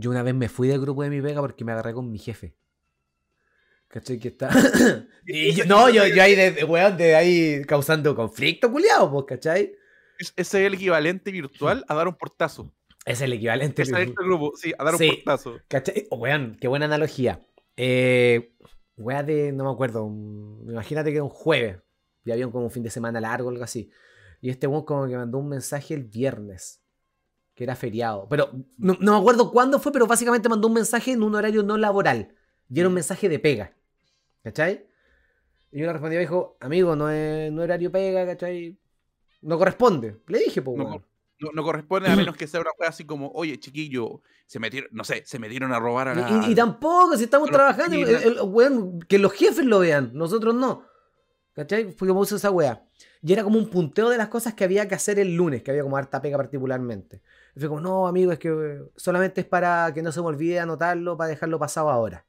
Yo 0.00 0.10
una 0.10 0.22
vez 0.22 0.32
me 0.34 0.48
fui 0.48 0.68
del 0.68 0.80
grupo 0.80 1.02
de 1.02 1.10
mi 1.10 1.20
pega 1.20 1.40
porque 1.40 1.64
me 1.64 1.72
agarré 1.72 1.92
con 1.92 2.08
mi 2.10 2.18
jefe. 2.18 2.54
¿Cachai? 3.88 4.18
Que 4.18 4.28
está. 4.28 4.48
y 5.26 5.52
yo- 5.54 5.64
no, 5.64 5.88
yo, 5.88 6.06
yo 6.06 6.22
ahí, 6.22 6.34
de, 6.34 6.62
weón, 6.64 6.96
de 6.96 7.14
ahí 7.16 7.62
causando 7.64 8.14
conflicto, 8.14 8.70
culiado, 8.70 9.10
pues, 9.10 9.24
¿cachai? 9.26 9.72
Es- 10.18 10.32
ese 10.36 10.60
es 10.60 10.66
el 10.66 10.74
equivalente 10.74 11.30
virtual 11.32 11.84
a 11.88 11.94
dar 11.94 12.06
un 12.06 12.14
portazo. 12.14 12.72
Es 13.04 13.20
el 13.22 13.32
equivalente. 13.32 13.82
Es 13.82 13.88
este 13.88 14.12
grupo, 14.22 14.52
sí, 14.56 14.72
a 14.78 14.84
dar 14.84 14.94
un 14.94 14.98
Sí. 14.98 15.10
portazo. 15.24 15.58
¿Cachai? 15.68 16.06
Oh, 16.10 16.18
weón, 16.18 16.56
qué 16.60 16.68
buena 16.68 16.84
analogía. 16.84 17.40
Eh, 17.76 18.54
weá 18.96 19.22
de, 19.22 19.52
no 19.52 19.64
me 19.64 19.70
acuerdo, 19.70 20.04
un- 20.04 20.66
imagínate 20.70 21.10
que 21.10 21.16
era 21.16 21.24
un 21.24 21.30
jueves. 21.30 21.78
Y 22.24 22.30
había 22.30 22.46
como 22.50 22.64
un 22.66 22.70
fin 22.70 22.82
de 22.82 22.90
semana 22.90 23.20
largo 23.20 23.48
o 23.48 23.50
algo 23.50 23.64
así. 23.64 23.90
Y 24.42 24.50
este 24.50 24.66
weón 24.66 24.84
como 24.84 25.08
que 25.08 25.16
mandó 25.16 25.38
un 25.38 25.48
mensaje 25.48 25.94
el 25.94 26.04
viernes. 26.04 26.82
Que 27.58 27.64
era 27.64 27.74
feriado. 27.74 28.28
Pero 28.30 28.50
no, 28.76 28.96
no 29.00 29.12
me 29.14 29.18
acuerdo 29.18 29.50
cuándo 29.50 29.80
fue, 29.80 29.90
pero 29.90 30.06
básicamente 30.06 30.48
mandó 30.48 30.68
un 30.68 30.74
mensaje 30.74 31.10
en 31.10 31.24
un 31.24 31.34
horario 31.34 31.64
no 31.64 31.76
laboral. 31.76 32.32
Y 32.70 32.78
era 32.78 32.86
un 32.88 32.94
mensaje 32.94 33.28
de 33.28 33.40
pega. 33.40 33.72
¿Cachai? 34.44 34.86
Y 35.72 35.80
yo 35.80 35.86
le 35.86 35.92
respondí 35.92 36.14
y 36.14 36.20
dijo, 36.20 36.56
amigo, 36.60 36.94
no 36.94 37.10
es, 37.10 37.50
no 37.50 37.62
horario 37.62 37.90
pega, 37.90 38.24
¿cachai? 38.24 38.78
No 39.42 39.58
corresponde. 39.58 40.20
Le 40.28 40.38
dije, 40.38 40.62
pues, 40.62 40.78
No. 40.78 41.02
No, 41.40 41.50
no 41.52 41.62
corresponde 41.64 42.08
a 42.08 42.14
menos 42.16 42.36
que 42.38 42.46
sea 42.46 42.60
una 42.60 42.70
wea 42.78 42.90
así 42.90 43.04
como, 43.04 43.30
oye, 43.32 43.58
chiquillo, 43.58 44.22
se 44.46 44.60
metieron, 44.60 44.90
no 44.92 45.02
sé, 45.02 45.22
se 45.26 45.40
metieron 45.40 45.72
a 45.72 45.80
robar 45.80 46.06
a 46.08 46.14
la... 46.14 46.30
Y, 46.30 46.48
y- 46.48 46.52
y 46.52 46.54
tampoco, 46.54 47.16
si 47.16 47.24
estamos 47.24 47.48
trabajando, 47.50 47.96
el- 47.96 49.04
que 49.08 49.18
los 49.18 49.32
jefes 49.32 49.64
lo 49.64 49.80
vean, 49.80 50.10
nosotros 50.14 50.54
no. 50.54 50.84
¿Cachai? 51.58 51.90
Fue 51.90 52.06
como 52.06 52.22
hizo 52.22 52.36
esa 52.36 52.52
weá. 52.52 52.84
Y 53.20 53.32
era 53.32 53.42
como 53.42 53.58
un 53.58 53.68
punteo 53.68 54.10
de 54.10 54.16
las 54.16 54.28
cosas 54.28 54.54
que 54.54 54.62
había 54.62 54.86
que 54.86 54.94
hacer 54.94 55.18
el 55.18 55.34
lunes, 55.34 55.64
que 55.64 55.72
había 55.72 55.82
como 55.82 55.96
harta 55.96 56.22
pega 56.22 56.36
particularmente. 56.36 57.20
Y 57.56 57.58
fue 57.58 57.68
como, 57.68 57.80
no, 57.80 58.06
amigo, 58.06 58.30
es 58.30 58.38
que 58.38 58.48
eh, 58.48 58.80
solamente 58.94 59.40
es 59.40 59.46
para 59.48 59.92
que 59.92 60.00
no 60.00 60.12
se 60.12 60.20
me 60.20 60.28
olvide 60.28 60.60
anotarlo, 60.60 61.16
para 61.16 61.30
dejarlo 61.30 61.58
pasado 61.58 61.90
ahora. 61.90 62.24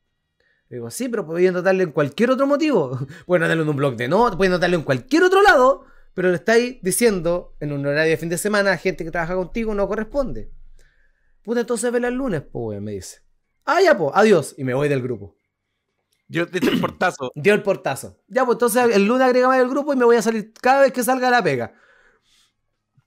Y 0.68 0.76
digo, 0.76 0.90
sí, 0.90 1.10
pero 1.10 1.28
podéis 1.28 1.50
anotarlo 1.50 1.84
en 1.84 1.92
cualquier 1.92 2.32
otro 2.32 2.48
motivo. 2.48 2.98
Puedes 3.28 3.42
anotarlo 3.44 3.62
en 3.62 3.70
un 3.70 3.76
blog 3.76 3.98
de 3.98 4.08
notas, 4.08 4.36
puedes 4.36 4.52
anotarlo 4.52 4.78
en 4.78 4.84
cualquier 4.84 5.22
otro 5.22 5.44
lado, 5.44 5.86
pero 6.16 6.30
le 6.30 6.36
estáis 6.36 6.82
diciendo 6.82 7.56
en 7.60 7.72
un 7.72 7.86
horario 7.86 8.10
de 8.10 8.18
fin 8.18 8.30
de 8.30 8.38
semana 8.40 8.72
a 8.72 8.78
gente 8.78 9.04
que 9.04 9.12
trabaja 9.12 9.36
contigo 9.36 9.76
no 9.76 9.88
corresponde. 9.88 10.50
Puta, 11.44 11.60
entonces 11.60 11.92
vela 11.92 12.08
el 12.08 12.16
lunes, 12.16 12.42
pues, 12.42 12.82
me 12.82 12.94
dice. 12.94 13.20
Ah, 13.64 13.80
ya, 13.80 13.96
pues, 13.96 14.10
adiós. 14.16 14.56
Y 14.58 14.64
me 14.64 14.74
voy 14.74 14.90
del 14.90 15.04
grupo. 15.04 15.39
Yo 16.30 16.48
te 16.48 16.60
eché 16.60 16.70
el 16.70 16.80
portazo. 16.80 17.32
Dio 17.36 17.54
el 17.54 17.64
portazo. 17.64 18.18
Ya, 18.28 18.46
pues 18.46 18.56
entonces 18.56 18.96
el 18.96 19.06
lunes 19.06 19.28
agregame 19.28 19.58
al 19.58 19.68
grupo 19.68 19.94
y 19.94 19.98
me 19.98 20.06
voy 20.06 20.16
a 20.16 20.22
salir 20.22 20.54
cada 20.54 20.84
vez 20.84 20.94
que 20.94 21.04
salga 21.04 21.30
la 21.30 21.44
pega. 21.44 21.74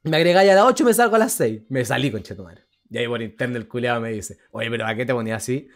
Me 0.02 0.16
agregáis 0.16 0.50
a 0.50 0.54
las 0.56 0.64
8 0.64 0.82
y 0.82 0.86
me 0.86 0.94
salgo 0.94 1.16
a 1.16 1.20
las 1.20 1.32
6. 1.34 1.62
Me 1.68 1.84
salí, 1.84 2.10
conchetumare. 2.10 2.62
Y 2.90 2.98
ahí 2.98 3.06
por 3.06 3.22
internet 3.22 3.62
el 3.62 3.68
culeado 3.68 4.00
me 4.00 4.10
dice, 4.10 4.38
oye, 4.50 4.68
pero 4.68 4.86
¿a 4.86 4.94
qué 4.96 5.06
te 5.06 5.14
ponías 5.14 5.42
así? 5.42 5.68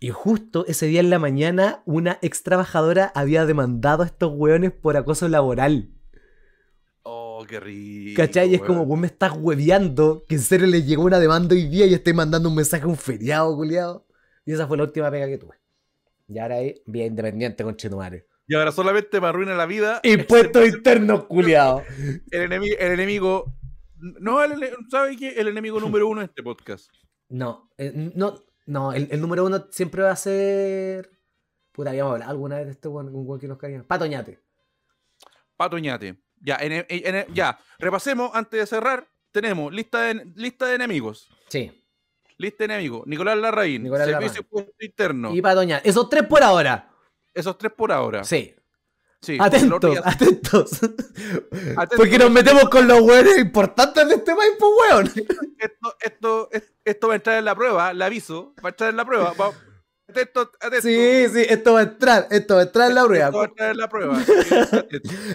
Y 0.00 0.10
justo 0.10 0.66
ese 0.66 0.86
día 0.86 1.00
en 1.00 1.08
la 1.08 1.20
mañana, 1.20 1.82
una 1.86 2.18
ex 2.20 2.42
trabajadora 2.42 3.12
había 3.14 3.46
demandado 3.46 4.02
a 4.02 4.06
estos 4.06 4.32
hueones 4.34 4.72
por 4.72 4.96
acoso 4.96 5.28
laboral. 5.28 5.90
Oh, 7.04 7.44
qué 7.48 7.60
rico. 7.60 8.20
¿Cachai? 8.20 8.50
Y 8.50 8.56
es 8.56 8.60
como, 8.60 8.84
vos 8.84 8.98
me 8.98 9.06
estás 9.06 9.32
hueveando, 9.38 10.24
que 10.28 10.34
en 10.34 10.42
serio 10.42 10.66
le 10.66 10.82
llegó 10.82 11.04
una 11.04 11.20
demanda 11.20 11.54
hoy 11.54 11.68
día 11.68 11.86
y 11.86 11.94
estoy 11.94 12.12
mandando 12.12 12.48
un 12.48 12.56
mensaje 12.56 12.82
a 12.82 12.88
un 12.88 12.96
feriado, 12.96 13.54
culiado. 13.56 14.06
Y 14.44 14.52
esa 14.52 14.66
fue 14.66 14.76
la 14.76 14.82
última 14.82 15.10
pega 15.10 15.26
que 15.26 15.38
tuve. 15.38 15.54
Y 16.28 16.38
ahora 16.38 16.56
ahí, 16.56 16.82
vía 16.86 17.06
independiente, 17.06 17.64
conchetumare. 17.64 18.26
Y 18.46 18.54
ahora 18.54 18.70
solamente 18.72 19.20
me 19.20 19.26
arruina 19.26 19.54
la 19.54 19.66
vida. 19.66 20.00
Impuestos 20.02 20.66
internos, 20.68 21.24
culiado. 21.24 21.82
El, 22.30 22.50
enemi- 22.50 22.76
el 22.78 22.92
enemigo. 22.92 23.54
No, 23.96 24.42
el, 24.44 24.52
¿sabe 24.90 25.16
qué? 25.16 25.30
El 25.30 25.48
enemigo 25.48 25.80
número 25.80 26.06
uno 26.08 26.20
de 26.20 26.26
este 26.26 26.42
podcast. 26.42 26.90
No, 27.28 27.70
eh, 27.76 27.92
no, 28.14 28.44
no, 28.66 28.92
el, 28.92 29.08
el 29.10 29.20
número 29.20 29.44
uno 29.44 29.66
siempre 29.70 30.02
va 30.02 30.12
a 30.12 30.16
ser. 30.16 31.10
Puta, 31.72 31.90
habíamos 31.90 32.12
hablado 32.14 32.30
alguna 32.30 32.56
vez 32.56 32.66
de 32.66 32.72
este 32.72 32.88
un 32.88 33.10
weón 33.12 33.40
que 33.40 33.48
nos 33.48 33.58
caía. 33.58 33.82
Patoñate. 33.82 34.40
Patoñate. 35.56 36.16
Ya, 36.40 36.58
ya, 37.32 37.58
repasemos 37.78 38.30
antes 38.34 38.60
de 38.60 38.66
cerrar. 38.66 39.08
Tenemos 39.32 39.72
lista 39.72 40.02
de, 40.02 40.24
lista 40.36 40.66
de 40.66 40.76
enemigos. 40.76 41.28
Sí. 41.48 41.77
Lista 42.38 42.58
de 42.66 42.74
enemigos. 42.74 43.02
Nicolás 43.06 43.36
Larraín. 43.36 43.82
Nicolás 43.82 44.06
Servicio 44.08 44.42
Puesto 44.44 44.72
Interno. 44.80 45.34
Y 45.34 45.42
Patoñate. 45.42 45.88
Esos 45.88 46.08
tres 46.08 46.24
por 46.24 46.42
ahora. 46.42 46.88
Esos 47.34 47.58
tres 47.58 47.72
por 47.76 47.92
ahora. 47.92 48.24
Sí. 48.24 48.54
Sí, 49.20 49.36
Atentos, 49.40 49.96
atentos. 50.04 50.70
Atentos. 50.80 51.88
Porque 51.96 52.18
nos 52.20 52.30
metemos 52.30 52.68
con 52.68 52.86
los 52.86 53.00
weones 53.00 53.36
importantes 53.38 54.06
de 54.08 54.14
este 54.14 54.32
país, 54.32 54.52
pues 54.56 54.70
weón. 54.92 55.06
Esto, 55.58 55.96
esto, 56.00 56.48
es- 56.52 56.72
esto 56.84 57.08
va 57.08 57.14
a 57.14 57.16
entrar 57.16 57.36
en 57.38 57.44
la 57.44 57.56
prueba, 57.56 57.92
le 57.92 58.04
aviso. 58.04 58.54
Va 58.64 58.68
a 58.68 58.70
entrar 58.70 58.90
en 58.90 58.96
la 58.96 59.04
prueba. 59.04 59.32
Va- 59.32 59.50
Atento, 60.08 60.40
atento. 60.60 60.80
Sí, 60.82 61.26
sí, 61.34 61.44
esto 61.48 61.72
va 61.74 61.80
a 61.80 61.82
entrar, 61.82 62.28
esto 62.30 62.54
va 62.54 62.60
a 62.60 62.62
entrar 62.64 62.88
en 62.88 62.94
la 62.94 63.00
Esto 63.02 63.10
va 63.12 63.26
a 63.26 63.30
prueba. 63.30 63.44
entrar 63.46 63.70
en 63.72 63.76
la 63.76 63.88
prueba. 63.88 64.18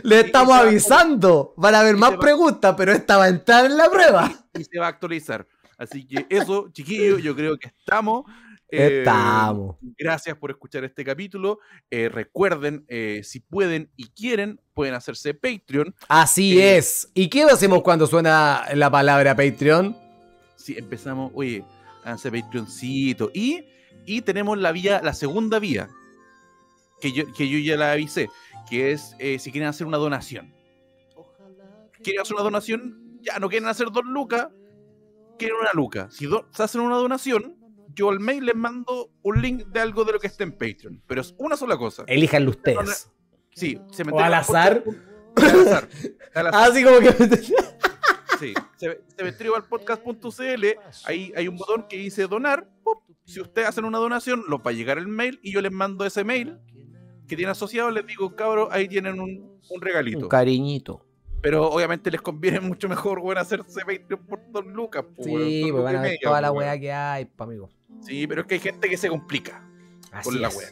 Le 0.04 0.20
estamos 0.22 0.56
avisando. 0.58 1.54
Van 1.58 1.76
a 1.76 1.82
haber 1.82 1.96
más 1.98 2.16
preguntas, 2.18 2.74
pero 2.78 2.92
esta 2.94 3.18
va 3.18 3.26
a 3.26 3.30
entrar 3.30 3.66
en 3.66 3.76
la 3.78 3.90
prueba. 3.92 4.32
y 4.58 4.64
se 4.64 4.80
va 4.80 4.86
a 4.86 4.90
actualizar. 4.90 5.46
Así 5.84 6.06
que 6.06 6.26
eso, 6.30 6.70
chiquillos, 6.72 7.22
yo 7.22 7.36
creo 7.36 7.58
que 7.58 7.68
estamos. 7.68 8.24
Eh, 8.70 9.00
Estamos. 9.00 9.76
Gracias 10.00 10.36
por 10.36 10.50
escuchar 10.50 10.84
este 10.84 11.04
capítulo. 11.06 11.60
Eh, 11.92 12.10
recuerden, 12.10 12.86
eh, 12.88 13.22
si 13.24 13.40
pueden 13.40 13.92
y 13.96 14.08
quieren, 14.10 14.60
pueden 14.74 14.96
hacerse 14.96 15.36
Patreon. 15.36 15.94
Así 16.08 16.60
Eh, 16.60 16.78
es. 16.78 17.08
¿Y 17.14 17.28
qué 17.30 17.44
hacemos 17.44 17.84
cuando 17.84 18.08
suena 18.08 18.66
la 18.74 18.90
palabra 18.90 19.36
Patreon? 19.36 19.96
Si 20.56 20.76
empezamos, 20.76 21.32
oye, 21.36 21.64
háganse 22.04 22.32
Patreoncito. 22.32 23.30
Y, 23.34 23.64
y 24.08 24.22
tenemos 24.22 24.58
la 24.58 24.72
vía, 24.72 25.02
la 25.04 25.14
segunda 25.14 25.60
vía, 25.60 25.88
que 27.00 27.12
yo, 27.12 27.32
que 27.34 27.48
yo 27.48 27.60
ya 27.60 27.78
la 27.78 27.92
avisé, 27.92 28.30
que 28.70 28.92
es 28.92 29.16
eh, 29.20 29.38
si 29.38 29.52
quieren 29.52 29.70
hacer 29.70 29.86
una 29.86 29.98
donación. 29.98 30.52
Quieren 32.02 32.22
hacer 32.22 32.34
una 32.34 32.44
donación, 32.44 33.20
ya 33.22 33.38
no 33.40 33.50
quieren 33.50 33.70
hacer 33.70 33.88
dos 33.92 34.04
lucas, 34.04 34.48
quieren 35.44 35.62
una 35.62 35.72
luca. 35.74 36.10
Si 36.12 36.28
se 36.52 36.64
hacen 36.64 36.82
una 36.82 36.96
donación, 36.96 37.58
yo 37.96 38.10
al 38.10 38.20
mail 38.20 38.46
les 38.46 38.56
mando 38.56 39.12
un 39.22 39.42
link 39.42 39.66
de 39.68 39.80
algo 39.80 40.04
de 40.04 40.14
lo 40.14 40.20
que 40.20 40.28
esté 40.28 40.44
en 40.44 40.52
Patreon. 40.52 41.02
Pero 41.08 41.22
es 41.22 41.36
una 41.38 41.56
sola 41.58 41.78
cosa. 41.78 42.04
Elíjanlo 42.08 42.52
ustedes. 42.52 43.12
Sí, 43.52 43.80
se 43.92 44.04
O 44.04 44.20
al 44.20 44.34
azar. 44.34 44.84
Al 45.36 45.62
azar. 45.68 45.90
Al 46.34 46.48
azar. 46.48 46.72
Así 46.72 46.84
como 46.84 47.00
que. 47.00 47.12
Sí, 48.40 48.54
se, 48.78 49.02
cementeriopodcast.cl, 49.16 50.66
ahí 51.06 51.32
hay 51.36 51.48
un 51.48 51.56
botón 51.56 51.86
que 51.88 51.98
dice 51.98 52.28
donar. 52.28 52.68
¡pup! 52.84 53.04
Si 53.26 53.40
ustedes 53.40 53.68
hacen 53.68 53.86
una 53.86 54.00
donación, 54.00 54.44
los 54.48 54.60
va 54.60 54.72
a 54.72 54.74
llegar 54.74 54.98
el 54.98 55.08
mail 55.08 55.40
y 55.42 55.54
yo 55.54 55.62
les 55.62 55.72
mando 55.72 56.06
ese 56.06 56.24
mail 56.24 56.60
que 57.28 57.36
tiene 57.36 57.52
asociado. 57.52 57.92
Les 57.92 58.06
digo, 58.06 58.36
cabros, 58.36 58.70
ahí 58.72 58.88
tienen 58.88 59.20
un, 59.20 59.60
un 59.70 59.82
regalito. 59.82 60.20
Un 60.20 60.30
cariñito. 60.30 61.06
Pero 61.44 61.70
obviamente 61.70 62.10
les 62.10 62.22
conviene 62.22 62.60
mucho 62.62 62.90
mejor, 62.90 63.20
bueno, 63.22 63.40
hacerse 63.42 63.82
Patreon 63.82 64.26
por 64.28 64.40
dos 64.52 64.66
lucas. 64.66 65.06
weón, 65.18 65.48
Sí, 65.48 65.68
pues 65.72 65.84
van 65.84 65.96
a 65.98 66.02
ver 66.02 66.12
media, 66.12 66.20
toda 66.24 66.42
la 66.42 66.52
weá 66.52 66.70
weón. 66.70 66.82
que 66.82 66.92
hay, 66.92 67.26
pa' 67.26 67.44
amigo. 67.44 67.70
Sí, 68.02 68.26
pero 68.26 68.42
es 68.42 68.48
que 68.48 68.54
hay 68.56 68.60
gente 68.60 68.90
que 68.90 68.98
se 68.98 69.10
complica 69.10 69.64
Así 70.12 70.30
con 70.30 70.42
la 70.42 70.50
wea. 70.50 70.68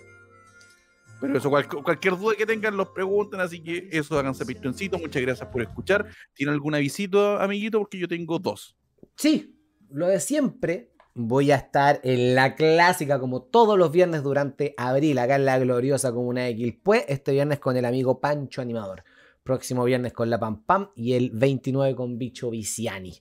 Pero 1.20 1.38
eso, 1.38 1.50
cual- 1.52 1.68
cualquier 1.68 2.18
duda 2.18 2.36
que 2.36 2.46
tengan, 2.48 2.76
los 2.76 2.88
preguntan, 2.90 3.42
así 3.42 3.62
que 3.62 3.90
eso, 3.92 4.18
háganse 4.18 4.44
Patreoncito. 4.46 4.98
Muchas 4.98 5.22
gracias 5.22 5.48
por 5.50 5.62
escuchar. 5.62 6.08
¿Tiene 6.34 6.52
alguna 6.52 6.80
visita, 6.80 7.44
amiguito? 7.44 7.78
Porque 7.78 8.00
yo 8.00 8.08
tengo 8.08 8.40
dos. 8.40 8.76
Sí, 9.16 9.56
lo 9.92 10.08
de 10.08 10.20
siempre. 10.20 10.88
Voy 11.14 11.52
a 11.52 11.58
estar 11.58 12.00
en 12.04 12.34
la 12.36 12.56
clásica 12.56 13.20
como 13.20 13.42
todos 13.42 13.78
los 13.78 13.92
viernes 13.92 14.24
durante 14.24 14.74
abril, 14.78 15.20
acá 15.20 15.36
en 15.36 15.44
la 15.46 15.60
gloriosa 15.60 16.12
comuna 16.14 16.44
de 16.46 16.56
Quilpué. 16.56 17.06
Este 17.10 17.34
viernes 17.34 17.60
con 17.60 17.76
el 17.76 17.84
amigo 17.86 18.20
Pancho 18.22 18.62
Animador. 18.62 19.04
Próximo 19.44 19.84
viernes 19.84 20.14
con 20.14 20.30
la 20.30 20.40
Pam 20.40 20.64
Pam 20.64 20.90
y 20.96 21.14
el 21.14 21.32
29 21.32 21.96
con 21.96 22.18
Bicho 22.18 22.50
Viciani. 22.50 23.14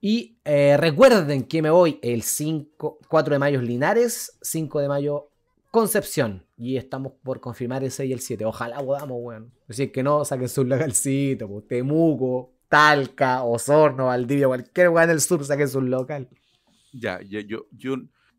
Y 0.00 0.38
eh, 0.44 0.76
recuerden 0.76 1.44
que 1.44 1.62
me 1.62 1.70
voy 1.70 1.98
el 2.02 2.22
5, 2.22 2.98
4 3.08 3.34
de 3.34 3.38
mayo 3.38 3.60
es 3.60 3.66
Linares, 3.66 4.38
5 4.42 4.80
de 4.80 4.88
mayo 4.88 5.30
Concepción. 5.70 6.46
Y 6.56 6.76
estamos 6.76 7.12
por 7.22 7.40
confirmar 7.40 7.84
el 7.84 7.90
6 7.90 8.08
y 8.08 8.12
el 8.12 8.20
7. 8.20 8.44
Ojalá 8.46 8.78
podamos, 8.78 9.18
weón. 9.20 9.52
Si 9.68 9.84
es 9.84 9.92
que 9.92 10.02
no, 10.02 10.24
saquen 10.24 10.48
su 10.48 10.64
localcito, 10.64 11.48
pues, 11.48 11.66
Temuco, 11.66 12.54
Talca, 12.68 13.42
Osorno, 13.42 14.06
Valdivia, 14.06 14.46
cualquier 14.46 14.88
weón 14.88 15.08
del 15.08 15.20
sur, 15.20 15.44
saquen 15.44 15.68
su 15.68 15.82
local. 15.82 16.28
Ya, 16.92 17.20
ya, 17.20 17.40
yo, 17.40 17.66
yo, 17.72 17.96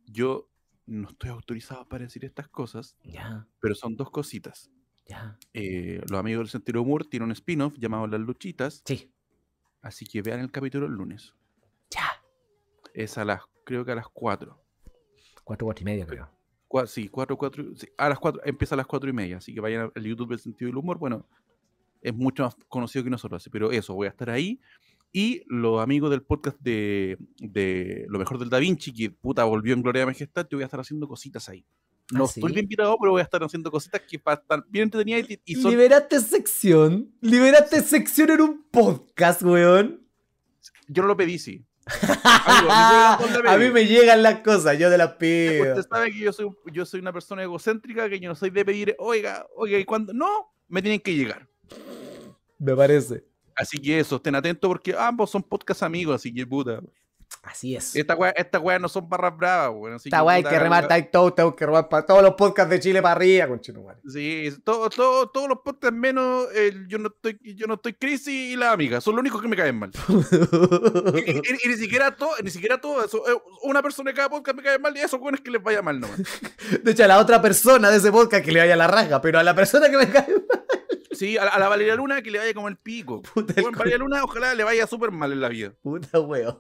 yo 0.07 0.49
no 0.87 1.09
estoy 1.09 1.29
autorizado 1.29 1.87
para 1.87 2.05
decir 2.05 2.25
estas 2.25 2.47
cosas, 2.47 2.97
Ya, 3.03 3.45
pero 3.59 3.75
son 3.75 3.95
dos 3.95 4.09
cositas. 4.09 4.71
Ya. 5.07 5.37
Eh, 5.53 6.01
los 6.09 6.19
amigos 6.19 6.41
del 6.45 6.49
Sentido 6.49 6.81
Humor 6.81 7.05
tienen 7.05 7.27
un 7.27 7.31
spin-off 7.31 7.73
llamado 7.77 8.07
Las 8.07 8.19
Luchitas, 8.21 8.81
Sí, 8.85 9.11
así 9.81 10.05
que 10.05 10.21
vean 10.21 10.39
el 10.41 10.51
capítulo 10.51 10.85
el 10.85 10.93
lunes. 10.93 11.33
ya. 11.89 12.05
Es 12.93 13.17
a 13.17 13.25
las, 13.25 13.41
creo 13.63 13.85
que 13.85 13.91
a 13.91 13.95
las 13.95 14.07
4. 14.09 14.59
4, 15.43 15.65
4 15.65 15.81
y 15.81 15.85
media, 15.85 16.05
creo. 16.05 16.29
Cua- 16.67 16.87
sí, 16.87 17.07
4, 17.07 17.37
4, 17.37 17.63
a 17.97 18.09
las 18.09 18.19
4, 18.19 18.41
empieza 18.43 18.75
a 18.75 18.77
las 18.77 18.87
4 18.87 19.09
y 19.09 19.13
media, 19.13 19.37
así 19.37 19.53
que 19.53 19.61
vayan 19.61 19.91
al 19.95 20.03
YouTube 20.03 20.29
del 20.29 20.39
Sentido 20.39 20.67
del 20.69 20.77
Humor. 20.77 20.97
Bueno, 20.97 21.25
es 22.01 22.13
mucho 22.13 22.43
más 22.43 22.55
conocido 22.67 23.03
que 23.03 23.09
nosotros, 23.09 23.41
así, 23.41 23.49
pero 23.49 23.71
eso, 23.71 23.93
voy 23.93 24.07
a 24.07 24.09
estar 24.09 24.29
ahí. 24.29 24.59
Y 25.13 25.43
los 25.47 25.81
amigos 25.81 26.09
del 26.09 26.21
podcast 26.23 26.59
de, 26.59 27.17
de 27.39 28.05
Lo 28.09 28.19
Mejor 28.19 28.37
del 28.39 28.49
Da 28.49 28.59
Vinci, 28.59 28.91
que 28.93 29.09
puta 29.09 29.45
volvió 29.45 29.73
en 29.73 29.81
Gloria 29.81 30.03
y 30.03 30.05
Majestad, 30.07 30.45
yo 30.49 30.57
voy 30.57 30.63
a 30.63 30.65
estar 30.65 30.79
haciendo 30.81 31.07
cositas 31.07 31.47
ahí. 31.47 31.65
No 32.11 32.23
¿Ah, 32.23 32.27
estoy 32.27 32.49
sí? 32.49 32.53
bien 32.53 32.65
invitado, 32.65 32.97
pero 32.99 33.11
voy 33.11 33.21
a 33.21 33.23
estar 33.23 33.43
haciendo 33.43 33.69
cositas 33.69 34.01
que 34.01 34.17
para 34.17 34.39
estar 34.39 34.63
bien 34.69 34.83
entretenidas 34.83 35.29
y, 35.29 35.41
y 35.43 35.55
son 35.55 35.71
Liberaste 35.71 36.19
sección. 36.21 37.13
Liberaste 37.21 37.81
sección 37.81 38.29
en 38.31 38.41
un 38.41 38.65
podcast, 38.71 39.41
weón. 39.41 40.07
Yo 40.87 41.01
no 41.01 41.09
lo 41.09 41.17
pedí, 41.17 41.37
sí. 41.37 41.65
Amigo, 42.45 43.49
a 43.49 43.57
mí 43.57 43.69
me 43.69 43.85
llegan 43.85 44.21
las 44.21 44.39
cosas, 44.39 44.77
yo 44.77 44.89
te 44.89 44.97
las 44.97 45.13
pido. 45.13 45.75
Usted 45.75 45.89
sabe 45.89 46.11
que 46.11 46.19
yo 46.19 46.33
soy, 46.33 46.49
yo 46.71 46.85
soy 46.85 46.99
una 46.99 47.13
persona 47.13 47.43
egocéntrica, 47.43 48.09
que 48.09 48.19
yo 48.19 48.29
no 48.29 48.35
soy 48.35 48.49
de 48.49 48.65
pedir, 48.65 48.95
oiga, 48.99 49.45
oiga, 49.55 49.77
y 49.77 49.85
cuando 49.85 50.13
no, 50.13 50.53
me 50.67 50.81
tienen 50.81 50.99
que 50.99 51.15
llegar. 51.15 51.47
Me 52.59 52.75
parece. 52.75 53.23
Así 53.55 53.77
que 53.79 53.99
eso, 53.99 54.17
estén 54.17 54.35
atentos 54.35 54.67
porque 54.67 54.95
ambos 54.97 55.29
son 55.29 55.43
podcast 55.43 55.83
amigos, 55.83 56.15
así 56.15 56.33
que 56.33 56.45
puta. 56.45 56.81
Así 57.49 57.75
es. 57.77 57.95
Esta 57.95 58.13
weá, 58.15 58.31
esta 58.31 58.59
no 58.79 58.89
son 58.89 59.07
barras 59.07 59.35
bravas, 59.37 59.71
weón. 59.73 59.95
Esta 59.95 60.21
weá 60.23 60.35
hay 60.35 60.43
que 60.43 60.49
tight 60.87 61.11
toe, 61.11 61.31
tengo 61.31 61.55
que 61.55 61.65
remar 61.65 61.87
para 61.87 62.05
todos 62.05 62.21
los 62.21 62.33
podcasts 62.35 62.69
de 62.69 62.79
Chile 62.79 63.01
para 63.01 63.13
arriba, 63.13 63.47
conchetumare. 63.47 63.99
Sí, 64.07 64.49
todo, 64.65 64.89
todo, 64.89 65.29
todos 65.29 65.47
los 65.47 65.59
podcasts 65.59 65.97
menos 65.97 66.47
el 66.53 66.87
yo 66.87 66.97
no 66.97 67.07
estoy, 67.07 67.39
yo 67.55 67.65
no 67.67 67.75
estoy 67.75 67.93
crisis 67.93 68.27
y 68.27 68.55
la 68.57 68.71
amiga, 68.73 68.99
son 68.99 69.15
los 69.15 69.21
únicos 69.21 69.41
que 69.41 69.47
me 69.47 69.55
caen 69.55 69.79
mal. 69.79 69.91
Y, 69.93 71.19
y- 71.31 71.37
y- 71.37 71.57
y 71.63 71.67
ni 71.69 71.75
siquiera 71.77 72.15
todo, 72.15 72.31
ni 72.43 72.49
siquiera 72.49 72.79
todo 72.79 73.03
eso, 73.03 73.23
eh, 73.27 73.41
una 73.63 73.81
persona 73.81 74.11
de 74.11 74.15
cada 74.15 74.29
podcast 74.29 74.57
me 74.57 74.63
cae 74.63 74.77
mal 74.77 74.95
y 74.95 74.99
eso 74.99 75.19
es 75.33 75.41
que 75.41 75.51
les 75.51 75.63
vaya 75.63 75.81
mal 75.81 75.99
nomás. 75.99 76.17
De 76.83 76.91
hecho, 76.91 77.03
a 77.05 77.07
la 77.07 77.19
otra 77.19 77.41
persona 77.41 77.89
de 77.89 77.97
ese 77.97 78.11
podcast 78.11 78.43
que 78.43 78.51
le 78.51 78.59
vaya 78.59 78.75
la 78.75 78.87
raja, 78.87 79.21
pero 79.21 79.39
a 79.39 79.43
la 79.43 79.55
persona 79.55 79.89
que 79.89 79.97
me 79.97 80.09
cae 80.09 80.27
Sí, 81.17 81.37
a, 81.37 81.45
la- 81.45 81.51
a 81.51 81.59
la 81.59 81.67
Valeria 81.69 81.95
Luna 81.95 82.21
que 82.21 82.31
le 82.31 82.39
vaya 82.39 82.53
como 82.53 82.67
el 82.67 82.77
pico. 82.77 83.21
Puta, 83.33 83.53
el 83.57 83.63
Bueno, 83.63 83.77
Valeria 83.77 83.97
Luna 83.97 84.23
ojalá 84.23 84.53
le 84.55 84.63
vaya 84.63 84.85
súper 84.87 85.11
mal 85.11 85.31
en 85.31 85.41
la 85.41 85.49
vida. 85.49 85.73
Puta 85.81 86.19
weón. 86.19 86.57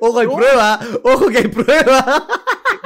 Ojo, 0.00 0.18
hay 0.20 0.26
No. 0.26 0.36
prueba. 0.36 0.80
Ojo 1.02 1.28
que 1.28 1.38
hay 1.38 1.48
prueba. 1.48 2.28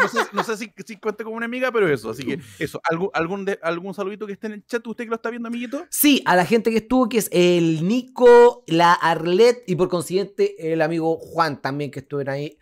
No 0.01 0.09
sé, 0.09 0.18
no 0.32 0.43
sé 0.44 0.56
si, 0.56 0.72
si 0.84 0.97
cuenta 0.97 1.22
como 1.22 1.36
una 1.36 1.47
amiga, 1.47 1.70
pero 1.70 1.89
eso. 1.93 2.10
Así 2.10 2.24
que 2.24 2.39
eso, 2.59 2.80
¿algún, 2.90 3.10
algún, 3.12 3.44
de- 3.44 3.59
algún 3.62 3.94
saludito 3.94 4.26
que 4.26 4.32
esté 4.32 4.47
en 4.48 4.55
el 4.55 4.66
chat? 4.66 4.84
¿Usted 4.86 5.05
que 5.05 5.10
lo 5.10 5.16
está 5.16 5.30
viendo, 5.30 5.48
amiguito? 5.48 5.86
Sí, 5.90 6.22
a 6.24 6.34
la 6.34 6.44
gente 6.44 6.70
que 6.70 6.78
estuvo, 6.78 7.09
que 7.09 7.18
es 7.18 7.28
el 7.32 7.86
Nico, 7.86 8.64
la 8.66 8.93
Arlet 8.94 9.62
y 9.66 9.76
por 9.76 9.89
consiguiente 9.89 10.72
el 10.72 10.80
amigo 10.82 11.16
Juan 11.18 11.60
también 11.60 11.90
que 11.90 12.01
estuvieron 12.01 12.34
ahí. 12.34 12.59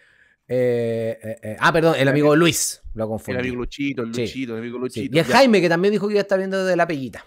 Eh, 0.52 1.16
eh, 1.22 1.36
eh, 1.42 1.56
ah, 1.60 1.72
perdón, 1.72 1.94
el 1.96 2.08
amigo 2.08 2.34
Luis. 2.34 2.82
Lo 2.94 3.04
El 3.04 3.08
confundí. 3.10 3.38
amigo 3.40 3.56
Luchito, 3.56 4.02
el 4.02 4.12
Sí. 4.12 4.22
Luchito, 4.22 4.52
el 4.54 4.58
amigo 4.58 4.76
Sí, 4.78 4.82
Luchito. 4.82 5.16
Y 5.16 5.18
el 5.20 5.26
ya, 5.26 5.32
Jaime 5.32 5.60
que 5.60 5.68
también 5.68 5.92
dijo 5.92 6.08
que 6.08 6.14
iba 6.14 6.20
a 6.20 6.22
estar 6.22 6.38
viendo 6.38 6.64
desde 6.64 6.76
la 6.76 6.88
peguita. 6.88 7.24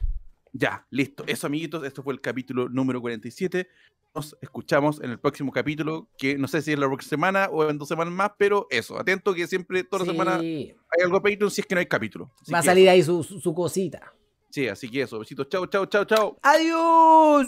Ya, 0.53 0.85
listo. 0.89 1.23
Eso, 1.27 1.47
amiguitos, 1.47 1.83
esto 1.83 2.01
fue 2.03 2.13
el 2.13 2.21
capítulo 2.21 2.69
número 2.69 3.01
47. 3.01 3.67
Nos 4.15 4.37
escuchamos 4.41 5.01
en 5.01 5.09
el 5.09 5.19
próximo 5.19 5.51
capítulo, 5.51 6.07
que 6.17 6.37
no 6.37 6.47
sé 6.47 6.61
si 6.61 6.71
es 6.71 6.77
la 6.79 6.85
próxima 6.85 7.09
semana 7.09 7.49
o 7.51 7.67
en 7.67 7.77
dos 7.79 7.87
semanas 7.87 8.13
más, 8.13 8.31
pero 8.37 8.67
eso, 8.69 8.97
atento 8.99 9.33
que 9.33 9.47
siempre, 9.47 9.83
toda 9.83 10.05
la 10.05 10.11
semana, 10.11 10.35
hay 10.37 10.75
algo 11.03 11.19
de 11.19 11.31
Patreon 11.31 11.49
si 11.51 11.61
es 11.61 11.67
que 11.67 11.73
no 11.75 11.79
hay 11.79 11.87
capítulo. 11.87 12.31
Así 12.39 12.51
Va 12.51 12.59
a 12.59 12.63
salir 12.63 12.83
eso. 12.87 12.91
ahí 12.91 13.01
su, 13.03 13.23
su- 13.23 13.39
su 13.41 13.53
cosita. 13.55 14.13
Sí, 14.51 14.67
así 14.67 14.87
que 14.87 15.01
eso. 15.01 15.17
Besitos, 15.17 15.49
chao, 15.49 15.65
chao, 15.65 15.87
chao, 15.87 16.05
chao. 16.05 16.37
¡Adiós! 16.43 17.47